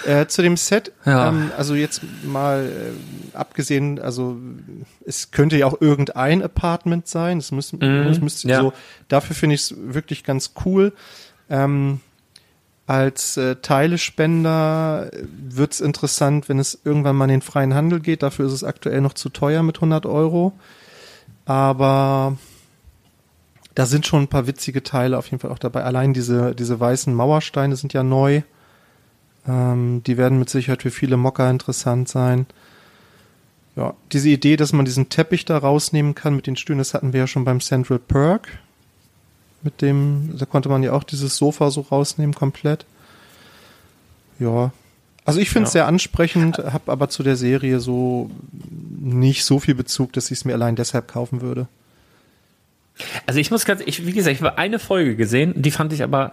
Äh, 0.06 0.28
zu 0.28 0.41
dem 0.41 0.56
Set, 0.56 0.91
ja. 1.06 1.30
ähm, 1.30 1.51
also 1.58 1.74
jetzt 1.74 2.01
mal 2.24 2.66
äh, 2.66 3.36
abgesehen, 3.36 3.99
also 3.99 4.38
es 5.06 5.32
könnte 5.32 5.58
ja 5.58 5.66
auch 5.66 5.82
irgendein 5.82 6.43
Apartment 6.43 7.08
sein. 7.08 7.39
Es 7.39 7.51
muss, 7.51 7.74
mhm, 7.74 7.82
es 7.82 8.22
müsste 8.22 8.47
ja. 8.47 8.62
so. 8.62 8.74
Dafür 9.08 9.36
finde 9.36 9.56
ich 9.56 9.62
es 9.62 9.76
wirklich 9.78 10.24
ganz 10.24 10.53
cool. 10.66 10.93
Ähm, 11.49 12.01
als 12.88 13.36
äh, 13.38 13.56
Teilespender 13.56 15.10
wird's 15.28 15.80
interessant, 15.80 16.49
wenn 16.49 16.60
es 16.60 16.80
irgendwann 16.84 17.16
mal 17.16 17.26
in 17.26 17.32
den 17.32 17.41
freien 17.41 17.74
Handel 17.74 17.99
geht. 17.99 18.22
Dafür 18.22 18.45
ist 18.45 18.53
es 18.53 18.64
aktuell 18.64 19.01
noch 19.01 19.14
zu 19.14 19.30
teuer 19.30 19.64
mit 19.64 19.78
100 19.78 20.06
Euro. 20.06 20.53
Aber 21.45 22.38
da 23.74 23.86
sind 23.86 24.06
schon 24.06 24.24
ein 24.24 24.28
paar 24.28 24.45
witzige 24.45 24.84
Teile 24.84 25.18
auf 25.18 25.28
jeden 25.28 25.39
Fall 25.39 25.51
auch 25.51 25.60
dabei. 25.60 25.84
Allein 25.84 26.14
diese, 26.14 26.53
diese 26.53 26.80
weißen 26.80 27.14
Mauersteine 27.14 27.76
sind 27.76 27.93
ja 27.93 28.03
neu. 28.03 28.43
Ähm, 29.48 30.02
die 30.06 30.18
werden 30.18 30.39
mit 30.39 30.50
Sicherheit 30.50 30.82
für 30.82 30.91
viele 30.91 31.18
Mocker 31.18 31.50
interessant 31.50 32.10
sein. 32.10 32.46
Ja, 33.76 33.93
diese 34.12 34.30
Idee, 34.30 34.56
dass 34.56 34.74
man 34.74 34.86
diesen 34.86 35.10
Teppich 35.10 35.46
da 35.46 35.58
rausnehmen 35.58 36.16
kann 36.16 36.36
mit 36.36 36.48
den 36.48 36.56
Stühlen, 36.56 36.80
das 36.80 36.93
hatten 36.93 37.14
wir 37.14 37.22
ja 37.22 37.28
schon 37.28 37.43
beim 37.46 37.60
Central 37.60 38.00
Perk. 38.00 38.48
Mit 39.64 39.82
dem, 39.82 40.36
da 40.38 40.46
konnte 40.46 40.70
man 40.70 40.84
ja 40.84 40.93
auch 40.93 41.04
dieses 41.04 41.36
Sofa 41.38 41.72
so 41.72 41.82
rausnehmen 41.82 42.34
komplett. 42.36 42.86
Ja. 44.39 44.72
Also 45.26 45.39
ich 45.39 45.50
finde 45.50 45.68
es 45.68 45.74
Ja. 45.74 45.80
sehr 45.80 45.88
ansprechend, 45.88 46.60
habe 46.60 46.91
aber 46.91 47.10
zu 47.10 47.24
der 47.24 47.36
Serie 47.36 47.80
so 47.80 48.30
nicht 49.00 49.43
so 49.43 49.60
viel 49.60 49.76
Bezug, 49.76 50.14
dass 50.14 50.26
ich 50.26 50.38
es 50.39 50.46
mir 50.46 50.54
allein 50.54 50.76
deshalb 50.76 51.08
kaufen 51.08 51.41
würde. 51.41 51.68
Also 53.26 53.39
ich 53.39 53.52
muss 53.52 53.66
ganz, 53.66 53.82
ich, 53.86 54.06
wie 54.06 54.14
gesagt, 54.14 54.36
ich 54.36 54.41
habe 54.41 54.58
eine 54.58 54.80
Folge 54.80 55.16
gesehen, 55.16 55.54
die 55.62 55.72
fand 55.72 55.91
ich 55.91 56.04
aber 56.04 56.32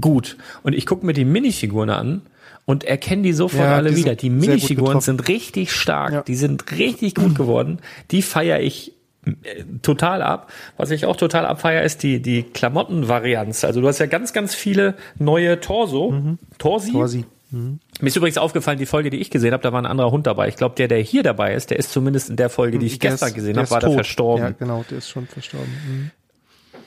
gut. 0.00 0.36
Und 0.62 0.74
ich 0.74 0.86
gucke 0.86 1.04
mir 1.06 1.12
die 1.12 1.24
Minifiguren 1.24 1.90
an 1.90 2.22
und 2.64 2.84
erkenne 2.84 3.22
die 3.22 3.32
sofort 3.32 3.64
Ja, 3.64 3.76
alle 3.76 3.90
die 3.90 3.96
wieder. 3.96 4.14
Die 4.14 4.30
Minifiguren 4.30 5.00
sind 5.00 5.28
richtig 5.28 5.72
stark, 5.72 6.12
Ja. 6.12 6.22
die 6.22 6.34
sind 6.36 6.70
richtig 6.72 7.14
gut 7.14 7.34
geworden. 7.34 7.78
Die 8.10 8.22
feiere 8.22 8.60
ich 8.60 8.92
äh, 9.26 9.30
total 9.82 10.22
ab. 10.22 10.52
Was 10.76 10.90
ich 10.90 11.04
auch 11.06 11.16
total 11.16 11.46
abfeier, 11.46 11.82
ist 11.82 12.02
die, 12.02 12.20
die 12.22 12.42
Klamottenvarianz. 12.42 13.64
Also 13.64 13.80
du 13.80 13.88
hast 13.88 13.98
ja 13.98 14.06
ganz, 14.06 14.32
ganz 14.32 14.54
viele 14.54 14.94
neue 15.18 15.60
Torso. 15.60 16.36
Torsi. 16.58 16.92
Quasi. 16.92 17.24
Mir 17.50 17.78
ist 18.02 18.14
übrigens 18.14 18.36
aufgefallen, 18.36 18.78
die 18.78 18.84
Folge, 18.84 19.08
die 19.08 19.16
ich 19.16 19.30
gesehen 19.30 19.54
habe, 19.54 19.62
da 19.62 19.72
war 19.72 19.80
ein 19.80 19.86
anderer 19.86 20.10
Hund 20.10 20.26
dabei. 20.26 20.48
Ich 20.48 20.56
glaube, 20.56 20.74
der, 20.74 20.86
der 20.86 20.98
hier 20.98 21.22
dabei 21.22 21.54
ist, 21.54 21.70
der 21.70 21.78
ist 21.78 21.90
zumindest 21.90 22.28
in 22.28 22.36
der 22.36 22.50
Folge, 22.50 22.78
die 22.78 22.84
ich 22.84 22.98
Der 22.98 23.12
gestern 23.12 23.30
ist- 23.30 23.34
gesehen 23.36 23.54
der 23.54 23.62
habe, 23.62 23.70
war 23.70 23.80
der 23.80 23.88
tot. 23.88 23.94
verstorben. 23.96 24.44
Ja, 24.44 24.50
genau, 24.50 24.84
der 24.90 24.98
ist 24.98 25.08
schon 25.08 25.26
verstorben. 25.26 25.70
Mhm. 25.88 26.10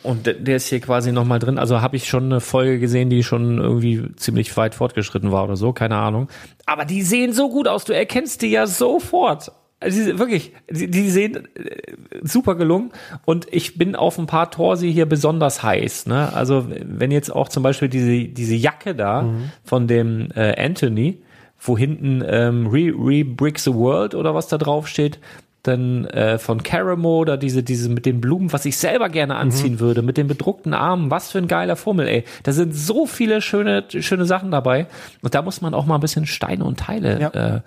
Und 0.04 0.26
der- 0.26 0.56
ist 0.56 0.68
hier 0.68 0.80
quasi 0.80 1.12
nochmal 1.12 1.39
drin. 1.39 1.58
Also 1.58 1.82
habe 1.82 1.95
ich 1.95 2.08
schon 2.08 2.26
eine 2.26 2.39
Folge 2.39 2.80
gesehen, 2.80 3.10
die 3.10 3.24
schon 3.24 3.58
irgendwie 3.60 4.04
ziemlich 4.16 4.56
weit 4.58 4.74
fortgeschritten 4.76 5.32
war 5.32 5.43
oder 5.43 5.56
so, 5.56 5.74
keine 5.74 5.97
Ahnung. 5.97 6.28
Aber 6.66 6.86
die 6.86 7.02
sehen 7.04 7.34
so 7.34 7.49
gut 7.49 7.68
aus, 7.68 7.86
du 7.86 7.93
erkennst 7.93 8.41
die 8.41 8.47
ja 8.52 8.66
sofort. 8.68 9.52
Also 9.80 10.20
wirklich, 10.20 10.54
die, 10.70 10.89
die 10.91 11.10
sehen 11.10 11.47
äh, 11.56 11.82
super 12.22 12.54
gelungen. 12.56 12.91
Und 13.26 13.47
ich 13.52 13.78
bin 13.80 13.95
auf 13.95 14.20
ein 14.20 14.28
paar 14.28 14.52
Torsi 14.52 14.93
hier 14.93 15.08
besonders 15.08 15.64
heiß. 15.64 16.06
Ne? 16.06 16.32
Also 16.34 16.68
wenn 16.70 17.10
jetzt 17.12 17.34
auch 17.36 17.49
zum 17.49 17.64
Beispiel 17.64 17.89
diese, 17.89 18.28
diese 18.28 18.56
Jacke 18.56 18.93
da 18.95 19.24
von 19.64 19.88
dem 19.88 20.30
äh, 20.36 20.56
Anthony, 20.64 21.22
wo 21.60 21.78
hinten 21.78 22.24
ähm, 22.28 22.68
Re, 22.68 22.91
Re 22.95 23.24
Brick 23.26 23.60
the 23.60 23.74
World 23.74 24.14
oder 24.16 24.34
was 24.36 24.47
da 24.47 24.58
drauf 24.58 24.88
steht, 24.88 25.20
dann 25.64 26.05
äh, 26.05 26.38
von 26.39 26.64
Caramo 26.64 27.20
oder 27.20 27.38
diese, 27.38 27.62
diese 27.64 27.89
mit 27.89 28.05
den 28.05 28.20
Blumen, 28.22 28.51
was 28.51 28.66
ich 28.66 28.78
selber 28.78 29.09
gerne 29.09 29.36
anziehen 29.36 29.80
würde, 29.80 30.01
mit 30.01 30.18
den 30.18 30.28
bedruckten 30.28 30.74
Armen, 30.74 31.12
was 31.12 31.32
für 31.32 31.38
ein 31.38 31.47
geiler 31.47 31.76
Fummel, 31.76 32.07
ey. 32.07 32.24
Da 32.43 32.51
sind 32.51 32.74
so 32.76 33.05
viele 33.05 33.41
schöne, 33.41 33.84
schöne 33.89 34.26
Sachen 34.26 34.49
dabei. 34.51 34.88
Und 35.22 35.36
da 35.36 35.41
muss 35.41 35.62
man 35.62 35.74
auch 35.74 35.86
mal 35.86 35.95
ein 35.95 36.01
bisschen 36.01 36.26
Steine 36.26 36.64
und 36.66 36.80
Teile 36.80 37.20
Ja. 37.22 37.55
äh, 37.57 37.62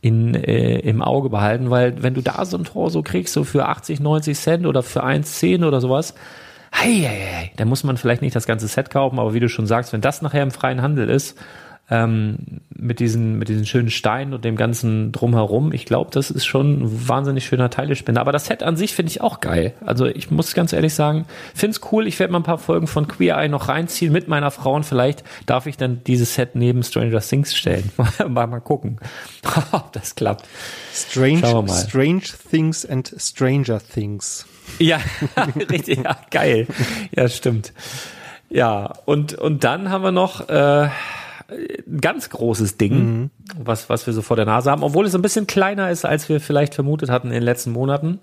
in, 0.00 0.34
äh, 0.34 0.78
im 0.80 1.00
Auge 1.02 1.30
behalten, 1.30 1.70
weil 1.70 2.02
wenn 2.02 2.14
du 2.14 2.22
da 2.22 2.44
so 2.44 2.56
ein 2.58 2.64
Tor 2.64 2.90
so 2.90 3.02
kriegst, 3.02 3.32
so 3.32 3.44
für 3.44 3.66
80, 3.68 4.00
90 4.00 4.36
Cent 4.38 4.66
oder 4.66 4.82
für 4.82 5.04
1,10 5.04 5.64
oder 5.64 5.80
sowas, 5.80 6.14
hei, 6.74 6.88
hei, 6.92 7.26
hei, 7.36 7.52
da 7.56 7.64
muss 7.64 7.84
man 7.84 7.96
vielleicht 7.96 8.22
nicht 8.22 8.34
das 8.34 8.46
ganze 8.46 8.66
Set 8.66 8.90
kaufen, 8.90 9.18
aber 9.18 9.34
wie 9.34 9.40
du 9.40 9.48
schon 9.48 9.66
sagst, 9.66 9.92
wenn 9.92 10.00
das 10.00 10.22
nachher 10.22 10.42
im 10.42 10.50
freien 10.50 10.82
Handel 10.82 11.08
ist, 11.08 11.36
ähm, 11.92 12.38
mit 12.74 13.00
diesen, 13.00 13.38
mit 13.38 13.48
diesen 13.48 13.66
schönen 13.66 13.90
Steinen 13.90 14.32
und 14.32 14.46
dem 14.46 14.56
ganzen 14.56 15.12
drumherum. 15.12 15.74
Ich 15.74 15.84
glaube, 15.84 16.10
das 16.10 16.30
ist 16.30 16.46
schon 16.46 16.80
ein 16.82 17.08
wahnsinnig 17.08 17.44
schöner 17.44 17.68
Teilespender. 17.68 18.22
Aber 18.22 18.32
das 18.32 18.46
Set 18.46 18.62
an 18.62 18.76
sich 18.76 18.94
finde 18.94 19.10
ich 19.10 19.20
auch 19.20 19.40
geil. 19.40 19.74
Also 19.84 20.06
ich 20.06 20.30
muss 20.30 20.54
ganz 20.54 20.72
ehrlich 20.72 20.94
sagen, 20.94 21.26
finde 21.54 21.76
es 21.76 21.92
cool. 21.92 22.06
Ich 22.06 22.18
werde 22.18 22.32
mal 22.32 22.40
ein 22.40 22.44
paar 22.44 22.56
Folgen 22.56 22.86
von 22.86 23.08
Queer 23.08 23.36
Eye 23.36 23.50
noch 23.50 23.68
reinziehen 23.68 24.10
mit 24.10 24.26
meiner 24.26 24.50
Frau 24.50 24.74
und 24.74 24.84
vielleicht 24.84 25.22
darf 25.44 25.66
ich 25.66 25.76
dann 25.76 26.02
dieses 26.04 26.34
Set 26.34 26.54
neben 26.54 26.82
Stranger 26.82 27.20
Things 27.20 27.54
stellen. 27.54 27.92
mal, 28.28 28.46
mal 28.46 28.60
gucken, 28.60 28.98
ob 29.72 29.92
das 29.92 30.14
klappt. 30.14 30.46
Strange. 30.94 31.68
Strange 31.68 32.22
Things 32.50 32.86
and 32.86 33.14
Stranger 33.18 33.80
Things. 33.80 34.46
Ja, 34.78 34.98
richtig, 35.70 36.02
ja, 36.02 36.16
geil. 36.30 36.66
Ja, 37.14 37.28
stimmt. 37.28 37.74
Ja, 38.48 38.94
und, 39.04 39.34
und 39.34 39.64
dann 39.64 39.90
haben 39.90 40.04
wir 40.04 40.12
noch 40.12 40.48
äh, 40.48 40.88
ein 41.52 42.00
ganz 42.00 42.30
großes 42.30 42.76
Ding, 42.76 43.30
was, 43.56 43.88
was 43.88 44.06
wir 44.06 44.14
so 44.14 44.22
vor 44.22 44.36
der 44.36 44.46
Nase 44.46 44.70
haben, 44.70 44.82
obwohl 44.82 45.06
es 45.06 45.14
ein 45.14 45.22
bisschen 45.22 45.46
kleiner 45.46 45.90
ist, 45.90 46.04
als 46.04 46.28
wir 46.28 46.40
vielleicht 46.40 46.74
vermutet 46.74 47.10
hatten 47.10 47.28
in 47.28 47.34
den 47.34 47.42
letzten 47.42 47.72
Monaten. 47.72 48.20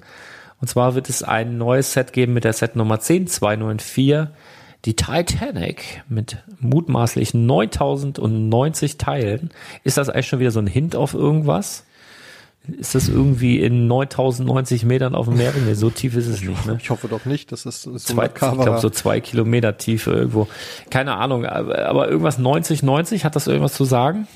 Und 0.61 0.67
zwar 0.67 0.95
wird 0.95 1.09
es 1.09 1.23
ein 1.23 1.57
neues 1.57 1.93
Set 1.93 2.13
geben 2.13 2.33
mit 2.33 2.43
der 2.43 2.53
Set 2.53 2.75
Nummer 2.75 2.99
10294, 2.99 4.27
die 4.85 4.95
Titanic 4.95 6.03
mit 6.07 6.43
mutmaßlich 6.59 7.33
9090 7.33 8.97
Teilen. 8.97 9.49
Ist 9.83 9.97
das 9.97 10.09
eigentlich 10.09 10.27
schon 10.27 10.39
wieder 10.39 10.51
so 10.51 10.59
ein 10.59 10.67
Hint 10.67 10.95
auf 10.95 11.13
irgendwas? 11.13 11.85
Ist 12.77 12.95
das 12.95 13.07
irgendwie 13.09 13.59
in 13.59 13.87
9090 13.87 14.85
Metern 14.85 15.15
auf 15.15 15.27
dem 15.27 15.37
Meer? 15.37 15.53
Nee, 15.65 15.73
so 15.73 15.89
tief 15.89 16.15
ist 16.15 16.27
es 16.27 16.41
nicht, 16.41 16.65
ne? 16.65 16.77
Ich 16.81 16.89
hoffe 16.89 17.07
doch 17.07 17.25
nicht, 17.25 17.51
dass 17.51 17.63
das 17.63 17.81
so 17.81 17.95
Zwei, 17.95 18.25
ich 18.27 18.33
glaube 18.33 18.79
so 18.79 18.89
zwei 18.89 19.19
Kilometer 19.21 19.77
Tiefe 19.77 20.11
irgendwo. 20.11 20.47
Keine 20.89 21.15
Ahnung, 21.15 21.45
aber, 21.45 22.09
irgendwas 22.09 22.37
90, 22.37 22.83
90, 22.83 23.25
hat 23.25 23.35
das 23.35 23.47
irgendwas 23.47 23.73
zu 23.73 23.85
sagen? 23.85 24.27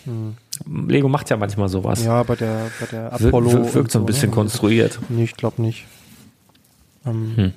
Lego 0.88 1.10
macht 1.10 1.30
ja 1.30 1.38
manchmal 1.38 1.70
sowas. 1.70 2.00
Hm. 2.00 2.06
Ja, 2.06 2.24
bei 2.24 2.36
der, 2.36 2.68
bei 2.80 2.86
der 2.86 3.14
Apollo. 3.14 3.52
wir- 3.52 3.74
wirkt 3.74 3.92
so 3.92 4.00
ein 4.00 4.06
bisschen 4.06 4.30
ne? 4.30 4.36
konstruiert. 4.36 5.00
Nee, 5.10 5.24
ich 5.26 5.36
glaube 5.36 5.62
nicht. 5.62 5.86
Ähm, 7.06 7.34
Hm. 7.36 7.54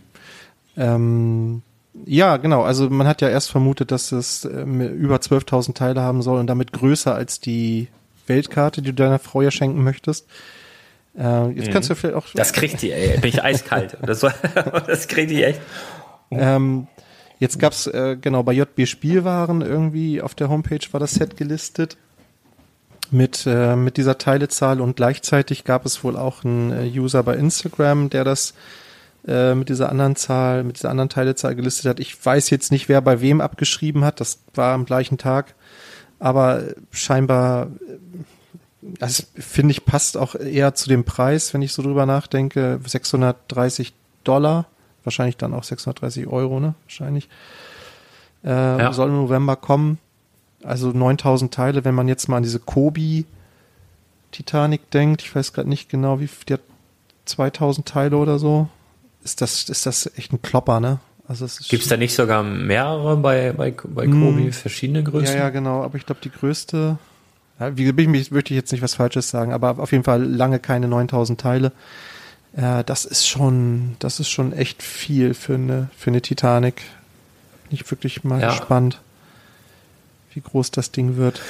ähm, 0.76 1.62
ja, 2.04 2.36
genau. 2.36 2.62
Also 2.62 2.90
man 2.90 3.06
hat 3.06 3.22
ja 3.22 3.28
erst 3.28 3.50
vermutet, 3.50 3.90
dass 3.90 4.12
es 4.12 4.44
ähm, 4.44 4.80
über 4.80 5.16
12.000 5.16 5.74
Teile 5.74 6.00
haben 6.02 6.20
soll 6.22 6.38
und 6.40 6.46
damit 6.46 6.72
größer 6.72 7.14
als 7.14 7.40
die 7.40 7.88
Weltkarte, 8.26 8.82
die 8.82 8.90
du 8.90 8.94
deiner 9.04 9.18
Frau 9.18 9.40
ja 9.40 9.50
schenken 9.50 9.82
möchtest. 9.84 10.26
Äh, 11.18 11.50
jetzt 11.52 11.70
kannst 11.70 11.88
du 11.90 11.94
vielleicht 11.94 12.16
auch. 12.16 12.26
Mhm. 12.26 12.36
Das 12.36 12.52
kriegt 12.52 12.82
die, 12.82 12.92
ey. 12.92 13.18
Bin 13.18 13.28
ich 13.30 13.42
eiskalt. 13.42 13.96
Das, 14.06 14.22
war- 14.22 14.34
das 14.86 15.08
kriegt 15.08 15.30
die 15.30 15.42
echt. 15.44 15.60
Ähm, 16.30 16.86
jetzt 17.38 17.58
gab's 17.58 17.86
äh, 17.86 18.16
genau 18.20 18.42
bei 18.42 18.52
JB 18.52 18.86
Spielwaren 18.86 19.62
irgendwie 19.62 20.20
auf 20.20 20.34
der 20.34 20.48
Homepage 20.48 20.80
war 20.90 21.00
das 21.00 21.12
Set 21.14 21.36
gelistet 21.36 21.96
mit 23.12 23.44
äh, 23.46 23.76
mit 23.76 23.96
dieser 23.98 24.18
Teilezahl 24.18 24.80
und 24.80 24.96
gleichzeitig 24.96 25.62
gab 25.64 25.86
es 25.86 26.02
wohl 26.02 26.16
auch 26.16 26.42
einen 26.44 26.72
äh, 26.72 26.98
User 26.98 27.22
bei 27.22 27.36
Instagram, 27.36 28.10
der 28.10 28.24
das 28.24 28.52
äh, 29.28 29.54
mit 29.54 29.68
dieser 29.68 29.90
anderen 29.90 30.16
Zahl, 30.16 30.64
mit 30.64 30.76
dieser 30.78 30.90
anderen 30.90 31.08
Teilezahl 31.08 31.54
gelistet 31.54 31.86
hat. 31.86 32.00
Ich 32.00 32.24
weiß 32.24 32.50
jetzt 32.50 32.72
nicht, 32.72 32.88
wer 32.88 33.00
bei 33.00 33.20
wem 33.20 33.40
abgeschrieben 33.40 34.04
hat. 34.04 34.18
Das 34.20 34.40
war 34.54 34.74
am 34.74 34.84
gleichen 34.84 35.18
Tag, 35.18 35.54
aber 36.18 36.64
scheinbar 36.90 37.68
das 38.98 39.26
finde 39.34 39.72
ich 39.72 39.84
passt 39.84 40.16
auch 40.16 40.34
eher 40.34 40.74
zu 40.74 40.88
dem 40.88 41.04
Preis, 41.04 41.52
wenn 41.54 41.62
ich 41.62 41.72
so 41.72 41.82
drüber 41.82 42.06
nachdenke. 42.06 42.80
630 42.84 43.92
Dollar, 44.24 44.66
wahrscheinlich 45.04 45.36
dann 45.36 45.54
auch 45.54 45.64
630 45.64 46.26
Euro, 46.26 46.60
ne? 46.60 46.74
Wahrscheinlich. 46.84 47.28
Äh, 48.42 48.92
Soll 48.92 49.08
im 49.08 49.16
November 49.16 49.56
kommen. 49.56 49.98
Also 50.62 50.90
9000 50.90 51.52
Teile, 51.52 51.84
wenn 51.84 51.94
man 51.94 52.08
jetzt 52.08 52.28
mal 52.28 52.38
an 52.38 52.42
diese 52.42 52.60
Kobi 52.60 53.24
Titanic 54.32 54.90
denkt. 54.90 55.22
Ich 55.22 55.34
weiß 55.34 55.52
gerade 55.52 55.68
nicht 55.68 55.88
genau, 55.88 56.20
wie 56.20 56.28
viel, 56.28 56.44
die 56.48 56.52
hat 56.54 56.60
2000 57.26 57.86
Teile 57.86 58.16
oder 58.16 58.38
so. 58.38 58.68
Ist 59.24 59.40
das, 59.40 59.68
ist 59.68 59.86
das 59.86 60.10
echt 60.16 60.32
ein 60.32 60.42
Klopper, 60.42 60.80
ne? 60.80 61.00
Also 61.28 61.46
Gibt 61.68 61.82
es 61.82 61.88
da 61.88 61.96
nicht 61.96 62.14
sogar 62.14 62.44
mehrere 62.44 63.16
bei, 63.16 63.52
bei, 63.52 63.72
bei 63.72 64.06
Mm. 64.06 64.22
Kobi, 64.22 64.52
verschiedene 64.52 65.02
Größen? 65.02 65.34
Ja, 65.34 65.44
ja, 65.44 65.50
genau. 65.50 65.82
Aber 65.82 65.96
ich 65.96 66.06
glaube, 66.06 66.20
die 66.22 66.30
größte, 66.30 66.98
ja, 67.60 67.76
wie 67.76 67.90
bin 67.92 68.12
ich, 68.14 68.30
möchte 68.30 68.52
ich 68.54 68.58
jetzt 68.58 68.72
nicht 68.72 68.82
was 68.82 68.94
Falsches 68.94 69.30
sagen, 69.30 69.52
aber 69.52 69.78
auf 69.78 69.92
jeden 69.92 70.04
Fall 70.04 70.22
lange 70.22 70.58
keine 70.58 70.88
9000 70.88 71.40
Teile. 71.40 71.72
Äh, 72.56 72.84
das 72.84 73.04
ist 73.04 73.26
schon, 73.26 73.96
das 73.98 74.20
ist 74.20 74.28
schon 74.30 74.52
echt 74.52 74.82
viel 74.82 75.34
für 75.34 75.54
eine, 75.54 75.88
für 75.96 76.10
eine 76.10 76.22
Titanic. 76.22 76.76
Bin 77.68 77.78
ich 77.78 77.90
wirklich 77.90 78.24
mal 78.24 78.40
Ja. 78.40 78.50
gespannt, 78.50 79.00
wie 80.34 80.40
groß 80.40 80.70
das 80.70 80.90
Ding 80.92 81.16
wird. 81.16 81.40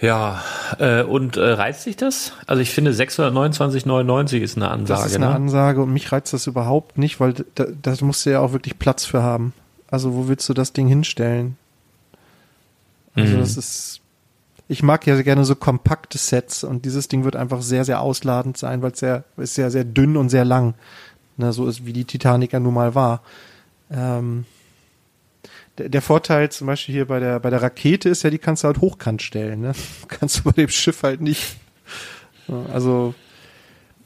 Ja, 0.00 0.42
äh, 0.78 1.02
und 1.02 1.36
äh, 1.36 1.40
reizt 1.42 1.82
sich 1.82 1.96
das? 1.96 2.32
Also 2.46 2.62
ich 2.62 2.70
finde 2.70 2.92
629,99 2.92 4.38
ist 4.38 4.56
eine 4.56 4.70
Ansage. 4.70 5.00
Das 5.02 5.10
ist 5.10 5.16
eine 5.16 5.26
ne? 5.26 5.34
Ansage 5.34 5.82
und 5.82 5.92
mich 5.92 6.12
reizt 6.12 6.32
das 6.32 6.46
überhaupt 6.46 6.98
nicht, 6.98 7.18
weil 7.18 7.34
da, 7.56 7.66
da 7.82 7.94
musst 8.02 8.24
du 8.24 8.30
ja 8.30 8.38
auch 8.40 8.52
wirklich 8.52 8.78
Platz 8.78 9.04
für 9.04 9.22
haben. 9.24 9.52
Also 9.90 10.14
wo 10.14 10.28
willst 10.28 10.48
du 10.48 10.54
das 10.54 10.72
Ding 10.72 10.86
hinstellen? 10.86 11.56
Also 13.16 13.34
Mhm. 13.36 13.40
das 13.40 13.56
ist, 13.56 14.00
ich 14.68 14.82
mag 14.82 15.06
ja 15.06 15.20
gerne 15.22 15.44
so 15.44 15.54
kompakte 15.54 16.18
Sets 16.18 16.62
und 16.62 16.84
dieses 16.84 17.08
Ding 17.08 17.24
wird 17.24 17.36
einfach 17.36 17.62
sehr, 17.62 17.84
sehr 17.84 18.00
ausladend 18.00 18.58
sein, 18.58 18.82
weil 18.82 18.92
es 18.92 18.98
sehr, 18.98 19.24
ist 19.38 19.54
sehr, 19.54 19.70
sehr 19.70 19.84
dünn 19.84 20.16
und 20.16 20.28
sehr 20.28 20.44
lang. 20.44 20.74
Ne, 21.38 21.52
so 21.52 21.66
ist 21.66 21.86
wie 21.86 21.92
die 21.92 22.04
Titanic 22.04 22.52
ja 22.52 22.60
nun 22.60 22.74
mal 22.74 22.94
war. 22.94 23.22
Ähm, 23.90 24.44
der, 25.78 25.88
der 25.88 26.02
Vorteil 26.02 26.50
zum 26.50 26.66
Beispiel 26.66 26.94
hier 26.94 27.06
bei 27.06 27.20
der, 27.20 27.40
bei 27.40 27.50
der 27.50 27.62
Rakete 27.62 28.08
ist 28.08 28.24
ja, 28.24 28.30
die 28.30 28.38
kannst 28.38 28.62
du 28.62 28.66
halt 28.66 28.80
hochkant 28.80 29.22
stellen. 29.22 29.60
Ne? 29.60 29.72
Kannst 30.08 30.38
du 30.38 30.42
bei 30.44 30.52
dem 30.52 30.68
Schiff 30.68 31.02
halt 31.02 31.20
nicht. 31.20 31.56
Also, 32.72 33.14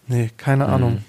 nee, 0.06 0.30
keine 0.36 0.66
Ahnung. 0.66 1.04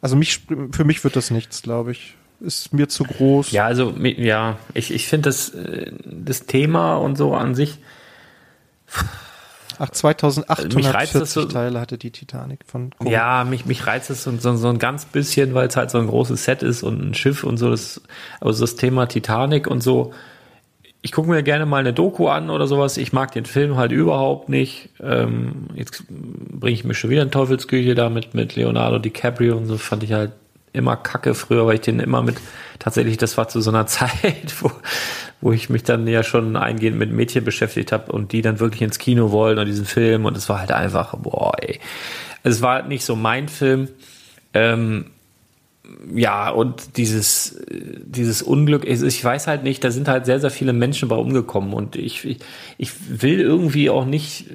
Also 0.00 0.16
mich, 0.16 0.42
für 0.72 0.84
mich 0.84 1.02
wird 1.02 1.16
das 1.16 1.30
nichts, 1.30 1.62
glaube 1.62 1.92
ich. 1.92 2.14
Ist 2.40 2.72
mir 2.72 2.88
zu 2.88 3.04
groß. 3.04 3.52
Ja, 3.52 3.64
also 3.64 3.94
ja, 3.98 4.58
ich, 4.74 4.92
ich 4.92 5.08
finde 5.08 5.30
das, 5.30 5.50
äh, 5.50 5.92
das 6.04 6.46
Thema 6.46 6.96
und 6.96 7.16
so 7.16 7.34
an 7.34 7.54
sich, 7.54 7.78
Ach, 9.78 9.88
Mich 9.90 10.04
reizt 10.04 11.14
das 11.16 11.32
2840 11.32 11.32
so- 11.32 11.44
Teile 11.46 11.80
hatte 11.80 11.98
die 11.98 12.12
Titanic 12.12 12.60
von 12.66 12.90
Kobe. 12.90 13.10
ja, 13.10 13.42
mich, 13.44 13.66
mich 13.66 13.86
reizt 13.88 14.08
es 14.10 14.22
so, 14.22 14.36
so, 14.38 14.54
so 14.56 14.68
ein 14.68 14.78
ganz 14.78 15.04
bisschen, 15.04 15.52
weil 15.54 15.66
es 15.66 15.76
halt 15.76 15.90
so 15.90 15.98
ein 15.98 16.06
großes 16.06 16.44
Set 16.44 16.62
ist 16.62 16.82
und 16.84 17.00
ein 17.04 17.14
Schiff 17.14 17.42
und 17.42 17.56
so. 17.56 17.70
Das, 17.70 18.00
aber 18.40 18.52
so 18.52 18.60
das 18.62 18.76
Thema 18.76 19.06
Titanic 19.06 19.66
und 19.66 19.82
so, 19.82 20.12
ich 21.02 21.10
gucke 21.12 21.28
mir 21.28 21.42
gerne 21.42 21.66
mal 21.66 21.78
eine 21.78 21.92
Doku 21.92 22.28
an 22.28 22.50
oder 22.50 22.66
sowas. 22.68 22.96
Ich 22.96 23.12
mag 23.12 23.32
den 23.32 23.46
Film 23.46 23.76
halt 23.76 23.90
überhaupt 23.90 24.48
nicht. 24.48 24.90
Ähm, 25.02 25.66
jetzt 25.74 26.04
bringe 26.08 26.72
ich 26.72 26.84
mir 26.84 26.94
schon 26.94 27.10
wieder 27.10 27.22
in 27.22 27.30
Teufelsküche 27.32 27.94
da 27.96 28.08
mit, 28.10 28.32
mit 28.34 28.54
Leonardo 28.56 28.98
DiCaprio 29.00 29.56
und 29.56 29.66
so 29.66 29.76
fand 29.76 30.02
ich 30.04 30.12
halt 30.12 30.32
immer 30.74 30.96
kacke 30.96 31.34
früher, 31.34 31.66
weil 31.66 31.76
ich 31.76 31.80
den 31.80 32.00
immer 32.00 32.22
mit, 32.22 32.36
tatsächlich, 32.78 33.16
das 33.16 33.38
war 33.38 33.48
zu 33.48 33.60
so 33.60 33.70
einer 33.70 33.86
Zeit, 33.88 34.54
wo, 34.60 34.70
wo 35.40 35.52
ich 35.52 35.70
mich 35.70 35.84
dann 35.84 36.06
ja 36.06 36.22
schon 36.22 36.56
eingehend 36.56 36.98
mit 36.98 37.10
Mädchen 37.10 37.44
beschäftigt 37.44 37.92
habe 37.92 38.12
und 38.12 38.32
die 38.32 38.42
dann 38.42 38.60
wirklich 38.60 38.82
ins 38.82 38.98
Kino 38.98 39.30
wollen 39.30 39.58
und 39.58 39.66
diesen 39.66 39.86
Film 39.86 40.26
und 40.26 40.36
es 40.36 40.48
war 40.48 40.60
halt 40.60 40.72
einfach, 40.72 41.16
boah, 41.16 41.52
ey. 41.60 41.80
Es 42.42 42.60
war 42.60 42.82
nicht 42.82 43.04
so 43.04 43.16
mein 43.16 43.48
Film. 43.48 43.88
Ähm, 44.52 45.06
ja, 46.14 46.50
und 46.50 46.96
dieses, 46.96 47.60
dieses 47.70 48.42
Unglück, 48.42 48.86
ich 48.86 49.24
weiß 49.24 49.46
halt 49.46 49.64
nicht, 49.64 49.84
da 49.84 49.90
sind 49.90 50.08
halt 50.08 50.24
sehr, 50.24 50.40
sehr 50.40 50.50
viele 50.50 50.72
Menschen 50.72 51.08
bei 51.08 51.16
umgekommen 51.16 51.74
und 51.74 51.96
ich, 51.96 52.24
ich, 52.24 52.38
ich 52.78 52.90
will 53.08 53.40
irgendwie 53.40 53.90
auch 53.90 54.06
nicht 54.06 54.46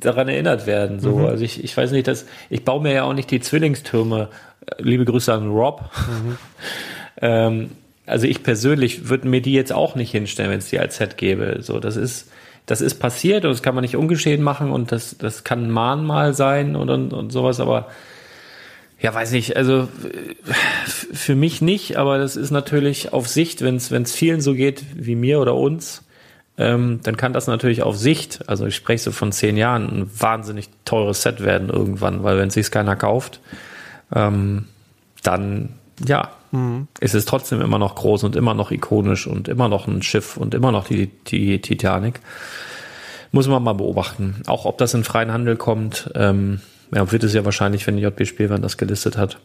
daran 0.00 0.28
erinnert 0.28 0.66
werden. 0.66 1.00
So. 1.00 1.18
Mhm. 1.18 1.26
Also 1.26 1.44
ich, 1.44 1.62
ich 1.62 1.76
weiß 1.76 1.92
nicht, 1.92 2.08
dass 2.08 2.26
ich 2.50 2.64
baue 2.64 2.82
mir 2.82 2.92
ja 2.92 3.04
auch 3.04 3.14
nicht 3.14 3.30
die 3.30 3.40
Zwillingstürme. 3.40 4.28
Liebe 4.78 5.04
Grüße 5.04 5.32
an 5.32 5.50
Rob. 5.50 5.90
Mhm. 6.08 6.38
ähm, 7.20 7.70
also 8.06 8.26
ich 8.26 8.42
persönlich 8.42 9.08
würde 9.08 9.28
mir 9.28 9.42
die 9.42 9.52
jetzt 9.52 9.72
auch 9.72 9.94
nicht 9.94 10.10
hinstellen, 10.10 10.50
wenn 10.50 10.58
es 10.58 10.70
die 10.70 10.78
als 10.78 10.96
Set 10.96 11.16
gäbe. 11.16 11.58
So, 11.60 11.80
das 11.80 11.96
ist, 11.96 12.30
das 12.66 12.80
ist 12.80 12.94
passiert 12.94 13.44
und 13.44 13.50
das 13.50 13.62
kann 13.62 13.74
man 13.74 13.82
nicht 13.82 13.96
ungeschehen 13.96 14.42
machen 14.42 14.70
und 14.70 14.92
das, 14.92 15.16
das 15.18 15.44
kann 15.44 15.64
ein 15.64 15.70
Mahnmal 15.70 16.34
sein 16.34 16.76
und, 16.76 16.90
und, 16.90 17.12
und 17.12 17.30
sowas, 17.30 17.60
aber 17.60 17.88
ja, 19.02 19.12
weiß 19.12 19.32
nicht, 19.32 19.56
also 19.56 19.88
für 20.84 21.34
mich 21.34 21.60
nicht, 21.60 21.96
aber 21.96 22.18
das 22.18 22.36
ist 22.36 22.52
natürlich 22.52 23.12
auf 23.12 23.28
Sicht, 23.28 23.60
wenn 23.60 23.76
es 23.76 24.12
vielen 24.12 24.40
so 24.40 24.54
geht 24.54 24.84
wie 24.94 25.16
mir 25.16 25.40
oder 25.40 25.56
uns, 25.56 26.04
ähm, 26.56 27.00
dann 27.02 27.16
kann 27.16 27.32
das 27.32 27.48
natürlich 27.48 27.82
auf 27.82 27.96
Sicht, 27.96 28.48
also 28.48 28.66
ich 28.66 28.76
spreche 28.76 29.02
so 29.02 29.10
von 29.10 29.32
zehn 29.32 29.56
Jahren, 29.56 29.88
ein 29.88 30.10
wahnsinnig 30.20 30.68
teures 30.84 31.22
Set 31.22 31.42
werden 31.42 31.68
irgendwann, 31.68 32.22
weil 32.22 32.38
wenn 32.38 32.48
es 32.48 32.54
sich 32.54 32.70
keiner 32.70 32.94
kauft, 32.94 33.40
ähm, 34.14 34.66
dann 35.24 35.70
ja, 36.06 36.30
mhm. 36.52 36.86
ist 37.00 37.14
es 37.14 37.24
trotzdem 37.24 37.60
immer 37.60 37.78
noch 37.78 37.96
groß 37.96 38.22
und 38.22 38.36
immer 38.36 38.54
noch 38.54 38.70
ikonisch 38.70 39.26
und 39.26 39.48
immer 39.48 39.68
noch 39.68 39.88
ein 39.88 40.02
Schiff 40.02 40.36
und 40.36 40.54
immer 40.54 40.70
noch 40.70 40.86
die, 40.86 41.08
die 41.26 41.60
Titanic. 41.60 42.20
Muss 43.32 43.48
man 43.48 43.62
mal 43.62 43.72
beobachten. 43.72 44.42
Auch 44.46 44.66
ob 44.66 44.76
das 44.78 44.94
in 44.94 45.04
freien 45.04 45.32
Handel 45.32 45.56
kommt, 45.56 46.10
ähm, 46.14 46.60
ja, 46.94 47.10
wird 47.10 47.24
es 47.24 47.34
ja 47.34 47.44
wahrscheinlich, 47.44 47.86
wenn 47.86 47.96
die 47.96 48.02
JB 48.02 48.26
Spielwaren 48.26 48.62
das 48.62 48.76
gelistet 48.76 49.16
hat. 49.16 49.38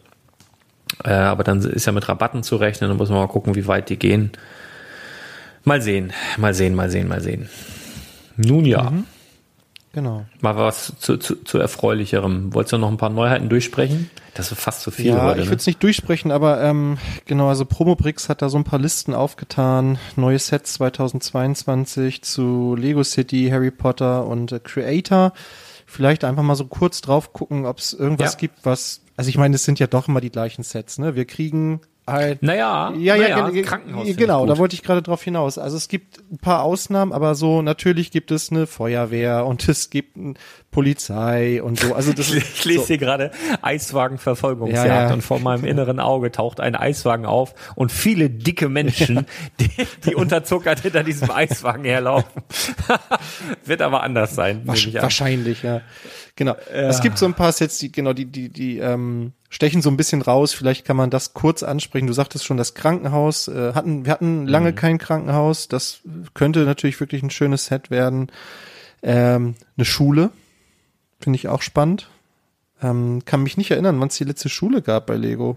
Äh, 1.04 1.10
aber 1.10 1.44
dann 1.44 1.60
ist 1.62 1.86
ja 1.86 1.92
mit 1.92 2.08
Rabatten 2.08 2.42
zu 2.42 2.56
rechnen, 2.56 2.88
dann 2.88 2.96
muss 2.96 3.08
man 3.08 3.18
mal 3.18 3.28
gucken, 3.28 3.54
wie 3.54 3.66
weit 3.66 3.88
die 3.88 3.98
gehen. 3.98 4.32
Mal 5.64 5.82
sehen, 5.82 6.12
mal 6.36 6.54
sehen, 6.54 6.74
mal 6.74 6.90
sehen, 6.90 7.08
mal 7.08 7.20
sehen. 7.20 7.48
Nun 8.36 8.64
ja. 8.64 8.90
Mhm. 8.90 9.04
Genau. 9.92 10.26
Mal 10.40 10.56
was 10.56 10.92
zu, 10.98 11.16
zu, 11.16 11.42
zu 11.42 11.58
erfreulicherem. 11.58 12.54
Wolltest 12.54 12.74
du 12.74 12.78
noch 12.78 12.90
ein 12.90 12.98
paar 12.98 13.10
Neuheiten 13.10 13.48
durchsprechen? 13.48 14.10
Das 14.34 14.52
ist 14.52 14.60
fast 14.60 14.82
zu 14.82 14.90
viel. 14.90 15.06
Ja, 15.06 15.22
heute, 15.22 15.40
ich 15.40 15.46
ne? 15.46 15.50
würde 15.50 15.60
es 15.60 15.66
nicht 15.66 15.82
durchsprechen, 15.82 16.30
aber 16.30 16.62
ähm, 16.62 16.98
genau, 17.24 17.48
also 17.48 17.64
Promobrix 17.64 18.28
hat 18.28 18.42
da 18.42 18.48
so 18.48 18.58
ein 18.58 18.64
paar 18.64 18.78
Listen 18.78 19.14
aufgetan. 19.14 19.98
Neue 20.14 20.38
Sets 20.38 20.74
2022 20.74 22.22
zu 22.22 22.76
Lego 22.78 23.02
City, 23.02 23.48
Harry 23.50 23.70
Potter 23.70 24.26
und 24.26 24.52
äh, 24.52 24.60
Creator 24.62 25.32
vielleicht 25.88 26.22
einfach 26.22 26.42
mal 26.42 26.54
so 26.54 26.66
kurz 26.66 27.00
drauf 27.00 27.32
gucken, 27.32 27.64
ob 27.64 27.78
es 27.78 27.94
irgendwas 27.94 28.34
ja. 28.34 28.38
gibt, 28.38 28.64
was, 28.64 29.00
also 29.16 29.30
ich 29.30 29.38
meine, 29.38 29.54
es 29.56 29.64
sind 29.64 29.78
ja 29.78 29.86
doch 29.86 30.06
immer 30.06 30.20
die 30.20 30.30
gleichen 30.30 30.62
Sets, 30.62 30.98
ne? 30.98 31.14
Wir 31.14 31.24
kriegen 31.24 31.80
halt. 32.08 32.42
Naja, 32.42 32.92
ja, 32.96 33.14
ja, 33.16 33.48
naja, 33.48 33.62
Krankenhaus. 33.62 34.16
Genau, 34.16 34.46
da 34.46 34.58
wollte 34.58 34.74
ich 34.74 34.82
gerade 34.82 35.02
drauf 35.02 35.22
hinaus. 35.22 35.58
Also 35.58 35.76
es 35.76 35.88
gibt 35.88 36.18
ein 36.30 36.38
paar 36.38 36.62
Ausnahmen, 36.62 37.12
aber 37.12 37.34
so 37.34 37.62
natürlich 37.62 38.10
gibt 38.10 38.30
es 38.30 38.50
eine 38.50 38.66
Feuerwehr 38.66 39.46
und 39.46 39.68
es 39.68 39.90
gibt 39.90 40.16
eine 40.16 40.34
Polizei 40.70 41.62
und 41.62 41.80
so. 41.80 41.94
Also 41.94 42.12
das 42.12 42.32
ich, 42.32 42.64
lese 42.64 42.80
so. 42.80 42.86
hier 42.86 42.98
gerade 42.98 43.30
Eiswagenverfolgungsjagd 43.62 44.86
ja, 44.86 45.08
ja. 45.08 45.12
und 45.12 45.22
vor 45.22 45.40
meinem 45.40 45.64
inneren 45.64 46.00
Auge 46.00 46.30
taucht 46.30 46.60
ein 46.60 46.74
Eiswagen 46.74 47.26
auf 47.26 47.54
und 47.74 47.90
viele 47.90 48.30
dicke 48.30 48.68
Menschen, 48.68 49.16
ja. 49.16 49.24
die, 49.60 49.70
die 50.04 50.14
unterzuckert 50.14 50.80
hinter 50.80 51.02
diesem 51.02 51.30
Eiswagen 51.30 51.84
herlaufen. 51.84 52.42
Wird 53.64 53.82
aber 53.82 54.02
anders 54.02 54.34
sein. 54.34 54.62
Wahrscheinlich, 54.64 55.62
ja. 55.62 55.80
Genau. 56.38 56.56
Ja. 56.72 56.82
Es 56.82 57.00
gibt 57.00 57.18
so 57.18 57.26
ein 57.26 57.34
paar 57.34 57.50
Sets, 57.50 57.78
die, 57.78 57.90
genau, 57.90 58.12
die, 58.12 58.24
die, 58.24 58.48
die 58.48 58.78
ähm, 58.78 59.32
stechen 59.50 59.82
so 59.82 59.90
ein 59.90 59.96
bisschen 59.96 60.22
raus. 60.22 60.54
Vielleicht 60.54 60.84
kann 60.84 60.96
man 60.96 61.10
das 61.10 61.34
kurz 61.34 61.64
ansprechen. 61.64 62.06
Du 62.06 62.12
sagtest 62.12 62.44
schon, 62.44 62.56
das 62.56 62.74
Krankenhaus. 62.74 63.48
Äh, 63.48 63.74
hatten, 63.74 64.04
wir 64.04 64.12
hatten 64.12 64.46
lange 64.46 64.70
mhm. 64.70 64.76
kein 64.76 64.98
Krankenhaus. 64.98 65.66
Das 65.66 65.98
könnte 66.34 66.60
natürlich 66.60 67.00
wirklich 67.00 67.24
ein 67.24 67.30
schönes 67.30 67.66
Set 67.66 67.90
werden. 67.90 68.30
Ähm, 69.02 69.56
eine 69.76 69.84
Schule. 69.84 70.30
Finde 71.18 71.38
ich 71.38 71.48
auch 71.48 71.60
spannend. 71.60 72.08
Ähm, 72.80 73.24
kann 73.24 73.42
mich 73.42 73.56
nicht 73.56 73.72
erinnern, 73.72 73.98
wann 73.98 74.06
es 74.06 74.16
die 74.16 74.22
letzte 74.22 74.48
Schule 74.48 74.80
gab 74.80 75.06
bei 75.06 75.16
Lego. 75.16 75.56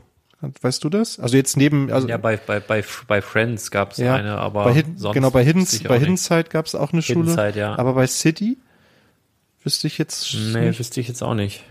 Weißt 0.64 0.84
du 0.84 0.90
das? 0.90 1.20
Also 1.20 1.38
jetzt 1.38 1.58
neben, 1.58 1.92
also 1.92 2.08
ja, 2.08 2.18
bei 2.18 2.38
bei 2.38 2.60
bei, 2.60 2.84
bei 3.08 3.22
Friends 3.22 3.70
gab 3.70 3.92
es 3.92 4.00
ja, 4.00 4.16
eine, 4.16 4.40
aber 4.40 4.64
bei 4.64 4.74
Hidden, 4.74 4.98
genau 5.14 5.30
bei 5.30 5.44
Hidden 5.44 5.68
bei 5.88 6.00
Hidden 6.00 6.18
Side 6.18 6.46
gab 6.46 6.66
es 6.66 6.74
auch 6.74 6.92
eine 6.92 7.04
Hidden 7.04 7.28
Schule, 7.28 7.36
Side, 7.36 7.60
ja. 7.60 7.78
aber 7.78 7.94
bei 7.94 8.08
City 8.08 8.58
Wüsste 9.64 9.88
ich 9.88 9.98
jetzt. 9.98 10.34
Nee, 10.34 10.68
nicht. 10.68 10.80
wüsste 10.80 11.00
ich 11.00 11.08
jetzt 11.08 11.22
auch 11.22 11.36
nicht. 11.36 11.64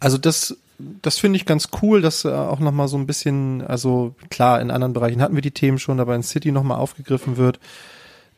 Also 0.00 0.18
das, 0.18 0.56
das 0.78 1.18
finde 1.18 1.36
ich 1.36 1.46
ganz 1.46 1.68
cool, 1.82 2.00
dass 2.00 2.24
äh, 2.24 2.28
auch 2.28 2.60
nochmal 2.60 2.88
so 2.88 2.96
ein 2.96 3.06
bisschen, 3.06 3.62
also 3.62 4.14
klar, 4.30 4.60
in 4.60 4.70
anderen 4.70 4.92
Bereichen 4.92 5.22
hatten 5.22 5.34
wir 5.34 5.42
die 5.42 5.50
Themen 5.50 5.78
schon, 5.78 6.00
aber 6.00 6.14
in 6.14 6.22
City 6.22 6.52
nochmal 6.52 6.78
aufgegriffen 6.78 7.36
wird. 7.36 7.58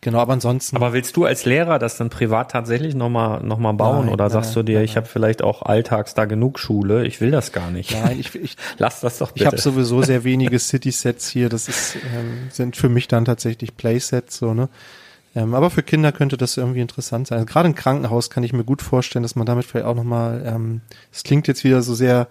Genau, 0.04 0.18
aber 0.18 0.34
ansonsten. 0.34 0.76
Aber 0.76 0.92
willst 0.92 1.16
du 1.16 1.24
als 1.24 1.46
Lehrer 1.46 1.78
das 1.78 1.96
dann 1.96 2.10
privat 2.10 2.50
tatsächlich 2.50 2.94
nochmal 2.94 3.42
noch 3.42 3.58
mal 3.58 3.72
bauen 3.72 4.04
nein, 4.04 4.12
oder 4.12 4.28
sagst 4.28 4.50
nein, 4.50 4.66
du 4.66 4.72
dir, 4.72 4.76
nein, 4.76 4.84
ich 4.84 4.96
habe 4.98 5.06
vielleicht 5.06 5.40
auch 5.40 5.62
alltags 5.62 6.12
da 6.12 6.26
genug 6.26 6.58
Schule, 6.58 7.06
ich 7.06 7.22
will 7.22 7.30
das 7.30 7.52
gar 7.52 7.70
nicht? 7.70 7.92
Nein, 7.92 8.20
ich, 8.20 8.34
ich 8.34 8.56
lass 8.78 9.00
das 9.00 9.16
doch 9.16 9.32
bitte. 9.32 9.44
Ich 9.44 9.46
habe 9.46 9.58
sowieso 9.58 10.02
sehr 10.02 10.22
wenige 10.24 10.58
City-Sets 10.58 11.30
hier, 11.30 11.48
das 11.48 11.68
ist, 11.68 11.96
ähm, 12.14 12.48
sind 12.50 12.76
für 12.76 12.90
mich 12.90 13.08
dann 13.08 13.24
tatsächlich 13.24 13.78
Playsets, 13.78 14.36
so, 14.36 14.52
ne? 14.52 14.68
Ähm, 15.34 15.54
aber 15.54 15.70
für 15.70 15.82
Kinder 15.82 16.12
könnte 16.12 16.36
das 16.36 16.56
irgendwie 16.56 16.80
interessant 16.80 17.26
sein. 17.26 17.38
Also 17.38 17.46
gerade 17.46 17.68
im 17.68 17.74
Krankenhaus 17.74 18.30
kann 18.30 18.44
ich 18.44 18.52
mir 18.52 18.64
gut 18.64 18.82
vorstellen, 18.82 19.22
dass 19.22 19.34
man 19.34 19.46
damit 19.46 19.64
vielleicht 19.64 19.86
auch 19.86 19.96
nochmal, 19.96 20.42
ähm, 20.46 20.80
es 21.12 21.20
ähm, 21.20 21.24
klingt 21.24 21.48
jetzt 21.48 21.64
wieder 21.64 21.82
so 21.82 21.94
sehr 21.94 22.28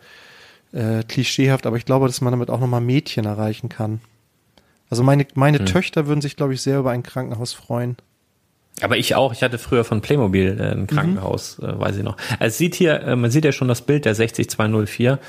äh, 0.72 1.04
klischeehaft, 1.04 1.66
aber 1.66 1.78
ich 1.78 1.86
glaube, 1.86 2.08
dass 2.08 2.22
man 2.22 2.32
damit 2.32 2.49
auch 2.49 2.60
nochmal 2.60 2.82
Mädchen 2.82 3.26
erreichen 3.26 3.70
kann. 3.70 4.01
Also 4.89 5.04
meine, 5.04 5.26
meine 5.34 5.60
hm. 5.60 5.66
Töchter 5.66 6.08
würden 6.08 6.22
sich, 6.22 6.36
glaube 6.36 6.54
ich, 6.54 6.62
sehr 6.62 6.80
über 6.80 6.91
ein 6.91 7.04
Krankenhaus 7.04 7.54
freuen. 7.54 7.97
Aber 8.82 8.97
ich 8.97 9.16
auch. 9.16 9.34
Ich 9.34 9.43
hatte 9.43 9.58
früher 9.58 9.84
von 9.84 10.01
Playmobil 10.01 10.60
äh, 10.60 10.72
ein 10.72 10.82
mhm. 10.82 10.88
Krankenhaus, 10.88 11.60
mhm. 11.60 11.70
äh, 11.70 11.80
weiß 11.80 11.97
ich 11.97 12.04
noch. 12.04 12.18
Es 12.39 12.58
sieht 12.58 12.76
hier, 12.76 13.01
äh, 13.01 13.16
man 13.16 13.32
sieht 13.32 13.45
ja 13.45 13.51
schon 13.51 13.68
das 13.68 13.82
Bild 13.82 14.06
der 14.06 14.16
60204. 14.16 15.20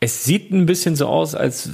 Es 0.00 0.24
sieht 0.24 0.52
ein 0.52 0.66
bisschen 0.66 0.94
so 0.94 1.08
aus, 1.08 1.34
als 1.34 1.70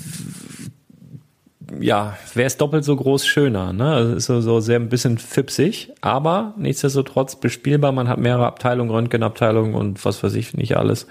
ja, 1.80 2.16
wäre 2.34 2.46
es 2.46 2.56
doppelt 2.56 2.84
so 2.84 2.94
groß 2.96 3.26
schöner. 3.26 3.72
Ne? 3.72 3.92
Also 3.92 4.14
ist 4.14 4.26
so, 4.26 4.40
so 4.40 4.60
sehr 4.60 4.78
ein 4.78 4.88
bisschen 4.88 5.18
fipsig, 5.18 5.92
aber 6.00 6.54
nichtsdestotrotz 6.56 7.36
bespielbar. 7.36 7.92
Man 7.92 8.08
hat 8.08 8.18
mehrere 8.18 8.46
Abteilungen, 8.46 8.90
Röntgenabteilungen 8.90 9.74
und 9.74 10.04
was 10.04 10.22
weiß 10.22 10.34
ich 10.34 10.54
nicht 10.54 10.76
alles. 10.76 11.06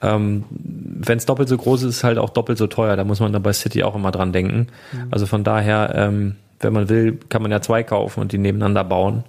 Ähm, 0.00 0.44
Wenn 0.50 1.18
es 1.18 1.26
doppelt 1.26 1.48
so 1.48 1.56
groß 1.56 1.82
ist, 1.82 1.90
ist 1.90 1.96
es 1.98 2.04
halt 2.04 2.18
auch 2.18 2.30
doppelt 2.30 2.58
so 2.58 2.66
teuer. 2.66 2.96
Da 2.96 3.04
muss 3.04 3.20
man 3.20 3.32
dann 3.32 3.42
bei 3.42 3.52
City 3.52 3.82
auch 3.82 3.94
immer 3.94 4.10
dran 4.10 4.32
denken. 4.32 4.68
Mhm. 4.92 5.08
Also 5.10 5.26
von 5.26 5.44
daher, 5.44 5.92
ähm, 5.94 6.36
wenn 6.60 6.72
man 6.72 6.88
will, 6.88 7.18
kann 7.28 7.42
man 7.42 7.50
ja 7.50 7.60
zwei 7.60 7.82
kaufen 7.82 8.20
und 8.20 8.32
die 8.32 8.38
nebeneinander 8.38 8.84
bauen. 8.84 9.24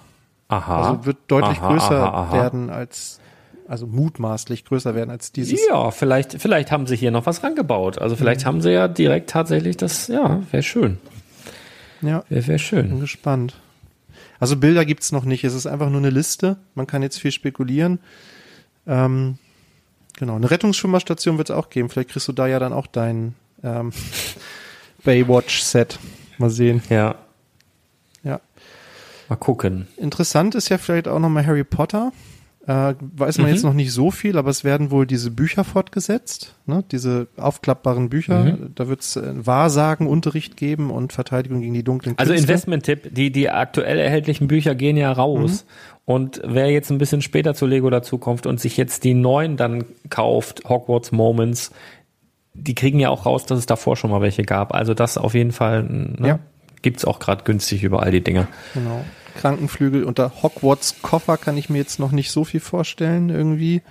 aha. 0.48 0.82
Also 0.82 1.06
wird 1.06 1.18
deutlich 1.28 1.58
aha, 1.58 1.68
größer 1.68 2.02
aha, 2.02 2.22
aha. 2.22 2.32
werden 2.32 2.70
als 2.70 3.20
also 3.68 3.86
mutmaßlich 3.86 4.64
größer 4.64 4.94
werden 4.94 5.10
als 5.10 5.32
dieses. 5.32 5.58
Ja, 5.68 5.90
vielleicht, 5.90 6.40
vielleicht 6.40 6.70
haben 6.70 6.86
sie 6.86 6.94
hier 6.94 7.10
noch 7.10 7.26
was 7.26 7.42
rangebaut. 7.42 7.98
Also 7.98 8.14
vielleicht 8.14 8.42
mhm. 8.42 8.46
haben 8.46 8.60
sie 8.60 8.70
ja 8.70 8.86
direkt 8.86 9.30
tatsächlich 9.30 9.76
das, 9.76 10.06
ja, 10.06 10.40
wäre 10.52 10.62
schön. 10.62 10.98
Ja. 12.02 12.24
Wäre 12.28 12.46
wär 12.46 12.58
schön. 12.58 12.88
Bin 12.88 13.00
gespannt. 13.00 13.54
Also 14.38 14.56
Bilder 14.56 14.84
gibt's 14.84 15.12
noch 15.12 15.24
nicht. 15.24 15.44
Es 15.44 15.54
ist 15.54 15.66
einfach 15.66 15.88
nur 15.88 15.98
eine 15.98 16.10
Liste. 16.10 16.56
Man 16.74 16.86
kann 16.86 17.02
jetzt 17.02 17.18
viel 17.18 17.32
spekulieren. 17.32 17.98
Ähm, 18.86 19.38
genau. 20.18 20.36
Eine 20.36 20.50
Rettungsschwimmerstation 20.50 21.38
wird 21.38 21.50
es 21.50 21.56
auch 21.56 21.70
geben. 21.70 21.88
Vielleicht 21.88 22.10
kriegst 22.10 22.28
du 22.28 22.32
da 22.32 22.46
ja 22.46 22.58
dann 22.58 22.72
auch 22.72 22.86
dein 22.86 23.34
ähm, 23.62 23.92
Baywatch-Set. 25.04 25.98
Mal 26.38 26.50
sehen. 26.50 26.82
Ja. 26.90 27.16
Ja. 28.22 28.40
Mal 29.28 29.36
gucken. 29.36 29.88
Interessant 29.96 30.54
ist 30.54 30.68
ja 30.68 30.78
vielleicht 30.78 31.08
auch 31.08 31.18
nochmal 31.18 31.46
Harry 31.46 31.64
Potter. 31.64 32.12
Äh, 32.68 32.94
weiß 33.00 33.38
man 33.38 33.46
Mhm. 33.46 33.52
jetzt 33.52 33.62
noch 33.62 33.74
nicht 33.74 33.92
so 33.92 34.10
viel, 34.10 34.36
aber 34.36 34.50
es 34.50 34.64
werden 34.64 34.90
wohl 34.90 35.06
diese 35.06 35.30
Bücher 35.30 35.62
fortgesetzt, 35.62 36.54
ne? 36.66 36.82
diese 36.90 37.28
aufklappbaren 37.36 38.08
Bücher. 38.08 38.44
Mhm. 38.44 38.72
Da 38.74 38.88
wird 38.88 39.02
es 39.02 39.14
äh, 39.14 39.22
Wahrsagenunterricht 39.46 40.56
geben 40.56 40.90
und 40.90 41.12
Verteidigung 41.12 41.60
gegen 41.60 41.74
die 41.74 41.84
dunklen 41.84 42.18
Also 42.18 42.32
Künste. 42.32 42.50
Investment-Tipp, 42.50 43.14
die, 43.14 43.30
die 43.30 43.50
aktuell 43.50 43.98
erhältlichen 43.98 44.48
Bücher 44.48 44.74
gehen 44.74 44.96
ja 44.96 45.12
raus. 45.12 45.64
Und 46.04 46.40
wer 46.44 46.70
jetzt 46.70 46.90
ein 46.90 46.98
bisschen 46.98 47.22
später 47.22 47.54
zu 47.54 47.66
Lego 47.66 47.88
dazukommt 47.90 48.46
und 48.46 48.60
sich 48.60 48.76
jetzt 48.76 49.04
die 49.04 49.14
neuen 49.14 49.56
dann 49.56 49.84
kauft, 50.10 50.68
Hogwarts 50.68 51.12
Moments, 51.12 51.70
die 52.54 52.74
kriegen 52.74 52.98
ja 52.98 53.10
auch 53.10 53.26
raus, 53.26 53.44
dass 53.46 53.58
es 53.60 53.66
davor 53.66 53.96
schon 53.96 54.10
mal 54.10 54.22
welche 54.22 54.42
gab. 54.42 54.74
Also 54.74 54.94
das 54.94 55.18
auf 55.18 55.34
jeden 55.34 55.52
Fall, 55.52 55.84
ne? 55.84 56.28
Ja. 56.28 56.38
Gibt's 56.86 57.04
auch 57.04 57.18
gerade 57.18 57.42
günstig 57.42 57.82
überall 57.82 58.12
die 58.12 58.20
Dinger. 58.20 58.46
Genau. 58.72 59.04
Krankenflügel 59.34 60.04
unter 60.04 60.40
Hogwarts 60.40 61.02
Koffer 61.02 61.36
kann 61.36 61.56
ich 61.56 61.68
mir 61.68 61.78
jetzt 61.78 61.98
noch 61.98 62.12
nicht 62.12 62.30
so 62.30 62.44
viel 62.44 62.60
vorstellen 62.60 63.28
irgendwie. 63.28 63.82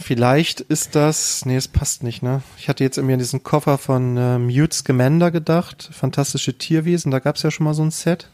Vielleicht 0.00 0.60
ist 0.60 0.96
das, 0.96 1.46
nee, 1.46 1.54
es 1.54 1.68
passt 1.68 2.02
nicht, 2.02 2.24
ne? 2.24 2.42
Ich 2.56 2.68
hatte 2.68 2.82
jetzt 2.82 2.98
irgendwie 2.98 3.12
an 3.12 3.20
diesen 3.20 3.44
Koffer 3.44 3.78
von 3.78 4.16
äh, 4.16 4.40
Mute 4.40 4.74
Scamander 4.74 5.30
gedacht, 5.30 5.88
fantastische 5.92 6.58
Tierwesen, 6.58 7.12
da 7.12 7.20
gab's 7.20 7.44
ja 7.44 7.52
schon 7.52 7.62
mal 7.62 7.74
so 7.74 7.84
ein 7.84 7.92
Set. 7.92 8.28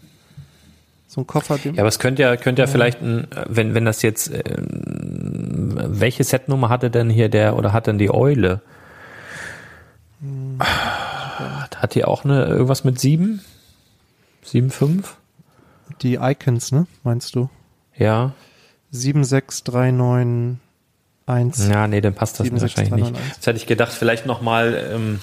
So 1.07 1.21
ein 1.21 1.27
Koffer, 1.27 1.59
Ja, 1.65 1.73
aber 1.83 1.89
es 1.89 1.99
könnte 1.99 2.23
ja, 2.23 2.35
könnte 2.39 2.63
ja 2.63 2.67
vielleicht, 2.67 3.03
ein, 3.03 3.27
wenn, 3.47 3.75
wenn 3.75 3.85
das 3.85 4.01
jetzt, 4.01 4.33
ähm, 4.33 5.75
welche 5.77 6.25
Setnummer 6.25 6.71
hatte 6.71 6.91
denn 6.91 7.11
hier 7.11 7.29
der, 7.29 7.57
oder 7.57 7.75
hat 7.75 7.89
denn 7.89 7.99
die 7.99 8.11
Eule? 8.11 8.63
Hat 11.77 11.95
die 11.95 12.05
auch 12.05 12.25
eine, 12.25 12.47
irgendwas 12.47 12.85
mit 12.85 12.99
sieben? 12.99 13.43
Sieben, 14.43 14.71
fünf? 14.71 15.17
die 16.03 16.17
Icons, 16.17 16.73
ne? 16.73 16.89
Meinst 17.03 17.35
du? 17.35 17.49
Ja. 17.97 18.33
76391. 18.91 21.69
Ja, 21.69 21.87
nee, 21.89 22.01
dann 22.01 22.15
passt 22.15 22.41
das 22.41 22.47
7, 22.47 22.59
6, 22.59 22.77
wahrscheinlich 22.77 23.05
3, 23.05 23.11
nicht. 23.11 23.13
9, 23.13 23.23
1. 23.23 23.37
Jetzt 23.37 23.47
hätte 23.47 23.59
ich 23.59 23.67
gedacht, 23.67 23.93
vielleicht 23.93 24.25
nochmal, 24.27 24.91
ähm, 24.93 25.21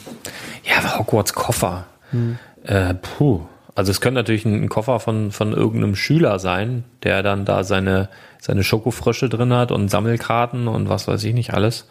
ja, 0.63 0.97
Hogwarts 0.97 1.33
Koffer. 1.33 1.87
Hm. 2.11 2.37
Äh, 2.63 2.93
puh. 2.95 3.41
Also 3.73 3.91
es 3.91 4.01
könnte 4.01 4.19
natürlich 4.19 4.43
ein, 4.45 4.63
ein 4.63 4.69
Koffer 4.69 4.99
von, 4.99 5.31
von 5.31 5.53
irgendeinem 5.53 5.95
Schüler 5.95 6.39
sein, 6.39 6.83
der 7.03 7.23
dann 7.23 7.45
da 7.45 7.63
seine, 7.63 8.09
seine 8.39 8.65
Schokofrösche 8.65 9.29
drin 9.29 9.53
hat 9.53 9.71
und 9.71 9.87
Sammelkarten 9.89 10.67
und 10.67 10.89
was 10.89 11.07
weiß 11.07 11.23
ich 11.23 11.33
nicht 11.33 11.53
alles. 11.53 11.87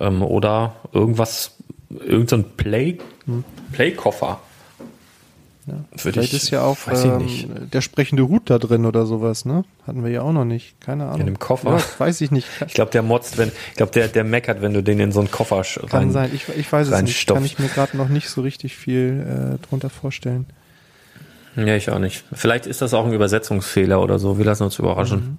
Ähm, 0.00 0.22
oder 0.22 0.76
irgendwas, 0.92 1.58
irgendein 1.90 2.42
so 2.42 2.48
Play, 2.56 2.96
Play-Koffer. 3.74 4.40
Ja. 5.66 5.74
Vielleicht 5.96 6.34
ich- 6.34 6.42
ist 6.42 6.50
ja 6.50 6.60
auch 6.62 6.76
weiß 6.86 7.04
ich 7.04 7.10
ähm, 7.10 7.16
nicht. 7.18 7.48
der 7.72 7.80
sprechende 7.80 8.28
Hut 8.28 8.50
da 8.50 8.58
drin 8.58 8.84
oder 8.84 9.06
sowas, 9.06 9.46
ne? 9.46 9.64
Hatten 9.86 10.04
wir 10.04 10.10
ja 10.10 10.20
auch 10.20 10.32
noch 10.32 10.44
nicht. 10.44 10.78
Keine 10.80 11.06
Ahnung. 11.06 11.20
In 11.20 11.26
dem 11.26 11.38
Koffer? 11.38 11.78
Ja, 11.78 11.82
weiß 11.98 12.20
ich 12.20 12.30
nicht. 12.30 12.46
Ich 12.66 12.74
glaube, 12.74 12.90
der 12.90 13.02
motzt, 13.02 13.38
wenn, 13.38 13.48
ich 13.70 13.76
glaube, 13.76 13.92
der, 13.92 14.08
der 14.08 14.24
meckert, 14.24 14.60
wenn 14.60 14.74
du 14.74 14.82
den 14.82 15.00
in 15.00 15.10
so 15.10 15.20
einen 15.20 15.30
Koffer 15.30 15.60
sch- 15.62 15.80
Kann 15.86 16.00
rein, 16.00 16.10
sein. 16.12 16.30
Ich, 16.34 16.48
ich 16.54 16.70
weiß 16.70 16.88
es 16.88 16.90
nicht. 16.90 16.98
reinstopfst. 16.98 17.36
Kann 17.38 17.44
ich 17.46 17.58
mir 17.58 17.68
gerade 17.68 17.96
noch 17.96 18.08
nicht 18.08 18.28
so 18.28 18.42
richtig 18.42 18.76
viel 18.76 19.56
äh, 19.58 19.66
drunter 19.66 19.88
vorstellen. 19.88 20.44
Ja, 21.56 21.76
ich 21.76 21.88
auch 21.88 21.98
nicht. 22.00 22.24
Vielleicht 22.32 22.66
ist 22.66 22.82
das 22.82 22.92
auch 22.94 23.06
ein 23.06 23.12
Übersetzungsfehler 23.12 24.02
oder 24.02 24.18
so. 24.18 24.36
Wir 24.38 24.44
lassen 24.44 24.64
uns 24.64 24.78
überraschen. 24.78 25.38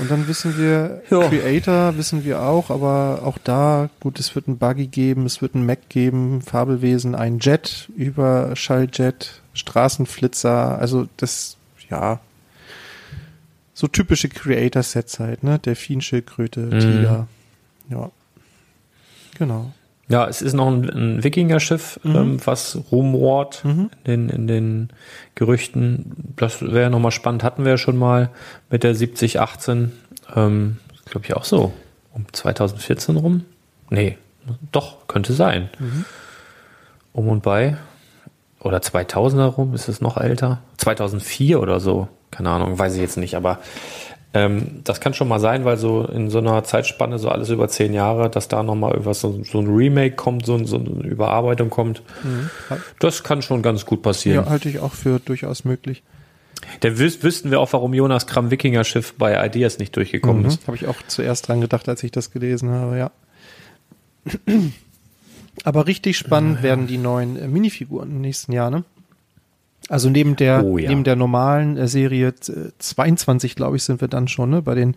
Und 0.00 0.10
dann 0.10 0.28
wissen 0.28 0.56
wir, 0.56 1.02
Ja. 1.10 1.28
Creator 1.28 1.96
wissen 1.96 2.24
wir 2.24 2.40
auch, 2.42 2.70
aber 2.70 3.22
auch 3.24 3.38
da, 3.38 3.90
gut, 4.00 4.18
es 4.20 4.34
wird 4.34 4.46
ein 4.48 4.58
Buggy 4.58 4.86
geben, 4.86 5.26
es 5.26 5.42
wird 5.42 5.54
ein 5.54 5.66
Mac 5.66 5.88
geben, 5.88 6.40
Fabelwesen, 6.42 7.14
ein 7.14 7.38
Jet, 7.40 7.88
Überschalljet, 7.96 9.40
Straßenflitzer, 9.54 10.78
also 10.78 11.08
das, 11.16 11.56
ja, 11.90 12.20
so 13.74 13.86
typische 13.88 14.28
Creator-Sets 14.28 15.18
halt, 15.20 15.42
ne? 15.44 15.58
Delfinschildkröte, 15.58 16.60
Mhm. 16.60 16.80
Tiger, 16.80 17.28
ja. 17.90 18.10
Genau. 19.38 19.72
Ja, 20.08 20.26
es 20.26 20.40
ist 20.40 20.54
noch 20.54 20.68
ein, 20.68 20.88
ein 20.88 21.24
Wikinger-Schiff, 21.24 22.00
ähm, 22.04 22.38
was 22.44 22.78
rumort 22.90 23.62
in, 23.64 23.90
den, 24.06 24.28
in 24.30 24.46
den 24.46 24.88
Gerüchten. 25.34 26.32
Das 26.36 26.62
wäre 26.62 26.88
nochmal 26.88 27.12
spannend. 27.12 27.44
Hatten 27.44 27.64
wir 27.64 27.72
ja 27.72 27.78
schon 27.78 27.98
mal 27.98 28.30
mit 28.70 28.84
der 28.84 28.94
7018. 28.94 29.92
Ähm, 30.34 30.78
Glaube 31.04 31.26
ich 31.26 31.36
auch 31.36 31.44
so. 31.44 31.72
Um 32.14 32.24
2014 32.32 33.16
rum? 33.16 33.44
Nee, 33.90 34.16
doch, 34.72 35.06
könnte 35.08 35.34
sein. 35.34 35.68
Um 37.12 37.28
und 37.28 37.42
bei. 37.42 37.76
Oder 38.60 38.78
2000er 38.78 39.44
rum, 39.44 39.74
ist 39.74 39.88
es 39.88 40.00
noch 40.00 40.16
älter? 40.16 40.62
2004 40.78 41.60
oder 41.60 41.80
so. 41.80 42.08
Keine 42.30 42.50
Ahnung, 42.50 42.78
weiß 42.78 42.94
ich 42.94 43.00
jetzt 43.00 43.16
nicht, 43.16 43.36
aber 43.36 43.58
ähm, 44.46 44.80
das 44.84 45.00
kann 45.00 45.14
schon 45.14 45.28
mal 45.28 45.40
sein, 45.40 45.64
weil 45.64 45.76
so 45.76 46.04
in 46.04 46.30
so 46.30 46.38
einer 46.38 46.62
Zeitspanne, 46.64 47.18
so 47.18 47.28
alles 47.28 47.48
über 47.50 47.68
zehn 47.68 47.92
Jahre, 47.92 48.30
dass 48.30 48.48
da 48.48 48.62
nochmal 48.62 48.92
irgendwas, 48.92 49.20
so, 49.20 49.42
so 49.44 49.58
ein 49.60 49.66
Remake 49.66 50.16
kommt, 50.16 50.46
so, 50.46 50.62
so 50.64 50.76
eine 50.76 50.86
Überarbeitung 51.06 51.70
kommt. 51.70 52.02
Das 52.98 53.24
kann 53.24 53.42
schon 53.42 53.62
ganz 53.62 53.84
gut 53.84 54.02
passieren. 54.02 54.44
Ja, 54.44 54.50
halte 54.50 54.68
ich 54.68 54.78
auch 54.80 54.92
für 54.92 55.18
durchaus 55.18 55.64
möglich. 55.64 56.02
Dann 56.80 56.98
wüs 56.98 57.22
wüssten 57.22 57.50
wir 57.50 57.60
auch, 57.60 57.72
warum 57.72 57.94
Jonas 57.94 58.26
Kram 58.26 58.50
Wikinger 58.50 58.84
Schiff 58.84 59.14
bei 59.16 59.44
Ideas 59.46 59.78
nicht 59.78 59.94
durchgekommen 59.96 60.42
Mhm. 60.42 60.48
ist. 60.48 60.66
Habe 60.66 60.76
ich 60.76 60.86
auch 60.86 60.96
zuerst 61.06 61.48
dran 61.48 61.60
gedacht, 61.60 61.88
als 61.88 62.02
ich 62.02 62.10
das 62.10 62.30
gelesen 62.30 62.70
habe, 62.70 62.98
ja. 62.98 63.10
Aber 65.64 65.86
richtig 65.86 66.16
spannend 66.18 66.62
werden 66.62 66.86
die 66.86 66.98
neuen 66.98 67.36
äh, 67.36 67.48
Minifiguren 67.48 68.10
im 68.10 68.20
nächsten 68.20 68.52
Jahr, 68.52 68.70
ne? 68.70 68.84
Also 69.88 70.10
neben 70.10 70.36
der, 70.36 70.64
Oh 70.64 70.76
ja. 70.78 70.90
neben 70.90 71.02
der 71.04 71.16
normalen 71.16 71.76
äh, 71.76 71.88
Serie 71.88 72.28
äh, 72.28 72.70
22, 72.78 73.56
glaube 73.56 73.76
ich, 73.76 73.82
sind 73.84 74.00
wir 74.00 74.08
dann 74.08 74.28
schon, 74.28 74.50
ne? 74.50 74.62
Bei 74.62 74.74
den 74.74 74.96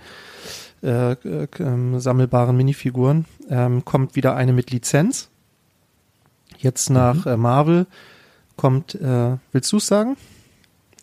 äh, 0.83 1.11
äh, 1.13 1.47
ähm, 1.59 1.99
sammelbaren 1.99 2.55
Minifiguren. 2.57 3.25
Ähm, 3.49 3.85
kommt 3.85 4.15
wieder 4.15 4.35
eine 4.35 4.51
mit 4.53 4.71
Lizenz. 4.71 5.29
Jetzt 6.57 6.89
nach 6.89 7.25
Mhm. 7.25 7.31
äh, 7.31 7.37
Marvel 7.37 7.85
kommt, 8.57 8.95
äh, 8.95 9.37
willst 9.51 9.71
du 9.71 9.77
es 9.77 9.87
sagen? 9.87 10.17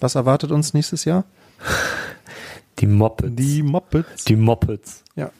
Was 0.00 0.14
erwartet 0.14 0.50
uns 0.52 0.74
nächstes 0.74 1.04
Jahr? 1.04 1.24
Die 2.78 2.86
Moppets. 2.86 3.34
Die 3.34 3.62
Muppets. 3.62 4.24
die 4.24 4.36
Moppets. 4.36 5.02
Ja. 5.16 5.30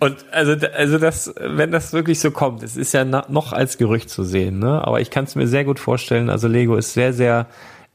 Und 0.00 0.24
also, 0.30 0.54
also 0.74 0.98
das, 0.98 1.34
wenn 1.40 1.70
das 1.70 1.92
wirklich 1.92 2.20
so 2.20 2.30
kommt, 2.30 2.62
es 2.62 2.76
ist 2.76 2.92
ja 2.92 3.04
noch 3.04 3.52
als 3.52 3.78
Gerücht 3.78 4.10
zu 4.10 4.24
sehen, 4.24 4.58
ne? 4.58 4.86
Aber 4.86 5.00
ich 5.00 5.10
kann 5.10 5.24
es 5.24 5.34
mir 5.34 5.46
sehr 5.46 5.64
gut 5.64 5.78
vorstellen. 5.78 6.30
Also 6.30 6.48
Lego 6.48 6.76
ist 6.76 6.94
sehr, 6.94 7.12
sehr 7.12 7.46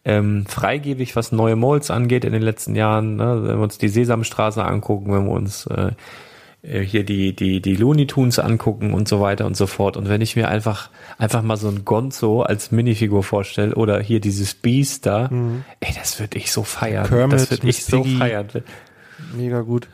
ähm, 0.04 0.46
freigebig, 0.48 1.16
was 1.16 1.32
neue 1.32 1.56
Molds 1.56 1.92
angeht 1.92 2.26
in 2.26 2.34
den 2.34 2.42
letzten 2.42 2.76
Jahren. 2.76 3.16
Ne? 3.16 3.44
Wenn 3.44 3.58
wir 3.58 3.64
uns 3.64 3.78
die 3.78 3.90
Sesamstraße 3.90 4.64
angucken, 4.64 5.14
wenn 5.14 5.26
wir 5.26 5.32
uns 5.32 5.68
äh, 5.68 5.92
äh, 6.64 6.82
hier 6.82 7.04
die, 7.04 7.36
die, 7.36 7.62
die 7.62 7.76
Looney 7.76 8.08
Tunes 8.08 8.40
angucken 8.40 8.94
und 8.94 9.08
so 9.08 9.22
weiter 9.22 9.46
und 9.46 9.56
so 9.58 9.68
fort. 9.68 9.98
Und 9.98 10.10
wenn 10.10 10.22
ich 10.22 10.36
mir 10.36 10.48
einfach, 10.48 10.90
einfach 11.18 11.42
mal 11.42 11.58
so 11.58 11.70
ein 11.70 11.86
Gonzo 11.86 12.42
als 12.42 12.72
Minifigur 12.72 13.24
vorstelle 13.24 13.76
oder 13.76 14.00
hier 14.00 14.20
dieses 14.20 14.54
Beast 14.54 15.06
da, 15.06 15.30
ey, 15.80 15.94
das 15.96 16.20
würde 16.20 16.38
ich 16.38 16.52
so 16.52 16.64
feiern. 16.64 17.08
Kermit, 17.08 17.34
das 17.34 17.52
würde 17.52 17.68
ich 17.68 17.78
Miss 17.78 17.86
so 17.86 18.02
Piggy. 18.02 18.18
feiern. 18.18 18.48
Mega 19.36 19.62
gut. 19.62 19.88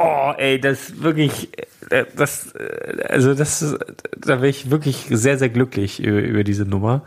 Oh, 0.00 0.32
ey, 0.38 0.60
das 0.60 1.02
wirklich, 1.02 1.48
äh, 1.90 2.04
das, 2.16 2.52
äh, 2.54 3.02
also 3.08 3.34
das, 3.34 3.76
da 4.16 4.36
bin 4.36 4.50
ich 4.50 4.70
wirklich 4.70 5.06
sehr, 5.10 5.38
sehr 5.38 5.48
glücklich 5.48 6.00
über, 6.00 6.20
über 6.20 6.44
diese 6.44 6.64
Nummer. 6.64 7.02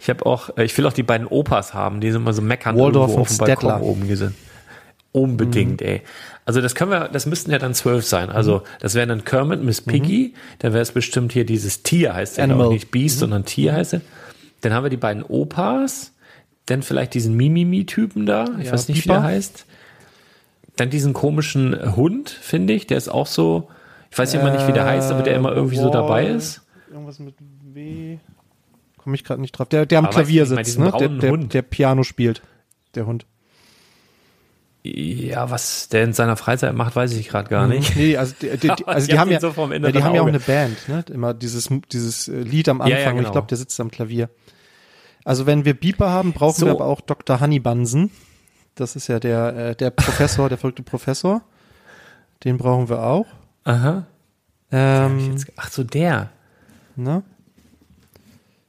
Ich 0.00 0.10
habe 0.10 0.26
auch, 0.26 0.56
äh, 0.58 0.64
ich 0.64 0.76
will 0.76 0.86
auch 0.86 0.92
die 0.92 1.02
beiden 1.02 1.26
Opas 1.26 1.72
haben, 1.74 2.00
die 2.00 2.10
sind 2.10 2.20
immer 2.22 2.32
so 2.32 2.42
meckern 2.42 2.76
Waldorf 2.76 3.10
irgendwo 3.12 3.14
und 3.16 3.20
auf 3.22 3.28
dem 3.28 3.38
Balkon 3.38 3.56
Stettler. 3.70 3.82
oben 3.82 4.08
gesehen. 4.08 4.34
Unbedingt, 5.12 5.80
Mhm. 5.80 5.86
ey. 5.86 6.02
Also 6.44 6.60
das 6.60 6.74
können 6.74 6.90
wir, 6.90 7.08
das 7.08 7.24
müssten 7.26 7.50
ja 7.52 7.58
dann 7.58 7.72
zwölf 7.72 8.04
sein. 8.04 8.30
Also 8.30 8.62
das 8.80 8.94
wären 8.94 9.08
dann 9.08 9.24
Kermit, 9.24 9.62
Miss 9.62 9.80
Piggy, 9.80 10.34
dann 10.58 10.72
wäre 10.72 10.82
es 10.82 10.90
bestimmt 10.92 11.32
hier 11.32 11.46
dieses 11.46 11.82
Tier 11.84 12.14
heißt 12.14 12.38
Mhm. 12.38 12.52
Mhm. 12.54 12.60
ich, 12.62 12.68
nicht 12.70 12.90
Beast, 12.90 13.20
sondern 13.20 13.44
Tier 13.44 13.72
heißt 13.74 13.94
er. 13.94 14.00
Dann 14.60 14.72
haben 14.74 14.82
wir 14.84 14.90
die 14.90 14.96
beiden 14.96 15.22
Opas, 15.22 16.12
dann 16.66 16.82
vielleicht 16.82 17.14
diesen 17.14 17.36
Mimimi-Typen 17.36 18.26
da, 18.26 18.46
ich 18.58 18.66
Ja, 18.66 18.72
weiß 18.72 18.88
nicht, 18.88 18.98
wie 18.98 19.02
Pieper. 19.02 19.14
der 19.14 19.22
heißt. 19.22 19.66
Dann 20.76 20.90
diesen 20.90 21.12
komischen 21.12 21.94
Hund, 21.96 22.30
finde 22.30 22.72
ich, 22.72 22.86
der 22.86 22.96
ist 22.98 23.08
auch 23.08 23.26
so, 23.26 23.68
ich 24.10 24.18
weiß 24.18 24.34
immer 24.34 24.50
nicht, 24.50 24.66
wie 24.66 24.72
der 24.72 24.84
heißt, 24.84 25.10
aber 25.12 25.22
der 25.22 25.36
immer 25.36 25.52
irgendwie 25.52 25.76
so 25.76 25.90
dabei 25.90 26.26
ist. 26.26 26.62
Irgendwas 26.90 27.18
mit 27.18 27.34
W. 27.62 28.18
Komme 28.98 29.16
ich 29.16 29.24
gerade 29.24 29.40
nicht 29.40 29.52
drauf. 29.52 29.68
Der, 29.68 29.86
der 29.86 29.98
am 29.98 30.06
Aber 30.06 30.14
Klavier 30.14 30.42
ich 30.44 30.48
sitzt, 30.48 30.78
ne? 30.78 30.92
Der, 30.98 31.08
der, 31.08 31.36
der 31.36 31.62
Piano 31.62 32.02
spielt. 32.02 32.42
Der 32.94 33.06
Hund. 33.06 33.26
Ja, 34.86 35.50
was 35.50 35.88
der 35.88 36.04
in 36.04 36.12
seiner 36.12 36.36
Freizeit 36.36 36.74
macht, 36.74 36.94
weiß 36.94 37.12
ich 37.14 37.28
gerade 37.28 37.48
gar 37.48 37.66
nicht. 37.66 37.96
Nee, 37.96 38.16
also 38.18 38.34
die, 38.40 38.50
die, 38.58 38.70
also 38.86 38.98
ich 39.00 39.06
die 39.06 39.12
hab 39.14 39.20
haben 39.20 39.30
ja, 39.30 39.40
so 39.40 39.48
ja, 39.48 39.78
die 39.92 40.02
haben 40.02 40.14
ja 40.14 40.20
auch 40.22 40.26
eine 40.26 40.40
Band, 40.40 40.88
ne? 40.88 41.04
Immer 41.10 41.32
dieses, 41.32 41.70
dieses 41.90 42.28
äh, 42.28 42.40
Lied 42.40 42.68
am 42.68 42.78
Ja, 42.78 42.84
Anfang. 42.84 42.98
ja, 43.00 43.10
Ich 43.12 43.16
genau. 43.18 43.32
glaube, 43.32 43.46
der 43.46 43.56
sitzt 43.56 43.80
am 43.80 43.90
Klavier. 43.90 44.28
Also 45.24 45.46
wenn 45.46 45.64
wir 45.64 45.72
Beeper 45.74 46.10
haben, 46.10 46.32
brauchen 46.34 46.60
So. 46.60 46.66
wir 46.66 46.72
aber 46.72 46.84
auch 46.84 47.00
Dr. 47.00 47.40
Honeybansen. 47.40 48.10
Das 48.74 48.96
ist 48.96 49.08
ja 49.08 49.20
der, 49.20 49.56
äh, 49.56 49.76
der 49.76 49.90
Professor, 49.90 50.48
der 50.48 50.58
verrückte 50.58 50.82
Professor. 50.82 51.42
Den 52.42 52.58
brauchen 52.58 52.88
wir 52.88 53.02
auch. 53.02 53.26
Aha. 53.64 54.04
Ähm, 54.72 55.32
Jetzt, 55.32 55.46
ach 55.56 55.70
so, 55.70 55.84
der. 55.84 56.30
ne? 56.96 57.22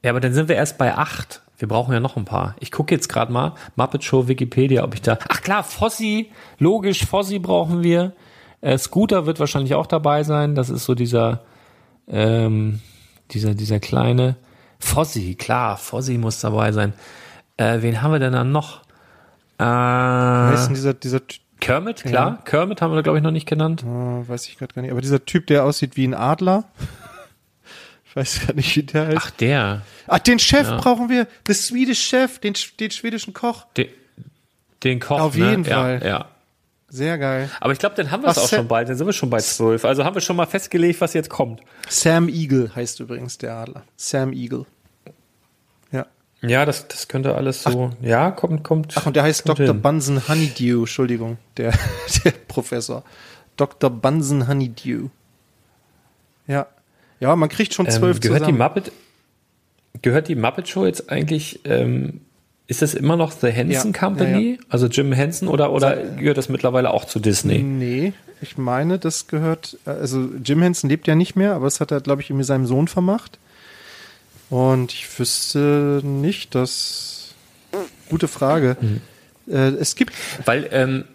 Ja, 0.04 0.12
aber 0.12 0.20
dann 0.20 0.34
sind 0.34 0.50
wir 0.50 0.56
erst 0.56 0.78
bei 0.78 0.96
acht. 0.96 1.42
Wir 1.58 1.68
brauchen 1.68 1.94
ja 1.94 2.00
noch 2.00 2.16
ein 2.18 2.26
paar. 2.26 2.56
Ich 2.60 2.72
gucke 2.72 2.94
jetzt 2.94 3.08
gerade 3.08 3.32
mal 3.32 3.56
Muppet 3.76 4.04
Show 4.04 4.28
Wikipedia, 4.28 4.84
ob 4.84 4.94
ich 4.94 5.02
da. 5.02 5.18
Ach 5.30 5.42
klar, 5.42 5.64
Fossi, 5.64 6.32
logisch, 6.60 7.06
Fossi 7.06 7.40
brauchen 7.40 7.82
wir. 7.82 8.14
Äh, 8.62 8.78
Scooter 8.78 9.26
wird 9.26 9.40
wahrscheinlich 9.40 9.74
auch 9.74 9.88
dabei 9.88 10.24
sein. 10.24 10.54
Das 10.54 10.70
ist 10.70 10.86
so 10.86 10.96
dieser, 10.96 11.42
ähm, 12.08 12.82
dieser, 13.32 13.56
dieser 13.56 13.80
kleine 13.80 14.36
Fossi, 14.80 15.36
klar, 15.36 15.78
Fossi 15.78 16.18
muss 16.18 16.40
dabei 16.40 16.72
sein. 16.72 16.94
Äh, 17.58 17.82
wen 17.82 18.02
haben 18.02 18.12
wir 18.12 18.20
denn 18.20 18.34
dann 18.34 18.52
noch? 18.52 18.85
Äh, 19.58 19.64
Heißt 19.64 20.68
denn 20.68 20.74
dieser, 20.76 20.94
dieser, 20.94 21.22
Kermit, 21.62 22.04
klar. 22.04 22.44
Kermit 22.44 22.82
haben 22.82 22.94
wir, 22.94 23.02
glaube 23.02 23.18
ich, 23.18 23.24
noch 23.24 23.32
nicht 23.32 23.48
genannt. 23.48 23.84
äh, 23.84 23.86
weiß 24.30 24.48
ich 24.48 24.58
gerade 24.58 24.74
gar 24.74 24.82
nicht, 24.82 24.92
aber 24.92 25.02
dieser 25.02 25.26
Typ, 25.26 25.48
der 25.48 25.64
aussieht 25.64 25.96
wie 25.96 26.06
ein 26.06 26.14
Adler. 26.14 26.66
Ich 28.08 28.16
weiß 28.16 28.48
gar 28.48 28.54
nicht, 28.54 28.76
wie 28.76 28.84
der 28.84 29.08
heißt. 29.08 29.18
Ach, 29.20 29.32
der. 29.32 29.82
Ach, 30.08 30.20
den 30.20 30.40
Chef 30.40 30.68
Ja. 30.68 30.78
brauchen 30.78 31.10
wir. 31.10 31.28
The 31.48 31.54
Swedish 31.54 32.02
Chef, 32.02 32.40
den, 32.40 32.54
den 32.80 32.92
schwedischen 32.92 33.34
Koch. 33.34 33.66
Den, 33.78 33.88
den 34.84 35.00
Koch. 35.00 35.20
Auf 35.20 35.36
ne? 35.36 35.50
jeden 35.50 35.64
ja, 35.66 35.76
Fall. 35.82 36.02
Ja. 36.06 36.26
Sehr 36.88 37.18
geil. 37.18 37.50
Aber 37.60 37.74
ich 37.74 37.80
glaube, 37.80 37.96
dann 37.96 38.12
haben 38.12 38.24
wir 38.24 38.30
es 38.30 38.38
auch 38.38 38.48
Sam- 38.48 38.60
schon 38.60 38.68
bald. 38.70 38.88
Dann 38.88 38.96
sind 38.96 39.06
wir 39.08 39.12
schon 39.14 39.30
bei 39.30 39.40
zwölf. 39.40 39.84
Also 39.84 40.06
haben 40.06 40.14
wir 40.14 40.22
schon 40.22 40.36
mal 40.38 40.46
festgelegt, 40.46 41.02
was 41.02 41.14
jetzt 41.14 41.30
kommt. 41.30 41.62
Sam 41.90 42.30
Eagle 42.30 42.74
heißt 42.76 43.00
übrigens 43.02 43.38
der 43.38 43.54
Adler. 43.56 43.84
Sam 43.98 44.32
Eagle. 44.32 44.66
Ja. 46.42 46.50
Ja, 46.50 46.66
das, 46.66 46.88
das 46.88 47.08
könnte 47.08 47.36
alles 47.36 47.64
so. 47.64 47.92
ja, 48.02 48.32
kommt, 48.32 48.64
kommt. 48.64 48.94
Ach, 48.96 49.06
und 49.06 49.16
der 49.16 49.24
heißt 49.24 49.48
Dr. 49.48 49.68
hin. 49.68 49.82
Bunsen 49.82 50.28
Honeydew, 50.28 50.82
Entschuldigung, 50.82 51.38
der, 51.58 51.74
der 52.24 52.32
Professor. 52.48 53.04
Dr. 53.58 53.90
Bunsen 53.90 54.48
Honeydew. 54.48 55.10
Ja. 56.48 56.68
Ja, 57.20 57.36
man 57.36 57.50
kriegt 57.50 57.74
schon 57.74 57.90
zwölf 57.90 58.18
ähm, 58.18 58.22
gehört 58.22 58.40
zusammen. 58.40 58.58
die 58.58 58.64
Muppet 58.64 58.92
gehört 60.02 60.28
die 60.28 60.36
Muppet 60.36 60.68
Show 60.68 60.86
jetzt 60.86 61.10
eigentlich 61.10 61.62
ähm, 61.64 62.22
ist 62.68 62.82
das 62.82 62.94
immer 62.94 63.16
noch 63.16 63.32
The 63.32 63.48
Henson 63.48 63.94
Ja, 63.94 64.00
Company 64.00 64.58
ja, 64.60 64.66
also 64.70 64.88
Jim 64.88 65.14
Henson 65.14 65.48
oder 65.48 65.72
oder 65.72 65.96
gehört 65.96 66.38
das 66.38 66.50
mittlerweile 66.50 66.92
auch 66.92 67.06
zu 67.06 67.20
Disney 67.20 67.60
Nee, 67.60 68.14
ich 68.42 68.58
meine, 68.58 69.00
das 69.00 69.28
gehört, 69.28 69.78
also 69.86 70.30
Jim 70.44 70.62
Henson 70.62 70.90
lebt 70.90 71.08
ja 71.08 71.16
nicht 71.16 71.36
mehr, 71.36 71.54
aber 71.54 71.66
das 71.66 71.80
hat 71.80 71.92
er, 71.92 72.02
glaube 72.02 72.22
ich, 72.22 72.30
irgendwie 72.30 72.44
seinem 72.46 72.66
Sohn 72.66 72.88
vermacht. 72.88 73.40
Und 74.50 74.94
ich 74.94 75.20
wüsste 75.20 76.02
nicht, 76.04 76.56
dass. 76.56 77.34
Gute 78.10 78.28
Frage. 78.28 78.78
Mhm. 78.80 79.02
Äh, 79.52 79.70
es 79.76 79.96
gibt, 79.96 80.14
weil 80.46 80.68
ähm, 80.72 81.06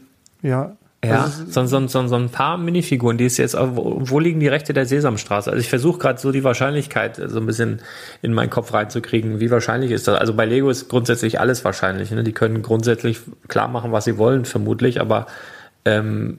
ja. 0.43 0.77
ja 1.05 1.23
Also, 1.23 1.47
so, 1.47 1.67
so, 1.67 1.87
so, 1.87 2.07
so 2.09 2.17
ein 2.17 2.29
paar 2.29 2.59
Minifiguren 2.59 3.17
die 3.17 3.25
ist 3.25 3.39
jetzt 3.39 3.57
wo 3.57 4.19
liegen 4.19 4.39
die 4.41 4.49
Rechte 4.49 4.73
der 4.73 4.87
Sesamstraße 4.87 5.51
also 5.51 5.61
ich 5.61 5.69
versuche 5.69 5.99
gerade 5.99 6.21
so 6.21 6.31
die 6.31 6.45
Wahrscheinlichkeit 6.45 7.19
äh, 7.19 7.29
so 7.29 7.41
ein 7.41 7.47
bisschen 7.47 7.81
in 8.23 8.35
meinen 8.35 8.51
Kopf 8.51 8.73
reinzukriegen 8.73 9.41
wie 9.41 9.51
wahrscheinlich 9.51 9.91
ist 9.91 10.07
das 10.07 10.21
also 10.21 10.35
bei 10.35 10.45
Lego 10.45 10.71
ist 10.71 10.89
grundsätzlich 10.89 11.41
alles 11.41 11.65
wahrscheinlich 11.65 12.13
ne? 12.13 12.23
die 12.23 12.33
können 12.33 12.63
grundsätzlich 12.63 13.19
klar 13.49 13.67
machen 13.67 13.91
was 13.91 14.05
sie 14.05 14.17
wollen 14.17 14.45
vermutlich 14.45 15.01
aber 15.01 15.27
ähm, 15.85 16.39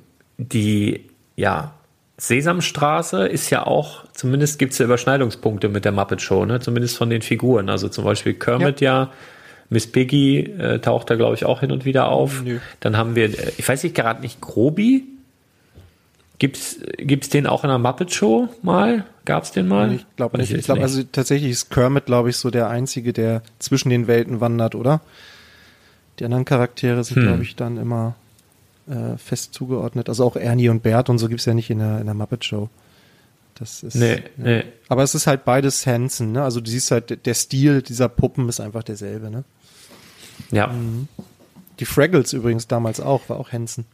die, 0.50 1.10
ja, 1.36 1.74
Sesamstraße 2.22 3.26
ist 3.26 3.49
ja 3.49 3.65
auch, 3.65 4.03
zumindest 4.14 4.60
gibt 4.60 4.73
es 4.73 4.77
ja 4.77 4.85
Überschneidungspunkte 4.85 5.69
mit 5.69 5.85
der 5.85 5.91
Muppet 5.91 6.22
Show, 6.22 6.45
ne? 6.45 6.60
zumindest 6.60 6.95
von 6.95 7.10
den 7.10 7.23
Figuren. 7.23 7.68
Also 7.68 7.89
zum 7.89 8.03
Beispiel 8.03 8.35
Kermit 8.35 8.80
ja, 8.80 9.10
Miss 9.69 9.91
Piggy 9.91 10.41
äh, 10.41 10.77
taucht 10.77 11.10
da, 11.10 11.15
glaube 11.15 11.34
ich, 11.34 11.45
auch 11.45 11.61
hin 11.61 11.72
und 11.72 11.84
wieder 11.84 12.10
auf. 12.10 12.43
Nö. 12.43 12.60
Dann 12.80 12.95
haben 12.95 13.15
wir, 13.15 13.26
äh, 13.26 13.52
ich 13.57 13.68
weiß 13.68 13.81
nicht, 13.81 13.95
gerade 13.95 14.22
nicht, 14.22 14.39
Grobi. 14.39 15.03
Gibt's, 16.38 16.77
gibt's 16.98 17.30
den 17.30 17.48
auch 17.48 17.64
in 17.64 17.69
der 17.69 17.80
Muppet 17.80 18.14
Show 18.14 18.49
mal? 18.61 19.03
Gab's 19.26 19.52
den 19.52 19.68
mal? 19.68 19.91
ich 19.91 20.06
glaube 20.15 20.38
nicht. 20.38 20.53
Ich 20.53 20.65
glaube, 20.65 20.84
also 20.84 21.02
tatsächlich 21.02 21.49
ist 21.49 21.72
Kermit, 21.72 22.06
glaube 22.06 22.30
ich, 22.30 22.38
so 22.38 22.52
der 22.52 22.69
Einzige, 22.69 23.14
der 23.14 23.41
zwischen 23.57 23.89
den 23.89 24.06
Welten 24.06 24.41
wandert, 24.41 24.76
oder? 24.76 25.02
Die 26.19 26.26
anderen 26.26 26.45
Charaktere 26.45 27.03
sind, 27.03 27.18
Hm. 27.18 27.23
glaube 27.23 27.41
ich, 27.41 27.56
dann 27.56 27.77
immer 27.77 28.14
äh, 28.88 29.18
fest 29.18 29.53
zugeordnet. 29.53 30.10
Also 30.10 30.26
auch 30.26 30.36
Ernie 30.36 30.70
und 30.70 30.84
Bert 30.84 31.10
und 31.10 31.18
so 31.18 31.28
gibt's 31.28 31.45
ja 31.45 31.53
nicht 31.53 31.70
in 31.70 31.80
der, 31.80 31.99
in 31.99 32.06
der 32.06 32.16
Muppet 32.16 32.45
Show. 32.45 32.70
Das 33.56 33.84
ist. 33.84 33.95
Nee, 33.95 34.24
nee. 34.38 34.64
Aber 34.90 35.03
es 35.03 35.14
ist 35.14 35.28
halt 35.28 35.45
beides 35.45 35.86
Hansen, 35.86 36.32
ne? 36.32 36.44
Also 36.44 36.62
du 36.62 36.70
siehst 36.70 36.90
halt, 36.91 37.26
der 37.26 37.34
Stil 37.34 37.82
dieser 37.82 38.10
Puppen 38.10 38.49
ist 38.49 38.60
einfach 38.60 38.84
derselbe, 38.84 39.30
ne? 39.30 39.44
Ja. 40.49 40.68
Mhm. 40.68 41.08
Die 41.80 41.86
Fraggles 41.86 42.34
übrigens 42.34 42.68
damals 42.68 42.99
auch, 42.99 43.30
war 43.30 43.40
auch 43.40 43.52
Hansen. 43.52 43.86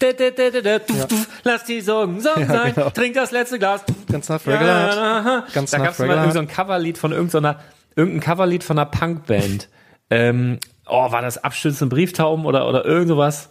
Da, 0.00 0.12
da, 0.12 0.30
da, 0.30 0.50
da, 0.50 0.60
da, 0.62 0.78
duf, 0.78 1.06
duf, 1.06 1.28
Lass 1.44 1.64
die 1.64 1.80
Sorgen 1.82 2.20
Sorgen 2.20 2.42
Ja, 2.42 2.46
sein, 2.46 2.74
genau. 2.74 2.90
trink 2.90 3.14
das 3.14 3.32
letzte 3.32 3.58
Glas. 3.58 3.82
Ganz 4.10 4.28
nach 4.30 4.40
Fraggle 4.40 4.66
Ja, 4.66 5.44
Ganz 5.52 5.70
da 5.70 5.78
nach 5.78 5.84
gab 5.84 5.92
es 5.92 5.98
mal 5.98 6.06
Fraggle 6.06 6.22
irgend 6.22 6.32
so 6.32 6.38
ein 6.38 6.48
Coverlied 6.48 6.96
von 6.96 7.12
irgendeiner, 7.12 7.60
irgendein 7.96 8.20
Coverlied 8.20 8.64
von 8.64 8.78
einer 8.78 8.90
Punkband. 8.90 9.68
ähm, 10.10 10.58
oh, 10.90 11.12
war 11.12 11.22
das 11.22 11.42
abstürzende 11.42 11.94
Brieftauben 11.94 12.44
oder, 12.44 12.68
oder 12.68 12.84
irgend 12.84 13.08
sowas? 13.08 13.50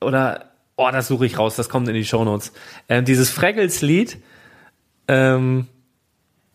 Oder, 0.00 0.46
oh, 0.76 0.88
das 0.92 1.08
suche 1.08 1.26
ich 1.26 1.38
raus, 1.38 1.56
das 1.56 1.68
kommt 1.68 1.88
in 1.88 1.94
die 1.94 2.04
Shownotes. 2.04 2.52
Ähm, 2.88 3.04
dieses 3.04 3.30
Fraggles-Lied, 3.30 4.18
ähm, 5.08 5.66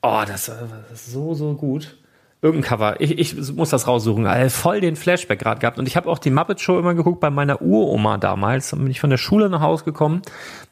oh, 0.01 0.21
das, 0.27 0.49
äh, 0.49 0.53
das 0.89 1.07
ist 1.07 1.13
so, 1.13 1.33
so 1.33 1.53
gut. 1.53 1.97
Irgendein 2.41 2.69
Cover. 2.69 3.01
Ich, 3.01 3.19
ich 3.19 3.51
muss 3.51 3.69
das 3.69 3.85
raussuchen. 3.85 4.25
Äh, 4.25 4.49
voll 4.49 4.79
den 4.79 4.95
Flashback 4.95 5.39
gerade 5.39 5.59
gehabt. 5.59 5.77
Und 5.77 5.89
ich 5.89 5.97
habe 5.97 6.09
auch 6.09 6.19
die 6.19 6.29
Muppet 6.29 6.61
Show 6.61 6.79
immer 6.79 6.93
geguckt 6.93 7.19
bei 7.19 7.29
meiner 7.29 7.61
Uroma 7.61 8.17
damals. 8.17 8.69
Dann 8.69 8.79
bin 8.79 8.91
ich 8.91 9.01
von 9.01 9.09
der 9.09 9.17
Schule 9.17 9.49
nach 9.49 9.59
Hause 9.59 9.83
gekommen. 9.83 10.21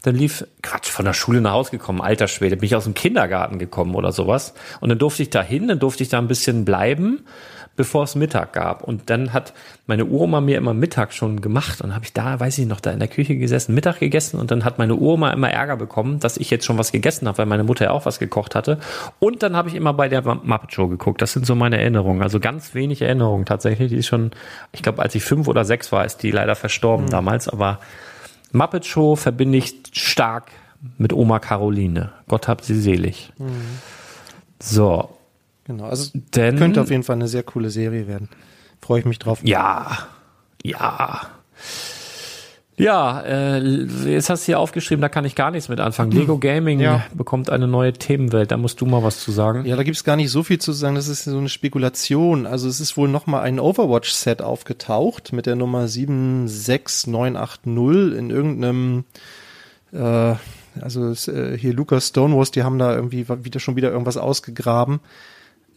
Dann 0.04 0.16
lief, 0.16 0.48
Quatsch, 0.62 0.88
von 0.88 1.04
der 1.04 1.12
Schule 1.12 1.42
nach 1.42 1.52
Hause 1.52 1.72
gekommen, 1.72 2.00
alter 2.00 2.30
Schwede. 2.30 2.56
Bin 2.56 2.68
ich 2.68 2.76
aus 2.78 2.86
dem 2.86 2.94
Kindergarten 2.94 3.60
gekommen 3.60 3.96
oder 3.96 4.14
sowas. 4.14 4.54
Und 4.80 4.88
dann 4.88 4.98
durfte 4.98 5.24
ich 5.24 5.30
da 5.30 5.42
hin, 5.42 5.68
dann 5.68 5.80
durfte 5.80 6.04
ich 6.04 6.10
da 6.10 6.20
ein 6.20 6.30
bisschen 6.30 6.64
bleiben, 6.64 7.26
bevor 7.78 8.04
es 8.04 8.16
Mittag 8.16 8.52
gab. 8.52 8.84
Und 8.84 9.10
dann 9.10 9.32
hat 9.32 9.54
meine 9.86 10.06
Uroma 10.06 10.42
mir 10.42 10.58
immer 10.58 10.74
Mittag 10.74 11.14
schon 11.14 11.40
gemacht. 11.40 11.80
Und 11.80 11.96
habe 11.96 12.04
ich 12.04 12.12
da, 12.12 12.40
weiß 12.40 12.58
ich 12.58 12.66
noch, 12.66 12.82
da 12.82 12.92
in 12.92 13.00
der 13.00 13.08
Küche 13.08 13.38
gesessen, 13.38 13.74
Mittag 13.74 14.00
gegessen. 14.00 14.40
Und 14.40 14.52
dann 14.52 14.66
hat 14.66 14.80
meine 14.80 14.96
Uroma 14.96 15.32
immer 15.32 15.50
Ärger 15.50 15.78
bekommen, 15.78 16.20
dass 16.20 16.36
ich 16.36 16.50
jetzt 16.50 16.66
schon 16.66 16.78
was 16.78 16.92
gegessen 16.92 17.28
habe, 17.28 17.38
weil 17.38 17.46
meine 17.46 17.64
Mutter 17.64 17.86
ja 17.86 17.92
auch 17.92 18.06
was 18.06 18.20
gekocht 18.20 18.56
hatte. 18.56 18.80
Und 19.20 19.44
dann 19.44 19.56
habe 19.56 19.70
ich 19.70 19.76
immer 19.76 19.94
bei 19.94 20.10
der 20.10 20.24
Muppet 20.24 20.74
Show 20.74 20.88
geguckt. 20.88 21.22
Das 21.22 21.32
sind 21.32 21.46
so 21.46 21.56
meine 21.56 21.80
Erinnerungen. 21.80 22.22
Also 22.22 22.40
ganz 22.40 22.74
wenig 22.74 23.02
Erinnerungen 23.02 23.46
tatsächlich. 23.46 23.90
Die 23.90 23.98
ist 23.98 24.08
schon, 24.08 24.32
ich 24.74 24.82
glaube, 24.82 25.02
als 25.02 25.16
ich 25.16 25.24
fünf 25.24 25.48
oder 25.48 25.64
sechs 25.64 25.92
war, 25.92 26.04
ist 26.04 26.24
die 26.24 26.32
leider 26.32 26.56
verstorben 26.56 27.10
damals. 27.10 27.48
Aber 27.48 27.80
Muppet 28.52 28.86
Show 28.86 29.16
verbinde 29.16 29.60
ich 29.60 29.76
stark 29.94 30.52
mit 30.98 31.14
Oma 31.14 31.40
Caroline. 31.40 32.12
Gott 32.28 32.48
hab 32.48 32.62
sie 32.62 32.80
selig. 32.80 33.32
So, 34.60 35.17
Genau. 35.68 35.86
Also 35.86 36.10
Denn- 36.36 36.58
könnte 36.58 36.82
auf 36.82 36.90
jeden 36.90 37.04
Fall 37.04 37.18
eine 37.18 37.28
sehr 37.28 37.44
coole 37.44 37.70
Serie 37.70 38.08
werden. 38.08 38.28
Freue 38.82 39.00
ich 39.02 39.06
mich 39.06 39.20
drauf. 39.20 39.40
Ja, 39.44 40.08
ja. 40.64 41.22
Ja, 42.80 43.22
äh, 43.22 43.58
jetzt 44.06 44.30
hast 44.30 44.44
du 44.44 44.46
hier 44.46 44.60
aufgeschrieben, 44.60 45.02
da 45.02 45.10
kann 45.10 45.26
ich 45.26 45.34
gar 45.34 45.50
nichts 45.50 45.68
mit 45.68 45.80
anfangen. 45.80 46.12
Lego 46.12 46.38
Gaming 46.38 46.80
Ja. 46.80 47.04
bekommt 47.16 47.50
eine 47.50 47.68
neue 47.68 47.92
Themenwelt, 47.92 48.52
da 48.52 48.58
musst 48.58 48.80
du 48.82 48.86
mal 48.86 49.02
was 49.02 49.20
zu 49.20 49.32
sagen. 49.32 49.66
Ja, 49.66 49.76
da 49.76 49.82
gibt's 49.82 50.04
gar 50.04 50.16
nicht 50.16 50.30
so 50.30 50.44
viel 50.44 50.60
zu 50.60 50.74
sagen. 50.74 50.94
Das 50.94 51.08
ist 51.08 51.24
so 51.24 51.36
eine 51.40 51.50
Spekulation. 51.50 52.46
Also 52.46 52.70
es 52.70 52.80
ist 52.80 52.96
wohl 52.96 53.10
noch 53.10 53.26
mal 53.26 53.42
ein 53.42 53.60
Overwatch-Set 53.60 54.44
aufgetaucht 54.44 55.34
mit 55.34 55.48
der 55.48 55.56
Nummer 55.56 55.88
76980 55.88 57.66
in 58.16 58.30
irgendeinem 58.30 59.06
äh, 59.92 60.36
also 60.80 61.08
es, 61.08 61.28
äh, 61.28 61.58
hier 61.58 61.74
Lucas 61.74 62.10
Stonewalls, 62.10 62.52
die 62.52 62.62
haben 62.62 62.78
da 62.78 62.94
irgendwie 62.94 63.28
wieder 63.28 63.60
schon 63.60 63.76
wieder 63.76 63.90
irgendwas 63.90 64.18
ausgegraben. 64.18 65.00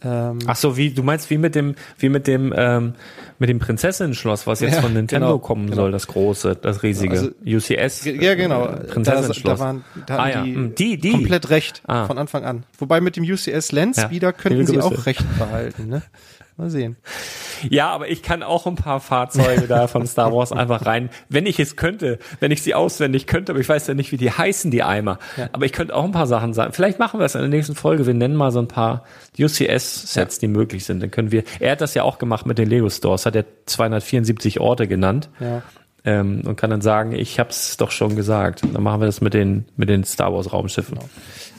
Ähm, 0.03 0.39
Ach 0.47 0.55
so, 0.55 0.77
wie 0.77 0.89
du 0.91 1.03
meinst 1.03 1.29
wie 1.29 1.37
mit 1.37 1.53
dem 1.53 1.75
wie 1.99 2.09
mit 2.09 2.25
dem 2.25 2.53
ähm, 2.57 2.93
mit 3.37 3.49
dem 3.49 3.59
Prinzessinnen-Schloss, 3.59 4.47
was 4.47 4.59
jetzt 4.59 4.75
Ja, 4.75 4.81
von 4.81 4.93
Nintendo 4.93 5.27
genau, 5.27 5.39
kommen 5.39 5.65
genau. 5.65 5.75
soll, 5.83 5.91
das 5.91 6.07
große, 6.07 6.55
das 6.55 6.83
riesige 6.83 7.13
Also- 7.13 7.29
UCS. 7.45 8.05
ja, 8.05 8.35
genau. 8.35 8.67
äh, 8.67 9.01
Da, 9.03 9.59
waren, 9.59 9.83
da 10.07 10.17
ah, 10.17 10.29
ja. 10.29 10.43
die, 10.43 10.55
hm, 10.55 10.75
die, 10.75 10.97
die. 10.97 11.11
komplett 11.11 11.49
recht 11.49 11.81
Ah. 11.87 12.05
von 12.07 12.17
Anfang 12.17 12.43
an. 12.45 12.63
Wobei 12.79 12.99
mit 13.01 13.15
dem 13.15 13.23
UCS 13.23 13.71
Lens 13.71 13.97
Ja. 13.97 14.09
wieder 14.11 14.33
könnten 14.33 14.65
sie 14.67 14.79
auch 14.79 15.05
recht 15.05 15.23
behalten. 15.37 15.87
Ne? 15.87 16.01
Mal 16.57 16.69
sehen. 16.69 16.97
Ja, 17.69 17.89
aber 17.89 18.09
ich 18.09 18.23
kann 18.23 18.43
auch 18.43 18.65
ein 18.65 18.75
paar 18.75 18.99
Fahrzeuge 18.99 19.67
da 19.67 19.87
von 19.87 20.05
Star 20.07 20.33
Wars 20.33 20.51
einfach 20.51 20.85
rein, 20.85 21.09
wenn 21.29 21.45
ich 21.45 21.59
es 21.59 21.75
könnte, 21.75 22.19
wenn 22.39 22.51
ich 22.51 22.61
sie 22.63 22.73
auswendig 22.73 23.27
könnte, 23.27 23.51
aber 23.51 23.59
ich 23.59 23.69
weiß 23.69 23.87
ja 23.87 23.93
nicht, 23.93 24.11
wie 24.11 24.17
die 24.17 24.31
heißen, 24.31 24.71
die 24.71 24.83
Eimer. 24.83 25.19
Aber 25.51 25.65
ich 25.65 25.73
könnte 25.73 25.95
auch 25.95 26.03
ein 26.03 26.11
paar 26.11 26.27
Sachen 26.27 26.53
sagen. 26.53 26.73
Vielleicht 26.73 26.99
machen 26.99 27.19
wir 27.19 27.25
es 27.25 27.35
in 27.35 27.41
der 27.41 27.49
nächsten 27.49 27.75
Folge. 27.75 28.05
Wir 28.05 28.13
nennen 28.13 28.35
mal 28.35 28.51
so 28.51 28.59
ein 28.59 28.67
paar 28.67 29.03
UCS-Sets, 29.39 30.39
die 30.39 30.47
möglich 30.47 30.85
sind. 30.85 31.01
Dann 31.01 31.11
können 31.11 31.31
wir, 31.31 31.43
er 31.59 31.73
hat 31.73 31.81
das 31.81 31.93
ja 31.93 32.03
auch 32.03 32.17
gemacht 32.17 32.45
mit 32.45 32.57
den 32.57 32.69
Lego 32.69 32.89
Stores, 32.89 33.25
hat 33.25 33.35
er 33.35 33.45
274 33.65 34.59
Orte 34.59 34.87
genannt. 34.87 35.29
Ja. 35.39 35.61
Ähm, 36.03 36.41
und 36.45 36.55
kann 36.55 36.71
dann 36.71 36.81
sagen, 36.81 37.11
ich 37.11 37.39
hab's 37.39 37.77
doch 37.77 37.91
schon 37.91 38.15
gesagt. 38.15 38.61
Dann 38.73 38.81
machen 38.81 39.01
wir 39.01 39.05
das 39.05 39.21
mit 39.21 39.35
den, 39.35 39.65
mit 39.77 39.87
den 39.87 40.03
Star 40.03 40.33
Wars 40.33 40.51
Raumschiffen. 40.51 40.97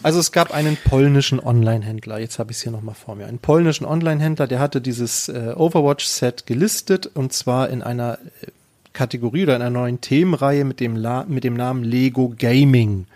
Also 0.03 0.19
es 0.19 0.33
gab 0.33 0.53
einen 0.53 0.77
polnischen 0.77 1.39
Online-Händler, 1.39 2.19
jetzt 2.19 2.39
habe 2.39 2.51
ich 2.51 2.59
es 2.59 2.63
hier 2.63 2.73
nochmal 2.73 2.95
vor 2.95 3.15
mir, 3.15 3.27
einen 3.27 3.39
polnischen 3.39 3.85
Online-Händler, 3.85 4.47
der 4.47 4.59
hatte 4.59 4.81
dieses 4.81 5.29
äh, 5.29 5.55
Overwatch-Set 5.57 6.47
gelistet 6.47 7.07
und 7.15 7.33
zwar 7.33 7.71
in 7.71 7.83
einer 7.83 8.19
äh, 8.43 8.47
Kategorie 8.93 9.45
oder 9.45 9.57
in 9.57 9.63
einer 9.63 9.71
neuen 9.71 10.01
Themenreihe 10.01 10.65
mit 10.65 10.81
dem, 10.81 10.97
La 10.97 11.25
mit 11.25 11.45
dem 11.45 11.55
Namen 11.55 11.85
Lego 11.85 12.35
Gaming. 12.37 13.07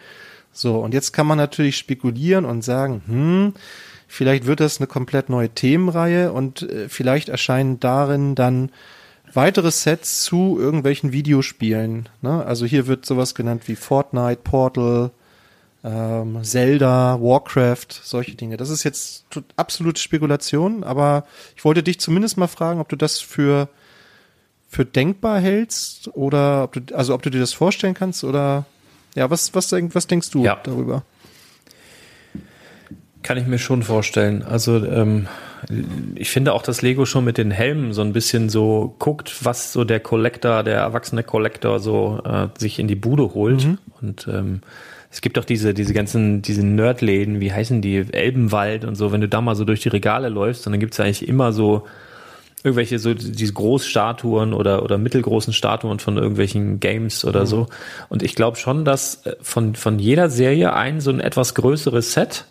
So, 0.52 0.78
und 0.78 0.94
jetzt 0.94 1.12
kann 1.12 1.26
man 1.26 1.38
natürlich 1.38 1.76
spekulieren 1.76 2.44
und 2.44 2.62
sagen, 2.62 3.02
hm, 3.06 3.54
Vielleicht 4.08 4.46
wird 4.46 4.60
das 4.60 4.78
eine 4.78 4.86
komplett 4.86 5.28
neue 5.28 5.48
Themenreihe 5.48 6.32
und 6.32 6.62
äh, 6.62 6.88
vielleicht 6.88 7.28
erscheinen 7.28 7.80
darin 7.80 8.34
dann 8.34 8.70
weitere 9.32 9.70
Sets 9.70 10.22
zu 10.22 10.58
irgendwelchen 10.58 11.12
Videospielen. 11.12 12.08
Ne? 12.22 12.44
Also 12.44 12.64
hier 12.66 12.86
wird 12.86 13.04
sowas 13.04 13.34
genannt 13.34 13.64
wie 13.66 13.76
Fortnite, 13.76 14.40
Portal, 14.42 15.10
ähm, 15.86 16.42
Zelda, 16.42 17.18
Warcraft, 17.20 17.86
solche 18.02 18.34
Dinge. 18.34 18.56
Das 18.56 18.70
ist 18.70 18.82
jetzt 18.82 19.24
absolute 19.56 20.00
Spekulation, 20.00 20.82
aber 20.82 21.24
ich 21.56 21.64
wollte 21.64 21.82
dich 21.84 22.00
zumindest 22.00 22.36
mal 22.36 22.48
fragen, 22.48 22.80
ob 22.80 22.88
du 22.88 22.96
das 22.96 23.20
für 23.20 23.68
für 24.68 24.84
denkbar 24.84 25.38
hältst 25.38 26.10
oder 26.14 26.64
ob 26.64 26.72
du 26.72 26.94
also 26.96 27.14
ob 27.14 27.22
du 27.22 27.30
dir 27.30 27.38
das 27.38 27.52
vorstellen 27.52 27.94
kannst 27.94 28.24
oder 28.24 28.66
ja, 29.14 29.30
was 29.30 29.54
was 29.54 29.70
was 29.72 30.06
denkst 30.08 30.30
du 30.30 30.42
Ja. 30.44 30.58
darüber? 30.62 31.04
Kann 33.22 33.38
ich 33.38 33.46
mir 33.46 33.58
schon 33.58 33.82
vorstellen. 33.82 34.42
Also 34.42 34.84
ähm, 34.84 35.26
ich 36.14 36.30
finde 36.30 36.52
auch, 36.52 36.62
dass 36.62 36.82
Lego 36.82 37.06
schon 37.06 37.24
mit 37.24 37.38
den 37.38 37.50
Helmen 37.50 37.92
so 37.92 38.02
ein 38.02 38.12
bisschen 38.12 38.48
so 38.50 38.94
guckt, 38.98 39.44
was 39.44 39.72
so 39.72 39.84
der 39.84 39.98
Collector, 40.00 40.62
der 40.62 40.76
erwachsene 40.76 41.24
Collector 41.24 41.80
so 41.80 42.20
äh, 42.24 42.48
sich 42.58 42.78
in 42.78 42.86
die 42.86 42.94
Bude 42.94 43.34
holt. 43.34 43.66
Und 44.00 44.28
ähm, 44.28 44.60
es 45.16 45.22
gibt 45.22 45.38
auch 45.38 45.46
diese, 45.46 45.72
diese 45.72 45.94
ganzen, 45.94 46.42
diese 46.42 46.62
Nerdläden, 46.62 47.40
wie 47.40 47.50
heißen 47.50 47.80
die, 47.80 48.04
Elbenwald 48.12 48.84
und 48.84 48.96
so, 48.96 49.12
wenn 49.12 49.22
du 49.22 49.28
da 49.28 49.40
mal 49.40 49.56
so 49.56 49.64
durch 49.64 49.80
die 49.80 49.88
Regale 49.88 50.28
läufst, 50.28 50.66
und 50.66 50.74
dann 50.74 50.80
gibt's 50.80 51.00
eigentlich 51.00 51.26
immer 51.26 51.54
so 51.54 51.86
irgendwelche 52.62 52.98
so 52.98 53.14
diese 53.14 53.54
Großstatuen 53.54 54.52
oder 54.52 54.82
oder 54.82 54.98
mittelgroßen 54.98 55.54
Statuen 55.54 56.00
von 56.00 56.18
irgendwelchen 56.18 56.80
Games 56.80 57.24
oder 57.24 57.46
so. 57.46 57.68
Und 58.10 58.22
ich 58.22 58.34
glaube 58.34 58.58
schon, 58.58 58.84
dass 58.84 59.24
äh, 59.24 59.36
von 59.40 59.74
von 59.74 59.98
jeder 59.98 60.28
Serie 60.28 60.74
ein 60.74 61.00
so 61.00 61.10
ein 61.10 61.20
etwas 61.20 61.54
größeres 61.54 62.12
Set 62.12 62.44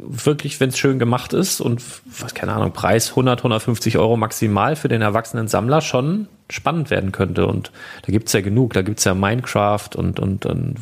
wirklich, 0.00 0.60
wenn 0.60 0.70
es 0.70 0.78
schön 0.78 0.98
gemacht 0.98 1.32
ist 1.32 1.60
und 1.60 1.82
was 2.20 2.34
keine 2.34 2.52
Ahnung 2.52 2.72
Preis 2.72 3.10
100 3.10 3.40
150 3.40 3.98
Euro 3.98 4.16
maximal 4.16 4.76
für 4.76 4.88
den 4.88 5.02
erwachsenen 5.02 5.48
Sammler 5.48 5.80
schon 5.80 6.28
spannend 6.50 6.90
werden 6.90 7.12
könnte. 7.12 7.46
Und 7.46 7.72
da 8.02 8.12
gibt's 8.12 8.32
ja 8.32 8.40
genug. 8.40 8.74
Da 8.74 8.82
gibt's 8.82 9.04
ja 9.04 9.14
Minecraft 9.14 9.90
und, 9.96 10.20
und, 10.20 10.46
und 10.46 10.76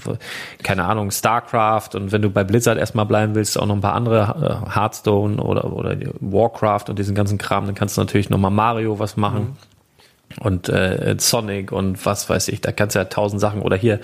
keine 0.62 0.84
Ahnung, 0.84 1.10
StarCraft. 1.10 1.90
Und 1.94 2.12
wenn 2.12 2.22
du 2.22 2.30
bei 2.30 2.44
Blizzard 2.44 2.78
erstmal 2.78 3.06
bleiben 3.06 3.34
willst, 3.34 3.58
auch 3.58 3.66
noch 3.66 3.76
ein 3.76 3.80
paar 3.80 3.94
andere, 3.94 4.64
äh, 4.68 4.74
Hearthstone 4.74 5.42
oder, 5.42 5.72
oder 5.72 5.96
Warcraft 6.20 6.84
und 6.88 6.98
diesen 6.98 7.14
ganzen 7.14 7.38
Kram, 7.38 7.66
dann 7.66 7.74
kannst 7.74 7.96
du 7.96 8.00
natürlich 8.00 8.30
nochmal 8.30 8.50
Mario 8.50 8.98
was 8.98 9.16
machen. 9.16 9.56
Und 10.38 10.68
äh, 10.68 11.16
Sonic 11.18 11.72
und 11.72 12.04
was 12.06 12.28
weiß 12.28 12.48
ich, 12.48 12.60
da 12.60 12.72
kannst 12.72 12.94
du 12.94 13.00
ja 13.00 13.04
tausend 13.06 13.40
Sachen. 13.40 13.62
Oder 13.62 13.76
hier, 13.76 14.00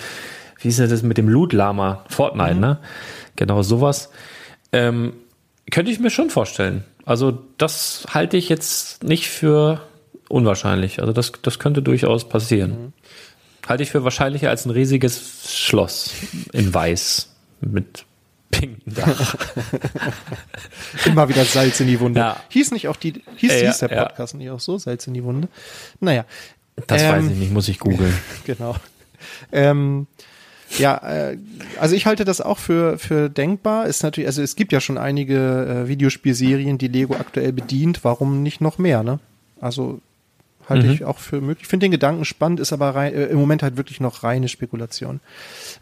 wie 0.60 0.68
ist 0.68 0.78
denn 0.78 0.90
das 0.90 1.02
mit 1.02 1.18
dem 1.18 1.28
Loot-Lama? 1.28 2.04
Fortnite, 2.08 2.56
ne? 2.56 2.78
Genau 3.36 3.62
sowas. 3.62 4.10
Ähm, 4.76 5.12
könnte 5.70 5.90
ich 5.90 5.98
mir 5.98 6.10
schon 6.10 6.30
vorstellen. 6.30 6.84
Also 7.04 7.38
das 7.58 8.06
halte 8.12 8.36
ich 8.36 8.48
jetzt 8.48 9.02
nicht 9.04 9.28
für 9.28 9.80
unwahrscheinlich. 10.28 11.00
Also 11.00 11.12
das, 11.12 11.32
das 11.42 11.58
könnte 11.58 11.82
durchaus 11.82 12.28
passieren. 12.28 12.92
Halte 13.66 13.82
ich 13.82 13.90
für 13.90 14.04
wahrscheinlicher 14.04 14.50
als 14.50 14.64
ein 14.64 14.70
riesiges 14.70 15.52
Schloss 15.52 16.10
in 16.52 16.72
Weiß 16.72 17.30
mit 17.60 18.04
pinkem 18.50 18.94
Dach. 18.94 19.36
Immer 21.04 21.28
wieder 21.28 21.44
Salz 21.44 21.80
in 21.80 21.88
die 21.88 21.98
Wunde. 22.00 22.20
Ja. 22.20 22.36
Hieß 22.48 22.70
nicht 22.72 22.88
auch 22.88 22.96
die, 22.96 23.22
hieß, 23.36 23.52
Ja, 23.52 23.68
hieß 23.68 23.78
der 23.78 23.90
ja. 23.90 24.04
Podcast 24.04 24.34
nicht 24.34 24.50
auch 24.50 24.60
so, 24.60 24.78
Salz 24.78 25.06
in 25.06 25.14
die 25.14 25.24
Wunde? 25.24 25.48
Naja. 26.00 26.24
Das 26.86 27.02
Ähm, 27.02 27.10
weiß 27.10 27.30
ich 27.32 27.38
nicht, 27.38 27.52
muss 27.52 27.68
ich 27.68 27.78
googeln. 27.78 28.16
Genau. 28.44 28.76
Ähm, 29.50 30.06
ja, 30.78 30.96
äh, 30.96 31.38
also 31.80 31.94
ich 31.94 32.06
halte 32.06 32.24
das 32.24 32.40
auch 32.40 32.58
für, 32.58 32.98
für 32.98 33.28
denkbar. 33.30 33.86
Ist 33.86 34.02
natürlich, 34.02 34.28
also 34.28 34.42
es 34.42 34.56
gibt 34.56 34.72
ja 34.72 34.80
schon 34.80 34.98
einige 34.98 35.84
äh, 35.84 35.88
Videospielserien, 35.88 36.78
die 36.78 36.88
Lego 36.88 37.14
aktuell 37.14 37.52
bedient. 37.52 38.04
Warum 38.04 38.42
nicht 38.42 38.60
noch 38.60 38.78
mehr, 38.78 39.02
ne? 39.02 39.20
Also 39.60 40.00
halte 40.68 40.88
ich 40.88 41.04
auch 41.04 41.18
für 41.18 41.40
möglich. 41.40 41.62
Ich 41.62 41.68
finde 41.68 41.84
den 41.84 41.92
Gedanken 41.92 42.24
spannend, 42.24 42.60
ist 42.60 42.72
aber 42.72 42.94
rein, 42.94 43.14
äh, 43.14 43.26
im 43.26 43.38
Moment 43.38 43.62
halt 43.62 43.76
wirklich 43.76 44.00
noch 44.00 44.22
reine 44.22 44.48
Spekulation. 44.48 45.20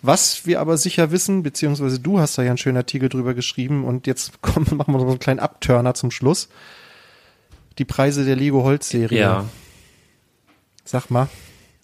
Was 0.02 0.46
wir 0.46 0.60
aber 0.60 0.76
sicher 0.76 1.10
wissen, 1.10 1.42
beziehungsweise 1.42 1.98
du 1.98 2.20
hast 2.20 2.36
da 2.36 2.42
ja 2.42 2.50
einen 2.50 2.58
schönen 2.58 2.76
Artikel 2.76 3.08
drüber 3.08 3.34
geschrieben 3.34 3.84
und 3.84 4.06
jetzt 4.06 4.42
kommen, 4.42 4.66
machen 4.76 4.94
wir 4.94 5.00
so 5.00 5.06
einen 5.06 5.18
kleinen 5.18 5.40
Abturner 5.40 5.94
zum 5.94 6.10
Schluss. 6.10 6.48
Die 7.78 7.84
Preise 7.84 8.24
der 8.24 8.36
Lego 8.36 8.62
Holzserie. 8.62 9.18
Ja. 9.18 9.44
Sag 10.84 11.10
mal. 11.10 11.28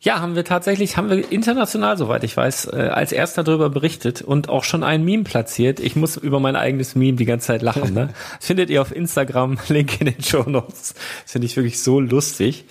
Ja, 0.02 0.20
haben 0.20 0.34
wir 0.34 0.46
tatsächlich, 0.46 0.96
haben 0.96 1.10
wir 1.10 1.30
international, 1.30 1.98
soweit 1.98 2.24
ich 2.24 2.34
weiß, 2.34 2.72
äh, 2.72 2.88
als 2.90 3.12
erster 3.12 3.44
darüber 3.44 3.68
berichtet 3.68 4.22
und 4.22 4.48
auch 4.48 4.64
schon 4.64 4.82
ein 4.82 5.04
Meme 5.04 5.24
platziert. 5.24 5.78
Ich 5.78 5.94
muss 5.94 6.16
über 6.16 6.40
mein 6.40 6.56
eigenes 6.56 6.94
Meme 6.94 7.18
die 7.18 7.26
ganze 7.26 7.48
Zeit 7.48 7.62
lachen. 7.62 7.92
Ne? 7.92 8.08
Das 8.38 8.46
findet 8.46 8.70
ihr 8.70 8.80
auf 8.80 8.96
Instagram, 8.96 9.58
Link 9.68 10.00
in 10.00 10.06
den 10.06 10.22
Show 10.22 10.44
Notes. 10.48 10.94
Das 11.22 11.32
finde 11.32 11.46
ich 11.46 11.56
wirklich 11.56 11.82
so 11.82 12.00
lustig. 12.00 12.64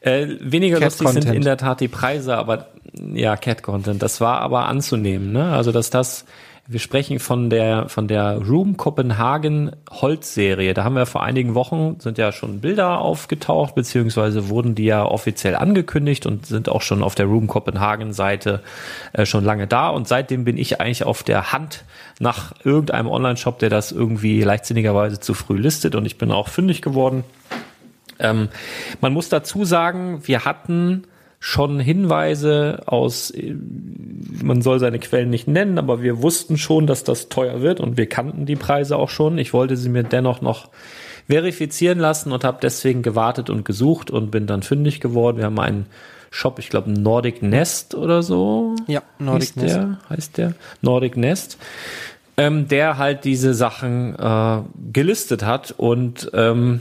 Äh, 0.00 0.36
weniger 0.40 0.80
Cat 0.80 0.86
lustig 0.86 1.08
sind 1.08 1.20
Content. 1.20 1.36
in 1.36 1.42
der 1.42 1.56
Tat 1.56 1.80
die 1.80 1.88
Preise, 1.88 2.36
aber 2.36 2.68
ja, 2.92 3.36
Cat 3.36 3.62
Content. 3.62 4.02
Das 4.02 4.20
war 4.20 4.40
aber 4.40 4.66
anzunehmen. 4.66 5.32
Ne? 5.32 5.52
Also 5.52 5.70
dass 5.70 5.90
das 5.90 6.24
wir 6.66 6.80
sprechen 6.80 7.18
von 7.18 7.50
der, 7.50 7.90
von 7.90 8.08
der 8.08 8.38
Room 8.38 8.78
Copenhagen 8.78 9.72
Holzserie. 9.90 10.72
Da 10.72 10.84
haben 10.84 10.96
wir 10.96 11.04
vor 11.04 11.22
einigen 11.22 11.54
Wochen, 11.54 11.96
sind 12.00 12.16
ja 12.16 12.32
schon 12.32 12.60
Bilder 12.60 13.00
aufgetaucht, 13.00 13.74
beziehungsweise 13.74 14.48
wurden 14.48 14.74
die 14.74 14.84
ja 14.84 15.04
offiziell 15.04 15.56
angekündigt 15.56 16.24
und 16.24 16.46
sind 16.46 16.70
auch 16.70 16.80
schon 16.80 17.02
auf 17.02 17.14
der 17.14 17.26
Room 17.26 17.48
Copenhagen 17.48 18.14
Seite 18.14 18.62
äh, 19.12 19.26
schon 19.26 19.44
lange 19.44 19.66
da. 19.66 19.90
Und 19.90 20.08
seitdem 20.08 20.44
bin 20.44 20.56
ich 20.56 20.80
eigentlich 20.80 21.04
auf 21.04 21.22
der 21.22 21.52
Hand 21.52 21.84
nach 22.18 22.54
irgendeinem 22.64 23.08
Online-Shop, 23.08 23.58
der 23.58 23.68
das 23.68 23.92
irgendwie 23.92 24.42
leichtsinnigerweise 24.42 25.20
zu 25.20 25.34
früh 25.34 25.58
listet. 25.58 25.94
Und 25.94 26.06
ich 26.06 26.16
bin 26.16 26.30
auch 26.30 26.48
fündig 26.48 26.80
geworden. 26.80 27.24
Ähm, 28.18 28.48
man 29.02 29.12
muss 29.12 29.28
dazu 29.28 29.66
sagen, 29.66 30.22
wir 30.24 30.46
hatten 30.46 31.04
schon 31.46 31.78
Hinweise 31.78 32.84
aus, 32.86 33.30
äh, 33.30 33.54
man 34.42 34.62
soll 34.62 34.80
seine 34.80 34.98
Quellen 34.98 35.28
nicht 35.28 35.46
nennen, 35.46 35.78
aber 35.78 36.00
wir 36.00 36.22
wussten 36.22 36.56
schon, 36.56 36.86
dass 36.86 37.04
das 37.04 37.28
teuer 37.28 37.60
wird 37.60 37.80
und 37.80 37.98
wir 37.98 38.08
kannten 38.08 38.46
die 38.46 38.56
Preise 38.56 38.96
auch 38.96 39.10
schon. 39.10 39.36
Ich 39.36 39.52
wollte 39.52 39.76
sie 39.76 39.90
mir 39.90 40.04
dennoch 40.04 40.40
noch 40.40 40.70
verifizieren 41.28 41.98
lassen 41.98 42.32
und 42.32 42.44
habe 42.44 42.60
deswegen 42.62 43.02
gewartet 43.02 43.50
und 43.50 43.66
gesucht 43.66 44.10
und 44.10 44.30
bin 44.30 44.46
dann 44.46 44.62
fündig 44.62 45.00
geworden. 45.00 45.36
Wir 45.36 45.44
haben 45.44 45.60
einen 45.60 45.84
Shop, 46.30 46.58
ich 46.58 46.70
glaube 46.70 46.90
Nordic 46.90 47.42
Nest 47.42 47.94
oder 47.94 48.22
so. 48.22 48.74
Ja, 48.86 49.02
Nordic 49.18 49.54
Nest. 49.56 49.76
Der, 49.76 49.98
heißt 50.08 50.38
der 50.38 50.54
Nordic 50.80 51.18
Nest. 51.18 51.58
Ähm, 52.36 52.66
der 52.66 52.98
halt 52.98 53.24
diese 53.24 53.54
Sachen 53.54 54.16
äh, 54.18 54.62
gelistet 54.92 55.44
hat 55.44 55.72
und 55.76 56.32
ähm, 56.34 56.80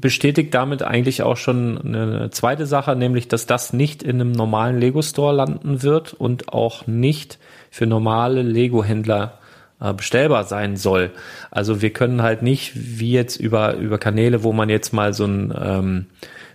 bestätigt 0.00 0.54
damit 0.54 0.82
eigentlich 0.82 1.22
auch 1.22 1.36
schon 1.36 1.76
eine 1.76 2.30
zweite 2.30 2.64
Sache, 2.64 2.96
nämlich 2.96 3.28
dass 3.28 3.44
das 3.44 3.74
nicht 3.74 4.02
in 4.02 4.18
einem 4.18 4.32
normalen 4.32 4.78
Lego 4.78 5.02
Store 5.02 5.34
landen 5.34 5.82
wird 5.82 6.14
und 6.14 6.54
auch 6.54 6.86
nicht 6.86 7.38
für 7.70 7.84
normale 7.84 8.40
Lego 8.40 8.82
Händler 8.82 9.38
äh, 9.78 9.92
bestellbar 9.92 10.44
sein 10.44 10.76
soll. 10.76 11.10
Also 11.50 11.82
wir 11.82 11.90
können 11.90 12.22
halt 12.22 12.40
nicht 12.40 12.72
wie 12.74 13.12
jetzt 13.12 13.36
über 13.36 13.74
über 13.74 13.98
Kanäle, 13.98 14.42
wo 14.42 14.54
man 14.54 14.70
jetzt 14.70 14.92
mal 14.92 15.12
so 15.12 15.26
ein 15.26 15.54
ähm, 15.60 16.06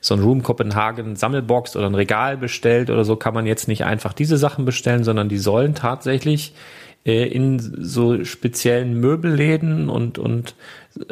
so 0.01 0.13
ein 0.13 0.21
Room 0.21 0.43
Copenhagen 0.43 1.15
Sammelbox 1.15 1.75
oder 1.75 1.87
ein 1.87 1.95
Regal 1.95 2.37
bestellt 2.37 2.89
oder 2.89 3.03
so, 3.03 3.15
kann 3.15 3.33
man 3.33 3.45
jetzt 3.45 3.67
nicht 3.67 3.85
einfach 3.85 4.13
diese 4.13 4.37
Sachen 4.37 4.65
bestellen, 4.65 5.03
sondern 5.03 5.29
die 5.29 5.37
sollen 5.39 5.73
tatsächlich 5.73 6.53
äh, 7.05 7.25
in 7.27 7.59
so 7.59 8.23
speziellen 8.23 8.99
Möbelläden 8.99 9.89
und, 9.89 10.17
und 10.17 10.55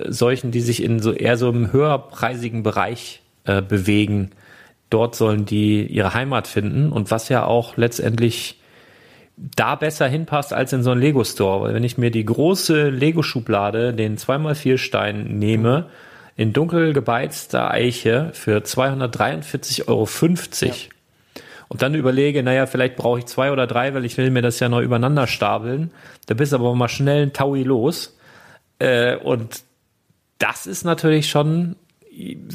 solchen, 0.07 0.52
die 0.52 0.61
sich 0.61 0.84
in 0.84 0.99
so 0.99 1.11
eher 1.11 1.38
so 1.38 1.49
im 1.49 1.72
höherpreisigen 1.72 2.64
Bereich 2.64 3.22
äh, 3.45 3.61
bewegen. 3.61 4.32
Dort 4.90 5.15
sollen 5.15 5.45
die 5.45 5.86
ihre 5.86 6.14
Heimat 6.14 6.48
finden 6.48 6.91
und 6.91 7.11
was 7.11 7.30
ja 7.30 7.45
auch 7.45 7.78
letztendlich 7.78 8.60
da 9.36 9.76
besser 9.76 10.07
hinpasst 10.07 10.53
als 10.53 10.74
in 10.74 10.84
so 10.84 10.91
einen 10.91 11.02
Lego-Store. 11.02 11.61
Weil 11.61 11.74
wenn 11.74 11.84
ich 11.84 11.98
mir 11.98 12.11
die 12.11 12.26
große 12.26 12.90
Lego-Schublade, 12.90 13.94
den 13.94 14.18
2x4 14.18 14.78
Stein 14.78 15.40
nehme, 15.40 15.88
in 16.36 16.53
dunkel 16.53 16.94
gebeizter 16.94 17.72
Eiche 17.72 18.30
für 18.34 18.60
243,50 18.60 19.88
Euro 19.88 20.06
und 21.74 21.82
dann 21.82 21.95
überlege, 21.95 22.44
naja, 22.44 22.68
vielleicht 22.68 22.95
brauche 22.95 23.18
ich 23.18 23.26
zwei 23.26 23.52
oder 23.52 23.66
drei, 23.66 23.95
weil 23.95 24.06
ich 24.06 24.16
will 24.16 24.30
mir 24.30 24.44
das 24.44 24.60
ja 24.60 24.70
noch 24.70 24.80
übereinander 24.80 25.26
stapeln. 25.26 25.90
Da 26.28 26.36
bist 26.36 26.54
aber 26.54 26.76
mal 26.76 26.88
schnell 26.88 27.24
ein 27.24 27.34
Taui 27.34 27.64
los. 27.64 28.16
Äh, 28.78 29.16
und 29.18 29.64
das 30.38 30.68
ist 30.68 30.84
natürlich 30.84 31.32
schon 31.32 31.76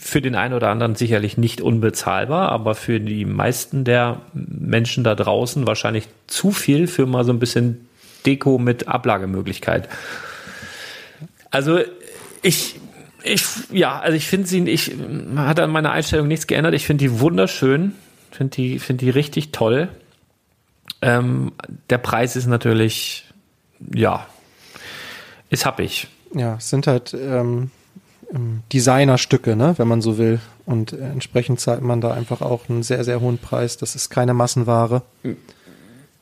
für 0.00 0.22
den 0.22 0.36
einen 0.36 0.54
oder 0.54 0.68
anderen 0.68 0.94
sicherlich 0.94 1.36
nicht 1.36 1.60
unbezahlbar, 1.60 2.52
aber 2.52 2.76
für 2.76 3.00
die 3.00 3.24
meisten 3.24 3.82
der 3.82 4.20
Menschen 4.34 5.02
da 5.02 5.16
draußen 5.16 5.66
wahrscheinlich 5.66 6.06
zu 6.28 6.52
viel 6.52 6.86
für 6.86 7.06
mal 7.06 7.24
so 7.24 7.32
ein 7.32 7.40
bisschen 7.40 7.88
Deko 8.24 8.58
mit 8.58 8.86
Ablagemöglichkeit. 8.86 9.88
Also 11.50 11.80
ich, 12.42 12.76
ich, 13.24 13.42
ja, 13.72 13.98
also 13.98 14.16
ich 14.16 14.28
finde 14.28 14.46
sie, 14.46 14.62
ich 14.68 14.92
hat 15.34 15.58
an 15.58 15.70
meiner 15.70 15.90
Einstellung 15.90 16.28
nichts 16.28 16.46
geändert. 16.46 16.74
Ich 16.74 16.86
finde 16.86 17.02
die 17.02 17.18
wunderschön, 17.18 17.94
finde 18.30 18.56
die, 18.56 18.78
finde 18.78 19.04
die 19.04 19.10
richtig 19.10 19.52
toll. 19.52 19.88
Ähm, 21.02 21.52
der 21.90 21.98
Preis 21.98 22.36
ist 22.36 22.46
natürlich, 22.46 23.24
ja, 23.94 24.26
ist 25.50 25.64
happig. 25.64 26.08
ja, 26.34 26.56
es 26.56 26.70
sind 26.70 26.86
halt 26.86 27.14
ähm, 27.14 27.70
Designerstücke, 28.72 29.56
ne, 29.56 29.74
wenn 29.78 29.88
man 29.88 30.02
so 30.02 30.18
will. 30.18 30.40
Und 30.66 30.92
entsprechend 30.92 31.60
zahlt 31.60 31.82
man 31.82 32.00
da 32.00 32.12
einfach 32.12 32.42
auch 32.42 32.68
einen 32.68 32.82
sehr, 32.82 33.02
sehr 33.04 33.20
hohen 33.20 33.38
Preis. 33.38 33.78
Das 33.78 33.94
ist 33.94 34.10
keine 34.10 34.34
Massenware. 34.34 35.02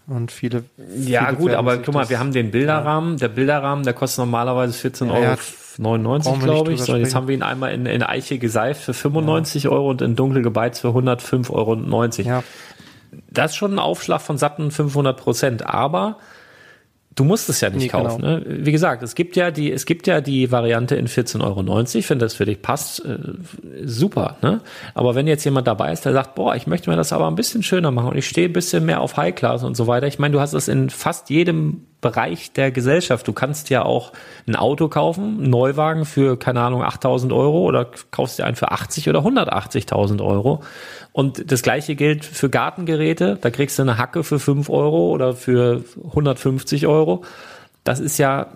Und 0.06 0.30
viele. 0.30 0.64
Ja, 0.96 1.26
viele 1.26 1.36
gut, 1.36 1.46
werden 1.48 1.58
aber 1.58 1.78
guck 1.78 1.94
mal, 1.94 2.08
wir 2.08 2.20
haben 2.20 2.32
den 2.32 2.52
Bilderrahmen. 2.52 3.16
Der 3.16 3.28
Bilderrahmen, 3.28 3.84
der 3.84 3.92
kostet 3.92 4.18
normalerweise 4.18 4.88
14,99 4.88 5.06
Ja, 5.06 5.12
Euro, 5.14 5.22
ja, 5.24 5.36
99, 5.78 6.30
brauchen 6.32 6.40
wir 6.42 6.46
nicht 6.46 6.54
glaube 6.54 6.72
ich. 6.72 6.82
So, 6.82 6.96
jetzt 6.96 7.14
haben 7.14 7.28
wir 7.28 7.34
ihn 7.34 7.42
einmal 7.42 7.72
in, 7.72 7.86
in 7.86 8.02
Eiche 8.02 8.38
geseift 8.38 8.82
für 8.82 8.94
95 8.94 9.68
Euro 9.68 9.90
und 9.90 10.02
in 10.02 10.16
dunkel 10.16 10.42
gebeizt 10.42 10.80
für 10.80 10.88
105,90 10.88 11.50
Euro. 11.50 11.74
Ja, 12.22 12.42
Das 13.30 13.52
ist 13.52 13.56
schon 13.56 13.74
ein 13.74 13.78
Aufschlag 13.78 14.20
von 14.20 14.38
satten 14.38 14.70
500 14.70 15.16
Prozent, 15.16 15.66
aber 15.66 16.16
du 17.16 17.24
musst 17.24 17.48
es 17.48 17.60
ja 17.60 17.70
nicht 17.70 17.82
Nee, 17.82 17.88
kaufen. 17.88 18.22
genau. 18.22 18.36
Ne? 18.36 18.44
Wie 18.46 18.72
gesagt, 18.72 19.02
es 19.02 19.14
gibt 19.14 19.34
ja 19.36 19.50
die, 19.50 19.72
es 19.72 19.86
gibt 19.86 20.06
ja 20.06 20.20
die 20.20 20.52
Variante 20.52 20.94
in 20.96 21.08
14,90 21.08 21.42
Euro. 21.42 21.66
Wenn 22.10 22.18
das 22.18 22.34
für 22.34 22.44
dich 22.44 22.62
passt, 22.62 23.04
äh, 23.04 23.18
super. 23.84 24.36
Ne? 24.42 24.60
Aber 24.94 25.14
wenn 25.14 25.26
jetzt 25.26 25.44
jemand 25.44 25.66
dabei 25.66 25.92
ist, 25.92 26.04
der 26.04 26.12
sagt, 26.12 26.34
boah, 26.34 26.54
ich 26.54 26.66
möchte 26.66 26.90
mir 26.90 26.96
das 26.96 27.12
aber 27.12 27.26
ein 27.26 27.34
bisschen 27.34 27.62
schöner 27.62 27.90
machen 27.90 28.10
und 28.10 28.18
ich 28.18 28.28
stehe 28.28 28.48
ein 28.48 28.52
bisschen 28.52 28.84
mehr 28.84 29.00
auf 29.00 29.16
High 29.16 29.34
Class 29.34 29.64
und 29.64 29.76
so 29.76 29.86
weiter. 29.86 30.06
Ich 30.06 30.18
meine, 30.18 30.32
du 30.32 30.40
hast 30.40 30.52
es 30.52 30.68
in 30.68 30.90
fast 30.90 31.30
jedem 31.30 31.86
Bereich 32.02 32.52
der 32.52 32.70
Gesellschaft. 32.70 33.26
Du 33.26 33.32
kannst 33.32 33.70
ja 33.70 33.82
auch 33.82 34.12
ein 34.46 34.54
Auto 34.54 34.88
kaufen, 34.88 35.38
einen 35.40 35.50
Neuwagen 35.50 36.04
für, 36.04 36.38
keine 36.38 36.60
Ahnung, 36.60 36.82
8000 36.82 37.32
Euro 37.32 37.62
oder 37.62 37.88
kaufst 38.10 38.38
dir 38.38 38.44
einen 38.44 38.54
für 38.56 38.70
80 38.70 39.08
oder 39.08 39.20
180.000 39.20 40.22
Euro. 40.22 40.62
Und 41.16 41.50
das 41.50 41.62
gleiche 41.62 41.94
gilt 41.94 42.26
für 42.26 42.50
Gartengeräte. 42.50 43.38
Da 43.40 43.48
kriegst 43.48 43.78
du 43.78 43.82
eine 43.82 43.96
Hacke 43.96 44.22
für 44.22 44.38
5 44.38 44.68
Euro 44.68 45.12
oder 45.12 45.32
für 45.32 45.82
150 46.08 46.86
Euro. 46.86 47.24
Das 47.84 48.00
ist 48.00 48.18
ja, 48.18 48.48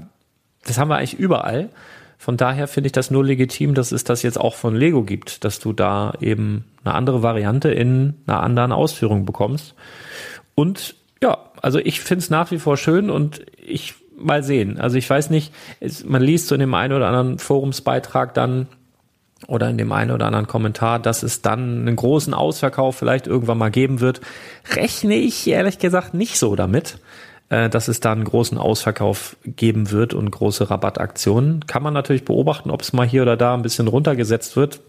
das 0.66 0.76
haben 0.76 0.88
wir 0.88 0.96
eigentlich 0.96 1.18
überall. 1.18 1.70
Von 2.18 2.36
daher 2.36 2.68
finde 2.68 2.88
ich 2.88 2.92
das 2.92 3.10
nur 3.10 3.24
legitim, 3.24 3.72
dass 3.72 3.92
es 3.92 4.04
das 4.04 4.22
jetzt 4.22 4.38
auch 4.38 4.56
von 4.56 4.76
Lego 4.76 5.04
gibt, 5.04 5.42
dass 5.42 5.58
du 5.58 5.72
da 5.72 6.12
eben 6.20 6.66
eine 6.84 6.94
andere 6.94 7.22
Variante 7.22 7.70
in 7.70 8.16
einer 8.26 8.42
anderen 8.42 8.72
Ausführung 8.72 9.24
bekommst. 9.24 9.74
Und 10.54 10.96
ja, 11.22 11.38
also 11.62 11.78
ich 11.78 12.02
finde 12.02 12.22
es 12.22 12.28
nach 12.28 12.50
wie 12.50 12.58
vor 12.58 12.76
schön 12.76 13.08
und 13.08 13.40
ich 13.56 13.94
mal 14.18 14.42
sehen. 14.42 14.78
Also 14.78 14.98
ich 14.98 15.08
weiß 15.08 15.30
nicht, 15.30 15.54
es, 15.80 16.04
man 16.04 16.20
liest 16.20 16.48
so 16.48 16.56
in 16.56 16.60
dem 16.60 16.74
einen 16.74 16.92
oder 16.92 17.08
anderen 17.08 17.38
Forumsbeitrag 17.38 18.34
dann 18.34 18.66
oder 19.46 19.68
in 19.68 19.78
dem 19.78 19.92
einen 19.92 20.10
oder 20.10 20.26
anderen 20.26 20.46
Kommentar, 20.46 20.98
dass 20.98 21.22
es 21.22 21.42
dann 21.42 21.80
einen 21.80 21.96
großen 21.96 22.34
Ausverkauf 22.34 22.96
vielleicht 22.96 23.26
irgendwann 23.26 23.58
mal 23.58 23.70
geben 23.70 24.00
wird. 24.00 24.20
Rechne 24.74 25.16
ich 25.16 25.46
ehrlich 25.46 25.78
gesagt 25.78 26.14
nicht 26.14 26.38
so 26.38 26.56
damit, 26.56 26.98
äh, 27.48 27.68
dass 27.68 27.88
es 27.88 28.00
da 28.00 28.12
einen 28.12 28.24
großen 28.24 28.58
Ausverkauf 28.58 29.36
geben 29.44 29.90
wird 29.90 30.14
und 30.14 30.30
große 30.30 30.70
Rabattaktionen. 30.70 31.66
Kann 31.66 31.82
man 31.82 31.94
natürlich 31.94 32.24
beobachten, 32.24 32.70
ob 32.70 32.82
es 32.82 32.92
mal 32.92 33.06
hier 33.06 33.22
oder 33.22 33.36
da 33.36 33.54
ein 33.54 33.62
bisschen 33.62 33.88
runtergesetzt 33.88 34.56
wird 34.56 34.80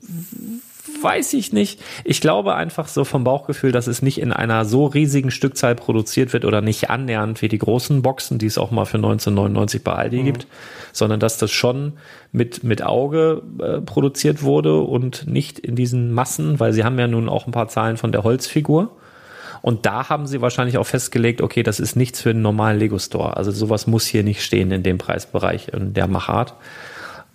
weiß 1.02 1.34
ich 1.34 1.54
nicht. 1.54 1.80
Ich 2.04 2.22
glaube 2.22 2.56
einfach 2.56 2.88
so 2.88 3.04
vom 3.04 3.24
Bauchgefühl, 3.24 3.72
dass 3.72 3.88
es 3.88 4.02
nicht 4.02 4.20
in 4.20 4.32
einer 4.32 4.66
so 4.66 4.86
riesigen 4.86 5.32
Stückzahl 5.32 5.76
produziert 5.76 6.34
wird 6.34 6.46
oder 6.46 6.62
nicht 6.62 6.90
annähernd 6.90 7.42
wie 7.42 7.48
die 7.48 7.58
großen 7.58 8.02
Boxen, 8.02 8.38
die 8.38 8.46
es 8.46 8.58
auch 8.58 8.72
mal 8.72 8.86
für 8.86 8.98
1999 8.98 9.84
bei 9.84 9.94
Aldi 9.94 10.24
gibt, 10.24 10.48
sondern 10.92 11.20
dass 11.20 11.38
das 11.38 11.52
schon 11.52 11.94
mit, 12.32 12.64
mit 12.64 12.84
Auge 12.84 13.42
äh, 13.60 13.82
produziert 13.82 14.44
wurde 14.44 14.80
und 14.82 15.28
nicht 15.28 15.60
in 15.60 15.76
diesen 15.76 16.12
Massen, 16.14 16.60
weil 16.60 16.74
sie 16.74 16.84
haben 16.84 17.00
ja 17.00 17.08
nun 17.08 17.30
auch 17.30 17.48
ein 17.48 17.52
paar 17.52 17.68
Zahlen 17.68 17.98
von 17.98 18.12
der 18.12 18.24
Holzfigur. 18.24 18.96
Und 19.62 19.86
da 19.86 20.10
haben 20.10 20.26
sie 20.26 20.42
wahrscheinlich 20.42 20.78
auch 20.78 20.88
festgelegt, 20.88 21.42
okay, 21.42 21.62
das 21.62 21.80
ist 21.80 21.96
nichts 21.96 22.22
für 22.22 22.32
einen 22.32 22.42
normalen 22.42 22.80
Lego 22.80 22.98
Store. 22.98 23.38
Also 23.38 23.52
sowas 23.52 23.86
muss 23.86 24.08
hier 24.08 24.24
nicht 24.24 24.44
stehen 24.44 24.72
in 24.72 24.82
dem 24.82 24.98
Preisbereich, 24.98 25.70
in 25.70 25.94
der 25.94 26.08
Machart. 26.08 26.56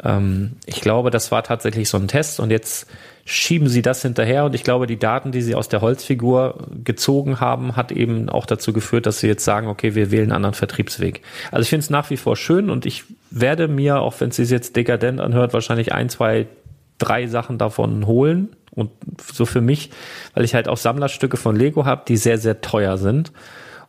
Ähm, 0.03 0.53
ich 0.67 0.81
glaube, 0.81 1.11
das 1.11 1.31
war 1.31 1.43
tatsächlich 1.43 1.89
so 1.89 1.99
ein 1.99 2.09
Test 2.09 2.41
und 2.41 2.51
jetzt 2.51 2.89
schieben 3.29 3.69
sie 3.69 3.83
das 3.83 4.03
hinterher. 4.03 4.45
Und 4.45 4.55
ich 4.55 4.63
glaube, 4.63 4.87
die 4.87 4.99
Daten, 4.99 5.33
die 5.33 5.43
sie 5.43 5.57
aus 5.57 5.69
der 5.69 5.81
Holzfigur 5.81 6.69
gezogen 6.85 7.41
haben, 7.41 7.75
hat 7.75 7.91
eben 7.91 8.29
auch 8.29 8.47
dazu 8.47 8.73
geführt, 8.73 9.05
dass 9.05 9.19
sie 9.19 9.27
jetzt 9.27 9.45
sagen, 9.45 9.67
okay, 9.67 9.97
wir 9.97 10.13
wählen 10.13 10.27
einen 10.27 10.33
anderen 10.33 10.55
Vertriebsweg. 10.55 11.23
Also 11.51 11.63
ich 11.63 11.69
finde 11.69 11.83
es 11.83 11.91
nach 11.91 12.09
wie 12.09 12.17
vor 12.17 12.37
schön 12.37 12.71
und 12.71 12.87
ich 12.87 13.03
werde 13.33 13.67
mir, 13.67 14.01
auch 14.01 14.15
wenn 14.21 14.29
es 14.29 14.37
sich 14.37 14.49
jetzt 14.49 14.77
dekadent 14.77 15.21
anhört, 15.21 15.53
wahrscheinlich 15.53 15.93
ein, 15.93 16.09
zwei, 16.09 16.47
drei 16.99 17.27
Sachen 17.27 17.59
davon 17.59 18.07
holen. 18.07 18.51
Und 18.71 18.91
so 19.33 19.45
für 19.45 19.61
mich, 19.61 19.91
weil 20.35 20.45
ich 20.45 20.55
halt 20.55 20.69
auch 20.69 20.77
Sammlerstücke 20.77 21.37
von 21.37 21.57
Lego 21.57 21.85
habe, 21.85 22.03
die 22.07 22.17
sehr, 22.17 22.39
sehr 22.39 22.61
teuer 22.61 22.97
sind. 22.97 23.33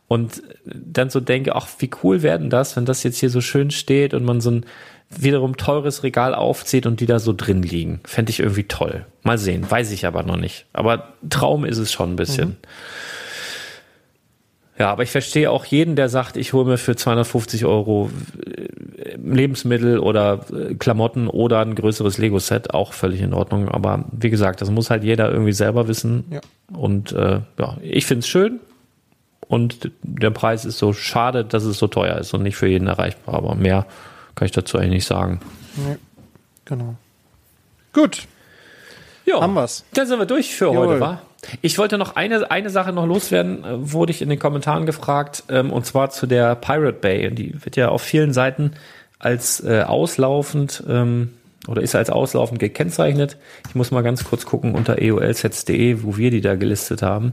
Und 0.08 0.42
dann 0.64 1.10
so 1.10 1.20
denke, 1.20 1.54
ach, 1.54 1.68
wie 1.78 1.90
cool 2.02 2.22
werden 2.22 2.50
das, 2.50 2.74
wenn 2.74 2.86
das 2.86 3.04
jetzt 3.04 3.18
hier 3.18 3.30
so 3.30 3.40
schön 3.40 3.70
steht 3.70 4.14
und 4.14 4.24
man 4.24 4.40
so 4.40 4.50
ein 4.50 4.66
wiederum 5.10 5.56
teures 5.56 6.02
Regal 6.02 6.34
aufzieht 6.34 6.86
und 6.86 7.00
die 7.00 7.06
da 7.06 7.18
so 7.18 7.32
drin 7.32 7.62
liegen. 7.62 8.00
Fände 8.04 8.30
ich 8.30 8.40
irgendwie 8.40 8.64
toll. 8.64 9.06
Mal 9.22 9.38
sehen, 9.38 9.68
weiß 9.68 9.90
ich 9.92 10.06
aber 10.06 10.22
noch 10.22 10.36
nicht. 10.36 10.66
Aber 10.72 11.14
Traum 11.28 11.64
ist 11.64 11.78
es 11.78 11.92
schon 11.92 12.12
ein 12.12 12.16
bisschen. 12.16 12.56
Ja, 14.78 14.92
aber 14.92 15.02
ich 15.02 15.10
verstehe 15.10 15.50
auch 15.50 15.64
jeden, 15.64 15.96
der 15.96 16.08
sagt, 16.08 16.36
ich 16.36 16.52
hole 16.52 16.64
mir 16.64 16.78
für 16.78 16.94
250 16.94 17.64
Euro 17.64 18.10
äh, 18.46 19.16
Lebensmittel 19.16 19.98
oder 19.98 20.44
äh, 20.52 20.74
Klamotten 20.74 21.26
oder 21.26 21.60
ein 21.60 21.74
größeres 21.74 22.18
Lego-Set, 22.18 22.74
auch 22.74 22.92
völlig 22.92 23.20
in 23.20 23.34
Ordnung. 23.34 23.68
Aber 23.68 24.04
wie 24.12 24.30
gesagt, 24.30 24.60
das 24.60 24.70
muss 24.70 24.88
halt 24.88 25.02
jeder 25.02 25.32
irgendwie 25.32 25.52
selber 25.52 25.88
wissen. 25.88 26.26
Ja. 26.30 26.40
Und 26.72 27.10
äh, 27.12 27.40
ja, 27.58 27.76
ich 27.82 28.06
finde 28.06 28.20
es 28.20 28.28
schön. 28.28 28.60
Und 29.48 29.90
der 30.02 30.30
Preis 30.30 30.64
ist 30.64 30.78
so 30.78 30.92
schade, 30.92 31.44
dass 31.44 31.64
es 31.64 31.78
so 31.78 31.88
teuer 31.88 32.18
ist 32.18 32.32
und 32.34 32.44
nicht 32.44 32.56
für 32.56 32.68
jeden 32.68 32.86
erreichbar. 32.86 33.34
Aber 33.34 33.56
mehr 33.56 33.86
kann 34.38 34.46
ich 34.46 34.52
dazu 34.52 34.78
eigentlich 34.78 34.90
nicht 34.90 35.06
sagen. 35.06 35.40
nee, 35.76 35.96
genau. 36.64 36.94
Gut, 37.92 38.26
Ja, 39.26 39.40
haben 39.40 39.54
wir's. 39.54 39.84
Dann 39.94 40.06
sind 40.06 40.18
wir 40.18 40.26
durch 40.26 40.54
für 40.54 40.66
Jawohl. 40.66 40.86
heute, 40.86 41.00
wa? 41.00 41.22
Ich 41.62 41.78
wollte 41.78 41.98
noch 41.98 42.16
eine, 42.16 42.50
eine 42.50 42.70
Sache 42.70 42.92
noch 42.92 43.06
loswerden, 43.06 43.64
äh, 43.64 43.92
wurde 43.92 44.12
ich 44.12 44.22
in 44.22 44.28
den 44.28 44.38
Kommentaren 44.38 44.86
gefragt, 44.86 45.44
ähm, 45.48 45.72
und 45.72 45.86
zwar 45.86 46.10
zu 46.10 46.26
der 46.26 46.54
Pirate 46.54 46.92
Bay. 46.92 47.28
Und 47.28 47.36
die 47.36 47.54
wird 47.64 47.76
ja 47.76 47.88
auf 47.88 48.02
vielen 48.02 48.32
Seiten 48.32 48.72
als 49.18 49.62
äh, 49.64 49.82
auslaufend 49.82 50.84
ähm, 50.88 51.32
oder 51.66 51.82
ist 51.82 51.94
als 51.94 52.10
auslaufend 52.10 52.60
gekennzeichnet. 52.60 53.36
Ich 53.68 53.74
muss 53.74 53.90
mal 53.90 54.02
ganz 54.02 54.24
kurz 54.24 54.46
gucken 54.46 54.74
unter 54.74 55.00
eolsets.de, 55.00 56.02
wo 56.02 56.16
wir 56.16 56.30
die 56.30 56.40
da 56.40 56.54
gelistet 56.54 57.02
haben. 57.02 57.32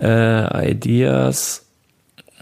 Äh, 0.00 0.72
Ideas, 0.72 1.66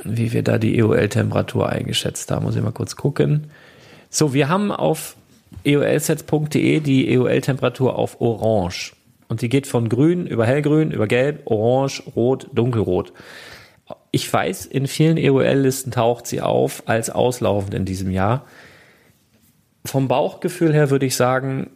wie 0.02 0.32
wir 0.32 0.42
da 0.42 0.58
die 0.58 0.78
EOL-Temperatur 0.78 1.68
eingeschätzt 1.68 2.30
haben, 2.30 2.44
muss 2.44 2.56
ich 2.56 2.62
mal 2.62 2.72
kurz 2.72 2.96
gucken. 2.96 3.50
So, 4.16 4.32
wir 4.32 4.48
haben 4.48 4.70
auf 4.70 5.16
eolsets.de 5.64 6.78
die 6.78 7.12
EOL-Temperatur 7.12 7.98
auf 7.98 8.20
Orange. 8.20 8.92
Und 9.26 9.42
die 9.42 9.48
geht 9.48 9.66
von 9.66 9.88
grün 9.88 10.28
über 10.28 10.46
hellgrün, 10.46 10.92
über 10.92 11.08
gelb, 11.08 11.50
orange, 11.50 12.00
rot, 12.14 12.46
dunkelrot. 12.52 13.12
Ich 14.12 14.32
weiß, 14.32 14.66
in 14.66 14.86
vielen 14.86 15.16
EOL-Listen 15.16 15.90
taucht 15.90 16.28
sie 16.28 16.40
auf 16.40 16.84
als 16.86 17.10
auslaufend 17.10 17.74
in 17.74 17.86
diesem 17.86 18.12
Jahr. 18.12 18.44
Vom 19.84 20.06
Bauchgefühl 20.06 20.72
her 20.72 20.90
würde 20.90 21.06
ich 21.06 21.16
sagen, 21.16 21.70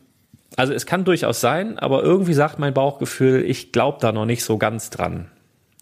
also 0.54 0.72
es 0.72 0.86
kann 0.86 1.04
durchaus 1.04 1.40
sein, 1.40 1.76
aber 1.76 2.04
irgendwie 2.04 2.34
sagt 2.34 2.60
mein 2.60 2.72
Bauchgefühl, 2.72 3.42
ich 3.44 3.72
glaube 3.72 3.98
da 4.00 4.12
noch 4.12 4.26
nicht 4.26 4.44
so 4.44 4.58
ganz 4.58 4.90
dran. 4.90 5.26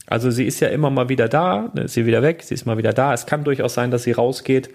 Also 0.07 0.31
sie 0.31 0.47
ist 0.47 0.61
ja 0.61 0.69
immer 0.69 0.89
mal 0.89 1.11
wieder 1.11 1.29
da, 1.29 1.71
dann 1.75 1.85
ist 1.85 1.93
sie 1.93 2.07
wieder 2.07 2.23
weg, 2.23 2.45
sie 2.45 2.55
ist 2.55 2.65
mal 2.65 2.79
wieder 2.79 2.95
da. 2.95 3.13
Es 3.13 3.27
kann 3.27 3.45
durchaus 3.45 3.75
sein, 3.75 3.91
dass 3.91 4.05
sie 4.05 4.13
rausgeht, 4.13 4.71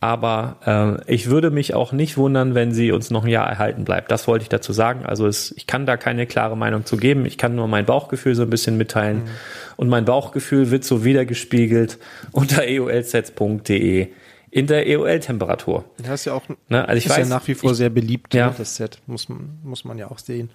aber 0.00 1.00
äh, 1.06 1.12
ich 1.14 1.30
würde 1.30 1.50
mich 1.50 1.74
auch 1.74 1.92
nicht 1.92 2.16
wundern, 2.16 2.54
wenn 2.54 2.72
sie 2.72 2.92
uns 2.92 3.10
noch 3.10 3.24
ein 3.24 3.30
Jahr 3.30 3.48
erhalten 3.48 3.84
bleibt. 3.84 4.10
Das 4.10 4.28
wollte 4.28 4.42
ich 4.42 4.48
dazu 4.48 4.72
sagen. 4.72 5.06
Also 5.06 5.26
es, 5.26 5.52
ich 5.56 5.66
kann 5.66 5.86
da 5.86 5.96
keine 5.96 6.26
klare 6.26 6.56
Meinung 6.56 6.84
zu 6.84 6.96
geben. 6.96 7.24
Ich 7.24 7.38
kann 7.38 7.54
nur 7.54 7.66
mein 7.66 7.86
Bauchgefühl 7.86 8.34
so 8.34 8.42
ein 8.42 8.50
bisschen 8.50 8.76
mitteilen. 8.76 9.22
Und 9.76 9.88
mein 9.88 10.04
Bauchgefühl 10.04 10.70
wird 10.70 10.84
so 10.84 11.04
wiedergespiegelt 11.04 11.98
unter 12.32 12.64
eolsets.de 12.64 14.08
in 14.50 14.66
der 14.68 14.86
EOL-Temperatur. 14.86 15.84
Das 15.98 16.20
ist 16.20 16.24
ja 16.26 16.32
auch 16.34 16.44
Ne? 16.68 16.86
Also 16.88 16.98
ich 16.98 17.08
weiß, 17.10 17.28
ja 17.28 17.34
nach 17.34 17.46
wie 17.48 17.54
vor 17.54 17.72
ich, 17.72 17.76
sehr 17.76 17.90
beliebt, 17.90 18.32
Ja. 18.32 18.48
ne, 18.48 18.54
das 18.56 18.76
Set. 18.76 19.00
Muss 19.06 19.28
man, 19.28 19.58
muss 19.64 19.84
man 19.84 19.98
ja 19.98 20.10
auch 20.10 20.18
sehen. 20.18 20.50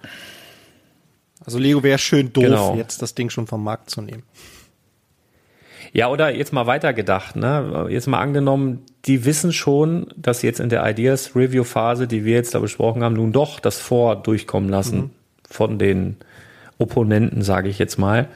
Also 1.44 1.58
Lego 1.58 1.82
wäre 1.82 1.98
schön 1.98 2.32
doof, 2.32 2.44
Genau. 2.44 2.76
jetzt 2.76 3.02
das 3.02 3.14
Ding 3.14 3.28
schon 3.30 3.46
vom 3.46 3.62
Markt 3.62 3.90
zu 3.90 4.00
nehmen. 4.02 4.22
Ja, 5.92 6.08
oder 6.08 6.34
jetzt 6.34 6.52
mal 6.52 6.66
weitergedacht, 6.66 7.36
ne? 7.36 7.86
Jetzt 7.90 8.06
mal 8.06 8.20
angenommen, 8.20 8.82
die 9.04 9.26
wissen 9.26 9.52
schon, 9.52 10.06
dass 10.16 10.40
sie 10.40 10.46
jetzt 10.46 10.58
in 10.58 10.70
der 10.70 10.88
Ideas 10.88 11.36
Review 11.36 11.64
Phase, 11.64 12.06
die 12.06 12.24
wir 12.24 12.34
jetzt 12.34 12.54
da 12.54 12.60
besprochen 12.60 13.04
haben, 13.04 13.14
nun 13.14 13.32
doch 13.32 13.60
das 13.60 13.78
Vor 13.78 14.16
durchkommen 14.16 14.70
lassen 14.70 15.10
von 15.48 15.78
den 15.78 16.16
Opponenten, 16.78 17.42
sage 17.42 17.68
ich 17.68 17.78
jetzt 17.78 17.98
mal. 17.98 18.28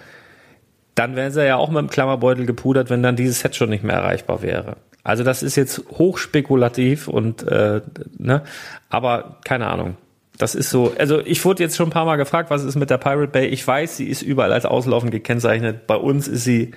Dann 0.95 1.17
wären 1.17 1.33
sie 1.33 1.47
ja 1.47 1.57
auch 1.57 1.71
mit 1.71 1.79
dem 1.79 1.91
Klammerbeutel 1.91 2.45
gepudert, 2.45 2.91
wenn 2.91 3.03
dann 3.03 3.17
dieses 3.17 3.41
Set 3.41 3.57
schon 3.57 3.71
nicht 3.71 3.85
mehr 3.85 3.97
erreichbar 3.97 4.43
wäre. 4.43 4.77
Also 5.03 5.25
das 5.25 5.43
ist 5.43 5.57
jetzt 5.57 5.83
hochspekulativ 5.93 7.09
und 7.09 7.43
äh, 7.47 7.81
ne, 8.19 8.43
aber 8.91 9.39
keine 9.45 9.69
Ahnung. 9.69 9.97
Das 10.37 10.55
ist 10.55 10.69
so, 10.69 10.93
also 10.99 11.21
ich 11.21 11.43
wurde 11.45 11.63
jetzt 11.63 11.77
schon 11.77 11.89
ein 11.89 11.93
paar 11.93 12.05
Mal 12.05 12.17
gefragt, 12.17 12.51
was 12.51 12.65
ist 12.65 12.77
mit 12.77 12.91
der 12.91 12.99
Pirate 12.99 13.29
Bay? 13.29 13.47
Ich 13.47 13.67
weiß, 13.67 13.97
sie 13.97 14.07
ist 14.07 14.21
überall 14.21 14.53
als 14.53 14.67
auslaufend 14.67 15.11
gekennzeichnet. 15.11 15.87
Bei 15.87 15.97
uns 15.97 16.29
ist 16.29 16.45
sie 16.45 16.73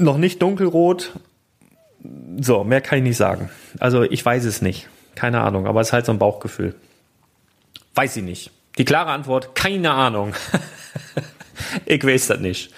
noch 0.00 0.18
nicht 0.18 0.42
dunkelrot. 0.42 1.12
So, 2.40 2.64
mehr 2.64 2.80
kann 2.80 2.98
ich 2.98 3.04
nicht 3.04 3.16
sagen. 3.16 3.50
Also 3.78 4.02
ich 4.02 4.24
weiß 4.24 4.44
es 4.44 4.62
nicht. 4.62 4.88
Keine 5.14 5.42
Ahnung, 5.42 5.66
aber 5.66 5.80
es 5.80 5.88
ist 5.88 5.92
halt 5.92 6.06
so 6.06 6.12
ein 6.12 6.18
Bauchgefühl. 6.18 6.74
Weiß 7.94 8.16
ich 8.16 8.22
nicht. 8.22 8.50
Die 8.78 8.84
klare 8.84 9.10
Antwort, 9.10 9.54
keine 9.54 9.92
Ahnung. 9.92 10.34
ich 11.84 12.02
weiß 12.02 12.28
das 12.28 12.40
nicht. 12.40 12.72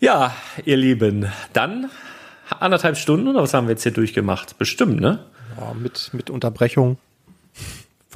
Ja, 0.00 0.34
ihr 0.64 0.76
Lieben, 0.76 1.30
dann 1.52 1.90
anderthalb 2.60 2.96
Stunden 2.96 3.28
oder 3.28 3.42
was 3.42 3.54
haben 3.54 3.66
wir 3.66 3.72
jetzt 3.72 3.82
hier 3.82 3.92
durchgemacht? 3.92 4.58
Bestimmt, 4.58 5.00
ne? 5.00 5.24
Ja, 5.58 5.74
mit, 5.74 6.10
mit 6.12 6.30
Unterbrechung, 6.30 6.98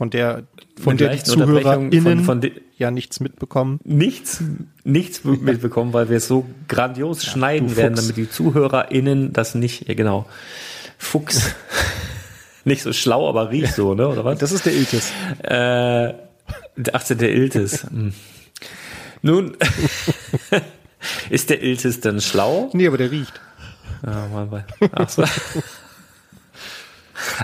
von 0.00 0.08
der, 0.08 0.44
von 0.82 0.96
der 0.96 1.10
die 1.10 1.22
ZuhörerInnen 1.22 2.02
von- 2.02 2.24
von 2.24 2.40
de- 2.40 2.52
ja 2.78 2.90
nichts 2.90 3.20
mitbekommen. 3.20 3.80
Nichts, 3.84 4.42
nichts 4.82 5.24
mitbekommen, 5.24 5.92
weil 5.92 6.08
wir 6.08 6.16
es 6.16 6.26
so 6.26 6.46
grandios 6.68 7.22
schneiden 7.22 7.68
du 7.68 7.76
werden, 7.76 7.96
Fuchs. 7.96 8.06
damit 8.06 8.16
die 8.16 8.30
ZuhörerInnen 8.30 9.34
das 9.34 9.54
nicht, 9.54 9.86
ja 9.88 9.92
genau. 9.94 10.24
Fuchs. 10.96 11.54
nicht 12.64 12.80
so 12.82 12.94
schlau, 12.94 13.28
aber 13.28 13.50
riecht 13.50 13.74
so, 13.74 13.92
ne? 13.94 14.08
Oder 14.08 14.24
was? 14.24 14.38
Das 14.38 14.52
ist 14.52 14.64
der 14.64 14.72
Iltis. 14.72 15.10
Äh, 15.42 16.14
der 16.76 16.94
18. 16.94 17.18
der 17.18 17.32
Iltis. 17.34 17.84
Hm. 17.84 18.14
Nun, 19.20 19.54
ist 21.28 21.50
der 21.50 21.62
Iltis 21.62 22.00
denn 22.00 22.22
schlau? 22.22 22.70
Nee, 22.72 22.86
aber 22.86 22.96
der 22.96 23.10
riecht. 23.10 23.38
Ja, 24.02 24.28
mal 24.32 24.46
bei. 24.46 24.64
Ach 24.92 25.10
so. 25.10 25.24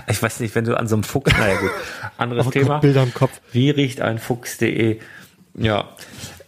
Ich 0.07 0.21
weiß 0.21 0.39
nicht, 0.39 0.55
wenn 0.55 0.65
du 0.65 0.77
an 0.77 0.87
so 0.87 0.95
einem 0.95 1.03
Fuchs, 1.03 1.31
naja 1.37 1.59
gut, 1.59 1.71
anderes 2.17 2.47
Oh 2.47 2.51
Thema. 2.51 2.79
Bilder 2.79 3.03
im 3.03 3.13
Kopf. 3.13 3.31
Wie 3.51 3.69
riecht 3.69 4.01
ein 4.01 4.19
Fuchs.de? 4.19 4.99
Ja. 5.55 5.89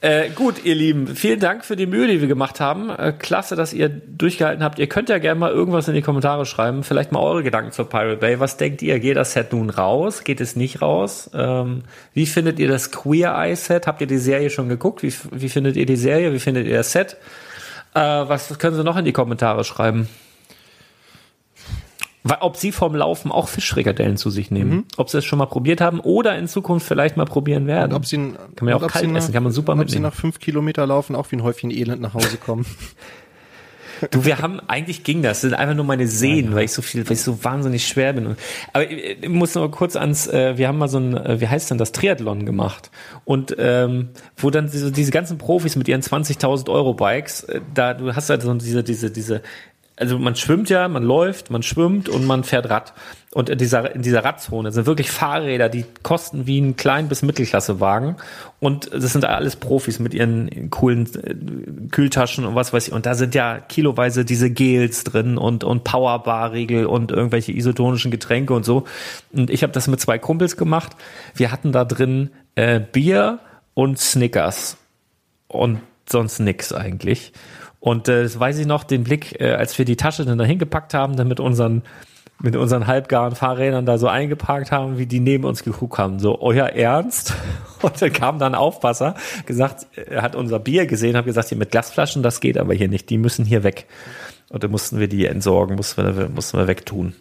Äh, 0.02 0.30
gut, 0.30 0.64
ihr 0.64 0.76
Lieben, 0.76 1.08
vielen 1.08 1.42
Dank 1.42 1.66
für 1.66 1.76
die 1.76 1.86
Mühe, 1.86 2.08
die 2.08 2.22
wir 2.22 2.30
gemacht 2.30 2.62
haben. 2.62 2.90
Äh, 2.90 3.12
klasse, 3.12 3.58
dass 3.58 3.74
ihr 3.74 3.90
durchgehalten 3.90 4.64
habt. 4.64 4.80
Ihr 4.80 4.88
könnt 4.88 5.10
ja 5.10 5.18
gerne 5.18 5.38
mal 5.38 5.52
irgendwas 5.52 5.90
in 5.90 5.94
die 5.94 6.02
Kommentare 6.02 6.46
schreiben. 6.46 6.84
Vielleicht 6.84 7.12
mal 7.12 7.20
eure 7.20 7.44
Gedanken 7.44 7.74
zur 7.74 7.90
Pirate 7.90 8.16
Bay. 8.16 8.40
Was 8.40 8.56
denkt 8.56 8.82
ihr? 8.82 8.98
Geht 9.00 9.18
das 9.18 9.34
Set 9.34 9.52
nun 9.52 9.70
raus? 9.70 10.24
Geht 10.24 10.40
es 10.40 10.56
nicht 10.56 10.82
raus? 10.82 11.30
Ähm, 11.34 11.84
wie 12.14 12.28
findet 12.28 12.60
ihr 12.60 12.70
das 12.70 12.92
Queer 12.92 13.36
Eye 13.36 13.56
Set? 13.56 13.88
Habt 13.88 14.00
ihr 14.00 14.08
die 14.08 14.20
Serie 14.20 14.50
schon 14.50 14.70
geguckt? 14.70 15.04
Wie, 15.04 15.14
wie 15.32 15.50
findet 15.50 15.76
ihr 15.76 15.86
die 15.86 15.98
Serie? 15.98 16.32
Wie 16.32 16.40
findet 16.40 16.66
ihr 16.66 16.78
das 16.78 16.94
Set? 16.94 17.18
Äh, 17.94 18.00
was 18.00 18.58
können 18.58 18.78
Sie 18.78 18.86
noch 18.86 18.96
in 18.96 19.04
die 19.04 19.12
Kommentare 19.12 19.66
schreiben? 19.66 20.08
Weil, 22.24 22.38
ob 22.42 22.58
Sie 22.58 22.72
vom 22.72 22.96
Laufen 22.96 23.32
auch 23.32 23.48
Fischfrikadellen 23.48 24.18
zu 24.18 24.30
sich 24.30 24.52
nehmen. 24.52 24.86
Ob 24.98 25.10
Sie 25.10 25.20
es 25.20 25.26
schon 25.26 25.40
mal 25.40 25.46
probiert 25.46 25.80
haben 25.80 26.00
oder 26.00 26.38
in 26.38 26.48
Zukunft 26.48 26.86
vielleicht 26.86 27.16
mal 27.16 27.26
probieren 27.26 27.66
werden. 27.66 27.92
Und 27.92 27.98
ob 27.98 28.06
sie, 28.06 28.18
kann 28.18 28.36
man 28.62 28.70
ja 28.70 28.76
auch 28.76 28.88
kalt 28.88 29.06
sie 29.06 29.12
nach, 29.12 29.18
essen, 29.18 29.34
kann 29.34 29.44
man 29.44 29.52
super 29.54 29.74
ob 29.74 29.78
sie 29.78 29.84
mitnehmen. 29.86 30.04
nach 30.04 30.14
fünf 30.14 30.40
Kilometer 30.40 30.86
laufen 30.86 31.16
auch 31.16 31.32
wie 31.32 31.38
ein 31.38 31.44
Häufchen 31.44 31.72
Elend 31.72 32.02
nach 32.02 32.14
Hause 32.14 32.38
kommen. 32.38 32.66
Du, 34.12 34.26
wir 34.26 34.40
haben, 34.40 34.60
eigentlich 34.68 35.04
ging 35.04 35.22
das. 35.22 35.42
Das 35.42 35.50
sind 35.50 35.54
einfach 35.54 35.76
nur 35.76 35.86
meine 35.86 36.08
Sehnen, 36.08 36.56
weil 36.56 36.66
ich 36.66 36.72
so 36.72 36.82
viel, 36.82 37.06
weil 37.06 37.14
ich 37.14 37.22
so 37.22 37.44
wahnsinnig 37.44 37.88
schwer 37.88 38.14
bin. 38.14 38.36
Aber 38.74 38.90
ich, 38.90 39.22
ich 39.22 39.30
muss 39.30 39.56
noch 39.56 39.70
kurz 39.70 39.96
ans, 39.96 40.28
äh, 40.28 40.58
wir 40.58 40.68
haben 40.68 40.78
mal 40.78 40.88
so 40.88 41.00
ein, 41.00 41.16
äh, 41.16 41.42
wie 41.42 41.48
heißt 41.48 41.72
denn 41.72 41.78
das, 41.78 41.92
Triathlon 41.92 42.46
gemacht. 42.46 42.92
Und 43.26 43.56
ähm, 43.58 44.10
wo 44.38 44.50
dann 44.50 44.70
diese, 44.70 44.92
diese 44.92 45.12
ganzen 45.12 45.38
Profis 45.38 45.76
mit 45.76 45.88
ihren 45.88 46.02
20.000 46.02 46.70
Euro 46.70 46.94
Bikes, 46.94 47.44
äh, 47.44 47.62
da, 47.74 47.94
du 47.94 48.16
hast 48.16 48.30
halt 48.30 48.42
so 48.42 48.54
diese, 48.54 48.84
diese, 48.84 49.12
diese, 49.12 49.42
also 50.00 50.18
man 50.18 50.36
schwimmt 50.36 50.70
ja, 50.70 50.88
man 50.88 51.04
läuft, 51.04 51.52
man 51.52 51.62
schwimmt 51.62 52.08
und 52.08 52.26
man 52.26 52.46
fährt 52.46 52.70
Rad. 52.70 52.94
Und 53.32 53.50
in 53.50 53.58
dieser, 53.58 53.94
in 53.94 54.02
dieser 54.02 54.24
Radzone 54.24 54.72
sind 54.72 54.86
wirklich 54.86 55.12
Fahrräder, 55.12 55.68
die 55.68 55.86
kosten 56.04 56.48
wie 56.48 56.60
ein 56.60 56.78
Klein- 56.78 57.10
bis 57.10 57.22
Mittelklassewagen. 57.22 58.16
Und 58.62 58.92
das 58.94 59.12
sind 59.12 59.26
alles 59.26 59.58
Profis 59.58 60.00
mit 60.00 60.14
ihren 60.14 60.70
coolen 60.70 61.08
äh, 61.22 61.90
Kühltaschen 61.92 62.46
und 62.46 62.56
was 62.56 62.72
weiß 62.72 62.88
ich. 62.88 62.94
Und 62.94 63.06
da 63.06 63.14
sind 63.14 63.36
ja 63.36 63.60
kiloweise 63.60 64.24
diese 64.24 64.50
Gels 64.50 65.04
drin 65.04 65.38
und, 65.38 65.66
und 65.66 65.84
Powerbar-Riegel 65.84 66.86
und 66.86 67.12
irgendwelche 67.12 67.52
isotonischen 67.52 68.10
Getränke 68.10 68.54
und 68.54 68.64
so. 68.64 68.86
Und 69.34 69.50
ich 69.50 69.64
habe 69.64 69.74
das 69.74 69.88
mit 69.90 70.00
zwei 70.00 70.18
Kumpels 70.18 70.56
gemacht. 70.56 70.94
Wir 71.36 71.52
hatten 71.52 71.74
da 71.74 71.84
drin 71.84 72.32
äh, 72.56 72.80
Bier 72.80 73.40
und 73.74 74.00
Snickers 74.00 74.78
und 75.50 75.82
sonst 76.08 76.40
nix 76.40 76.72
eigentlich. 76.72 77.34
Und 77.80 78.08
äh, 78.08 78.24
das 78.24 78.40
weiß 78.40 78.58
ich 78.60 78.66
noch, 78.66 78.84
den 78.84 79.04
Blick, 79.04 79.40
äh, 79.40 79.54
als 79.54 79.78
wir 79.78 79.86
die 79.86 79.96
Tasche 79.96 80.26
dann 80.26 80.38
da 80.38 80.44
hingepackt 80.44 80.94
haben, 80.94 81.16
dann 81.16 81.28
mit 81.28 81.40
unseren 81.40 81.84
mit 82.42 82.56
unseren 82.56 82.88
halbgaren 82.88 83.36
Fahrrädern 83.36 83.86
da 83.86 83.98
so 83.98 84.08
eingeparkt 84.08 84.72
haben, 84.72 84.98
wie 84.98 85.06
die 85.06 85.20
neben 85.20 85.44
uns 85.44 85.64
geguckt 85.64 85.98
haben, 85.98 86.20
so 86.20 86.42
euer 86.42 86.68
Ernst? 86.68 87.34
Und 87.82 88.02
dann 88.02 88.14
kam 88.14 88.40
dann 88.40 88.56
Aufpasser, 88.56 89.16
gesagt, 89.46 89.88
er 89.96 90.22
hat 90.22 90.36
unser 90.36 90.60
Bier 90.60 90.86
gesehen, 90.86 91.18
hat 91.18 91.26
gesagt, 91.26 91.50
hier 91.50 91.58
mit 91.58 91.72
Glasflaschen, 91.72 92.24
das 92.24 92.40
geht 92.40 92.58
aber 92.58 92.74
hier 92.74 92.88
nicht, 92.88 93.10
die 93.10 93.18
müssen 93.18 93.44
hier 93.44 93.64
weg. 93.64 93.88
Und 94.50 94.64
dann 94.64 94.72
mussten 94.72 95.00
wir 95.00 95.08
die 95.08 95.26
entsorgen, 95.26 95.76
mussten 95.76 96.18
wir, 96.18 96.30
mussten 96.30 96.58
wir 96.58 96.68
wegtun. 96.68 97.14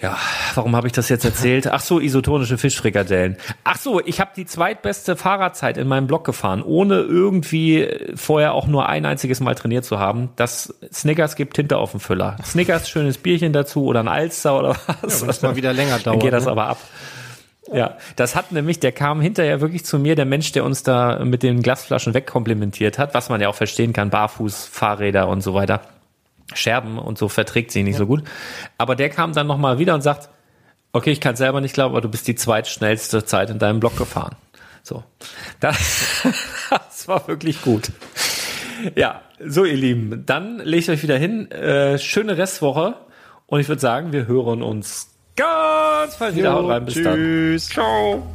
Ja, 0.00 0.16
warum 0.54 0.76
habe 0.76 0.86
ich 0.86 0.92
das 0.92 1.08
jetzt 1.08 1.24
erzählt? 1.24 1.66
Ach 1.66 1.80
so, 1.80 1.98
isotonische 1.98 2.56
Fischfrikadellen. 2.56 3.36
Ach 3.64 3.76
so, 3.76 4.00
ich 4.04 4.20
habe 4.20 4.30
die 4.36 4.46
zweitbeste 4.46 5.16
Fahrradzeit 5.16 5.76
in 5.76 5.88
meinem 5.88 6.06
Blog 6.06 6.24
gefahren, 6.24 6.62
ohne 6.62 7.00
irgendwie 7.00 7.88
vorher 8.14 8.54
auch 8.54 8.68
nur 8.68 8.88
ein 8.88 9.04
einziges 9.06 9.40
Mal 9.40 9.56
trainiert 9.56 9.84
zu 9.84 9.98
haben. 9.98 10.28
Das 10.36 10.72
Snickers 10.92 11.34
gibt 11.34 11.54
Tinte 11.54 11.78
auf 11.78 11.90
dem 11.90 12.00
Füller. 12.00 12.36
Snickers, 12.44 12.88
schönes 12.88 13.18
Bierchen 13.18 13.52
dazu 13.52 13.86
oder 13.86 14.00
ein 14.00 14.08
Alster 14.08 14.56
oder 14.58 14.76
was. 15.02 15.22
wenn 15.22 15.30
es 15.30 15.42
mal 15.42 15.56
wieder 15.56 15.72
länger 15.72 15.96
Dann 15.96 16.02
dauert, 16.04 16.22
geht 16.22 16.32
das 16.32 16.44
ne? 16.44 16.52
aber 16.52 16.68
ab. 16.68 16.78
Ja, 17.72 17.98
das 18.16 18.36
hat 18.36 18.52
nämlich, 18.52 18.80
der 18.80 18.92
kam 18.92 19.20
hinterher 19.20 19.60
wirklich 19.60 19.84
zu 19.84 19.98
mir, 19.98 20.14
der 20.14 20.24
Mensch, 20.24 20.52
der 20.52 20.64
uns 20.64 20.84
da 20.84 21.22
mit 21.24 21.42
den 21.42 21.60
Glasflaschen 21.60 22.14
wegkomplimentiert 22.14 22.98
hat, 22.98 23.14
was 23.14 23.28
man 23.28 23.40
ja 23.40 23.48
auch 23.48 23.54
verstehen 23.54 23.92
kann, 23.92 24.10
Barfuß, 24.10 24.66
Fahrräder 24.66 25.28
und 25.28 25.42
so 25.42 25.54
weiter. 25.54 25.80
Scherben 26.54 26.98
und 26.98 27.18
so 27.18 27.28
verträgt 27.28 27.70
sie 27.72 27.82
nicht 27.82 27.96
so 27.96 28.06
gut. 28.06 28.22
Aber 28.78 28.96
der 28.96 29.10
kam 29.10 29.32
dann 29.32 29.46
nochmal 29.46 29.78
wieder 29.78 29.94
und 29.94 30.02
sagt, 30.02 30.30
okay, 30.92 31.10
ich 31.10 31.20
kann 31.20 31.36
selber 31.36 31.60
nicht 31.60 31.74
glauben, 31.74 31.94
aber 31.94 32.00
du 32.00 32.08
bist 32.08 32.26
die 32.26 32.34
zweitschnellste 32.34 33.24
Zeit 33.24 33.50
in 33.50 33.58
deinem 33.58 33.80
Block 33.80 33.96
gefahren. 33.96 34.36
So. 34.82 35.04
Das, 35.60 36.22
das 36.70 37.08
war 37.08 37.26
wirklich 37.28 37.62
gut. 37.62 37.90
Ja, 38.94 39.22
so 39.44 39.64
ihr 39.64 39.76
Lieben, 39.76 40.24
dann 40.24 40.58
legt 40.60 40.88
euch 40.88 41.02
wieder 41.02 41.18
hin. 41.18 41.50
Äh, 41.50 41.98
schöne 41.98 42.38
Restwoche 42.38 42.94
und 43.46 43.60
ich 43.60 43.68
würde 43.68 43.80
sagen, 43.80 44.12
wir 44.12 44.26
hören 44.26 44.62
uns 44.62 45.10
ganz 45.36 46.16
bald 46.16 46.36
wieder. 46.36 46.50
Jo, 46.50 46.56
Haut 46.56 46.70
rein, 46.70 46.84
bis 46.84 46.94
dann. 47.02 47.14
tschüss. 47.14 47.68
Ciao. 47.68 48.26